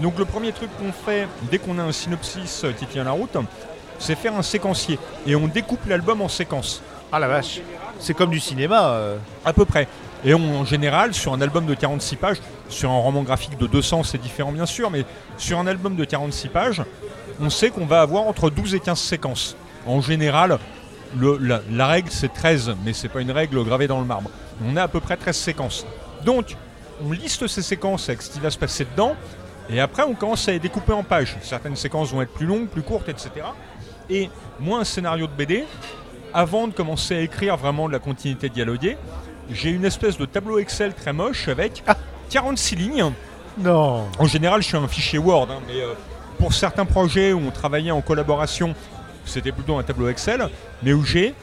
Donc 0.00 0.18
le 0.18 0.26
premier 0.26 0.52
truc 0.52 0.68
qu'on 0.78 0.92
fait 0.92 1.26
dès 1.50 1.56
qu'on 1.58 1.78
a 1.78 1.82
un 1.82 1.92
synopsis 1.92 2.66
qui 2.78 2.84
tient 2.84 3.04
la 3.04 3.12
route, 3.12 3.34
c'est 3.98 4.14
faire 4.14 4.34
un 4.34 4.42
séquencier. 4.42 4.98
Et 5.26 5.34
on 5.36 5.46
découpe 5.46 5.86
l'album 5.88 6.20
en 6.20 6.28
séquences, 6.28 6.82
Ah 7.12 7.18
la 7.18 7.28
vache, 7.28 7.60
c'est 7.98 8.14
comme 8.14 8.30
du 8.30 8.40
cinéma. 8.40 8.90
euh. 8.90 9.16
à 9.44 9.52
peu 9.52 9.64
près. 9.64 9.86
Et 10.24 10.34
en 10.34 10.64
général, 10.64 11.14
sur 11.14 11.32
un 11.32 11.40
album 11.40 11.66
de 11.66 11.74
46 11.74 12.16
pages, 12.16 12.38
sur 12.68 12.90
un 12.90 12.98
roman 12.98 13.22
graphique 13.22 13.56
de 13.58 13.66
200, 13.66 14.02
c'est 14.02 14.18
différent 14.18 14.50
bien 14.50 14.66
sûr, 14.66 14.90
mais 14.90 15.04
sur 15.36 15.58
un 15.58 15.66
album 15.66 15.94
de 15.94 16.04
46 16.04 16.48
pages, 16.48 16.82
on 17.40 17.50
sait 17.50 17.70
qu'on 17.70 17.86
va 17.86 18.00
avoir 18.00 18.24
entre 18.24 18.50
12 18.50 18.74
et 18.74 18.80
15 18.80 18.98
séquences. 18.98 19.56
En 19.86 20.00
général, 20.00 20.58
la, 21.20 21.86
règle 21.86 22.10
c'est 22.10 22.32
13, 22.32 22.74
mais 22.84 22.92
c'est 22.92 23.08
pas 23.08 23.20
une 23.20 23.30
règle 23.30 23.62
gravée 23.62 23.86
dans 23.86 24.00
le 24.00 24.06
marbre. 24.06 24.30
On 24.64 24.76
a 24.76 24.82
à 24.82 24.88
peu 24.88 25.00
près 25.00 25.16
13 25.16 25.36
séquences. 25.36 25.86
Donc, 26.24 26.56
on 27.04 27.12
liste 27.12 27.46
ces 27.46 27.62
séquences 27.62 28.08
avec 28.08 28.22
ce 28.22 28.30
qui 28.30 28.40
va 28.40 28.50
se 28.50 28.58
passer 28.58 28.84
dedans, 28.84 29.14
et 29.68 29.80
après 29.80 30.02
on 30.02 30.14
commence 30.14 30.48
à 30.48 30.52
les 30.52 30.58
découper 30.58 30.92
en 30.92 31.04
pages. 31.04 31.36
Certaines 31.42 31.76
séquences 31.76 32.10
vont 32.10 32.22
être 32.22 32.32
plus 32.32 32.46
longues, 32.46 32.66
plus 32.68 32.82
courtes, 32.82 33.08
etc. 33.08 33.30
Et 34.08 34.30
moi, 34.58 34.80
un 34.80 34.84
scénario 34.84 35.26
de 35.26 35.32
BD, 35.32 35.64
avant 36.34 36.68
de 36.68 36.72
commencer 36.72 37.14
à 37.16 37.20
écrire 37.20 37.56
vraiment 37.56 37.88
de 37.88 37.92
la 37.92 37.98
continuité 37.98 38.48
dialoguée, 38.48 38.96
j'ai 39.50 39.70
une 39.70 39.84
espèce 39.84 40.18
de 40.18 40.26
tableau 40.26 40.58
Excel 40.58 40.94
très 40.94 41.12
moche 41.12 41.48
avec 41.48 41.82
46 42.30 42.76
lignes. 42.76 43.12
Non. 43.58 44.04
En 44.18 44.26
général, 44.26 44.62
je 44.62 44.68
suis 44.68 44.76
un 44.76 44.88
fichier 44.88 45.18
Word, 45.18 45.48
hein, 45.50 45.60
mais 45.66 45.80
euh, 45.80 45.94
pour 46.38 46.52
certains 46.52 46.84
projets 46.84 47.32
où 47.32 47.40
on 47.46 47.50
travaillait 47.50 47.90
en 47.90 48.02
collaboration, 48.02 48.74
c'était 49.24 49.52
plutôt 49.52 49.76
un 49.78 49.82
tableau 49.82 50.08
Excel, 50.08 50.48
mais 50.82 50.92
où 50.92 51.04
j'ai 51.04 51.34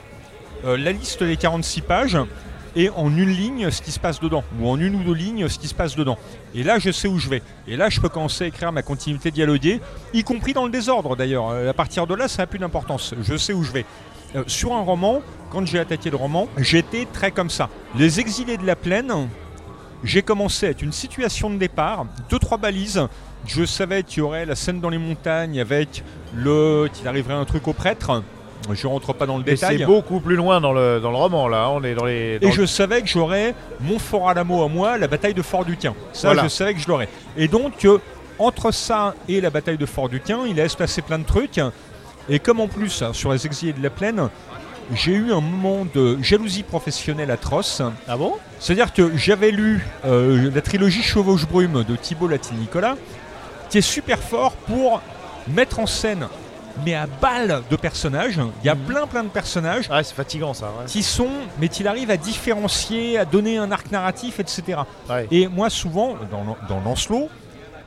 euh, 0.66 0.78
la 0.78 0.92
liste 0.92 1.24
des 1.24 1.38
46 1.38 1.82
pages 1.82 2.18
et 2.76 2.90
en 2.90 3.08
une 3.16 3.30
ligne 3.30 3.70
ce 3.70 3.82
qui 3.82 3.92
se 3.92 4.00
passe 4.00 4.20
dedans, 4.20 4.44
ou 4.60 4.68
en 4.68 4.80
une 4.80 4.96
ou 4.96 5.04
deux 5.04 5.14
lignes 5.14 5.48
ce 5.48 5.60
qui 5.60 5.68
se 5.68 5.76
passe 5.76 5.96
dedans. 5.96 6.18
Et 6.56 6.64
là, 6.64 6.80
je 6.80 6.92
sais 6.92 7.08
où 7.08 7.20
je 7.20 7.30
vais. 7.30 7.42
Et 7.68 7.76
là, 7.78 7.90
je 7.90 8.00
peux 8.00 8.10
commencer 8.10 8.46
à 8.46 8.48
écrire 8.48 8.72
ma 8.72 8.82
continuité 8.82 9.32
dialoguée, 9.32 9.80
y 10.14 10.24
compris 10.24 10.54
dans 10.54 10.66
le 10.66 10.72
désordre 10.72 11.16
d'ailleurs. 11.16 11.50
Euh, 11.50 11.70
À 11.70 11.74
partir 11.74 12.08
de 12.08 12.16
là, 12.16 12.28
ça 12.28 12.44
n'a 12.44 12.48
plus 12.48 12.60
d'importance. 12.60 13.14
Je 13.22 13.38
sais 13.38 13.54
où 13.54 13.64
je 13.64 13.72
vais. 13.72 13.86
Euh, 14.36 14.44
sur 14.48 14.74
un 14.74 14.82
roman, 14.82 15.22
quand 15.52 15.66
j'ai 15.66 15.80
attaqué 15.80 16.10
le 16.10 16.18
roman, 16.18 16.48
j'étais 16.58 17.06
très 17.12 17.32
comme 17.32 17.50
ça. 17.50 17.70
Les 17.98 18.20
exilés 18.20 18.58
de 18.58 18.66
la 18.66 18.76
plaine, 18.76 19.12
j'ai 20.04 20.22
commencé 20.22 20.66
avec 20.68 20.82
une 20.82 20.92
situation 20.92 21.50
de 21.50 21.58
départ, 21.58 22.06
deux 22.30 22.40
trois 22.40 22.58
balises. 22.58 23.02
Je 23.46 23.66
savais 23.66 24.04
qu'il 24.04 24.20
y 24.20 24.22
aurait 24.22 24.46
la 24.46 24.56
scène 24.56 24.80
dans 24.80 24.90
les 24.90 24.98
montagnes 24.98 25.60
avec 25.60 26.04
le 26.34 26.88
qu'il 26.94 27.08
arriverait 27.08 27.34
un 27.34 27.46
truc 27.46 27.68
au 27.68 27.74
prêtre. 27.74 28.24
Je 28.72 28.88
rentre 28.88 29.12
pas 29.14 29.26
dans 29.26 29.38
le 29.38 29.44
Mais 29.46 29.58
c'est 29.58 29.70
détail. 29.72 29.86
beaucoup 29.86 30.22
plus 30.22 30.38
loin 30.38 30.62
dans 30.62 30.72
le, 30.72 31.02
dans 31.02 31.12
le 31.12 31.18
roman 31.18 31.50
là. 31.50 31.70
On 31.70 31.84
est 31.84 31.94
dans 31.96 32.06
les. 32.06 32.40
dans 32.40 32.48
Et 32.48 32.52
le- 32.52 32.56
je 32.56 32.66
savais 32.66 33.02
que 33.02 33.08
j'aurais 33.10 33.54
mon 33.82 34.00
fort 34.00 34.30
à 34.30 34.32
à 34.32 34.44
moi, 34.46 34.98
la 34.98 35.08
bataille 35.10 35.34
de 35.34 35.42
Fort-Duquin. 35.42 35.94
Ça, 36.14 36.30
Voilà. 36.30 36.44
je 36.44 36.48
savais 36.48 36.74
que 36.74 36.80
je 36.80 36.88
l'aurais. 36.88 37.10
Et 37.36 37.50
donc, 37.50 37.84
euh, 37.84 37.98
entre 38.40 38.72
ça 38.72 39.16
et 39.28 39.42
la 39.42 39.50
bataille 39.50 39.78
de 39.78 39.86
Fort-Duquin, 39.86 40.40
il 40.48 40.58
allait 40.60 40.70
se 40.70 40.78
passer 40.78 41.02
plein 41.02 41.20
de 41.20 41.26
trucs. 41.26 41.60
Et 42.30 42.40
comme 42.40 42.60
en 42.60 42.68
plus, 42.68 43.02
hein, 43.02 43.12
sur 43.14 43.32
les 43.34 43.46
exilés 43.46 43.74
de 43.74 43.84
la 43.84 43.90
plaine, 43.90 44.30
j'ai 44.94 45.14
eu 45.14 45.32
un 45.34 45.42
moment 45.42 45.86
de 45.94 46.18
jalousie 46.22 46.64
professionnelle 46.64 47.32
atroce. 47.32 47.82
Ah 48.08 48.18
bon? 48.18 48.34
C'est-à-dire 48.60 48.94
que 48.94 49.16
j'avais 49.18 49.52
lu 49.52 49.86
euh, 50.06 50.52
la 50.54 50.62
trilogie 50.62 51.02
Chevauche-Brume 51.02 51.84
de 51.84 51.96
Thibault 51.96 52.28
Latin-Nicolas, 52.28 52.96
qui 53.70 53.78
est 53.80 53.82
super 53.82 54.20
fort 54.20 54.54
pour 54.54 55.02
mettre 55.48 55.80
en 55.80 55.86
scène, 55.86 56.28
mais 56.86 56.96
à 56.96 57.08
balle 57.08 57.62
de 57.70 57.76
personnages. 57.76 58.40
Il 58.64 58.68
y 58.68 58.70
a 58.70 58.76
plein 58.76 59.06
plein 59.08 59.24
de 59.24 59.30
personnages 59.30 59.88
Ah, 59.92 60.04
c'est 60.04 60.16
fatigant 60.16 60.54
ça. 60.54 60.68
ouais. 60.68 60.86
qui 60.88 61.04
sont, 61.04 61.30
mais 61.60 61.68
qu'il 61.70 61.88
arrive 61.88 62.10
à 62.12 62.18
différencier, 62.18 63.18
à 63.18 63.26
donner 63.26 63.58
un 63.58 63.72
arc 63.72 63.92
narratif, 63.92 64.40
etc. 64.40 64.80
Ouais. 65.10 65.28
Et 65.32 65.48
moi, 65.48 65.70
souvent, 65.70 66.16
dans, 66.32 66.58
dans 66.68 66.82
Lancelot, 66.82 67.30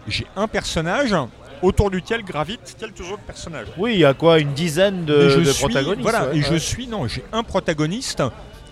j'ai 0.08 0.26
un 0.36 0.46
personnage 0.48 1.14
autour 1.62 1.90
duquel 1.90 2.22
gravitent 2.22 2.76
quelques 2.78 3.00
autres 3.00 3.22
personnages. 3.26 3.66
Oui, 3.78 3.94
il 3.94 4.00
y 4.00 4.04
a 4.04 4.14
quoi 4.14 4.38
Une 4.40 4.52
dizaine 4.52 5.04
de, 5.04 5.14
Et 5.26 5.30
je 5.30 5.40
de 5.40 5.44
suis, 5.44 5.62
protagonistes 5.64 6.02
Voilà, 6.02 6.28
ouais, 6.28 6.36
et 6.38 6.42
je 6.42 6.54
suis, 6.56 6.86
non, 6.86 7.06
j'ai 7.08 7.24
un 7.32 7.42
protagoniste 7.42 8.22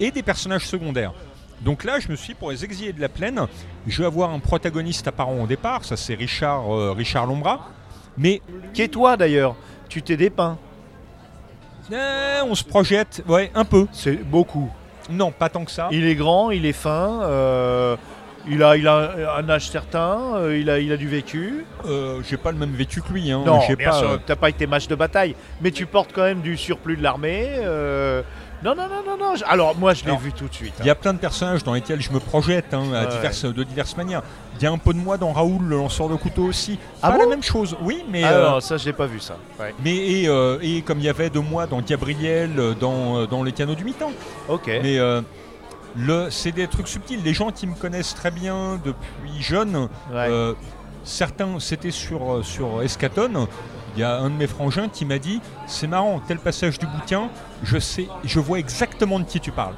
et 0.01 0.11
des 0.11 0.23
personnages 0.23 0.67
secondaires. 0.67 1.13
Donc 1.61 1.85
là, 1.85 1.99
je 2.01 2.09
me 2.09 2.17
suis 2.17 2.35
pour 2.35 2.51
les 2.51 2.65
exilés 2.65 2.93
de 2.93 3.01
la 3.01 3.09
plaine, 3.09 3.47
je 3.87 4.03
vais 4.03 4.07
avoir 4.07 4.31
un 4.31 4.39
protagoniste 4.39 5.07
apparent 5.09 5.41
au 5.43 5.47
départ, 5.47 5.85
ça 5.85 5.97
c'est 5.97 6.15
Richard, 6.15 6.73
euh, 6.75 6.93
Richard 6.93 7.27
Lombra. 7.27 7.69
Mais 8.19 8.43
Qui 8.75 8.83
est 8.83 8.89
toi 8.89 9.17
d'ailleurs? 9.17 9.55
Tu 9.89 10.03
t'es 10.03 10.17
dépeint. 10.17 10.59
euh, 11.93 12.43
on 12.47 12.55
se 12.55 12.65
projette, 12.65 13.23
ouais, 13.29 13.51
un 13.55 13.65
peu. 13.65 13.87
C'est 13.93 14.17
beaucoup. 14.25 14.71
Non, 15.11 15.31
pas 15.33 15.49
tant 15.49 15.65
que 15.65 15.71
ça. 15.71 15.89
Il 15.93 16.07
est 16.07 16.15
grand, 16.15 16.51
il 16.51 16.65
est 16.67 16.73
fin, 16.73 17.23
euh, 17.23 17.97
il, 18.49 18.63
a, 18.63 18.77
il 18.77 18.87
a 18.89 19.37
un 19.39 19.49
âge 19.49 19.69
certain, 19.69 20.35
euh, 20.37 20.59
il, 20.59 20.69
a, 20.71 20.79
il 20.79 20.93
a 20.93 20.97
du 20.97 21.09
vécu. 21.09 21.65
Euh, 21.87 22.21
j'ai 22.29 22.37
pas 22.37 22.53
le 22.53 22.59
même 22.59 22.73
vécu 22.73 23.01
que 23.03 23.13
lui. 23.13 23.31
Hein. 23.31 23.43
non, 23.45 23.61
j'ai 23.67 23.77
bien 23.77 23.91
pas, 23.91 23.99
sûr, 23.99 24.11
euh, 24.11 24.17
t'as 24.25 24.37
pas 24.37 24.49
été 24.51 24.67
match 24.67 24.87
de 24.89 24.95
bataille, 24.95 25.35
mais 25.61 25.71
tu 25.71 25.87
portes 25.87 26.11
quand 26.15 26.23
même 26.23 26.41
du 26.41 26.57
surplus 26.57 26.97
de 26.97 27.03
l'armée. 27.03 27.47
euh, 27.59 28.23
Non, 28.63 28.75
non, 28.75 28.85
non, 28.85 29.03
non, 29.07 29.17
non. 29.19 29.35
Alors 29.47 29.77
moi, 29.77 29.93
je 29.95 30.05
l'ai 30.07 30.17
vu 30.17 30.33
tout 30.33 30.49
de 30.49 30.55
suite. 30.55 30.73
Il 30.81 30.87
y 30.87 30.91
a 30.91 30.95
plein 30.95 31.13
de 31.13 31.19
personnages 31.19 31.63
dans 31.65 31.75
lesquels 31.75 32.01
je 32.01 32.11
me 32.13 32.21
projette 32.21 32.73
hein, 32.73 32.85
à 32.95 33.03
Ouais. 33.05 33.09
diverses, 33.11 33.45
de 33.45 33.63
diverses 33.65 33.97
manières. 33.97 34.23
Il 34.57 34.63
y 34.63 34.67
a 34.67 34.71
un 34.71 34.79
peu 34.79 34.95
de 34.95 34.99
moi 34.99 35.19
dans 35.19 35.33
Raoul, 35.33 35.65
le 35.67 35.77
lanceur 35.77 36.09
de 36.09 36.15
couteau 36.17 36.45
aussi. 36.45 36.79
Ah 37.03 37.11
pas 37.11 37.17
bon 37.19 37.25
la 37.25 37.29
même 37.31 37.43
chose, 37.43 37.77
oui, 37.83 38.05
mais, 38.11 38.23
Ah 38.25 38.39
non, 38.53 38.61
ça, 38.61 38.77
je 38.79 38.87
l'ai 38.87 38.93
pas 38.93 39.07
vu 39.07 39.21
ça. 39.21 39.37
Ouais. 39.61 39.75
mais 39.85 39.95
et, 39.95 40.29
et 40.63 40.83
comme 40.83 40.99
il 41.01 41.05
y 41.05 41.09
avait 41.11 41.29
de 41.31 41.41
moi 41.41 41.67
dans 41.67 41.81
Gabriel, 41.83 42.53
dans, 42.81 43.27
dans 43.27 43.43
Les 43.43 43.53
Canaux 43.53 43.75
du 43.75 43.85
Mi-temps. 43.85 44.13
Ok. 44.49 44.67
Mais 44.83 44.99
c'est 46.31 46.53
des 46.53 46.67
trucs 46.67 46.89
subtils. 46.89 47.23
Les 47.23 47.35
gens 47.35 47.51
qui 47.51 47.67
me 47.67 47.75
connaissent 47.75 48.15
très 48.15 48.31
bien 48.31 48.81
depuis 48.85 49.41
jeune, 49.43 49.77
Ouais. 50.13 50.29
euh, 50.29 50.53
certains, 51.05 51.59
c'était 51.61 51.91
sur, 51.91 52.35
euh, 52.35 52.43
sur 52.43 52.83
Escaton. 52.83 53.49
Il 53.97 54.01
y 54.01 54.03
a 54.03 54.17
un 54.17 54.29
de 54.31 54.35
mes 54.35 54.49
frangins 54.49 54.89
qui 54.89 55.05
m'a 55.05 55.19
dit 55.19 55.41
C'est 55.67 55.87
marrant, 55.87 56.21
tel 56.27 56.39
passage 56.39 56.79
du 56.79 56.87
bouquin, 56.87 57.29
je 57.63 57.79
sais, 57.79 58.09
je 58.25 58.41
vois 58.41 58.59
exactement 58.59 59.21
de 59.21 59.25
qui 59.25 59.39
tu 59.41 59.53
parles. 59.53 59.75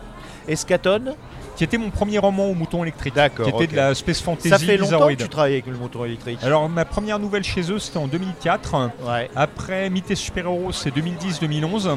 Escaton, 0.49 1.17
Qui 1.57 1.65
était 1.65 1.79
mon 1.79 1.89
premier 1.91 2.19
roman 2.19 2.45
au 2.47 2.55
mouton 2.55 2.83
électrique. 2.83 3.15
D'accord, 3.15 3.47
Qui 3.47 3.51
était 3.65 3.67
de 3.73 3.77
la 3.77 3.95
space 3.95 4.21
fantasy 4.21 4.51
ça 4.51 4.59
fait 4.59 4.77
longtemps 4.77 5.09
que 5.09 5.15
tu 5.15 5.29
travailles 5.29 5.55
avec 5.55 5.67
le 5.67 5.77
moteur 5.77 6.05
électrique. 6.05 6.39
Alors, 6.43 6.69
ma 6.69 6.85
première 6.85 7.19
nouvelle 7.19 7.45
chez 7.45 7.73
eux, 7.73 7.79
c'était 7.79 7.97
en 7.97 8.07
2004. 8.07 8.91
Ouais. 9.07 9.31
Après, 9.35 9.89
Mythes 9.89 10.11
et 10.11 10.15
Super-Héros, 10.17 10.73
c'est 10.73 10.91
2010-2011. 10.95 11.97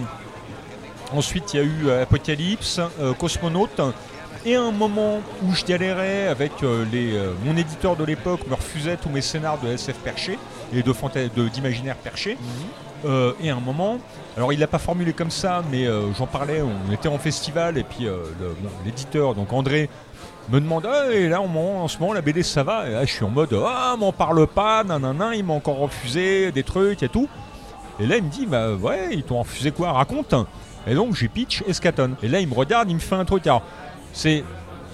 Ensuite, 1.14 1.54
il 1.54 1.58
y 1.58 1.60
a 1.60 1.64
eu 1.64 1.88
euh, 1.88 2.04
Apocalypse, 2.04 2.80
euh, 3.00 3.14
Cosmonaute. 3.14 3.82
Et 4.46 4.56
un 4.56 4.72
moment 4.72 5.20
où 5.44 5.54
je 5.54 5.66
galérais 5.66 6.28
avec 6.28 6.64
euh, 6.64 6.86
les, 6.92 7.20
mon 7.44 7.58
éditeur 7.58 7.98
de 7.98 8.06
l'époque 8.06 8.48
me 8.48 8.54
refusait 8.56 8.96
tous 8.96 9.10
mes 9.10 9.22
scénars 9.22 9.60
de 9.60 9.68
SF 9.68 9.98
perché 9.98 10.40
et 10.74 10.82
de 10.82 11.50
d'imaginaire 11.50 11.96
perché. 11.98 12.38
Euh, 13.06 13.34
et 13.42 13.50
un 13.50 13.60
moment, 13.60 13.98
alors 14.36 14.52
il 14.52 14.60
l'a 14.60 14.68
pas 14.68 14.78
formulé 14.78 15.14
comme 15.14 15.32
ça, 15.32 15.64
mais 15.72 15.88
euh, 15.88 16.14
j'en 16.18 16.28
parlais, 16.28 16.62
on 16.62 16.92
était 16.92 17.08
en 17.08 17.18
festival 17.18 17.78
et 17.78 17.84
puis 17.84 18.08
euh, 18.08 18.18
l'éditeur, 18.86 19.36
donc 19.36 19.54
André, 19.54 19.90
me 20.50 20.60
demande 20.60 20.86
Ah, 20.86 21.12
et 21.12 21.30
là 21.30 21.42
en, 21.42 21.56
en 21.56 21.88
ce 21.88 21.98
moment 22.00 22.14
la 22.14 22.22
BD 22.22 22.44
ça 22.44 22.64
va? 22.64 22.88
Et 22.88 22.92
là 22.92 23.06
je 23.06 23.14
suis 23.14 23.24
en 23.24 23.30
mode 23.30 23.56
ah 23.66 23.96
m'en 23.98 24.12
parle 24.12 24.48
pas 24.48 24.84
nanana 24.84 25.36
il 25.36 25.44
m'a 25.46 25.54
encore 25.54 25.78
refusé 25.78 26.52
des 26.52 26.64
trucs 26.64 27.04
et 27.04 27.10
tout. 27.10 27.30
Et 28.00 28.06
là 28.06 28.18
il 28.18 28.24
me 28.24 28.30
dit 28.30 28.46
bah 28.46 28.74
ouais 28.74 29.10
ils 29.12 29.24
t'ont 29.24 29.40
refusé 29.40 29.72
quoi? 29.72 29.92
Raconte 29.94 30.34
et 30.88 30.94
donc 30.96 31.16
j'ai 31.16 31.28
pitch 31.28 31.64
Escaton. 31.68 32.12
Et 32.24 32.28
là 32.28 32.40
il 32.40 32.48
me 32.48 32.54
regarde 32.54 32.90
il 32.90 32.96
me 32.96 33.00
fait 33.00 33.16
un 33.16 33.26
truc. 33.26 33.46
Alors 33.48 33.62
c'est 34.14 34.44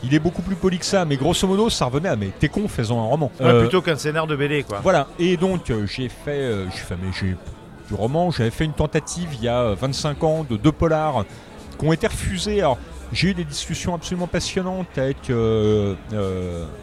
il 0.04 0.14
est 0.14 0.20
beaucoup 0.20 0.42
plus 0.42 0.56
poli 0.56 0.78
que 0.78 0.86
ça 0.86 1.06
mais 1.06 1.16
grosso 1.18 1.48
modo 1.48 1.70
ça 1.70 1.86
revenait 1.86 2.10
à 2.10 2.16
mais 2.16 2.32
t'es 2.40 2.50
con 2.50 2.68
faisant 2.68 3.00
un 3.02 3.08
roman. 3.08 3.32
Ouais, 3.40 3.46
Euh, 3.48 3.62
Plutôt 3.62 3.82
qu'un 3.82 3.96
scénar 3.96 4.28
de 4.28 4.36
BD, 4.36 4.64
quoi. 4.64 4.80
voilà, 4.84 5.08
et 5.20 5.38
donc 5.38 5.70
euh, 5.70 5.86
j'ai 5.88 6.10
fait, 6.10 6.32
euh, 6.32 6.66
j'ai 6.72 6.78
fait 6.78 6.96
mais 7.02 7.12
j'ai 7.20 7.36
du 7.88 7.94
roman, 7.94 8.32
j'avais 8.32 8.52
fait 8.52 8.66
une 8.66 8.74
tentative 8.74 9.30
il 9.34 9.44
y 9.44 9.48
a 9.48 9.60
euh, 9.62 9.76
25 9.80 10.24
ans 10.24 10.46
de 10.50 10.58
deux 10.58 10.72
polars 10.72 11.24
qui 11.80 11.86
ont 11.86 11.94
été 11.94 12.08
refusés. 12.08 12.60
Alors 12.60 12.78
j'ai 13.14 13.30
eu 13.30 13.34
des 13.34 13.44
discussions 13.46 13.94
absolument 13.96 14.28
passionnantes 14.28 14.88
avec 14.98 15.18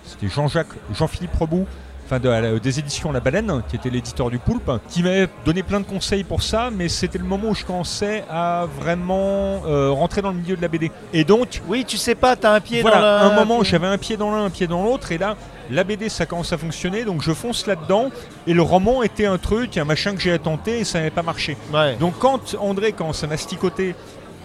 c'était 0.05 0.29
Jean-Jacques, 0.29 0.69
Jean-Philippe 0.95 1.35
Rebout, 1.39 1.67
enfin 2.13 2.21
de- 2.21 2.59
des 2.59 2.79
éditions 2.79 3.11
La 3.13 3.21
Baleine, 3.21 3.63
qui 3.69 3.77
était 3.77 3.91
l'éditeur 3.91 4.31
du 4.31 4.39
Poulpe, 4.39 4.71
qui 4.89 5.03
m'avait 5.03 5.29
donné 5.45 5.63
plein 5.63 5.81
de 5.81 5.87
conseils 5.87 6.25
pour 6.25 6.43
ça, 6.43 6.71
mais 6.71 6.89
c'était 6.89 7.19
le 7.19 7.25
moment 7.25 7.49
où 7.51 7.55
je 7.55 7.65
commençais 7.65 8.25
à 8.31 8.67
vraiment 8.79 9.63
euh, 9.67 9.91
rentrer 9.91 10.21
dans 10.23 10.31
le 10.31 10.37
milieu 10.39 10.57
de 10.57 10.63
la 10.63 10.69
BD. 10.69 10.91
Et 11.13 11.25
donc 11.25 11.63
Oui, 11.69 11.85
tu 11.87 11.97
sais 11.97 12.15
pas, 12.15 12.37
t'as 12.37 12.55
un 12.55 12.61
pied 12.61 12.83
voilà, 12.83 13.21
dans 13.21 13.31
un 13.31 13.35
moment 13.35 13.63
j'avais 13.63 13.87
un 13.87 13.99
pied 13.99 14.17
dans 14.17 14.31
l'un, 14.31 14.45
un 14.45 14.51
pied 14.51 14.67
dans 14.67 14.85
l'autre, 14.85 15.13
et 15.13 15.19
là, 15.19 15.37
la 15.71 15.85
BD 15.85 16.09
ça 16.09 16.27
commence 16.27 16.53
à 16.53 16.59
fonctionner, 16.59 17.05
donc 17.05 17.23
je 17.23 17.33
fonce 17.33 17.67
là-dedans, 17.67 18.11
et 18.47 18.53
le 18.53 18.63
roman 18.63 19.03
était 19.03 19.27
un 19.27 19.39
truc, 19.39 19.79
un 19.79 19.85
machin 19.85 20.15
que 20.15 20.21
j'ai 20.21 20.39
tenté, 20.39 20.81
et 20.81 20.85
ça 20.85 20.99
n'avait 20.99 21.11
pas 21.11 21.23
marché. 21.23 21.57
Ouais. 21.73 21.97
Donc 21.97 22.15
quand 22.19 22.57
André 22.61 22.93
commence 22.93 23.25
à 23.25 23.27
masticoter, 23.27 23.95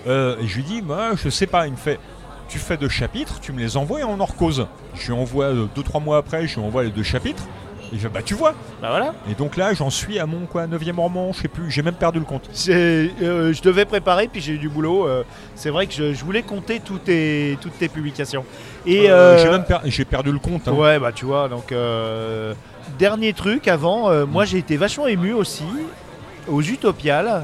euh, 0.07 0.37
je 0.45 0.55
lui 0.55 0.63
dis, 0.63 0.81
moi 0.81 1.11
je 1.15 1.29
sais 1.29 1.47
pas, 1.47 1.65
il 1.67 1.73
me 1.73 1.77
fait, 1.77 1.99
tu 2.47 2.59
fais 2.59 2.77
deux 2.77 2.89
chapitres, 2.89 3.39
tu 3.41 3.51
me 3.51 3.59
les 3.59 3.77
envoies 3.77 4.01
et 4.01 4.03
on 4.03 4.19
en 4.19 4.25
recose. 4.25 4.67
Je 4.95 5.07
lui 5.07 5.19
envoie 5.19 5.45
euh, 5.45 5.65
deux, 5.75 5.83
trois 5.83 5.99
mois 6.01 6.17
après, 6.17 6.47
je 6.47 6.55
lui 6.59 6.65
envoie 6.65 6.83
les 6.83 6.89
deux 6.91 7.03
chapitres, 7.03 7.43
et 7.91 7.95
il 7.95 7.99
fait, 7.99 8.09
bah 8.09 8.21
tu 8.23 8.33
vois. 8.33 8.51
Bah 8.81 8.89
voilà. 8.89 9.13
Et 9.29 9.33
donc 9.35 9.55
là, 9.57 9.73
j'en 9.73 9.89
suis 9.89 10.19
à 10.19 10.25
mon 10.25 10.45
quoi, 10.45 10.67
neuvième 10.67 10.99
roman, 10.99 11.31
je 11.33 11.41
sais 11.41 11.47
plus, 11.47 11.69
j'ai 11.71 11.81
même 11.81 11.93
perdu 11.95 12.19
le 12.19 12.25
compte. 12.25 12.49
C'est- 12.53 13.11
euh, 13.21 13.53
je 13.53 13.61
devais 13.61 13.85
préparer, 13.85 14.27
puis 14.27 14.41
j'ai 14.41 14.53
eu 14.53 14.57
du 14.57 14.69
boulot. 14.69 15.07
euh, 15.07 15.23
c'est 15.55 15.69
vrai 15.69 15.87
que 15.87 15.93
je, 15.93 16.13
je 16.13 16.25
voulais 16.25 16.41
compter 16.43 16.79
toutes 16.83 17.05
tes, 17.05 17.57
toutes 17.61 17.77
tes 17.77 17.87
publications. 17.89 18.43
Et 18.85 19.09
Euh, 19.09 19.13
euh, 19.13 19.37
j'ai 19.37 19.49
même 19.49 19.63
per- 19.65 19.79
j'ai 19.85 20.05
perdu 20.05 20.31
le 20.31 20.39
compte. 20.39 20.67
hein. 20.67 20.73
Ouais, 20.73 20.99
bah 20.99 21.11
tu 21.13 21.25
vois, 21.25 21.47
donc 21.49 21.71
euh, 21.71 22.53
dernier 22.99 23.33
truc 23.33 23.67
avant, 23.67 24.09
euh, 24.09 24.25
moi 24.25 24.45
j'ai 24.45 24.57
été 24.57 24.77
vachement 24.77 25.07
ému 25.07 25.33
aussi 25.33 25.63
aux 26.47 26.61
Utopiales. 26.61 27.43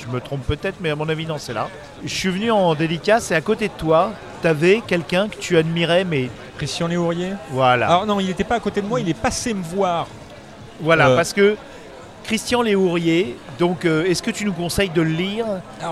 Je 0.00 0.06
me 0.12 0.20
trompe 0.20 0.42
peut-être, 0.46 0.76
mais 0.80 0.90
à 0.90 0.96
mon 0.96 1.08
avis 1.08 1.26
non, 1.26 1.36
c'est 1.38 1.52
là. 1.52 1.68
Je 2.04 2.14
suis 2.14 2.28
venu 2.30 2.50
en 2.50 2.74
dédicace 2.74 3.30
et 3.30 3.34
à 3.34 3.40
côté 3.40 3.68
de 3.68 3.72
toi, 3.76 4.12
t'avais 4.42 4.82
quelqu'un 4.86 5.28
que 5.28 5.36
tu 5.36 5.56
admirais, 5.58 6.04
mais 6.04 6.30
Christian 6.56 6.86
Léourier 6.88 7.32
voilà, 7.50 7.86
Alors 7.88 8.06
non, 8.06 8.20
il 8.20 8.26
n'était 8.28 8.44
pas 8.44 8.56
à 8.56 8.60
côté 8.60 8.80
de 8.82 8.86
moi, 8.86 9.00
il 9.00 9.08
est 9.08 9.14
passé 9.14 9.52
me 9.54 9.62
voir. 9.62 10.06
voilà, 10.80 11.08
euh, 11.08 11.16
parce 11.16 11.32
que 11.32 11.56
Christian 12.24 12.62
Léourier. 12.62 13.36
Donc, 13.58 13.84
euh, 13.84 14.04
est-ce 14.04 14.22
que 14.22 14.30
tu 14.30 14.44
nous 14.44 14.52
conseilles 14.52 14.88
de 14.90 15.02
le 15.02 15.10
lire? 15.10 15.46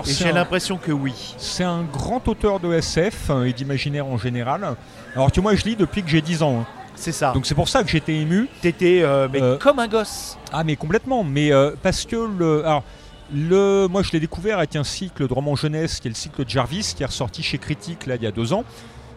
J'ai 0.05 0.29
un- 0.29 0.33
l'impression 0.33 0.77
que 0.77 0.91
oui. 0.91 1.35
C'est 1.37 1.63
un 1.63 1.83
grand 1.83 2.27
auteur 2.27 2.59
de 2.59 2.73
SF 2.73 3.29
euh, 3.29 3.43
et 3.45 3.53
d'imaginaire 3.53 4.05
en 4.07 4.17
général. 4.17 4.75
Alors 5.15 5.31
que 5.31 5.39
moi 5.41 5.53
je 5.55 5.63
lis 5.65 5.75
depuis 5.75 6.01
que 6.03 6.09
j'ai 6.09 6.21
10 6.21 6.41
ans. 6.43 6.61
hein. 6.61 6.65
C'est 6.95 7.11
ça. 7.11 7.31
Donc 7.31 7.45
c'est 7.45 7.55
pour 7.55 7.67
ça 7.69 7.83
que 7.83 7.89
j'étais 7.89 8.13
ému. 8.15 8.47
t'étais 8.61 9.01
euh, 9.03 9.27
mais 9.31 9.41
Euh, 9.41 9.57
comme 9.57 9.79
un 9.79 9.87
gosse. 9.87 10.37
Ah 10.51 10.63
mais 10.63 10.75
complètement. 10.75 11.23
Mais 11.23 11.51
euh, 11.51 11.71
parce 11.81 12.05
que 12.05 12.15
le... 12.15 12.65
Alors, 12.65 12.83
le, 13.33 13.87
moi 13.87 14.01
je 14.01 14.11
l'ai 14.11 14.19
découvert 14.19 14.57
avec 14.57 14.75
un 14.75 14.83
cycle 14.83 15.27
de 15.27 15.33
roman 15.33 15.55
jeunesse 15.55 15.99
qui 15.99 16.07
est 16.07 16.11
le 16.11 16.15
cycle 16.15 16.43
de 16.43 16.49
Jarvis 16.49 16.93
qui 16.95 17.03
est 17.03 17.05
ressorti 17.05 17.43
chez 17.43 17.57
Critique 17.57 18.05
là 18.05 18.15
il 18.15 18.23
y 18.23 18.27
a 18.27 18.31
deux 18.31 18.53
ans. 18.53 18.63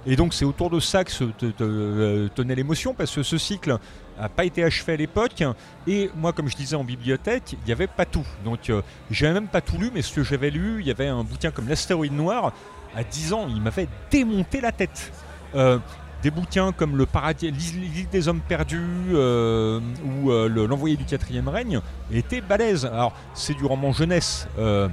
Et 0.04 0.16
donc 0.16 0.34
c'est 0.34 0.44
autour 0.44 0.68
de 0.68 0.80
ça 0.80 1.04
que 1.04 1.12
se 1.12 1.24
euh, 1.60 2.28
tenait 2.34 2.56
l'émotion 2.56 2.92
parce 2.92 3.14
que 3.14 3.22
ce 3.22 3.38
cycle 3.38 3.78
n'a 4.18 4.28
pas 4.28 4.44
été 4.44 4.64
achevé 4.64 4.94
à 4.94 4.96
l'époque. 4.96 5.42
Et 5.86 6.10
moi 6.16 6.32
comme 6.32 6.48
je 6.48 6.56
disais 6.56 6.76
en 6.76 6.84
bibliothèque, 6.84 7.52
il 7.52 7.66
n'y 7.66 7.72
avait 7.72 7.86
pas 7.86 8.04
tout. 8.04 8.26
Donc 8.44 8.68
euh, 8.68 8.82
j'avais 9.10 9.34
même 9.34 9.48
pas 9.48 9.60
tout 9.60 9.78
lu, 9.78 9.90
mais 9.94 10.02
ce 10.02 10.14
que 10.14 10.24
j'avais 10.24 10.50
lu, 10.50 10.80
il 10.80 10.86
y 10.86 10.90
avait 10.90 11.06
un 11.06 11.22
bouquin 11.22 11.50
comme 11.50 11.68
L'astéroïde 11.68 12.12
noir. 12.12 12.52
À 12.94 13.04
10 13.04 13.32
ans, 13.32 13.46
il 13.48 13.62
m'avait 13.62 13.88
démonté 14.10 14.60
la 14.60 14.70
tête. 14.70 15.12
Euh, 15.54 15.78
des 16.22 16.30
bouquins 16.30 16.72
comme 16.72 16.96
le 16.96 17.06
paradis, 17.06 17.50
l'île 17.50 18.08
des 18.10 18.28
hommes 18.28 18.40
perdus 18.40 18.80
euh, 19.12 19.80
ou 20.04 20.30
euh, 20.30 20.48
le- 20.48 20.66
l'envoyé 20.66 20.96
du 20.96 21.04
quatrième 21.04 21.48
règne 21.48 21.80
étaient 22.12 22.40
balèzes. 22.40 22.84
Alors 22.86 23.12
c'est 23.34 23.54
du 23.54 23.64
roman 23.64 23.92
jeunesse, 23.92 24.46
euh, 24.58 24.88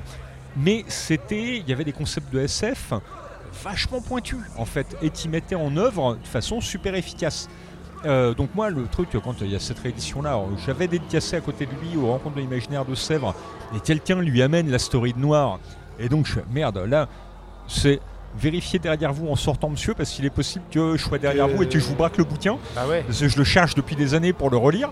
mais 0.57 0.83
c'était, 0.87 1.57
il 1.57 1.69
y 1.69 1.73
avait 1.73 1.83
des 1.83 1.91
concepts 1.93 2.33
de 2.33 2.39
SF 2.39 2.93
vachement 3.63 4.01
pointus 4.01 4.39
en 4.57 4.65
fait 4.65 4.95
et 5.01 5.09
qui 5.09 5.27
mettaient 5.29 5.55
en 5.55 5.75
œuvre 5.77 6.15
de 6.21 6.27
façon 6.27 6.61
super 6.61 6.95
efficace. 6.95 7.47
Donc 8.05 8.55
moi 8.55 8.69
le 8.69 8.85
truc 8.87 9.09
quand 9.21 9.35
il 9.41 9.51
y 9.51 9.55
a 9.55 9.59
cette 9.59 9.79
réédition 9.79 10.21
là, 10.21 10.39
j'avais 10.65 10.87
dédicacé 10.87 11.35
à 11.35 11.41
côté 11.41 11.65
de 11.65 11.71
lui 11.71 11.97
aux 11.97 12.07
rencontres 12.07 12.35
de 12.37 12.41
l'imaginaire 12.41 12.85
de 12.85 12.95
Sèvres 12.95 13.35
et 13.75 13.81
quelqu'un 13.81 14.21
lui 14.21 14.41
amène 14.41 14.71
la 14.71 14.79
story 14.79 15.11
de 15.11 15.19
noir 15.19 15.59
et 15.99 16.07
donc 16.07 16.29
merde 16.49 16.77
là 16.87 17.09
c'est 17.67 17.99
vérifier 18.37 18.79
derrière 18.79 19.11
vous 19.13 19.27
en 19.29 19.35
sortant 19.35 19.69
monsieur 19.69 19.93
parce 19.93 20.11
qu'il 20.11 20.25
est 20.25 20.29
possible 20.29 20.63
que 20.71 20.95
je 20.97 21.03
sois 21.03 21.17
derrière 21.17 21.45
Euh, 21.45 21.55
vous 21.55 21.63
et 21.63 21.67
que 21.69 21.79
je 21.79 21.85
vous 21.85 21.95
braque 21.95 22.17
le 22.17 22.23
bouquin 22.23 22.57
Ah 22.77 22.87
ouais. 22.87 23.03
parce 23.05 23.19
que 23.19 23.27
je 23.27 23.37
le 23.37 23.43
cherche 23.43 23.75
depuis 23.75 23.95
des 23.95 24.13
années 24.13 24.33
pour 24.33 24.49
le 24.49 24.57
relire 24.57 24.91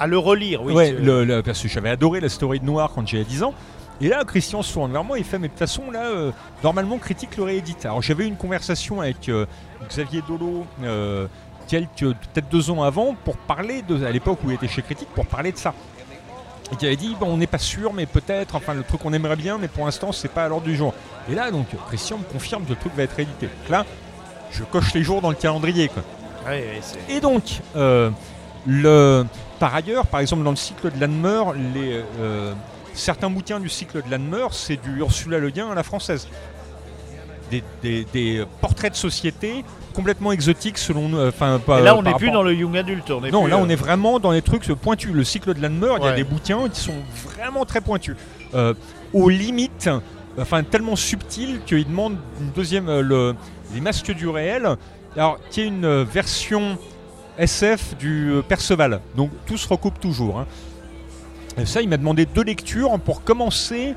À 0.00 0.06
le 0.06 0.18
relire, 0.18 0.62
oui. 0.62 0.72
ouais, 0.72 0.86
c'est- 0.86 0.92
le- 1.04 1.24
le- 1.24 1.42
parce 1.42 1.60
que 1.60 1.68
j'avais 1.68 1.90
adoré 1.90 2.20
la 2.20 2.28
story 2.28 2.60
de 2.60 2.64
Noir 2.64 2.90
quand 2.94 3.06
j'avais 3.06 3.24
10 3.24 3.42
ans. 3.42 3.54
Et 4.00 4.08
là, 4.08 4.24
Christian 4.24 4.62
se 4.62 4.72
tourne 4.72 4.90
vers 4.90 5.04
moi, 5.04 5.18
il 5.18 5.24
fait, 5.24 5.38
mais 5.38 5.46
de 5.46 5.52
toute 5.52 5.60
façon, 5.60 5.90
là, 5.92 6.06
euh, 6.06 6.32
normalement, 6.64 6.98
Critique 6.98 7.36
le 7.36 7.44
réédite. 7.44 7.84
Alors, 7.84 8.02
j'avais 8.02 8.24
eu 8.24 8.26
une 8.26 8.36
conversation 8.36 9.00
avec 9.00 9.28
euh, 9.28 9.46
Xavier 9.88 10.22
Dolo, 10.26 10.64
quelques, 11.68 12.00
peut-être 12.00 12.48
deux 12.50 12.70
ans 12.70 12.82
avant, 12.82 13.14
pour 13.24 13.36
parler, 13.36 13.82
de, 13.82 14.04
à 14.04 14.10
l'époque 14.10 14.38
où 14.44 14.50
il 14.50 14.54
était 14.54 14.66
chez 14.66 14.82
Critique, 14.82 15.08
pour 15.14 15.26
parler 15.26 15.52
de 15.52 15.56
ça. 15.58 15.72
Et 16.72 16.76
qui 16.76 16.86
avait 16.86 16.96
dit, 16.96 17.14
bon, 17.20 17.26
on 17.26 17.36
n'est 17.36 17.46
pas 17.46 17.58
sûr, 17.58 17.92
mais 17.92 18.06
peut-être, 18.06 18.54
enfin, 18.54 18.72
le 18.74 18.82
truc 18.82 19.02
qu'on 19.02 19.12
aimerait 19.12 19.36
bien, 19.36 19.58
mais 19.58 19.68
pour 19.68 19.84
l'instant, 19.84 20.10
c'est 20.10 20.28
pas 20.28 20.44
à 20.44 20.48
l'ordre 20.48 20.66
du 20.66 20.74
jour. 20.74 20.94
Et 21.30 21.34
là, 21.34 21.50
donc, 21.50 21.66
Christian 21.88 22.18
me 22.18 22.24
confirme 22.24 22.64
que 22.64 22.70
le 22.70 22.76
truc 22.76 22.94
va 22.96 23.02
être 23.02 23.14
réédité. 23.14 23.46
Donc 23.46 23.68
là, 23.68 23.84
je 24.50 24.64
coche 24.64 24.94
les 24.94 25.02
jours 25.02 25.20
dans 25.20 25.28
le 25.30 25.36
calendrier, 25.36 25.88
quoi. 25.88 26.02
Et 27.08 27.20
donc, 27.20 27.60
euh, 27.76 28.10
le, 28.66 29.24
par 29.58 29.74
ailleurs, 29.74 30.06
par 30.06 30.20
exemple, 30.20 30.42
dans 30.44 30.50
le 30.50 30.56
cycle 30.56 30.90
de 30.90 30.98
Lanmer, 31.00 31.42
les, 31.74 32.02
euh, 32.18 32.54
certains 32.94 33.28
bouquins 33.30 33.60
du 33.60 33.68
cycle 33.68 34.02
de 34.02 34.10
Lanmer, 34.10 34.46
c'est 34.52 34.80
du 34.82 34.98
Ursula 34.98 35.38
Le 35.38 35.50
Guin 35.50 35.70
à 35.70 35.74
la 35.74 35.82
française. 35.82 36.26
Des, 37.50 37.62
des- 37.82 38.06
des 38.14 38.44
portraits 38.62 38.92
de 38.92 38.96
société 38.96 39.62
complètement 39.92 40.32
exotiques 40.32 40.78
selon 40.78 41.08
nous. 41.08 41.18
euh, 41.18 41.28
Enfin, 41.28 41.60
là, 41.80 41.94
on 41.96 42.02
par 42.02 42.12
n'est 42.14 42.18
plus 42.18 42.30
dans 42.30 42.42
le 42.42 42.54
young 42.54 42.76
adult. 42.76 43.10
On 43.10 43.24
est 43.24 43.30
non, 43.30 43.42
plus, 43.42 43.50
là 43.50 43.56
euh, 43.56 43.62
on 43.62 43.68
est 43.68 43.76
vraiment 43.76 44.18
dans 44.18 44.32
les 44.32 44.42
trucs 44.42 44.66
pointus. 44.74 45.12
Le 45.12 45.24
cycle 45.24 45.54
de 45.54 45.60
Lanmer, 45.62 45.94
il 45.98 46.04
y 46.04 46.08
a 46.08 46.12
des 46.16 46.24
bouquins 46.24 46.68
qui 46.68 46.80
sont 46.80 46.94
vraiment 47.24 47.64
très 47.64 47.80
pointus. 47.80 48.16
Euh, 48.54 48.74
aux 49.12 49.28
limites, 49.28 49.88
enfin 50.38 50.62
tellement 50.62 50.96
subtils 50.96 51.60
qu'ils 51.66 51.86
demandent 51.86 52.16
une 52.40 52.50
deuxième, 52.50 52.88
euh, 52.88 53.02
le, 53.02 53.34
les 53.74 53.80
masques 53.80 54.12
du 54.12 54.28
réel. 54.28 54.68
Alors, 55.16 55.38
qui 55.50 55.60
est 55.60 55.66
une 55.66 55.84
euh, 55.84 56.04
version 56.10 56.78
SF 57.38 57.96
du 57.98 58.30
euh, 58.32 58.42
Perceval. 58.42 59.00
Donc 59.16 59.30
tout 59.46 59.56
se 59.56 59.68
recoupe 59.68 59.98
toujours. 60.00 60.38
hein. 60.40 60.46
Et 61.58 61.66
ça, 61.66 61.82
il 61.82 61.88
m'a 61.88 61.98
demandé 61.98 62.24
deux 62.26 62.42
lectures 62.44 62.98
pour 63.00 63.22
commencer 63.24 63.94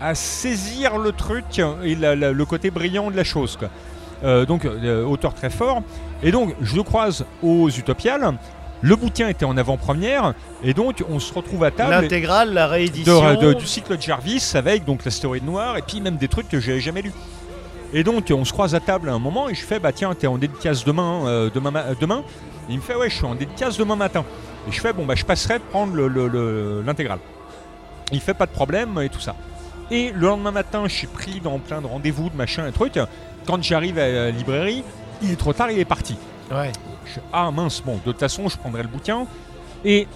à 0.00 0.14
saisir 0.14 0.96
le 0.98 1.12
truc 1.12 1.44
et 1.82 1.94
la- 1.94 2.16
la- 2.16 2.32
le 2.32 2.44
côté 2.46 2.70
brillant 2.70 3.10
de 3.10 3.16
la 3.16 3.24
chose. 3.24 3.56
quoi. 3.58 3.68
Euh, 4.24 4.46
donc, 4.46 4.64
euh, 4.64 5.04
auteur 5.04 5.34
très 5.34 5.50
fort. 5.50 5.82
Et 6.22 6.30
donc, 6.32 6.54
je 6.62 6.76
le 6.76 6.82
croise 6.82 7.24
aux 7.42 7.68
Utopiales. 7.68 8.32
Le 8.80 8.96
bouquin 8.96 9.28
était 9.28 9.44
en 9.44 9.56
avant-première. 9.56 10.34
Et 10.62 10.74
donc, 10.74 11.02
on 11.10 11.18
se 11.18 11.32
retrouve 11.32 11.64
à 11.64 11.70
table 11.70 11.90
L'intégrale, 11.90 12.52
la 12.52 12.66
de- 12.66 12.70
réédition. 12.70 13.34
de- 13.34 13.52
du 13.54 13.66
cycle 13.66 13.96
de 13.96 14.02
Jarvis 14.02 14.52
avec 14.54 14.84
donc 14.84 15.04
l'astéroïde 15.04 15.44
noir 15.44 15.76
et 15.76 15.82
puis 15.82 16.00
même 16.00 16.16
des 16.16 16.28
trucs 16.28 16.48
que 16.48 16.60
j'avais 16.60 16.80
jamais 16.80 17.02
lus. 17.02 17.12
Et 17.92 18.02
donc, 18.02 18.32
on 18.34 18.44
se 18.44 18.52
croise 18.52 18.74
à 18.74 18.80
table 18.80 19.08
à 19.08 19.12
un 19.12 19.18
moment 19.18 19.48
et 19.48 19.54
je 19.54 19.64
fais, 19.64 19.78
bah 19.78 19.92
tiens, 19.92 20.14
t'es 20.14 20.26
en 20.26 20.36
dédicace 20.38 20.84
demain, 20.84 21.26
euh, 21.26 21.50
demain, 21.54 21.70
ma- 21.70 21.94
demain. 21.98 22.22
Et 22.68 22.72
il 22.72 22.76
me 22.78 22.82
fait, 22.82 22.94
ouais, 22.96 23.08
je 23.10 23.14
suis 23.16 23.24
en 23.26 23.34
dédicace 23.34 23.76
demain 23.76 23.96
matin. 23.96 24.24
Et 24.68 24.72
je 24.72 24.80
fais, 24.80 24.92
bon, 24.92 25.04
bah 25.06 25.14
je 25.14 25.24
passerai 25.24 25.58
prendre 25.58 25.94
le- 25.94 26.08
le- 26.08 26.28
le- 26.28 26.82
l'intégrale. 26.84 27.18
Il 28.12 28.20
fait 28.20 28.34
pas 28.34 28.46
de 28.46 28.50
problème 28.52 28.98
et 29.02 29.08
tout 29.08 29.20
ça. 29.20 29.34
Et 29.90 30.10
le 30.12 30.26
lendemain 30.26 30.50
matin, 30.50 30.84
je 30.86 30.92
suis 30.94 31.06
pris 31.06 31.40
dans 31.40 31.58
plein 31.58 31.80
de 31.80 31.86
rendez-vous, 31.86 32.30
de 32.30 32.36
machin 32.36 32.66
et 32.66 32.72
trucs. 32.72 32.98
Quand 33.46 33.62
j'arrive 33.62 33.98
à 33.98 34.08
la 34.08 34.30
librairie, 34.30 34.82
il 35.22 35.30
est 35.30 35.36
trop 35.36 35.52
tard, 35.52 35.70
il 35.70 35.78
est 35.78 35.84
parti. 35.84 36.16
Ouais. 36.50 36.72
Je 37.06 37.20
ah 37.32 37.50
mince, 37.50 37.82
bon, 37.84 37.96
de 37.96 38.00
toute 38.00 38.18
façon, 38.18 38.48
je 38.48 38.56
prendrai 38.56 38.82
le 38.82 38.88
bouquin. 38.88 39.26
Et 39.84 40.06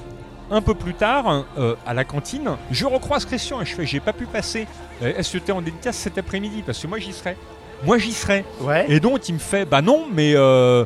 un 0.51 0.63
peu 0.63 0.75
plus 0.75 0.95
tard, 0.95 1.45
euh, 1.59 1.75
à 1.87 1.93
la 1.93 2.05
cantine, 2.05 2.57
je 2.71 2.87
recroise 2.87 3.25
Christian 3.27 3.61
et 3.61 3.67
je 3.67 3.75
fais, 3.75 3.85
j'ai 3.87 4.01
pas 4.01 4.13
pu 4.15 4.25
passer. 4.25 4.67
Euh, 5.03 5.13
Est-ce 5.17 5.35
que 5.35 5.39
tu 5.39 5.49
es 5.49 5.53
en 5.53 5.61
dédicace 5.61 5.97
cet 5.97 6.17
après-midi? 6.17 6.63
Parce 6.65 6.79
que 6.81 6.87
moi, 6.87 6.99
j'y 6.99 7.13
serai. 7.13 7.37
moi 7.85 7.99
j'y 7.99 8.13
serai. 8.13 8.45
Ouais. 8.61 8.87
Et 8.89 9.01
donc 9.01 9.29
il 9.29 9.35
me 9.35 9.39
fait 9.39 9.67
bah 9.67 9.83
non, 9.83 10.07
mais, 10.11 10.33
euh, 10.35 10.85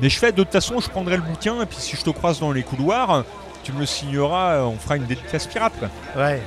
mais 0.00 0.08
je 0.08 0.18
fais 0.18 0.32
de 0.32 0.42
toute 0.42 0.52
façon, 0.52 0.80
je 0.80 0.88
prendrai 0.88 1.16
le 1.16 1.22
bouquin 1.22 1.60
et 1.62 1.66
puis 1.66 1.76
si 1.78 1.94
je 1.96 2.02
te 2.02 2.10
croise 2.10 2.40
dans 2.40 2.52
les 2.52 2.62
couloirs, 2.62 3.24
tu 3.62 3.72
me 3.72 3.80
le 3.80 3.86
signeras, 3.86 4.62
on 4.62 4.76
fera 4.76 4.96
une 4.96 5.04
dédicace 5.04 5.46
pirate. 5.46 5.74
Ouais. 6.16 6.40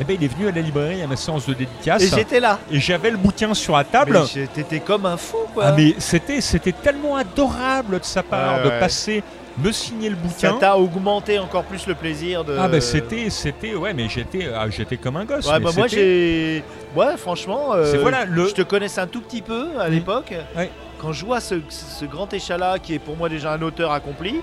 Et 0.00 0.04
ben 0.04 0.16
il 0.20 0.24
est 0.24 0.28
venu 0.32 0.46
à 0.48 0.52
la 0.52 0.60
librairie 0.60 1.02
à 1.02 1.06
ma 1.08 1.16
séance 1.16 1.46
de 1.46 1.54
dédicace 1.54 2.02
Et 2.04 2.08
j'étais 2.16 2.38
là. 2.40 2.58
et 2.70 2.78
j'avais 2.78 3.10
le 3.10 3.16
bouquin 3.16 3.52
sur 3.54 3.76
la 3.76 3.82
table. 3.84 4.20
T'étais 4.54 4.78
comme 4.80 5.06
un 5.06 5.16
fou, 5.16 5.38
quoi. 5.52 5.64
Ah 5.66 5.74
mais 5.76 5.94
c'était 5.98 6.40
c'était 6.40 6.72
tellement 6.72 7.16
adorable 7.16 7.98
de 7.98 8.04
sa 8.04 8.22
part 8.22 8.58
Ouais, 8.58 8.64
de 8.64 8.68
ouais. 8.68 8.78
passer 8.80 9.22
me 9.60 9.72
signer 9.72 10.08
le 10.08 10.14
Ça 10.36 10.50
bouquin. 10.52 10.60
t'a 10.60 10.78
augmenté 10.78 11.40
encore 11.40 11.64
plus 11.64 11.86
le 11.88 11.96
plaisir 11.96 12.44
de. 12.44 12.56
Ah 12.56 12.68
bah 12.68 12.80
c'était 12.80 13.28
c'était 13.28 13.74
ouais 13.74 13.92
mais 13.92 14.08
j'étais 14.08 14.48
ah, 14.54 14.70
j'étais 14.70 14.96
comme 14.98 15.16
un 15.16 15.24
gosse. 15.24 15.50
Ouais, 15.50 15.58
bah 15.58 15.70
moi 15.76 15.88
j'ai. 15.88 16.62
Ouais, 16.94 17.16
franchement. 17.16 17.74
euh, 17.74 17.98
voilà, 18.00 18.24
le- 18.24 18.46
Je 18.48 18.54
te 18.54 18.62
connaissais 18.62 19.00
un 19.00 19.08
tout 19.08 19.20
petit 19.20 19.42
peu 19.42 19.66
à 19.80 19.88
Mm. 19.88 19.92
l'époque. 19.92 20.34
Ouais. 20.56 20.70
Quand 21.00 21.12
je 21.12 21.24
vois 21.26 21.40
ce, 21.40 21.56
ce 21.70 22.04
grand 22.04 22.32
échalas 22.32 22.78
qui 22.78 22.94
est 22.94 22.98
pour 23.00 23.16
moi 23.16 23.28
déjà 23.28 23.52
un 23.52 23.62
auteur 23.62 23.90
accompli, 23.90 24.36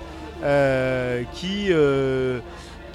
euh, 0.44 1.22
qui. 1.32 1.68
euh, 1.70 2.40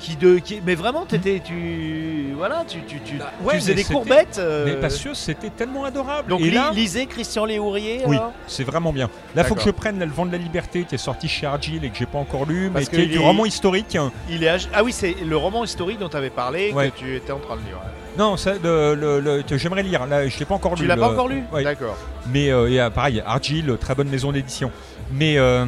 qui 0.01 0.15
de, 0.15 0.39
qui, 0.39 0.61
mais 0.65 0.75
vraiment, 0.75 1.05
t'étais, 1.05 1.41
tu, 1.43 2.33
voilà, 2.35 2.63
tu, 2.67 2.79
tu, 2.87 2.99
tu, 3.01 3.15
Bah, 3.15 3.31
tu 3.39 3.45
ouais, 3.45 3.55
faisais 3.55 3.73
des 3.75 3.83
courbettes. 3.83 4.37
euh, 4.39 4.65
mais 4.65 4.73
parce 4.73 4.97
que 4.97 5.13
c'était 5.13 5.49
tellement 5.49 5.83
adorable. 5.85 6.27
donc 6.29 6.41
et 6.41 6.49
là, 6.51 6.71
lisez 6.73 7.05
Christian 7.05 7.45
Léourier. 7.45 8.01
oui, 8.07 8.17
c'est 8.47 8.63
vraiment 8.63 8.91
bien. 8.91 9.09
Là, 9.35 9.43
faut 9.43 9.55
que 9.55 9.61
je 9.61 9.69
prenne 9.69 9.99
là, 9.99 10.05
le 10.05 10.11
vent 10.11 10.25
de 10.25 10.31
la 10.31 10.37
liberté 10.37 10.83
qui 10.83 10.95
est 10.95 10.97
sorti 10.97 11.27
chez 11.27 11.45
Argyle 11.45 11.85
et 11.85 11.89
que 11.89 11.97
j'ai 11.97 12.05
pas 12.05 12.17
encore 12.17 12.45
lu, 12.45 12.69
Parce 12.73 12.85
mais 12.91 12.97
qui 12.97 13.01
est 13.03 13.05
du 13.07 13.19
roman 13.19 13.45
historique. 13.45 13.97
Il 14.29 14.43
est 14.43 14.49
Ah 14.73 14.83
oui, 14.83 14.91
c'est 14.91 15.15
le 15.25 15.37
roman 15.37 15.63
historique 15.63 15.99
dont 15.99 16.09
tu 16.09 16.17
avais 16.17 16.29
parlé 16.31 16.71
Ouais. 16.73 16.89
que 16.91 16.97
tu 16.97 17.15
étais 17.15 17.31
en 17.31 17.39
train 17.39 17.55
de 17.55 17.61
lire. 17.61 17.77
Non, 18.17 18.35
ça, 18.35 18.53
le, 18.61 18.93
le- 18.93 19.19
le- 19.21 19.41
que 19.41 19.57
j'aimerais 19.57 19.83
lire. 19.83 20.05
Là, 20.05 20.27
je 20.27 20.37
l'ai 20.37 20.45
pas 20.45 20.55
encore 20.55 20.73
Tu 20.75 20.81
lu. 20.81 20.87
l'as 20.89 20.97
pas 20.97 21.09
encore 21.11 21.29
lu 21.29 21.43
Ouais. 21.53 21.63
D'accord. 21.63 21.95
Mais 22.33 22.51
euh, 22.51 22.69
et, 22.69 22.81
euh, 22.81 22.89
pareil, 22.89 23.23
Argyle, 23.25 23.77
très 23.79 23.95
bonne 23.95 24.09
maison 24.09 24.31
d'édition. 24.33 24.69
Mais 25.13 25.37
euh, 25.37 25.65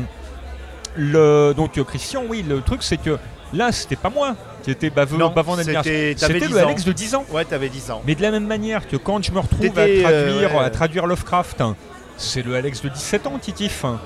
le 0.96 1.54
donc 1.56 1.82
Christian, 1.86 2.24
oui, 2.28 2.44
le 2.48 2.62
truc 2.62 2.84
c'est 2.84 2.98
que 2.98 3.18
là, 3.54 3.72
c'était 3.72 3.96
pas 3.96 4.10
moi 4.10 4.36
qui 4.64 4.72
était 4.72 4.90
baveux, 4.90 5.18
Non, 5.18 5.30
bavant 5.30 5.56
c'était- 5.58 5.74
d'anniversaire. 5.74 6.16
t'avais 6.18 6.34
C'était 6.36 6.48
10 6.48 6.54
le. 6.54 6.60
Alex 6.60 6.86
de 6.86 6.92
10 6.92 7.16
ans. 7.16 7.26
Ouais, 7.32 7.46
t'avais 7.46 7.70
10 7.70 7.92
ans. 7.92 8.02
Mais 8.06 8.16
de 8.16 8.22
la 8.22 8.32
même 8.32 8.48
manière 8.48 8.88
que 8.88 8.96
quand 8.98 9.24
je 9.24 9.32
me 9.32 9.40
retrouve 9.40 9.78
à 9.78 9.82
euh, 9.84 10.02
traduire, 10.04 10.56
ouais. 10.56 10.64
à 10.64 10.70
traduire 10.70 11.06
Lovecraft, 11.08 11.62
hein, 11.62 11.76
c'est 12.18 12.42
le 12.44 12.56
Alex 12.56 12.82
de 12.82 12.90
17 12.90 13.28
ans, 13.28 13.38
Titif. 13.40 13.86
hein. 13.86 14.00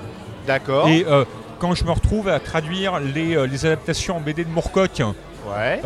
D'accord. 0.46 0.88
Et 0.88 1.04
euh, 1.08 1.24
quand 1.58 1.74
je 1.74 1.84
me 1.84 1.90
retrouve 1.90 2.28
à 2.28 2.40
traduire 2.40 2.98
les, 3.00 3.36
euh, 3.36 3.46
les 3.46 3.66
adaptations 3.66 4.16
en 4.16 4.20
BD 4.20 4.44
de 4.44 4.50
Moorcock, 4.50 5.02
Ouais. 5.46 5.80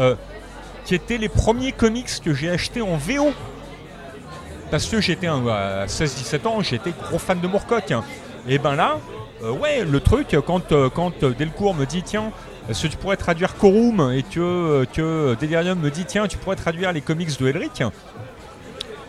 qui 0.85 0.95
étaient 0.95 1.19
les 1.19 1.29
premiers 1.29 1.73
comics 1.73 2.09
que 2.25 2.33
j'ai 2.35 2.51
achetés 2.51 2.83
en 2.83 2.97
VO. 2.97 3.33
Parce 4.71 4.87
que 4.87 5.01
j'étais 5.01 5.27
à 5.27 5.87
16-17 5.87 6.47
ans, 6.47 6.63
j'étais 6.63 6.93
gros 7.09 7.19
fan 7.19 7.39
de 7.41 7.47
Moorcock. 7.47 7.93
Et 8.49 8.59
ben 8.59 8.75
là, 8.75 8.97
ouais, 9.43 9.85
le 9.85 10.01
truc, 10.01 10.35
quand, 10.47 10.73
quand 10.95 11.25
Delcourt 11.25 11.75
me 11.75 11.85
dit, 11.85 12.03
tiens, 12.03 12.33
est-ce 12.69 12.83
que 12.83 12.89
tu 12.89 12.97
pourrais 12.97 13.17
traduire 13.17 13.55
Corum 13.57 14.13
et 14.15 14.23
que, 14.23 14.41
euh, 14.41 14.85
que 14.85 15.37
Delirium 15.41 15.79
me 15.79 15.91
dit, 15.91 16.05
tiens, 16.05 16.27
tu 16.29 16.39
pourrais 16.39 16.57
traduire 16.57 16.93
les 16.93 17.01
comics 17.01 17.39
de 17.41 17.49
Elric, 17.49 17.83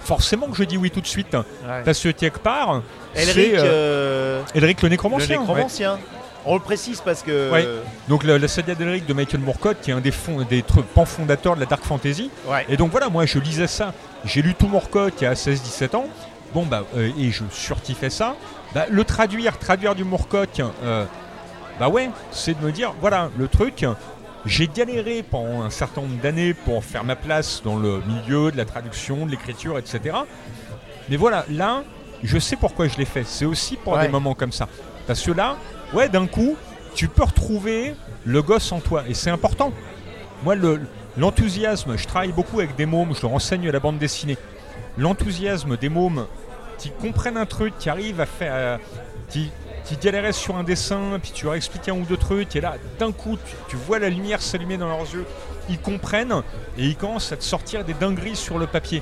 forcément 0.02 0.48
que 0.48 0.58
je 0.58 0.64
dis 0.64 0.78
oui 0.78 0.92
tout 0.92 1.02
de 1.02 1.08
suite. 1.08 1.34
Ouais. 1.34 1.82
Parce 1.86 2.00
que 2.00 2.10
quelque 2.10 2.40
part, 2.40 2.82
Elric, 3.16 3.54
euh, 3.54 3.64
euh, 3.64 4.42
Elric 4.56 4.82
le 4.82 4.88
le 4.88 4.90
nécromancien. 4.90 5.42
ouais. 5.94 6.00
On 6.46 6.56
le 6.56 6.62
précise 6.62 7.00
parce 7.00 7.22
que. 7.24 7.52
Ouais. 7.52 7.66
Donc 8.10 8.26
la, 8.26 8.38
la 8.38 8.48
saga 8.50 8.76
d'Elric 8.76 9.06
de 9.06 9.14
Michael 9.14 9.40
Moorcock, 9.40 9.78
qui 9.82 9.92
est 9.92 9.94
un 9.94 10.02
des, 10.02 10.12
des 10.50 10.64
pans 10.94 11.06
fondateurs 11.06 11.56
de 11.56 11.62
la 11.62 11.66
Dark 11.66 11.84
Fantasy. 11.86 12.30
Ouais. 12.48 12.66
Et 12.68 12.76
donc 12.76 12.92
voilà, 12.92 13.08
moi 13.10 13.26
je 13.26 13.40
lisais 13.40 13.68
ça. 13.68 13.94
J'ai 14.26 14.42
lu 14.42 14.54
tout 14.54 14.68
Moorcock 14.68 15.24
à 15.24 15.34
16-17 15.36 15.96
ans. 15.96 16.06
Bon 16.54 16.66
bah 16.66 16.84
euh, 16.98 17.10
et 17.18 17.32
je 17.32 17.44
surkiffais 17.50 18.10
ça. 18.10 18.36
Bah, 18.76 18.86
le 18.90 19.04
traduire, 19.06 19.58
traduire 19.58 19.96
du 19.96 20.04
Moorcock, 20.04 20.62
euh, 20.84 21.06
bah 21.80 21.90
ouais, 21.90 22.10
c'est 22.32 22.60
de 22.60 22.66
me 22.66 22.72
dire 22.72 22.94
voilà 23.02 23.30
le 23.38 23.48
truc. 23.48 23.86
J'ai 24.45 24.68
galéré 24.68 25.24
pendant 25.24 25.62
un 25.62 25.70
certain 25.70 26.02
nombre 26.02 26.22
d'années 26.22 26.54
pour 26.54 26.84
faire 26.84 27.04
ma 27.06 27.16
place 27.16 27.62
dans 27.64 27.78
le 27.78 28.02
milieu 28.06 28.52
de 28.52 28.58
la 28.58 28.66
traduction, 28.66 29.26
de 29.26 29.32
l'écriture, 29.32 29.78
etc. 29.78 30.18
Mais 31.10 31.16
voilà, 31.16 31.45
là, 31.50 31.84
je 32.24 32.38
sais 32.40 32.58
pourquoi 32.58 32.88
je 32.90 32.98
l'ai 32.98 33.06
fait. 33.06 33.24
C'est 33.26 33.45
aussi 33.45 33.78
pour 33.78 33.94
Ouais. 33.94 34.02
des 34.06 34.10
moments 34.10 34.34
comme 34.34 34.52
ça. 34.52 34.68
Parce 35.08 35.22
que 35.22 35.32
là, 35.32 35.56
ouais, 35.94 36.10
d'un 36.10 36.28
coup, 36.28 36.58
tu 36.94 37.08
peux 37.08 37.24
retrouver 37.24 37.95
le 38.26 38.41
gosse 38.41 38.70
en 38.74 38.82
toi. 38.82 39.04
Et 39.08 39.14
c'est 39.14 39.30
important. 39.30 39.72
Moi, 40.44 40.56
le- 40.56 40.82
l'enthousiasme, 41.18 41.98
je 41.98 42.06
travaille 42.06 42.34
beaucoup 42.34 42.60
avec 42.60 42.76
des 42.76 42.86
mômes, 42.86 43.16
je 43.16 43.22
leur 43.22 43.34
enseigne 43.34 43.70
la 43.70 43.80
bande 43.80 43.98
dessinée. 43.98 44.38
L'enthousiasme 44.98 45.78
des 45.78 45.90
mômes 45.90 46.26
qui 46.78 46.90
comprennent 46.91 47.38
un 47.38 47.45
truc, 47.45 47.74
qui 47.80 47.90
arrivent 47.90 48.20
à 48.22 48.26
faire. 48.26 48.54
euh, 48.54 48.78
qui, 49.30 49.50
qui 49.86 49.98
galéraient 49.98 50.34
sur 50.34 50.56
un 50.56 50.64
dessin, 50.64 51.20
puis 51.22 51.32
tu 51.34 51.46
leur 51.46 51.56
expliques 51.56 51.90
un 51.90 51.94
ou 51.94 52.06
deux 52.06 52.18
trucs, 52.18 52.56
et 52.56 52.62
là, 52.62 52.76
d'un 53.00 53.12
coup, 53.12 53.38
tu, 53.68 53.76
vois 53.76 54.00
la 54.00 54.10
lumière 54.10 54.42
s'allumer 54.42 54.78
dans 54.78 54.88
leurs 54.88 55.14
yeux. 55.14 55.26
Ils 55.70 55.80
comprennent 55.80 56.42
et 56.78 56.86
ils 56.86 56.96
commencent 56.96 57.32
à 57.32 57.38
te 57.38 57.44
sortir 57.44 57.84
des 57.84 57.94
dingueries 57.94 58.36
sur 58.36 58.58
le 58.58 58.68
papier. 58.68 59.02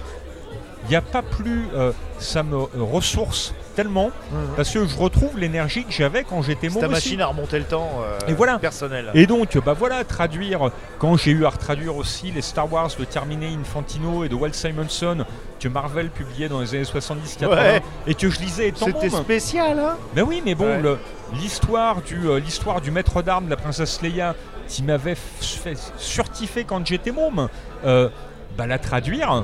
Il 0.83 0.89
n'y 0.89 0.95
a 0.95 1.01
pas 1.01 1.21
plus. 1.21 1.67
euh, 1.73 1.91
ça 2.19 2.43
me 2.43 2.57
ressource 2.57 3.53
tellement 3.71 4.11
parce 4.55 4.69
que 4.69 4.85
je 4.85 4.97
retrouve 4.97 5.37
l'énergie 5.39 5.83
que 5.85 5.91
j'avais 5.91 6.23
quand 6.23 6.41
j'étais 6.41 6.67
C'est 6.69 6.73
môme 6.75 6.81
ta 6.81 6.87
aussi. 6.87 6.93
machine 7.09 7.21
à 7.21 7.27
remonter 7.27 7.57
le 7.59 7.65
temps 7.65 7.89
euh, 8.03 8.17
Et 8.27 8.33
voilà. 8.33 8.59
personnel. 8.59 9.09
Et 9.13 9.25
donc, 9.27 9.57
bah 9.65 9.73
voilà, 9.73 10.03
traduire, 10.03 10.69
quand 10.99 11.17
j'ai 11.17 11.31
eu 11.31 11.45
à 11.45 11.49
retraduire 11.49 11.95
aussi 11.95 12.31
les 12.31 12.41
Star 12.41 12.71
Wars 12.71 12.89
de 12.99 13.05
Terminé 13.05 13.47
Infantino 13.59 14.23
et 14.23 14.29
de 14.29 14.35
Walt 14.35 14.53
Simonson 14.53 15.25
que 15.59 15.67
Marvel 15.67 16.09
publiait 16.09 16.49
dans 16.49 16.59
les 16.61 16.73
années 16.75 16.83
70-80 16.83 17.47
Ouais. 17.49 17.81
et 18.07 18.13
que 18.15 18.29
je 18.29 18.39
lisais 18.39 18.67
étant 18.69 18.85
C'était 18.87 19.09
spécial, 19.09 19.79
hein 19.79 19.97
Ben 20.15 20.23
oui, 20.27 20.41
mais 20.45 20.55
bon, 20.55 20.65
Ouais. 20.81 20.97
l'histoire 21.33 22.01
du, 22.01 22.27
euh, 22.27 22.39
l'histoire 22.39 22.81
du 22.81 22.91
maître 22.91 23.21
d'armes 23.21 23.45
de 23.45 23.49
la 23.51 23.57
princesse 23.57 24.01
Leia 24.01 24.35
qui 24.67 24.83
m'avait 24.83 25.15
fait 25.15 25.77
surkiffer 25.97 26.63
quand 26.63 26.85
j'étais 26.85 27.11
môme, 27.11 27.47
euh, 27.85 28.09
bah 28.57 28.67
la 28.67 28.79
traduire, 28.79 29.43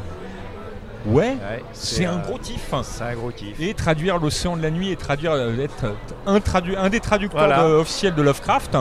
ouais, 1.06 1.30
Ouais, 1.30 1.64
c'est 1.74 2.06
un 2.06 2.18
gros 2.18 2.38
kiff. 2.38 2.74
C'est 2.84 3.04
un 3.04 3.14
gros 3.14 3.30
kiff. 3.32 3.60
Et 3.60 3.74
traduire 3.74 4.18
l'océan 4.18 4.58
de 4.58 4.64
la 4.64 4.72
nuit 4.72 4.92
et 4.92 4.96
traduire 4.96 5.32
euh, 5.34 5.58
être 5.60 5.86
euh, 5.86 5.94
un, 6.26 6.40
tradu- 6.40 6.78
un 6.78 6.90
des 6.90 7.00
traducteurs 7.00 7.48
Voilà. 7.48 7.64
de- 7.68 7.74
officiels 7.76 8.16
de 8.16 8.22
Lovecraft, 8.22 8.78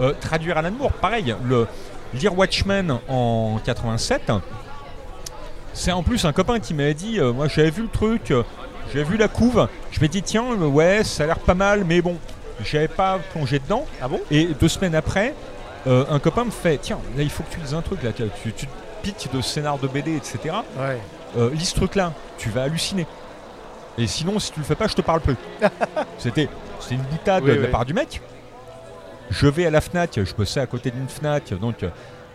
euh, 0.00 0.12
traduire 0.20 0.58
Alan 0.58 0.70
Moore, 0.70 0.92
pareil, 0.92 1.34
le 1.44 1.66
lire 2.14 2.36
Watchmen 2.38 2.98
en 3.08 3.58
87. 3.64 4.32
C'est 5.74 5.92
en 5.92 6.02
plus 6.02 6.24
un 6.24 6.32
copain 6.32 6.58
qui 6.58 6.74
m'avait 6.74 6.94
dit, 6.94 7.20
euh, 7.20 7.32
moi 7.32 7.46
j'avais 7.48 7.70
vu 7.70 7.82
le 7.82 7.88
truc, 7.88 8.32
j'avais 8.92 9.04
vu 9.04 9.16
la 9.16 9.28
couve, 9.28 9.68
je 9.92 10.00
m'ai 10.00 10.08
dit 10.08 10.22
tiens 10.22 10.44
ouais 10.54 11.04
ça 11.04 11.24
a 11.24 11.26
l'air 11.26 11.38
pas 11.38 11.54
mal 11.54 11.84
mais 11.84 12.00
bon 12.02 12.16
j'avais 12.64 12.88
pas 12.88 13.18
plongé 13.32 13.58
dedans 13.60 13.84
Ah 14.02 14.08
bon? 14.08 14.20
Et 14.30 14.46
deux 14.58 14.66
semaines 14.68 14.94
après 14.96 15.34
euh, 15.86 16.04
un 16.10 16.18
copain 16.18 16.44
me 16.44 16.50
fait 16.50 16.78
tiens 16.78 16.98
là 17.16 17.22
il 17.22 17.30
faut 17.30 17.44
que 17.44 17.54
tu 17.54 17.60
lises 17.60 17.74
un 17.74 17.82
truc 17.82 18.02
là 18.02 18.10
tu, 18.12 18.24
tu, 18.42 18.52
tu 18.52 18.66
te 18.66 18.72
piques 19.02 19.28
de 19.32 19.40
scénar 19.40 19.78
de 19.78 19.86
BD 19.86 20.16
etc 20.16 20.38
Ouais. 20.78 20.98
Euh, 21.36 21.50
lis 21.52 21.66
ce 21.66 21.74
truc 21.74 21.94
là, 21.94 22.12
tu 22.38 22.48
vas 22.50 22.62
halluciner. 22.64 23.06
Et 23.98 24.06
sinon, 24.06 24.38
si 24.38 24.52
tu 24.52 24.60
le 24.60 24.64
fais 24.64 24.76
pas, 24.76 24.86
je 24.86 24.94
te 24.94 25.02
parle 25.02 25.20
plus. 25.20 25.34
C'était 26.18 26.48
une 26.90 27.02
boutade 27.02 27.42
Oui, 27.44 27.50
de 27.56 27.60
la 27.62 27.68
part 27.68 27.84
du 27.84 27.92
mec. 27.94 28.20
Je 29.30 29.46
vais 29.46 29.66
à 29.66 29.70
la 29.70 29.80
Fnac, 29.80 30.18
je 30.24 30.34
bossais 30.34 30.60
à 30.60 30.66
côté 30.66 30.90
d'une 30.90 31.08
Fnac, 31.08 31.52
donc 31.54 31.84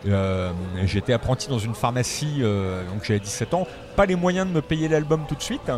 euh, 0.06 0.52
j'étais 0.84 1.12
apprenti 1.12 1.48
dans 1.48 1.58
une 1.58 1.74
pharmacie, 1.74 2.36
euh, 2.40 2.82
donc 2.92 3.02
j'avais 3.04 3.18
17 3.20 3.54
ans. 3.54 3.66
Pas 3.96 4.06
les 4.06 4.14
moyens 4.14 4.46
de 4.46 4.52
me 4.52 4.60
payer 4.60 4.86
l'album 4.88 5.22
tout 5.26 5.34
de 5.34 5.42
suite. 5.42 5.72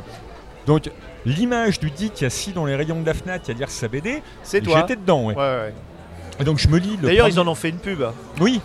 Donc 0.67 0.91
l'image 1.25 1.79
du 1.79 1.91
Dick 1.91 2.23
assis 2.23 2.53
dans 2.53 2.67
les 2.67 2.75
rayons 2.75 3.01
de 3.01 3.07
la 3.07 3.15
Fnac 3.15 3.49
à 3.49 3.53
lire 3.53 3.71
sa 3.71 3.89
BD, 3.89 4.23
C'est 4.43 4.61
toi. 4.61 4.81
j'étais 4.81 4.97
dedans. 4.97 5.25
Ouais. 5.25 5.35
Ouais, 5.35 5.41
ouais. 5.41 5.75
Et 6.41 6.45
donc 6.45 6.59
je 6.59 6.69
me 6.69 6.77
lis 6.79 6.97
le. 7.01 7.07
D'ailleurs, 7.09 7.27
premier- 7.29 7.37
ils 7.37 7.41
en 7.41 7.49
ont 7.49 7.55
fait 7.55 7.71
une 7.71 7.79
pub. 7.79 8.03
Oui. 8.41 8.61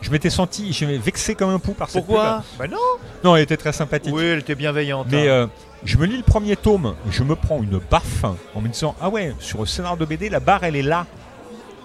Je 0.00 0.10
m'étais 0.10 0.30
senti, 0.30 0.72
je 0.72 0.84
m'étais 0.84 0.98
vexé 0.98 1.34
comme 1.34 1.50
un 1.50 1.58
pou 1.58 1.72
par 1.72 1.88
cette 1.88 2.04
Pourquoi 2.04 2.42
Bah 2.58 2.68
non. 2.68 2.76
Non, 3.24 3.36
elle 3.36 3.42
était 3.42 3.56
très 3.56 3.72
sympathique. 3.72 4.14
Oui, 4.14 4.24
elle 4.24 4.40
était 4.40 4.54
bienveillante. 4.54 5.06
Mais 5.10 5.28
hein. 5.28 5.32
euh, 5.32 5.46
je 5.84 5.96
me 5.96 6.06
lis 6.06 6.16
le 6.16 6.22
premier 6.22 6.56
tome, 6.56 6.94
je 7.10 7.22
me 7.22 7.34
prends 7.34 7.62
une 7.62 7.80
baffe 7.90 8.24
en 8.54 8.60
me 8.60 8.68
disant 8.68 8.94
Ah 9.00 9.08
ouais, 9.08 9.34
sur 9.38 9.60
le 9.60 9.66
scénar 9.66 9.96
de 9.96 10.04
BD, 10.04 10.28
la 10.28 10.40
barre 10.40 10.64
elle 10.64 10.76
est 10.76 10.82
là. 10.82 11.06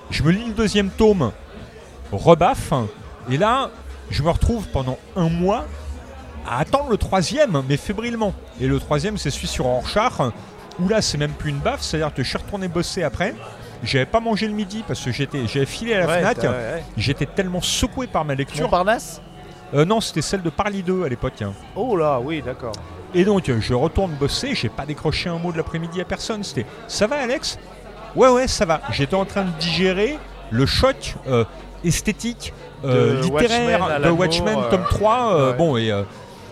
Je 0.10 0.24
me 0.24 0.32
lis 0.32 0.46
le 0.46 0.54
deuxième 0.54 0.90
tome, 0.90 1.32
rebaffe, 2.12 2.74
et 3.30 3.38
là, 3.38 3.70
je 4.10 4.24
me 4.24 4.30
retrouve 4.30 4.68
pendant 4.68 4.98
un 5.16 5.30
mois 5.30 5.66
à 6.48 6.60
attendre 6.60 6.90
le 6.90 6.98
troisième, 6.98 7.64
mais 7.68 7.78
fébrilement. 7.78 8.34
Et 8.60 8.68
le 8.68 8.80
troisième, 8.80 9.18
c'est 9.18 9.30
celui 9.30 9.48
sur 9.48 9.66
Rorschach, 9.66 10.20
où 10.80 10.88
là, 10.88 11.02
c'est 11.02 11.18
même 11.18 11.32
plus 11.32 11.52
une 11.52 11.60
baffe, 11.60 11.82
c'est-à-dire 11.82 12.14
que 12.14 12.24
je 12.24 12.30
suis 12.30 12.38
retourné 12.38 12.68
bosser 12.68 13.04
après. 13.04 13.36
J'avais 13.84 14.06
pas 14.06 14.20
mangé 14.20 14.48
le 14.48 14.54
midi 14.54 14.84
parce 14.88 15.00
que 15.04 15.12
j'étais, 15.12 15.48
j'avais 15.48 15.66
filé 15.66 15.94
à 15.96 16.00
la 16.02 16.08
Ouais, 16.08 16.20
Fnac. 16.20 16.38
t'as- 16.40 16.52
ouais. 16.52 16.84
J'étais 16.98 17.26
tellement 17.26 17.62
secoué 17.62 18.08
par 18.08 18.24
ma 18.26 18.36
lecture. 18.36 18.64
Montparnasse 18.66 19.22
Euh, 19.74 19.86
non, 19.86 20.02
c'était 20.02 20.22
celle 20.22 20.42
de 20.42 20.50
Parly 20.50 20.84
2 20.84 21.06
à 21.06 21.10
l'époque. 21.10 21.42
hein. 21.42 21.54
Oh 21.78 21.96
là, 21.96 22.20
oui, 22.20 22.42
d'accord. 22.46 22.74
Et 23.16 23.24
donc 23.24 23.48
euh, 23.50 23.60
je 23.62 23.74
retourne 23.74 24.12
bosser, 24.12 24.54
j'ai 24.54 24.68
pas 24.70 24.86
décroché 24.86 25.30
un 25.30 25.38
mot 25.38 25.52
de 25.52 25.58
l'après-midi 25.58 26.00
à 26.02 26.06
personne. 26.06 26.44
C'était 26.44 26.66
ça 26.88 27.08
va 27.08 27.18
Alex? 27.18 27.58
Ouais 28.16 28.28
ouais 28.30 28.48
ça 28.48 28.66
va. 28.66 28.82
J'étais 28.92 29.16
en 29.16 29.26
train 29.26 29.44
de 29.44 29.52
digérer 29.60 30.20
le 30.50 30.66
choc 30.66 31.16
euh, 31.28 31.46
esthétique, 31.86 32.54
euh, 32.84 33.18
De 33.18 33.22
littéraire 33.24 33.82
Watchmen 33.82 34.02
de 34.04 34.10
Watchmen 34.10 34.58
tome 34.70 34.86
3. 34.90 35.34
euh, 35.36 35.52
ouais. 35.52 35.58
Bon 35.58 35.78
et 35.78 35.92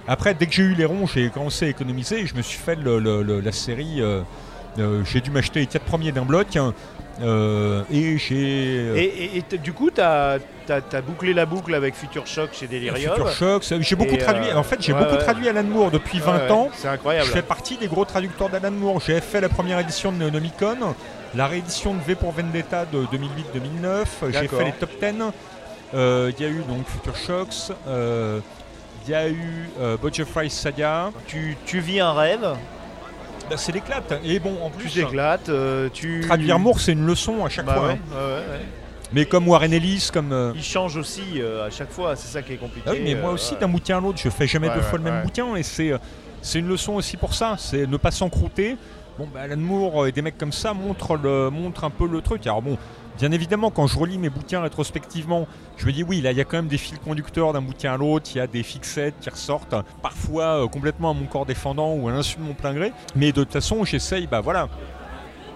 Après, 0.07 0.33
dès 0.33 0.47
que 0.47 0.53
j'ai 0.53 0.63
eu 0.63 0.73
les 0.73 0.85
ronds, 0.85 1.05
j'ai 1.05 1.29
commencé 1.29 1.65
à 1.65 1.69
économiser 1.69 2.21
et 2.21 2.25
je 2.25 2.33
me 2.35 2.41
suis 2.41 2.57
fait 2.57 2.75
le- 2.75 2.99
le- 2.99 3.21
le- 3.21 3.41
la 3.41 3.51
série. 3.51 4.01
euh, 4.01 4.21
euh, 4.79 5.03
j'ai 5.05 5.19
dû 5.21 5.29
m'acheter 5.29 5.59
les 5.59 5.67
quatre 5.67 5.83
premiers 5.85 6.11
d'un 6.11 6.23
bloc 6.25 6.55
hein, 6.55 6.73
euh, 7.21 7.83
et 7.91 8.17
j'ai. 8.17 8.35
euh, 8.79 8.95
Et, 8.95 9.03
et- 9.03 9.37
et 9.37 9.41
t- 9.41 9.57
du 9.57 9.73
coup, 9.73 9.89
tu 9.91 9.99
as, 10.01 10.39
bouclé 11.05 11.33
la 11.33 11.45
boucle 11.45 11.73
avec 11.75 11.95
Future 11.95 12.25
Shock 12.27 12.49
chez 12.53 12.67
Delirium. 12.67 12.95
Future 13.15 13.31
Shock, 13.31 13.63
j'ai 13.79 13.95
beaucoup 13.95 14.15
traduit. 14.17 14.49
euh, 14.49 14.55
En 14.57 14.63
fait, 14.63 14.81
j'ai 14.81 14.93
ouais, 14.93 14.99
beaucoup 14.99 15.15
ouais. 15.15 15.23
traduit 15.23 15.49
Alan 15.49 15.63
Moore 15.63 15.91
depuis 15.91 16.19
20 16.19 16.31
Ouais, 16.33 16.41
ouais, 16.45 16.51
ans. 16.51 16.69
C'est 16.73 16.87
incroyable. 16.87 17.27
Je 17.27 17.31
fais 17.33 17.41
partie 17.41 17.77
des 17.77 17.87
gros 17.87 18.05
traducteurs 18.05 18.49
d'Alan 18.49 18.71
Moore. 18.71 19.01
J'ai 19.05 19.19
fait 19.21 19.41
la 19.41 19.49
première 19.49 19.79
édition 19.79 20.11
de 20.11 20.17
Neonomicon, 20.17 20.77
la 21.35 21.47
réédition 21.47 21.93
de 21.93 21.99
V 22.01 22.15
pour 22.15 22.31
Vendetta 22.31 22.85
de 22.85 22.99
2008-2009. 23.05 24.31
J'ai 24.31 24.47
fait 24.47 24.65
les 24.65 24.71
top 24.73 24.91
10. 25.01 25.15
Euh, 25.95 26.31
Il 26.37 26.43
y 26.43 26.47
a 26.47 26.49
eu 26.49 26.61
donc 26.67 26.87
Future 26.87 27.15
Shocks. 27.15 27.75
Il 29.07 29.11
y 29.11 29.15
a 29.15 29.27
eu 29.29 29.67
Fry 30.25 30.49
Saga. 30.49 31.11
Tu, 31.27 31.57
tu 31.65 31.79
vis 31.79 31.99
un 31.99 32.13
rêve, 32.13 32.45
Bah, 33.49 33.55
c'est 33.57 33.71
l'éclate. 33.71 34.13
Et 34.23 34.39
bon, 34.39 34.55
en 34.63 34.69
tu 34.69 34.77
plus, 34.77 34.93
t'éclates, 34.93 35.49
euh, 35.49 35.89
tu... 35.91 36.21
traduire 36.27 36.59
Moore, 36.59 36.79
c'est 36.79 36.91
une 36.93 37.05
leçon 37.05 37.45
à 37.45 37.49
chaque 37.49 37.65
Bah 37.65 37.75
fois. 37.75 37.87
ouais, 37.87 37.93
hein. 37.93 37.97
ouais, 38.15 38.17
ouais, 38.17 38.57
ouais. 38.59 38.65
Mais 39.11 39.25
comme 39.25 39.47
Warren 39.47 39.73
Ellis, 39.73 40.09
comme. 40.13 40.31
euh, 40.31 40.51
Il 40.55 40.63
change 40.63 40.95
aussi 40.97 41.23
euh, 41.37 41.65
à 41.65 41.71
chaque 41.71 41.91
fois, 41.91 42.15
c'est 42.15 42.27
ça 42.27 42.41
qui 42.43 42.53
est 42.53 42.57
compliqué. 42.57 42.85
Ah 42.87 42.93
oui, 42.93 43.01
mais 43.03 43.15
moi 43.15 43.31
aussi, 43.31 43.53
ouais. 43.55 43.59
d'un 43.59 43.67
bouquin 43.67 43.97
à 43.97 44.01
l'autre, 44.01 44.19
je 44.23 44.29
fais 44.29 44.45
jamais 44.45 44.67
Ouais, 44.67 44.75
deux 44.75 44.81
ouais, 44.81 44.85
fois 44.85 44.99
le 44.99 45.03
même 45.03 45.23
bouquin 45.23 45.55
et 45.55 45.63
c'est, 45.63 45.91
c'est 46.43 46.59
une 46.59 46.67
leçon 46.67 46.93
aussi 46.93 47.17
pour 47.17 47.33
ça, 47.33 47.55
c'est 47.57 47.87
ne 47.87 47.97
pas 47.97 48.11
s'encrouter. 48.11 48.77
Bon, 49.17 49.27
bah, 49.33 49.41
Alan 49.41 49.57
Moore 49.57 50.05
et 50.07 50.11
des 50.11 50.21
mecs 50.21 50.37
comme 50.37 50.51
ça 50.53 50.73
montrent, 50.75 51.17
le, 51.17 51.49
montrent 51.49 51.83
un 51.85 51.89
peu 51.89 52.07
le 52.07 52.21
truc. 52.21 52.45
Alors 52.45 52.61
bon, 52.61 52.77
bien 53.19 53.31
évidemment, 53.31 53.69
quand 53.69 53.85
je 53.85 53.99
relis 53.99 54.17
mes 54.17 54.29
bouquins 54.29 54.61
rétrospectivement, 54.61 55.47
je 55.77 55.85
me 55.85 55.91
dis 55.91 56.03
oui, 56.03 56.21
là, 56.21 56.31
il 56.31 56.37
y 56.37 56.41
a 56.41 56.45
quand 56.45 56.57
même 56.57 56.67
des 56.67 56.77
fils 56.77 56.97
conducteurs 56.99 57.53
d'un 57.53 57.61
bouquin 57.61 57.93
à 57.93 57.97
l'autre, 57.97 58.29
il 58.33 58.37
y 58.37 58.41
a 58.41 58.47
des 58.47 58.63
fixettes 58.63 59.15
qui 59.19 59.29
ressortent, 59.29 59.75
parfois 60.01 60.63
euh, 60.63 60.67
complètement 60.67 61.11
à 61.11 61.13
mon 61.13 61.25
corps 61.25 61.45
défendant 61.45 61.93
ou 61.93 62.07
à 62.07 62.11
l'insu 62.11 62.37
de 62.37 62.41
mon 62.43 62.53
plein 62.53 62.73
gré. 62.73 62.93
Mais 63.15 63.27
de 63.31 63.43
toute 63.43 63.51
façon, 63.53 63.83
j'essaye, 63.83 64.25
bah 64.27 64.39
voilà. 64.41 64.69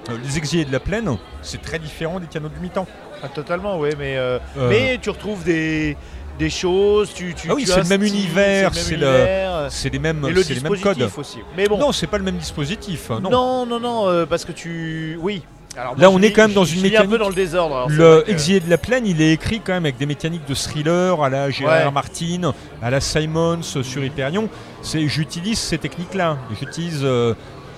Euh, 0.10 0.18
les 0.22 0.38
exilés 0.38 0.66
de 0.66 0.72
la 0.72 0.82
plaine, 0.82 1.18
c'est 1.42 1.62
très 1.62 1.80
différent 1.80 2.20
des 2.20 2.28
canaux 2.28 2.50
du 2.50 2.60
mi-temps. 2.60 2.88
Ah, 3.24 3.30
totalement, 3.30 3.80
oui, 3.80 3.90
mais, 3.98 4.18
euh, 4.18 4.38
mais 4.58 5.00
tu 5.02 5.10
retrouves 5.10 5.46
des, 5.46 5.96
des 6.38 6.50
choses, 6.50 7.14
tu, 7.14 7.34
tu 7.34 7.50
Ah 7.50 7.54
oui, 7.56 7.66
c'est 7.66 7.82
le 7.82 7.88
même 7.88 8.06
style, 8.06 8.16
univers, 8.20 8.74
c'est 8.74 8.98
le 8.98 9.68
c'est 9.70 9.90
les 9.90 10.00
mêmes, 10.00 10.28
le 10.28 10.42
les 10.42 10.80
codes. 10.82 11.10
aussi. 11.18 11.40
Mais 11.56 11.68
bon, 11.68 11.78
Non, 11.78 11.92
c'est 11.94 12.08
pas 12.08 12.18
le 12.18 12.26
même 12.26 12.38
dispositif. 12.38 13.10
Non. 13.10 13.30
non, 13.30 13.66
non, 13.66 13.80
non, 13.80 14.10
euh, 14.10 14.26
parce 14.26 14.44
que 14.44 14.52
tu... 14.52 15.18
Oui. 15.22 15.44
Alors, 15.76 15.98
Là, 15.98 16.10
on 16.12 16.22
est 16.22 16.32
quand 16.32 16.44
même 16.44 16.54
dans 16.54 16.66
une 16.66 16.84
lis 16.84 16.96
un 16.96 17.02
peu 17.02 17.08
mécanique- 17.08 17.20
dans 17.20 17.30
le 17.30 17.36
désordre. 17.36 17.76
alors 17.76 17.90
c'est 17.90 17.96
Le 17.98 18.22
que- 18.22 18.30
Exilé 18.32 18.60
de 18.60 18.70
la 18.70 18.78
plaine, 18.78 19.08
il 19.08 19.22
est 19.22 19.34
écrit 19.34 19.60
quand 19.60 19.74
même 19.74 19.86
avec 19.86 19.98
des 19.98 20.06
mécaniques 20.06 20.46
de 20.48 20.54
thriller 20.54 21.22
à 21.24 21.30
la 21.30 21.50
Gérard 21.50 21.86
Ouais. 21.88 21.92
Martin, 21.92 22.54
à 22.82 22.90
la 22.92 23.02
Simons 23.02 23.60
euh, 23.76 23.82
sur 23.84 24.04
Hyperion. 24.04 24.50
C'est, 24.84 25.08
j'utilise 25.08 25.58
ces 25.60 25.78
techniques-là. 25.80 26.38
J'utilise. 26.60 27.00
euh, 27.04 27.34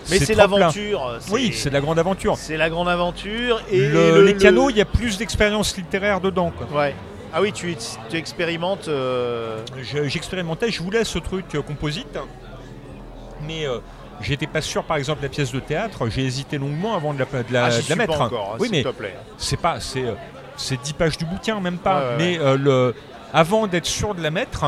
Mais 0.09 0.19
ces 0.19 0.26
c'est 0.26 0.34
tropes-là. 0.35 0.57
l'aventure. 0.59 1.19
Oui, 1.31 1.51
c'est 1.53 1.69
de 1.69 1.73
la 1.73 1.81
grande 1.81 1.97
aventure. 1.97 2.35
C'est 2.38 2.57
la 2.57 2.69
grande 2.69 2.89
aventure. 2.89 3.61
Et 3.72 3.80
Le- 3.88 4.15
le- 4.19 4.26
les 4.26 4.34
le- 4.34 4.39
canaux, 4.39 4.69
il 4.69 4.76
y 4.77 4.81
a 4.81 4.85
plus 4.85 5.17
d'expérience 5.17 5.76
littéraire 5.77 6.19
dedans. 6.19 6.51
quoi. 6.55 6.67
Ouais. 6.77 6.93
Ah 7.34 7.41
oui, 7.41 7.51
tu, 7.53 7.76
tu 8.09 8.17
expérimentes. 8.17 8.88
euh, 8.88 9.59
Je- 9.81 10.07
j'expérimentais, 10.07 10.69
je 10.69 10.84
voulais 10.84 11.03
ce 11.05 11.17
truc 11.19 11.45
euh, 11.55 11.61
composite, 11.61 12.17
mais 13.47 13.65
euh, 13.65 13.80
j'étais 14.22 14.48
pas 14.48 14.62
sûr, 14.62 14.84
par 14.84 14.98
exemple, 14.98 15.22
la 15.24 15.30
pièce 15.30 15.52
de 15.52 15.60
théâtre, 15.60 16.08
j'ai 16.10 16.24
hésité 16.24 16.58
longuement 16.58 16.96
avant 16.96 17.14
de 17.14 17.20
la, 17.20 17.26
de 17.26 17.54
la, 17.54 17.66
ah, 17.66 17.70
j'y 17.70 17.76
de 17.78 17.82
la 17.82 17.84
suis 17.84 17.96
mettre. 17.96 18.18
pas 18.18 18.24
encore, 18.26 18.52
hein, 18.54 18.58
oui, 18.60 18.68
s'il 18.68 18.78
mais 18.78 18.84
te 18.84 18.90
plaît. 18.90 19.16
c'est 19.38 19.58
pas, 19.60 19.80
c'est, 19.80 20.04
euh, 20.06 20.14
c'est 20.58 20.82
10 20.82 20.94
pages 20.94 21.18
du 21.18 21.26
bouquin, 21.26 21.60
même 21.60 21.78
pas. 21.78 22.00
Ouais, 22.00 22.16
mais 22.18 22.40
euh, 22.40 22.58
le, 22.58 22.96
avant 23.34 23.68
d'être 23.68 23.86
sûr 23.86 24.16
de 24.16 24.22
la 24.24 24.32
mettre, 24.32 24.66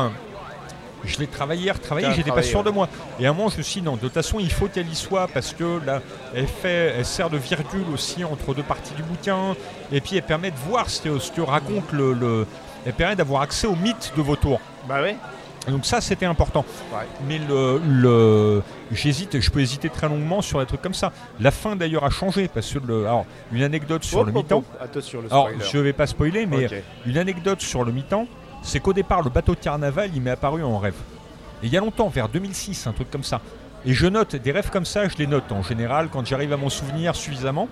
je 1.04 1.18
l'ai 1.18 1.26
travaillé, 1.28 1.70
retravaillé, 1.70 2.08
j'étais 2.14 2.32
pas 2.32 2.42
sûr 2.42 2.58
ouais. 2.58 2.64
de 2.64 2.70
moi. 2.70 2.88
Et 3.20 3.26
à 3.26 3.30
un 3.30 3.32
moment, 3.32 3.48
je 3.48 3.58
me 3.58 3.62
suis 3.62 3.80
dit, 3.80 3.86
non, 3.86 3.94
de 3.94 4.00
toute 4.00 4.12
façon, 4.14 4.38
il 4.40 4.50
faut 4.52 4.66
qu'elle 4.66 4.88
y 4.88 4.94
soit 4.96 5.28
parce 5.28 5.52
que 5.54 5.80
là, 5.86 6.02
elle, 6.34 6.48
fait, 6.48 6.94
elle 6.98 7.04
sert 7.06 7.30
de 7.30 7.38
virgule 7.38 7.84
aussi 7.94 8.24
entre 8.24 8.52
deux 8.54 8.62
parties 8.64 8.94
du 8.94 9.02
bouquin. 9.02 9.54
Et 9.92 10.00
puis, 10.00 10.16
elle 10.16 10.22
permet 10.22 10.50
de 10.50 10.56
voir 10.68 10.90
ce 10.90 11.00
que, 11.02 11.18
ce 11.18 11.30
que 11.30 11.40
raconte 11.40 11.92
le, 11.92 12.12
le- 12.12 12.46
Elle 12.84 12.92
permet 12.92 13.16
d'avoir 13.16 13.42
accès 13.42 13.66
au 13.66 13.76
mythe 13.76 14.12
de 14.16 14.22
vos 14.22 14.36
tours. 14.36 14.60
Bah 14.88 15.00
ouais. 15.02 15.16
Donc 15.68 15.84
ça, 15.86 16.00
c'était 16.00 16.26
important. 16.26 16.64
Ouais. 16.92 16.98
Mais 17.26 17.38
le, 17.38 17.80
le- 17.86 18.62
j'hésite, 18.92 19.40
je 19.40 19.50
peux 19.50 19.60
hésiter 19.60 19.88
très 19.90 20.08
longuement 20.08 20.40
sur 20.42 20.58
des 20.60 20.66
trucs 20.66 20.82
comme 20.82 20.94
ça. 20.94 21.12
La 21.40 21.50
fin 21.50 21.76
d'ailleurs 21.76 22.04
a 22.04 22.10
changé 22.10 22.48
parce 22.48 22.72
que 22.72 22.78
le, 22.78 23.06
alors 23.06 23.26
une 23.52 23.62
anecdote 23.62 24.04
sur 24.04 24.18
Hop, 24.20 24.26
le 24.26 24.32
hop, 24.32 24.36
mi-temps. 24.36 24.64
le 25.22 25.26
Alors 25.32 25.48
je 25.64 25.78
vais 25.78 25.92
pas 25.92 26.06
spoiler, 26.06 26.46
mais 26.46 26.66
une 27.06 27.18
anecdote 27.18 27.60
sur 27.60 27.84
le 27.84 27.92
mi-temps, 27.92 28.26
c'est 28.62 28.80
qu'au 28.80 28.92
départ 28.92 29.22
le 29.22 29.30
bateau 29.30 29.54
de 29.54 29.60
carnaval, 29.60 30.10
il 30.14 30.20
m'est 30.22 30.30
apparu 30.30 30.62
en 30.64 30.78
rêve. 30.78 30.94
Et 31.62 31.66
il 31.66 31.72
y 31.72 31.76
a 31.76 31.80
longtemps, 31.80 32.08
vers 32.08 32.28
2006, 32.28 32.86
un 32.86 32.92
truc 32.92 33.10
comme 33.10 33.24
ça. 33.24 33.40
Et 33.86 33.94
je 33.94 34.06
note 34.06 34.34
des 34.36 34.50
rêves 34.52 34.70
comme 34.70 34.84
ça, 34.84 35.08
je 35.08 35.16
les 35.18 35.26
note 35.26 35.50
en 35.52 35.62
général 35.62 36.08
quand 36.12 36.26
j'arrive 36.26 36.52
à 36.52 36.56
m'en 36.56 36.68
souvenir 36.68 37.14
suffisamment. 37.14 37.68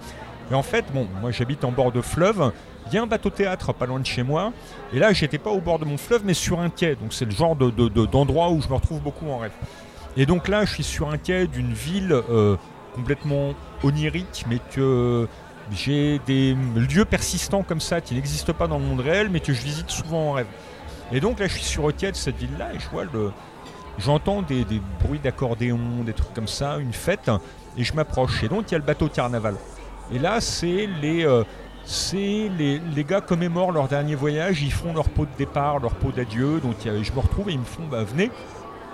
Et 0.50 0.54
en 0.54 0.62
fait, 0.62 0.84
bon, 0.92 1.06
moi 1.20 1.30
j'habite 1.30 1.64
en 1.64 1.72
bord 1.72 1.92
de 1.92 2.00
fleuve. 2.00 2.52
Il 2.88 2.94
y 2.94 2.98
a 2.98 3.02
un 3.02 3.06
bateau 3.06 3.30
théâtre 3.30 3.72
pas 3.72 3.86
loin 3.86 3.98
de 3.98 4.06
chez 4.06 4.22
moi. 4.22 4.52
Et 4.92 4.98
là, 5.00 5.12
j'étais 5.12 5.38
pas 5.38 5.50
au 5.50 5.60
bord 5.60 5.78
de 5.80 5.84
mon 5.84 5.96
fleuve, 5.96 6.22
mais 6.24 6.34
sur 6.34 6.60
un 6.60 6.70
quai. 6.70 6.94
Donc 6.94 7.12
c'est 7.12 7.24
le 7.24 7.32
genre 7.32 7.56
de- 7.56 7.70
de- 7.70 7.88
de- 7.88 8.06
d'endroit 8.06 8.50
où 8.50 8.60
je 8.62 8.68
me 8.68 8.74
retrouve 8.74 9.00
beaucoup 9.00 9.28
en 9.28 9.38
rêve. 9.38 9.52
Et 10.16 10.24
donc 10.24 10.46
là, 10.48 10.64
je 10.64 10.72
suis 10.72 10.84
sur 10.84 11.10
un 11.10 11.18
quai 11.18 11.46
d'une 11.48 11.72
ville 11.72 12.12
euh, 12.30 12.56
complètement 12.94 13.54
onirique, 13.82 14.44
mais 14.48 14.58
que 14.72 15.26
j'ai 15.72 16.20
des 16.26 16.54
lieux 16.76 17.04
persistants 17.04 17.64
comme 17.64 17.80
ça 17.80 18.00
qui 18.00 18.14
n'existent 18.14 18.52
pas 18.52 18.68
dans 18.68 18.78
le 18.78 18.84
monde 18.84 19.00
réel, 19.00 19.28
mais 19.30 19.40
que 19.40 19.52
je 19.52 19.60
visite 19.60 19.90
souvent 19.90 20.30
en 20.30 20.32
rêve. 20.32 20.46
Et 21.12 21.18
donc 21.20 21.40
là, 21.40 21.48
je 21.48 21.54
suis 21.54 21.64
sur 21.64 21.88
le 21.88 21.92
quai 21.92 22.12
de 22.12 22.16
cette 22.16 22.36
ville-là 22.36 22.72
et 22.74 22.78
je 22.78 22.88
vois 22.88 23.04
le. 23.04 23.32
J'entends 23.98 24.42
des, 24.42 24.64
des 24.64 24.80
bruits 25.02 25.18
d'accordéon, 25.18 25.78
des 26.04 26.12
trucs 26.12 26.32
comme 26.34 26.48
ça, 26.48 26.76
une 26.78 26.92
fête, 26.92 27.30
et 27.76 27.82
je 27.84 27.94
m'approche. 27.94 28.44
Et 28.44 28.48
donc 28.48 28.70
il 28.70 28.72
y 28.72 28.74
a 28.74 28.78
le 28.78 28.84
bateau 28.84 29.08
carnaval. 29.08 29.56
Et 30.12 30.18
là, 30.18 30.40
c'est 30.40 30.88
les, 31.02 31.24
euh, 31.24 31.44
c'est 31.84 32.50
les, 32.58 32.78
les 32.78 33.04
gars 33.04 33.20
commémorent 33.20 33.72
leur 33.72 33.88
dernier 33.88 34.14
voyage, 34.14 34.62
ils 34.62 34.72
font 34.72 34.92
leur 34.92 35.08
pot 35.08 35.24
de 35.24 35.36
départ, 35.38 35.78
leur 35.78 35.94
pot 35.94 36.12
d'adieu. 36.12 36.60
Donc 36.60 36.76
je 36.84 37.12
me 37.12 37.18
retrouve 37.20 37.50
et 37.50 37.52
ils 37.52 37.58
me 37.58 37.64
font, 37.64 37.86
bah 37.90 38.04
venez. 38.04 38.30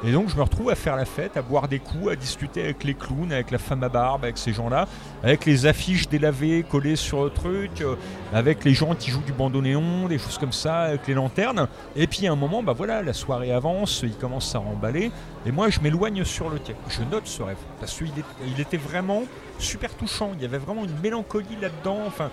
Et 0.05 0.11
donc 0.11 0.29
je 0.29 0.37
me 0.37 0.43
retrouve 0.43 0.69
à 0.69 0.75
faire 0.75 0.97
la 0.97 1.05
fête, 1.05 1.37
à 1.37 1.43
boire 1.43 1.69
des 1.69 1.79
coups, 1.79 2.11
à 2.11 2.17
discuter 2.17 2.63
avec 2.63 2.83
les 2.83 2.95
clowns, 2.95 3.31
avec 3.31 3.53
la 3.53 3.59
femme 3.59 3.85
à 3.85 3.89
barbe, 3.89 4.25
avec 4.25 4.37
ces 4.37 4.53
gens-là, 4.53 4.89
avec 5.23 5.47
les 5.47 5.67
affiches 5.67 6.09
délavées 6.09 6.65
collées 6.69 6.97
sur 6.97 7.23
le 7.23 7.31
truc, 7.31 7.81
euh, 7.81 7.95
avec 8.33 8.65
les 8.65 8.75
gens 8.75 8.97
qui 8.97 9.13
jouent 9.13 9.23
du 9.23 9.33
bandoneon, 9.33 10.09
des 10.09 10.19
choses 10.19 10.39
comme 10.39 10.53
ça, 10.53 10.81
avec 10.81 11.07
les 11.07 11.15
lanternes. 11.15 11.69
Et 11.95 12.09
puis 12.09 12.27
à 12.27 12.33
un 12.33 12.37
moment, 12.37 12.65
bah 12.65 12.73
voilà, 12.73 13.01
la 13.03 13.13
soirée 13.13 13.53
avance, 13.53 14.01
il 14.03 14.17
commence 14.17 14.53
à 14.57 14.59
remballer, 14.59 15.13
et 15.47 15.53
moi 15.53 15.71
je 15.71 15.79
m'éloigne 15.79 16.25
sur 16.25 16.51
le 16.51 16.59
quai. 16.59 16.75
Je 16.89 17.03
note 17.03 17.29
ce 17.29 17.43
rêve, 17.43 17.57
parce 17.79 17.97
qu'il 17.97 18.61
était 18.61 18.77
vraiment 18.77 19.23
super 19.61 19.95
touchant, 19.95 20.33
il 20.35 20.43
y 20.43 20.45
avait 20.45 20.59
vraiment 20.59 20.85
une 20.85 20.99
mélancolie 21.01 21.57
là-dedans, 21.61 22.01
enfin, 22.09 22.31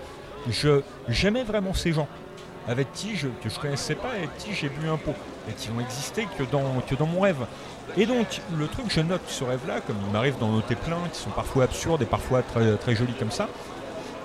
j'aimais 1.08 1.44
vraiment 1.44 1.74
ces 1.74 1.92
gens 1.92 2.08
avec 2.68 2.88
je, 3.14 3.28
que 3.42 3.48
je 3.48 3.58
connaissais 3.58 3.94
pas 3.94 4.08
et 4.14 4.18
avec 4.18 4.36
qui 4.38 4.54
j'ai 4.54 4.68
bu 4.68 4.88
un 4.88 4.96
pot 4.96 5.14
et 5.48 5.52
qui 5.52 5.70
n'ont 5.70 5.80
existé 5.80 6.26
que 6.38 6.44
dans, 6.44 6.80
que 6.86 7.02
mon 7.02 7.20
rêve. 7.20 7.46
Et 7.96 8.06
donc 8.06 8.40
le 8.56 8.68
truc, 8.68 8.86
je 8.88 9.00
note 9.00 9.22
ce 9.26 9.44
rêve-là, 9.44 9.80
comme 9.80 9.96
il 10.06 10.12
m'arrive 10.12 10.38
d'en 10.38 10.48
noter 10.48 10.76
plein, 10.76 10.98
qui 11.12 11.18
sont 11.18 11.30
parfois 11.30 11.64
absurdes 11.64 12.02
et 12.02 12.06
parfois 12.06 12.42
très, 12.42 12.76
très 12.76 12.94
jolis 12.94 13.14
comme 13.18 13.30
ça. 13.30 13.48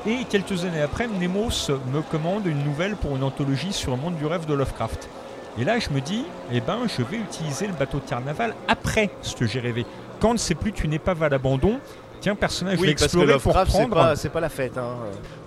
Et 0.07 0.23
quelques 0.29 0.65
années 0.65 0.81
après, 0.81 1.07
Nemos 1.07 1.71
me 1.91 2.01
commande 2.01 2.45
une 2.45 2.63
nouvelle 2.63 2.95
pour 2.95 3.15
une 3.15 3.23
anthologie 3.23 3.73
sur 3.73 3.91
le 3.91 3.97
monde 3.97 4.15
du 4.17 4.25
rêve 4.27 4.45
de 4.45 4.53
Lovecraft. 4.53 5.09
Et 5.57 5.63
là, 5.63 5.79
je 5.79 5.89
me 5.89 6.01
dis, 6.01 6.25
eh 6.51 6.61
ben, 6.61 6.79
je 6.85 7.01
vais 7.01 7.17
utiliser 7.17 7.65
le 7.65 7.73
bateau 7.73 7.99
de 7.99 8.07
carnaval 8.07 8.53
après 8.67 9.09
ce 9.21 9.35
que 9.35 9.47
j'ai 9.47 9.59
rêvé. 9.59 9.85
Quand 10.19 10.37
c'est 10.37 10.53
plus 10.53 10.73
tu 10.73 10.87
n'es 10.87 10.99
pas 10.99 11.15
à 11.19 11.29
l'abandon, 11.29 11.79
tiens, 12.25 12.33
personnage, 12.33 12.77
je 12.77 12.81
vais 12.81 12.87
Oui, 12.87 12.95
parce 12.95 13.01
que 13.13 13.19
explorer 13.19 13.37
pour 13.39 13.53
c'est 13.53 13.65
prendre. 13.65 13.93
pas, 13.95 14.15
c'est 14.15 14.29
pas 14.29 14.39
la 14.39 14.49
fête. 14.49 14.79
Hein. 14.79 14.95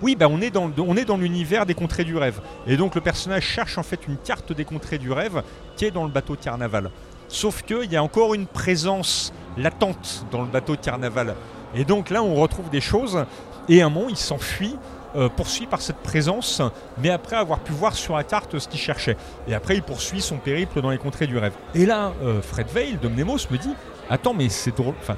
Oui, 0.01 0.15
bah 0.15 0.27
on 0.29 0.39
est 0.39 0.49
dans, 0.49 0.71
on 0.77 0.95
est 0.95 1.03
dans 1.03 1.17
l'univers 1.17 1.65
des 1.65 1.73
contrées 1.73 2.05
du 2.05 2.15
rêve. 2.15 2.39
Et 2.67 2.77
donc 2.77 2.95
le 2.95 3.01
personnage 3.01 3.43
cherche 3.43 3.77
en 3.77 3.83
fait 3.83 4.07
une 4.07 4.15
carte 4.15 4.53
des 4.53 4.63
contrées 4.63 4.97
du 4.97 5.11
rêve 5.11 5.43
qui 5.75 5.83
est 5.83 5.91
dans 5.91 6.05
le 6.05 6.09
bateau 6.09 6.37
de 6.37 6.41
carnaval. 6.41 6.89
Sauf 7.27 7.63
qu'il 7.63 7.91
y 7.91 7.97
a 7.97 8.01
encore 8.01 8.33
une 8.33 8.47
présence 8.47 9.33
latente 9.57 10.25
dans 10.31 10.41
le 10.41 10.47
bateau 10.47 10.77
de 10.77 10.81
carnaval. 10.81 11.35
Et 11.75 11.83
donc 11.83 12.09
là, 12.09 12.23
on 12.23 12.35
retrouve 12.35 12.69
des 12.69 12.81
choses. 12.81 13.25
Et 13.67 13.81
un 13.81 13.89
moment, 13.89 14.07
il 14.07 14.15
s'enfuit, 14.15 14.77
euh, 15.17 15.27
poursuit 15.27 15.67
par 15.67 15.81
cette 15.81 15.97
présence, 15.97 16.61
mais 16.97 17.09
après 17.09 17.35
avoir 17.35 17.59
pu 17.59 17.73
voir 17.73 17.93
sur 17.93 18.15
la 18.15 18.23
carte 18.23 18.57
ce 18.57 18.69
qu'il 18.69 18.79
cherchait. 18.79 19.17
Et 19.49 19.53
après, 19.53 19.75
il 19.75 19.83
poursuit 19.83 20.21
son 20.21 20.37
périple 20.37 20.81
dans 20.81 20.91
les 20.91 20.97
contrées 20.97 21.27
du 21.27 21.37
rêve. 21.37 21.53
Et 21.75 21.85
là, 21.85 22.13
euh, 22.23 22.41
Fred 22.41 22.67
Veil 22.73 22.97
de 23.01 23.09
Mnemos 23.09 23.49
me 23.51 23.57
dit 23.57 23.73
Attends, 24.09 24.33
mais 24.33 24.47
c'est 24.49 24.75
drôle. 24.75 24.95
Enfin, 25.01 25.17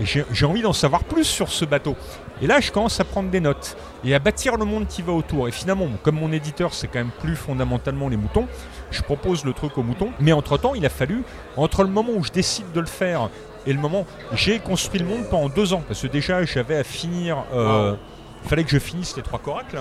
et 0.00 0.04
j'ai 0.06 0.46
envie 0.46 0.62
d'en 0.62 0.72
savoir 0.72 1.04
plus 1.04 1.24
sur 1.24 1.48
ce 1.50 1.64
bateau. 1.64 1.94
Et 2.40 2.46
là, 2.46 2.58
je 2.60 2.72
commence 2.72 2.98
à 3.00 3.04
prendre 3.04 3.28
des 3.28 3.40
notes 3.40 3.76
et 4.02 4.14
à 4.14 4.18
bâtir 4.18 4.56
le 4.56 4.64
monde 4.64 4.86
qui 4.86 5.02
va 5.02 5.12
autour. 5.12 5.46
Et 5.46 5.52
finalement, 5.52 5.88
comme 6.02 6.16
mon 6.18 6.32
éditeur, 6.32 6.72
c'est 6.72 6.86
quand 6.86 7.00
même 7.00 7.10
plus 7.20 7.36
fondamentalement 7.36 8.08
les 8.08 8.16
moutons, 8.16 8.46
je 8.90 9.02
propose 9.02 9.44
le 9.44 9.52
truc 9.52 9.76
aux 9.76 9.82
moutons. 9.82 10.10
Mais 10.18 10.32
entre-temps, 10.32 10.74
il 10.74 10.86
a 10.86 10.88
fallu, 10.88 11.22
entre 11.56 11.82
le 11.82 11.90
moment 11.90 12.12
où 12.16 12.24
je 12.24 12.32
décide 12.32 12.72
de 12.72 12.80
le 12.80 12.86
faire 12.86 13.28
et 13.66 13.74
le 13.74 13.78
moment, 13.78 14.06
j'ai 14.32 14.58
construit 14.58 15.00
le 15.00 15.06
monde 15.06 15.24
pendant 15.30 15.50
deux 15.50 15.74
ans. 15.74 15.82
Parce 15.86 16.00
que 16.00 16.06
déjà, 16.06 16.44
j'avais 16.46 16.78
à 16.78 16.84
finir. 16.84 17.44
euh, 17.52 17.94
Il 18.42 18.48
fallait 18.48 18.64
que 18.64 18.70
je 18.70 18.78
finisse 18.78 19.14
les 19.18 19.22
trois 19.22 19.38
coracles. 19.38 19.78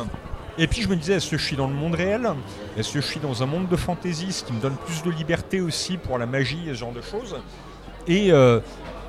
Et 0.58 0.68
puis 0.68 0.82
je 0.82 0.90
me 0.90 0.98
disais, 0.98 1.14
est-ce 1.14 1.32
que 1.32 1.38
je 1.38 1.46
suis 1.46 1.56
dans 1.56 1.68
le 1.68 1.74
monde 1.74 1.96
réel? 1.96 2.30
Est-ce 2.78 2.92
que 2.92 3.00
je 3.00 3.06
suis 3.08 3.22
dans 3.22 3.42
un 3.42 3.46
monde 3.46 3.70
de 3.70 3.78
fantasy, 3.78 4.34
ce 4.34 4.44
qui 4.44 4.52
me 4.52 4.60
donne 4.60 4.76
plus 4.86 5.02
de 5.04 5.10
liberté 5.10 5.62
aussi 5.62 5.96
pour 5.96 6.18
la 6.18 6.26
magie 6.26 6.64
et 6.68 6.74
ce 6.74 6.80
genre 6.80 6.92
de 6.92 7.00
choses? 7.02 7.38
Et, 8.06 8.34
euh, 8.34 8.60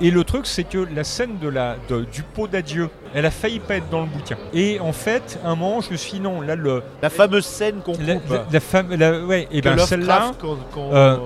et 0.01 0.11
le 0.11 0.25
truc, 0.25 0.47
c'est 0.47 0.65
que 0.65 0.79
la 0.95 1.05
scène 1.05 1.39
de 1.41 1.49
la, 1.49 1.77
de- 1.89 2.05
du 2.05 2.23
pot 2.23 2.47
d'adieu, 2.49 2.89
elle 3.15 3.27
a 3.27 3.31
failli 3.31 3.59
pas 3.61 3.77
être 3.77 3.89
dans 3.91 4.01
le 4.01 4.07
bouquin. 4.07 4.37
Et 4.55 4.81
en 4.81 4.93
fait, 4.93 5.39
un 5.45 5.55
moment, 5.55 5.81
je 5.81 5.91
me 5.91 5.97
suis 5.97 6.13
dit, 6.13 6.21
non, 6.21 6.41
là, 6.41 6.57
le, 6.57 6.83
La 7.03 7.11
fameuse 7.11 7.45
scène 7.47 7.81
qu'on 7.85 7.93
la, 8.01 8.15
coupe. 8.15 8.31
la- 8.31 8.47
la 8.51 8.61
femme, 8.61 8.95
la- 8.95 9.25
ouais, 9.25 9.49
et 9.51 9.61
que 9.61 9.69
ben 9.69 9.79
celle-là, 9.79 10.33
euh, 10.79 11.17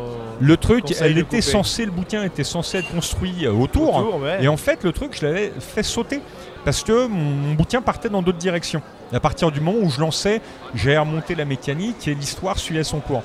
le 0.40 0.56
truc, 0.56 0.84
elle 1.00 1.18
était 1.18 1.40
censée, 1.40 1.84
le 1.84 1.92
bouquin 1.92 2.24
était 2.24 2.44
censé 2.44 2.78
être 2.78 2.90
construit 2.92 3.46
euh, 3.46 3.52
autour. 3.52 3.96
autour, 3.96 4.20
ouais. 4.22 4.42
Et 4.42 4.48
en 4.48 4.56
fait, 4.56 4.82
le 4.82 4.92
truc, 4.92 5.16
je 5.20 5.24
l'avais 5.26 5.52
fait 5.60 5.82
sauter 5.82 6.20
parce 6.64 6.82
que 6.82 7.06
mon, 7.06 7.18
mon 7.18 7.54
bouquin 7.54 7.80
partait 7.82 8.08
dans 8.08 8.22
d'autres 8.22 8.38
directions. 8.38 8.82
À 9.12 9.20
partir 9.20 9.52
du 9.52 9.60
moment 9.60 9.78
où 9.80 9.90
je 9.90 10.00
lançais, 10.00 10.40
j'ai 10.74 10.96
remonté 10.98 11.34
la 11.36 11.44
mécanique 11.44 12.08
et 12.08 12.14
l'histoire 12.14 12.58
suivait 12.58 12.82
son 12.82 12.98
cours. 13.00 13.22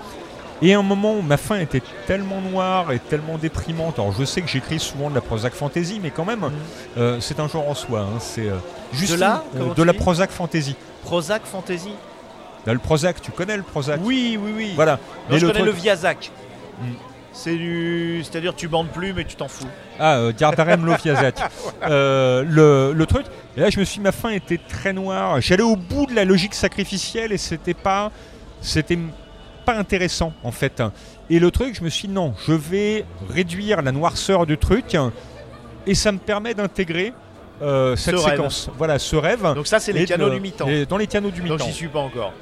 Et 0.61 0.73
à 0.73 0.80
un 0.80 0.84
moment 0.84 1.14
où 1.15 1.22
ma 1.22 1.38
fin 1.38 1.57
était 1.60 1.81
tellement 2.06 2.41
noire 2.41 2.91
et 2.91 2.99
tellement 2.99 3.38
déprimante, 3.38 3.98
alors 3.99 4.14
je 4.18 4.26
sais 4.26 4.41
que 4.41 4.48
j'écris 4.49 4.80
souvent 4.80 5.10
de 5.10 5.15
la 5.15 5.22
Prozac 5.22 5.53
fantasy, 5.53 5.99
mais 6.03 6.10
quand 6.11 6.26
même, 6.26 6.49
euh, 6.98 7.19
c'est 7.22 7.40
un 7.40 7.48
genre 7.48 7.69
en 7.69 7.76
soi. 7.76 8.02
hein, 8.02 8.18
c'est 8.19 8.49
euh, 8.49 8.56
juste 8.91 9.15
Mm. 9.18 9.19
la 9.22 9.36
euh, 9.36 9.40
Comment 9.60 9.73
de 9.73 9.84
la 9.84 9.94
Prozac 9.94 10.31
fantasy. 10.31 10.76
Prozac 11.03 11.44
Fantasy 11.45 11.91
Là, 12.65 12.73
le 12.73 12.80
Prozac, 12.80 13.22
tu 13.22 13.31
connais 13.31 13.56
le 13.56 13.64
Prozac? 13.64 14.02
Oui, 14.03 14.38
oui, 14.41 14.52
oui. 14.56 14.72
Voilà. 14.76 14.94
Non, 14.94 14.99
Mais 15.31 15.40
je 15.40 15.45
le 15.48 15.53
connais 15.53 15.64
le 15.65 15.72
Viazac. 15.72 16.30
Mm. 16.81 16.86
C'est 17.31 17.56
du. 17.56 18.22
C'est-à-dire 18.23 18.53
tu 18.53 18.68
bandes 18.68 18.90
plus 18.90 19.14
mais 19.14 19.23
tu 19.23 19.36
t'en 19.38 19.48
fous. 19.48 19.68
Ah, 19.98 20.18
euh, 20.18 20.34
Gardarem 20.38 20.86
Lofiazat. 20.86 21.31
Euh, 21.84 22.44
le, 22.45 22.91
le 22.94 23.06
truc. 23.06 23.26
Et 23.56 23.61
là, 23.61 23.69
je 23.69 23.80
me 23.80 23.86
suis 23.86 23.99
dit, 23.99 24.03
ma 24.03 24.11
fin 24.11 24.30
était 24.31 24.57
très 24.60 24.91
noire. 24.91 25.40
J'allais 25.40 25.64
au 25.64 25.77
bout 25.77 26.06
de 26.06 26.14
la 26.14 26.26
logique 26.26 26.53
sacrificielle 26.53 27.31
et 27.31 27.38
c'était 27.38 27.73
pas. 27.73 28.11
C'était 28.61 28.99
pas 29.72 29.78
intéressant, 29.80 30.34
en 30.44 30.52
fait. 30.52 30.82
Et 31.30 31.40
le 31.40 31.52
truc, 31.52 31.76
je 31.78 31.84
me 31.84 31.90
suis 31.90 32.08
dit, 32.08 32.14
non, 32.14 32.34
je 32.48 32.54
vais 32.54 33.06
réduire 33.30 33.82
la 33.82 33.91
noirceur 33.91 34.46
du 34.46 34.58
truc 34.58 34.96
et 35.86 35.96
ça 35.96 36.12
me 36.12 36.18
permet 36.18 36.54
d'intégrer 36.54 37.14
euh, 37.62 37.96
cette 37.96 38.16
Ce 38.18 38.22
rêve. 38.26 38.36
séquence. 38.38 38.70
Voilà, 38.78 38.98
ce 39.00 39.16
rêve. 39.16 39.44
Donc 39.56 39.68
ça 39.68 39.80
c'est 39.80 39.91
les 39.91 40.06
canaux 40.06 40.30
du 40.30 40.40
mi-temps. 40.40 40.68
Dans 40.88 40.98
les 40.98 41.08
canaux 41.08 41.30
du 41.32 41.41
Donc 41.41 41.52
mi-temps. 41.52 41.66
j'y 41.66 41.74
suis 41.74 41.88
pas 41.88 42.00
encore. 42.00 42.34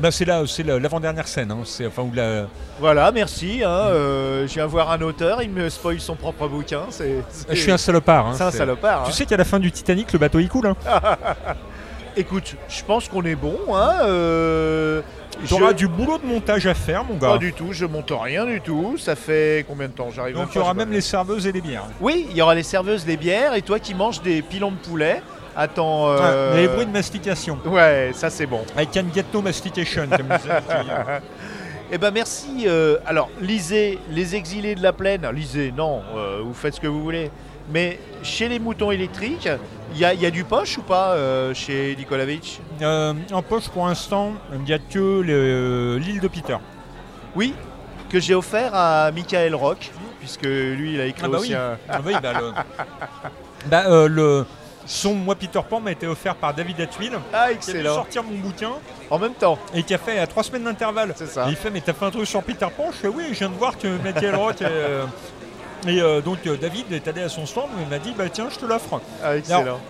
Bah, 0.00 0.10
c'est 0.10 0.24
là, 0.24 0.42
c'est 0.46 0.62
la- 0.64 0.78
l'avant-dernière 0.80 1.28
scène. 1.28 1.50
hein. 1.52 1.58
C'est 1.64 1.86
enfin 1.86 2.02
où 2.02 2.12
la. 2.14 2.46
Voilà, 2.80 3.12
merci. 3.12 3.62
hein, 3.64 3.68
euh, 3.70 4.46
je 4.48 4.54
viens 4.54 4.66
voir 4.66 4.90
un 4.90 5.00
auteur, 5.02 5.40
il 5.42 5.50
me 5.50 5.68
spoil 5.68 6.00
son 6.00 6.16
propre 6.16 6.48
bouquin. 6.48 6.82
Je 7.48 7.54
suis 7.54 7.70
un 7.70 7.78
salopard. 7.78 8.26
hein. 8.28 8.34
c'est 8.36 8.42
un 8.44 8.50
salopard. 8.50 9.04
Tu 9.06 9.12
sais 9.12 9.24
qu'à 9.26 9.36
la 9.36 9.44
fin 9.44 9.60
du 9.60 9.70
Titanic, 9.70 10.12
le 10.12 10.18
bateau 10.18 10.40
il 10.40 10.48
coule. 10.48 10.72
Écoute, 12.16 12.54
je 12.68 12.82
pense 12.84 13.08
qu'on 13.08 13.24
est 13.24 13.34
bon. 13.34 13.56
Hein, 13.72 13.98
T'auras 15.48 15.70
je- 15.70 15.74
du 15.74 15.88
boulot 15.88 16.18
de 16.18 16.26
montage 16.26 16.66
à 16.66 16.74
faire, 16.74 17.04
mon 17.04 17.16
gars. 17.16 17.28
Pas 17.30 17.38
du 17.38 17.52
tout, 17.52 17.68
je 17.72 17.84
monte 17.86 18.12
rien 18.14 18.44
du 18.46 18.60
tout. 18.60 18.96
Ça 18.98 19.16
fait 19.16 19.64
combien 19.68 19.88
de 19.88 19.92
temps 19.92 20.08
J'arrive 20.14 20.34
Donc 20.36 20.48
il 20.54 20.58
y 20.58 20.60
aura 20.60 20.74
même 20.74 20.90
les 20.92 21.00
serveuses 21.00 21.46
et 21.46 21.52
les 21.52 21.60
bières. 21.60 21.84
Oui, 22.00 22.26
il 22.30 22.36
y 22.36 22.42
aura 22.42 22.54
les 22.54 22.62
serveuses, 22.62 23.06
les 23.06 23.16
bières, 23.16 23.54
et 23.54 23.62
toi 23.62 23.78
qui 23.78 23.94
manges 23.94 24.20
des 24.22 24.42
pilons 24.42 24.70
de 24.72 24.76
poulet. 24.76 25.22
Attends. 25.56 26.08
euh, 26.10 26.50
Ah, 26.52 26.56
les 26.56 26.66
bruits 26.66 26.86
de 26.86 26.90
mastication. 26.90 27.58
Ouais, 27.66 28.10
ça 28.12 28.28
c'est 28.30 28.46
bon. 28.46 28.62
I 28.76 28.86
can 28.86 29.04
get 29.14 29.24
no 29.32 29.40
mastication, 29.42 30.06
comme. 30.08 30.28
Eh 31.92 31.98
ben 31.98 32.10
merci. 32.10 32.64
euh, 32.66 32.96
alors 33.06 33.28
lisez 33.40 33.98
Les 34.10 34.34
Exilés 34.34 34.74
de 34.74 34.82
la 34.82 34.92
Plaine. 34.92 35.28
Lisez, 35.32 35.72
non, 35.76 36.00
euh, 36.16 36.40
vous 36.42 36.54
faites 36.54 36.74
ce 36.74 36.80
que 36.80 36.86
vous 36.86 37.02
voulez. 37.02 37.30
Mais 37.72 37.98
chez 38.22 38.48
les 38.48 38.58
moutons 38.58 38.90
électriques, 38.90 39.48
il 39.94 40.00
y, 40.00 40.04
a- 40.04 40.14
il 40.14 40.20
y 40.20 40.26
a 40.26 40.30
du 40.30 40.44
poche 40.44 40.76
ou 40.78 40.82
pas 40.82 41.12
euh, 41.12 41.54
chez 41.54 41.94
Nikolavitch 41.96 42.58
Euh, 42.82 43.14
en 43.32 43.42
poche 43.42 43.68
pour 43.68 43.86
l'instant, 43.86 44.32
il 44.52 44.60
n'y 44.60 44.72
a 44.72 44.78
que 44.78 45.20
le- 45.20 45.98
l'île 45.98 46.20
de 46.20 46.28
Peter. 46.28 46.56
Oui, 47.36 47.54
que 48.10 48.20
j'ai 48.20 48.34
offert 48.34 48.74
à 48.74 49.10
Michael 49.12 49.54
Rock, 49.54 49.90
puisque 50.20 50.42
lui 50.44 50.94
il 50.94 51.00
a 51.00 51.06
écrit 51.06 51.22
Ah 51.24 51.28
bah 51.28 51.38
aussi 51.38 51.50
oui. 51.50 51.54
un. 51.56 51.78
Ah 51.88 52.00
oui, 52.04 52.12
bah, 52.22 52.32
le... 52.40 52.52
bah, 53.70 53.84
euh, 53.88 54.08
le- 54.08 54.46
Son 54.86 55.14
Moi 55.14 55.34
Peter 55.34 55.60
Pan 55.66 55.80
m'a 55.80 55.92
été 55.92 56.06
offert 56.06 56.34
par 56.34 56.52
David 56.52 56.78
Atwill, 56.82 57.12
Ah 57.32 57.46
qui 57.46 57.48
a 57.48 57.48
dû 57.48 57.54
excellent. 57.56 57.94
sortir 57.94 58.22
mon 58.22 58.36
bouquin 58.36 58.72
En 59.08 59.18
même 59.18 59.32
temps, 59.32 59.58
et 59.72 59.82
qui 59.82 59.94
a 59.94 59.98
fait 59.98 60.18
à 60.18 60.26
trois 60.26 60.42
semaines 60.42 60.64
d'intervalle. 60.64 61.14
c'est 61.16 61.26
ça. 61.26 61.46
Et 61.46 61.50
il 61.52 61.56
fait, 61.56 61.70
mais 61.70 61.80
t'as 61.80 61.94
fait 61.94 62.04
un 62.04 62.10
truc 62.10 62.26
sur 62.26 62.42
Peter 62.42 62.66
Pan 62.76 62.88
Je 62.90 62.96
fais, 62.98 63.08
oui, 63.08 63.24
je 63.30 63.38
viens 63.38 63.48
de 63.48 63.54
voir 63.54 63.78
que 63.78 63.88
Michael 64.02 64.34
Roth. 64.34 64.60
est, 64.60 64.66
euh, 64.66 65.04
Et 65.86 66.00
euh, 66.00 66.20
donc 66.20 66.46
euh, 66.46 66.56
David 66.56 66.92
est 66.92 67.06
allé 67.08 67.22
à 67.22 67.28
son 67.28 67.46
stand 67.46 67.68
et 67.78 67.82
il 67.82 67.88
m'a 67.88 67.98
dit, 67.98 68.12
bah 68.16 68.28
tiens, 68.28 68.48
je 68.50 68.58
te 68.58 68.64
l'offre. 68.64 69.00
Ah, 69.22 69.36
excellent. 69.36 69.80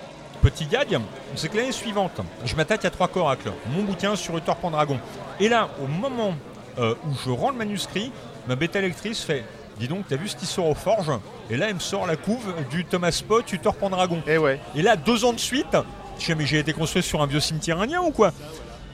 Petit 0.42 0.66
gag, 0.66 0.98
c'est 1.36 1.48
que 1.48 1.56
l'année 1.56 1.72
suivante, 1.72 2.20
je 2.44 2.54
m'attaque 2.54 2.84
à 2.84 2.90
trois 2.90 3.08
coracles, 3.08 3.50
mon 3.74 3.82
bouquin 3.82 4.14
sur 4.14 4.36
Uthor 4.36 4.56
Pendragon. 4.56 4.98
Et 5.40 5.48
là, 5.48 5.70
au 5.82 5.86
moment 5.86 6.34
euh, 6.78 6.94
où 7.06 7.14
je 7.24 7.30
rends 7.30 7.50
le 7.50 7.56
manuscrit, 7.56 8.12
ma 8.46 8.56
bêta 8.56 8.80
lectrice 8.80 9.22
fait 9.22 9.44
Dis 9.78 9.88
donc, 9.88 10.04
t'as 10.08 10.16
vu 10.16 10.28
ce 10.28 10.36
qui 10.36 10.46
sort 10.46 10.68
aux 10.68 10.74
forges 10.74 11.10
Et 11.50 11.56
là, 11.56 11.66
elle 11.68 11.74
me 11.74 11.80
sort 11.80 12.06
la 12.06 12.16
couve 12.16 12.54
du 12.70 12.84
Thomas 12.84 13.22
Pot 13.26 13.52
Uthor 13.52 13.74
Pendragon. 13.74 14.22
Et 14.26 14.38
ouais. 14.38 14.60
Et 14.76 14.82
là, 14.82 14.96
deux 14.96 15.24
ans 15.24 15.32
de 15.32 15.40
suite, 15.40 15.76
je 16.18 16.26
sais, 16.26 16.34
mais 16.34 16.46
j'ai 16.46 16.58
été 16.58 16.72
construit 16.72 17.02
sur 17.02 17.22
un 17.22 17.26
vieux 17.26 17.40
cimetière 17.40 17.80
indien 17.80 18.00
ou 18.02 18.10
quoi? 18.10 18.32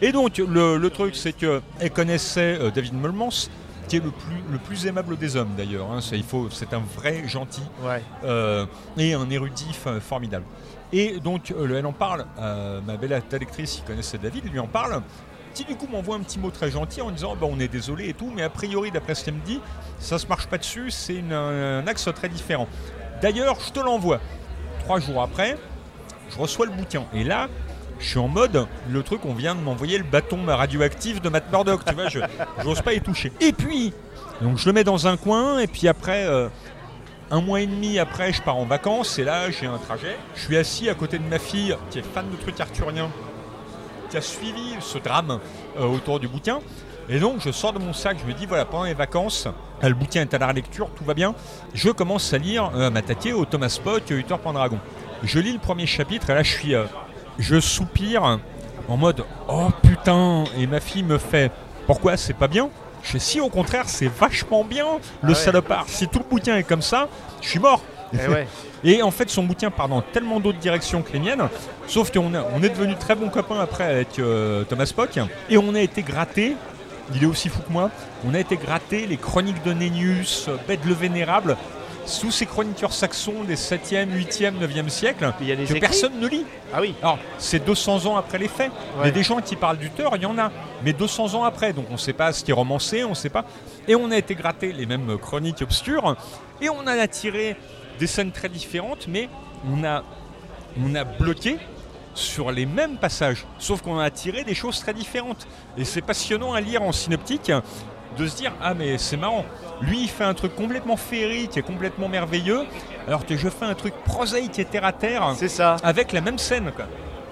Et 0.00 0.12
donc, 0.12 0.38
le, 0.38 0.78
le 0.78 0.90
truc, 0.90 1.14
c'est 1.14 1.32
qu'elle 1.34 1.90
connaissait 1.92 2.56
euh, 2.58 2.70
David 2.70 2.94
Mulmans, 2.94 3.50
qui 3.90 3.96
est 3.96 4.04
le 4.04 4.10
plus, 4.12 4.36
le 4.52 4.58
plus 4.58 4.86
aimable 4.86 5.16
des 5.18 5.36
hommes 5.36 5.50
d'ailleurs. 5.56 5.90
hein. 5.90 6.00
C'est, 6.00 6.16
il 6.16 6.22
faut, 6.22 6.48
c'est 6.50 6.72
un 6.72 6.82
vrai 6.96 7.26
gentil 7.26 7.62
Ouais. 7.82 8.02
euh, 8.24 8.64
et 8.96 9.14
un 9.14 9.28
érudit 9.28 9.76
formidable. 10.00 10.44
Et 10.92 11.18
donc, 11.18 11.50
euh, 11.50 11.76
elle 11.78 11.86
en 11.86 11.92
parle, 11.92 12.24
euh, 12.38 12.80
ma 12.86 12.96
belle 12.96 13.20
lectrice 13.32 13.72
qui 13.76 13.82
connaissait 13.82 14.18
David, 14.18 14.50
lui 14.50 14.58
en 14.60 14.66
parle, 14.68 15.02
qui 15.54 15.64
du 15.64 15.74
coup 15.74 15.88
m'envoie 15.90 16.14
un 16.14 16.20
petit 16.20 16.38
mot 16.38 16.50
très 16.50 16.70
gentil 16.70 17.00
en 17.02 17.10
disant 17.10 17.34
bah, 17.34 17.48
on 17.50 17.58
est 17.58 17.66
désolé 17.68 18.08
et 18.10 18.14
tout, 18.14 18.30
mais 18.34 18.42
a 18.42 18.48
priori, 18.50 18.92
d'après 18.92 19.16
ce 19.16 19.24
qu'elle 19.24 19.34
me 19.34 19.44
dit, 19.44 19.60
ça 19.98 20.18
se 20.20 20.26
marche 20.28 20.46
pas 20.46 20.58
dessus, 20.58 20.90
c'est 20.92 21.14
une- 21.16 21.32
un 21.32 21.84
axe 21.88 22.08
très 22.14 22.28
différent. 22.28 22.68
D'ailleurs, 23.20 23.58
je 23.66 23.72
te 23.72 23.80
l'envoie. 23.80 24.20
Trois 24.84 25.00
jours 25.00 25.20
après, 25.20 25.58
je 26.30 26.38
reçois 26.38 26.66
le 26.66 26.72
bouquin. 26.72 27.04
Et 27.12 27.24
là, 27.24 27.48
je 28.00 28.08
suis 28.08 28.18
en 28.18 28.28
mode, 28.28 28.66
le 28.88 29.02
truc, 29.02 29.24
on 29.24 29.34
vient 29.34 29.54
de 29.54 29.60
m'envoyer 29.60 29.98
le 29.98 30.04
bâton 30.04 30.38
radioactif 30.46 31.20
de 31.20 31.28
Matt 31.28 31.50
Murdock, 31.52 31.84
tu 31.84 31.94
vois, 31.94 32.08
je 32.08 32.20
j'ose 32.64 32.80
pas 32.80 32.94
y 32.94 33.00
toucher. 33.00 33.30
Et 33.40 33.52
puis, 33.52 33.92
donc 34.40 34.58
je 34.58 34.66
le 34.66 34.72
mets 34.72 34.84
dans 34.84 35.06
un 35.06 35.16
coin, 35.16 35.58
et 35.58 35.66
puis 35.66 35.86
après, 35.86 36.24
euh, 36.24 36.48
un 37.30 37.40
mois 37.40 37.60
et 37.60 37.66
demi 37.66 37.98
après, 37.98 38.32
je 38.32 38.42
pars 38.42 38.56
en 38.56 38.64
vacances, 38.64 39.18
et 39.18 39.24
là, 39.24 39.50
j'ai 39.50 39.66
un 39.66 39.78
trajet. 39.78 40.16
Je 40.34 40.40
suis 40.40 40.56
assis 40.56 40.88
à 40.88 40.94
côté 40.94 41.18
de 41.18 41.24
ma 41.24 41.38
fille, 41.38 41.76
qui 41.90 41.98
est 42.00 42.02
fan 42.02 42.28
de 42.30 42.36
trucs 42.36 42.58
arthuriens, 42.58 43.10
qui 44.10 44.16
a 44.16 44.20
suivi 44.20 44.74
ce 44.80 44.98
drame 44.98 45.38
euh, 45.78 45.84
autour 45.84 46.18
du 46.18 46.26
bouquin. 46.26 46.58
Et 47.08 47.18
donc, 47.18 47.40
je 47.40 47.50
sors 47.50 47.72
de 47.72 47.78
mon 47.78 47.92
sac, 47.92 48.18
je 48.20 48.26
me 48.26 48.36
dis, 48.36 48.46
voilà, 48.46 48.64
pendant 48.64 48.84
les 48.84 48.94
vacances, 48.94 49.46
euh, 49.82 49.88
le 49.88 49.94
bouquin 49.94 50.22
est 50.22 50.34
à 50.34 50.38
la 50.38 50.52
lecture, 50.52 50.90
tout 50.96 51.04
va 51.04 51.14
bien. 51.14 51.34
Je 51.74 51.90
commence 51.90 52.32
à 52.32 52.38
lire, 52.38 52.70
euh, 52.74 52.88
à 52.88 52.90
m'attaquer 52.90 53.32
au 53.32 53.44
Thomas 53.44 53.68
Spock, 53.68 54.10
Uthor 54.10 54.38
Pendragon. 54.40 54.78
Je 55.22 55.38
lis 55.38 55.52
le 55.52 55.58
premier 55.58 55.86
chapitre, 55.86 56.30
et 56.30 56.34
là, 56.34 56.42
je 56.42 56.50
suis. 56.50 56.74
Je 57.38 57.60
soupire 57.60 58.38
en 58.88 58.96
mode, 58.96 59.24
oh 59.48 59.68
putain, 59.82 60.44
et 60.58 60.66
ma 60.66 60.80
fille 60.80 61.04
me 61.04 61.18
fait, 61.18 61.52
pourquoi 61.86 62.16
c'est 62.16 62.34
pas 62.34 62.48
bien? 62.48 62.70
Je 63.02 63.12
fais, 63.12 63.18
si, 63.18 63.40
au 63.40 63.48
contraire, 63.48 63.84
c'est 63.86 64.08
vachement 64.08 64.64
bien, 64.64 64.86
le 65.22 65.28
ouais. 65.30 65.34
salopard. 65.34 65.84
Si 65.88 66.08
tout 66.08 66.18
le 66.18 66.24
bouquin 66.24 66.56
est 66.56 66.64
comme 66.64 66.82
ça, 66.82 67.08
je 67.40 67.48
suis 67.48 67.58
mort. 67.58 67.82
Et 68.12 68.28
ouais. 68.28 68.46
Et 68.82 69.02
en 69.02 69.10
fait, 69.10 69.28
son 69.28 69.44
bouquin 69.44 69.70
part 69.70 69.88
dans 69.88 70.00
tellement 70.00 70.40
d'autres 70.40 70.58
directions 70.58 71.02
que 71.02 71.12
les 71.12 71.18
miennes. 71.18 71.48
Sauf 71.86 72.10
qu'on 72.10 72.32
on 72.34 72.62
est 72.62 72.70
devenus 72.70 72.98
très 72.98 73.14
bons 73.14 73.28
copains 73.28 73.60
après 73.60 73.84
avec 73.84 74.18
euh, 74.18 74.64
Thomas 74.64 74.86
Spock. 74.86 75.18
Et 75.50 75.58
on 75.58 75.74
a 75.74 75.80
été 75.80 76.02
gratté. 76.02 76.56
Il 77.14 77.22
est 77.22 77.26
aussi 77.26 77.48
fou 77.48 77.60
que 77.60 77.70
moi. 77.70 77.90
On 78.26 78.34
a 78.34 78.38
été 78.38 78.56
gratté 78.56 79.06
les 79.06 79.18
chroniques 79.18 79.62
de 79.64 79.72
Nennius, 79.72 80.46
euh, 80.48 80.56
Bède 80.66 80.80
le 80.86 80.94
Vénérable, 80.94 81.56
sous 82.06 82.30
ces 82.30 82.46
chroniqueurs 82.46 82.92
saxons 82.92 83.44
des 83.44 83.56
7e, 83.56 84.08
8e, 84.10 84.54
9e 84.58 84.88
siècle, 84.88 85.32
Il 85.40 85.46
y 85.48 85.52
a 85.52 85.56
des 85.56 85.64
que 85.64 85.68
écrits 85.70 85.80
personne 85.80 86.18
ne 86.20 86.26
lit. 86.26 86.44
Ah 86.74 86.80
oui. 86.80 86.94
Alors, 87.02 87.18
c'est 87.38 87.64
200 87.64 88.06
ans 88.06 88.16
après 88.16 88.38
les 88.38 88.48
faits. 88.48 88.70
Il 88.94 88.98
y 88.98 89.00
a 89.00 89.02
Ouais. 89.04 89.10
des 89.12 89.22
gens 89.22 89.40
qui 89.40 89.56
parlent 89.56 89.78
du 89.78 89.90
tort, 89.90 90.16
il 90.16 90.22
y 90.22 90.26
en 90.26 90.38
a. 90.38 90.50
Mais 90.84 90.92
200 90.92 91.34
ans 91.34 91.44
après, 91.44 91.72
donc 91.72 91.86
on 91.90 91.94
ne 91.94 91.98
sait 91.98 92.12
pas 92.12 92.32
ce 92.32 92.42
qui 92.44 92.50
est 92.50 92.54
romancé, 92.54 93.04
on 93.04 93.10
ne 93.10 93.14
sait 93.14 93.28
pas. 93.30 93.44
Et 93.86 93.94
on 93.94 94.10
a 94.10 94.16
été 94.16 94.34
gratté 94.34 94.72
les 94.72 94.86
mêmes 94.86 95.16
chroniques 95.18 95.62
obscures. 95.62 96.16
Et 96.60 96.68
on 96.68 96.86
a 96.86 96.92
attiré 96.92 97.56
des 97.98 98.06
scènes 98.06 98.32
très 98.32 98.48
différentes, 98.48 99.06
mais 99.08 99.28
on 99.70 99.84
a, 99.84 100.02
on 100.82 100.94
a 100.94 101.04
bloqué 101.04 101.58
sur 102.14 102.50
les 102.50 102.66
mêmes 102.66 102.96
passages. 102.96 103.46
Sauf 103.58 103.82
qu'on 103.82 103.98
a 103.98 104.04
attiré 104.04 104.42
des 104.44 104.54
choses 104.54 104.80
très 104.80 104.92
différentes. 104.94 105.46
Et 105.78 105.84
c'est 105.84 106.02
passionnant 106.02 106.52
à 106.54 106.60
lire 106.60 106.82
en 106.82 106.92
synoptique 106.92 107.52
de 108.16 108.26
se 108.26 108.36
dire 108.36 108.52
Ah, 108.62 108.74
mais 108.74 108.98
c'est 108.98 109.16
marrant. 109.16 109.44
Lui, 109.80 110.02
il 110.02 110.08
fait 110.08 110.24
un 110.24 110.34
truc 110.34 110.54
complètement 110.54 110.96
féerique 110.96 111.56
et 111.56 111.62
complètement 111.62 112.08
merveilleux, 112.08 112.64
alors 113.06 113.24
que 113.24 113.36
je 113.36 113.48
fais 113.48 113.64
un 113.64 113.74
truc 113.74 113.94
prosaïque 114.04 114.58
et 114.58 114.64
terre 114.64 114.84
à 114.84 114.92
terre 114.92 115.32
C'est 115.36 115.48
ça. 115.48 115.76
avec 115.82 116.12
la 116.12 116.20
même 116.20 116.38
scène. 116.38 116.70
Quoi. 116.74 116.86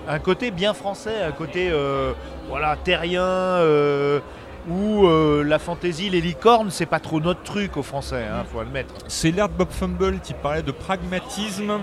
Un 0.08 0.18
côté 0.18 0.50
bien 0.50 0.72
français, 0.72 1.22
un 1.22 1.32
côté 1.32 1.68
euh, 1.70 2.14
voilà 2.48 2.76
terrien, 2.76 3.22
euh, 3.22 4.20
où 4.68 5.06
euh, 5.06 5.42
la 5.44 5.58
fantaisie, 5.58 6.08
les 6.08 6.20
licornes, 6.22 6.70
c'est 6.70 6.86
pas 6.86 7.00
trop 7.00 7.20
notre 7.20 7.42
truc 7.42 7.76
aux 7.76 7.82
Français, 7.82 8.24
hein, 8.24 8.44
faut 8.50 8.60
admettre. 8.60 8.94
C'est 9.08 9.30
l'ère 9.30 9.48
de 9.48 9.54
Bob 9.54 9.70
Fumble 9.70 10.20
qui 10.20 10.32
parlait 10.34 10.62
de 10.62 10.72
pragmatisme 10.72 11.80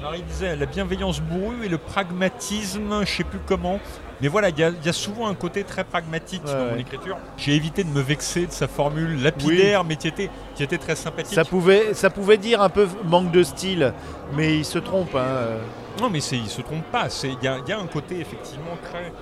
Alors 0.00 0.14
il 0.14 0.24
disait 0.24 0.56
la 0.56 0.66
bienveillance 0.66 1.20
bourrue 1.20 1.64
et 1.64 1.68
le 1.68 1.78
pragmatisme, 1.78 3.04
je 3.04 3.10
sais 3.10 3.24
plus 3.24 3.40
comment. 3.46 3.80
Mais 4.22 4.28
voilà, 4.28 4.48
il 4.50 4.58
y, 4.58 4.62
a- 4.62 4.68
il 4.70 4.86
y 4.86 4.88
a 4.88 4.92
souvent 4.92 5.26
un 5.26 5.34
côté 5.34 5.64
très 5.64 5.82
pragmatique 5.84 6.42
Ouais, 6.46 6.52
dans 6.52 6.64
mon 6.66 6.72
ouais. 6.74 6.80
écriture. 6.80 7.16
J'ai 7.36 7.54
évité 7.56 7.82
de 7.84 7.90
me 7.90 8.00
vexer 8.00 8.46
de 8.46 8.52
sa 8.52 8.68
formule 8.68 9.20
lapidaire, 9.22 9.82
mais 9.84 9.96
qui 9.96 10.06
était, 10.08 10.30
qui 10.54 10.62
était 10.62 10.78
très 10.78 10.94
sympathique. 10.96 11.34
Ça 11.34 11.44
pouvait, 11.44 11.92
ça 11.92 12.08
pouvait 12.08 12.36
dire 12.38 12.62
un 12.62 12.68
peu 12.68 12.86
manque 13.04 13.32
de 13.32 13.42
style, 13.42 13.92
mais 14.36 14.56
il 14.58 14.64
se 14.64 14.78
trompe. 14.78 15.14
hein. 15.16 15.58
Non, 16.00 16.08
mais 16.08 16.20
il 16.20 16.46
se 16.48 16.62
trompe 16.62 16.84
pas. 16.92 17.08
Il 17.24 17.44
y 17.44 17.48
a, 17.48 17.58
il 17.58 17.68
y 17.68 17.72
a 17.72 17.78
un 17.78 17.86
côté 17.86 18.20
effectivement 18.20 18.78
très, 18.82 19.12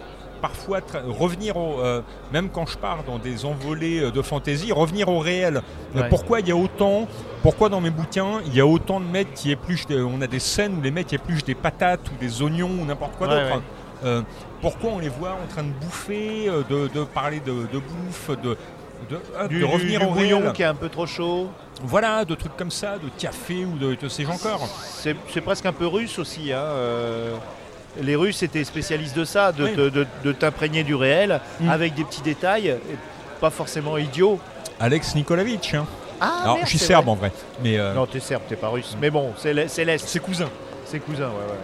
parfois 0.41 0.81
très- 0.81 1.01
revenir 1.01 1.57
au, 1.57 1.81
euh, 1.81 2.03
même 2.33 2.49
quand 2.51 2.67
je 2.67 2.79
pars 2.79 3.03
dans 3.05 3.19
des 3.19 3.45
envolées 3.45 4.01
euh, 4.05 4.11
de 4.11 4.23
fantaisie, 4.23 4.71
revenir 4.71 5.09
au 5.09 5.19
réel. 5.19 5.57
Euh, 5.97 6.01
Ouais. 6.03 6.09
Pourquoi 6.09 6.41
il 6.41 6.49
y 6.49 6.53
a 6.53 6.57
autant, 6.57 7.09
pourquoi 7.43 7.69
dans 7.71 7.81
mes 7.81 7.91
bouquins 7.91 8.41
il 8.47 8.55
y 8.55 8.61
a 8.61 8.67
autant 8.67 9.01
de 9.01 9.07
mecs 9.07 9.35
qui 9.35 9.51
épluchent, 9.51 9.87
des- 9.87 10.01
on 10.01 10.21
a 10.23 10.27
des 10.27 10.39
scènes 10.39 10.77
où 10.79 10.81
les 10.83 10.91
mecs 10.93 11.13
épluchent 11.13 11.45
des 11.45 11.55
patates 11.57 12.09
ou 12.13 12.21
des 12.21 12.41
oignons 12.43 12.71
ou 12.81 12.85
n'importe 12.85 13.17
quoi 13.17 13.27
Ouais, 13.29 13.43
d'autre. 13.43 13.57
ouais. 13.57 13.63
Euh, 14.05 14.23
pourquoi 14.61 14.91
on 14.93 14.99
les 14.99 15.09
voit 15.09 15.33
en 15.43 15.47
train 15.49 15.63
de 15.63 15.71
bouffer, 15.73 16.49
euh, 16.49 16.63
de, 16.69 16.89
de 16.89 17.05
parler 17.05 17.41
de, 17.41 17.53
de 17.73 17.79
bouffe, 17.79 18.31
de, 18.43 18.57
de, 19.11 19.17
hop, 19.39 19.49
Du, 19.49 19.61
de 19.61 19.65
revenir 19.65 20.01
du 20.01 20.07
au 20.07 20.11
bouillon 20.11 20.41
réel. 20.41 20.53
qui 20.53 20.63
est 20.63 20.67
un 20.67 20.75
peu 20.75 20.89
trop 20.89 21.07
chaud. 21.07 21.49
Voilà, 21.83 22.25
de 22.25 22.35
trucs 22.35 22.57
comme 22.57 22.71
ça, 22.71 22.97
de 22.99 23.09
café 23.19 23.65
ou 23.65 23.79
de, 23.79 24.09
ces 24.09 24.25
gens 24.25 24.33
encore. 24.35 24.69
C'est 25.29 25.41
presque 25.41 25.67
un 25.67 25.73
peu 25.73 25.87
russe 25.87 26.19
aussi. 26.19 26.53
hein, 26.53 26.59
euh. 26.59 27.35
Les 28.01 28.15
Russes 28.15 28.43
étaient 28.45 28.63
spécialistes 28.63 29.17
de 29.17 29.25
ça, 29.25 29.51
de, 29.51 29.65
Oui. 29.65 29.75
te- 29.75 29.89
de- 29.89 30.07
de 30.23 30.33
t'imprégner 30.33 30.85
du 30.85 30.95
réel 30.95 31.41
Mm. 31.59 31.71
avec 31.71 31.95
des 31.95 32.05
petits 32.05 32.23
détails, 32.23 32.77
pas 33.41 33.51
forcément 33.51 33.97
idiots. 33.99 34.39
Alex 34.79 35.15
Nikolaevitch. 35.17 35.75
hein. 35.75 35.87
Ah, 36.21 36.41
Alors, 36.43 36.55
merde, 36.57 36.67
je 36.67 36.71
suis 36.71 36.79
serbe 36.79 37.05
vrai. 37.07 37.13
en 37.13 37.17
vrai, 37.17 37.33
mais 37.65 37.79
euh, 37.79 37.95
Non, 37.95 38.07
t'es 38.07 38.21
serbe, 38.21 38.43
t'es 38.49 38.55
pas 38.55 38.69
russe. 38.69 38.97
Mais 39.01 39.11
bon, 39.11 39.33
c'est 39.39 39.53
l'Est. 39.55 40.07
C'est 40.07 40.21
cousin. 40.21 40.49
c'est 40.85 41.01
cousin, 41.01 41.25
ouais, 41.29 41.31
ouais. 41.51 41.59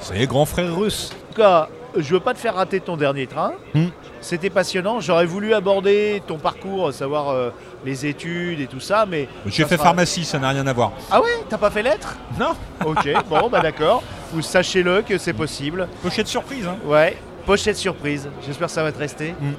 C'est 0.00 0.14
les 0.14 0.26
grands 0.26 0.44
frères 0.46 0.76
russes. 0.76 1.10
En 1.12 1.32
tout 1.34 1.40
cas, 1.40 1.68
je 1.96 2.14
veux 2.14 2.20
pas 2.20 2.34
te 2.34 2.38
faire 2.38 2.54
rater 2.54 2.80
ton 2.80 2.96
dernier 2.96 3.26
train. 3.26 3.52
Hmm. 3.74 3.86
C'était 4.20 4.50
passionnant. 4.50 5.00
J'aurais 5.00 5.24
voulu 5.26 5.54
aborder 5.54 6.22
ton 6.26 6.38
parcours, 6.38 6.92
savoir 6.92 7.30
euh, 7.30 7.50
les 7.84 8.06
études 8.06 8.60
et 8.60 8.66
tout 8.66 8.80
ça, 8.80 9.06
mais. 9.08 9.28
J'ai 9.46 9.64
fait 9.64 9.76
sera- 9.76 9.84
pharmacie, 9.88 10.24
ça 10.24 10.38
n'a 10.38 10.50
rien 10.50 10.66
à 10.66 10.72
voir. 10.72 10.92
Ah 11.10 11.20
ouais? 11.20 11.28
T'as 11.48 11.58
pas 11.58 11.70
fait 11.70 11.82
lettres? 11.82 12.16
Non, 12.38 12.52
Ok, 12.84 13.08
bon, 13.28 13.48
bah 13.48 13.60
d'accord. 13.60 14.02
Vous 14.32 14.42
sachez-le 14.42 15.02
que 15.02 15.18
c'est 15.18 15.32
possible. 15.32 15.88
pochette 16.02 16.28
surprise. 16.28 16.66
Hein. 16.66 16.76
Ouais, 16.84 17.16
pochette 17.46 17.76
surprise. 17.76 18.28
J'espère 18.46 18.68
que 18.68 18.72
ça 18.74 18.82
va 18.82 18.92
te 18.92 18.98
rester. 18.98 19.34
Hmm. 19.40 19.52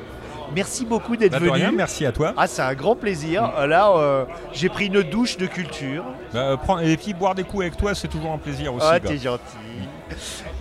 Merci 0.53 0.85
beaucoup 0.85 1.15
d'être 1.15 1.31
Bah, 1.31 1.39
venu. 1.39 1.49
rien, 1.51 1.71
merci 1.71 2.05
à 2.05 2.11
toi. 2.11 2.33
Ah, 2.35 2.45
c'est 2.45 2.61
un 2.61 2.73
grand 2.73 2.95
plaisir. 2.95 3.49
Là, 3.67 3.89
euh, 3.95 4.25
j'ai 4.51 4.67
pris 4.67 4.87
une 4.87 5.01
douche 5.01 5.37
de 5.37 5.45
culture. 5.47 6.03
Bah, 6.33 6.57
prends- 6.61 6.79
et 6.79 6.97
puis 6.97 7.13
boire 7.13 7.35
des 7.35 7.43
coups 7.45 7.61
avec 7.63 7.77
toi, 7.77 7.95
c'est 7.95 8.09
toujours 8.09 8.33
un 8.33 8.37
plaisir 8.37 8.73
aussi. 8.73 8.85
Ah, 8.89 8.99
t'es 8.99 9.17
gentil. 9.17 9.41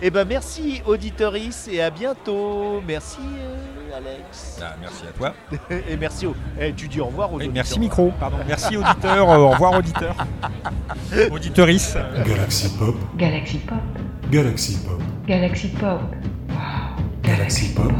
Eh 0.01 0.09
ben, 0.09 0.25
merci, 0.25 0.81
auditoris, 0.85 1.67
et 1.71 1.81
à 1.81 1.89
bientôt. 1.89 2.81
Merci, 2.87 3.19
euh, 3.19 3.97
Alex. 3.97 4.59
Ah, 4.61 4.75
merci 4.81 5.03
à 5.07 5.11
toi. 5.11 5.33
Et 5.89 5.97
merci 5.97 6.25
au. 6.25 6.35
Eh, 6.59 6.73
tu 6.73 6.87
dis 6.87 6.99
au 6.99 7.05
revoir 7.05 7.31
aux 7.31 7.35
auditeurs. 7.35 7.53
merci 7.53 7.79
micro, 7.79 8.11
pardon. 8.19 8.37
Merci 8.47 8.77
auditeur, 8.77 9.29
euh, 9.29 9.37
au 9.37 9.49
revoir 9.49 9.73
auditeur. 9.73 10.15
Auditeurice. 11.31 11.97
Galaxy 12.25 12.69
Pop, 12.77 12.95
Galaxy 13.15 13.57
Pop. 13.59 13.77
Galaxy 14.29 14.77
Pop, 14.85 15.01
Galaxy 15.27 15.67
Pop. 15.67 16.01
Galaxy 17.23 17.73
Pop. 17.73 17.91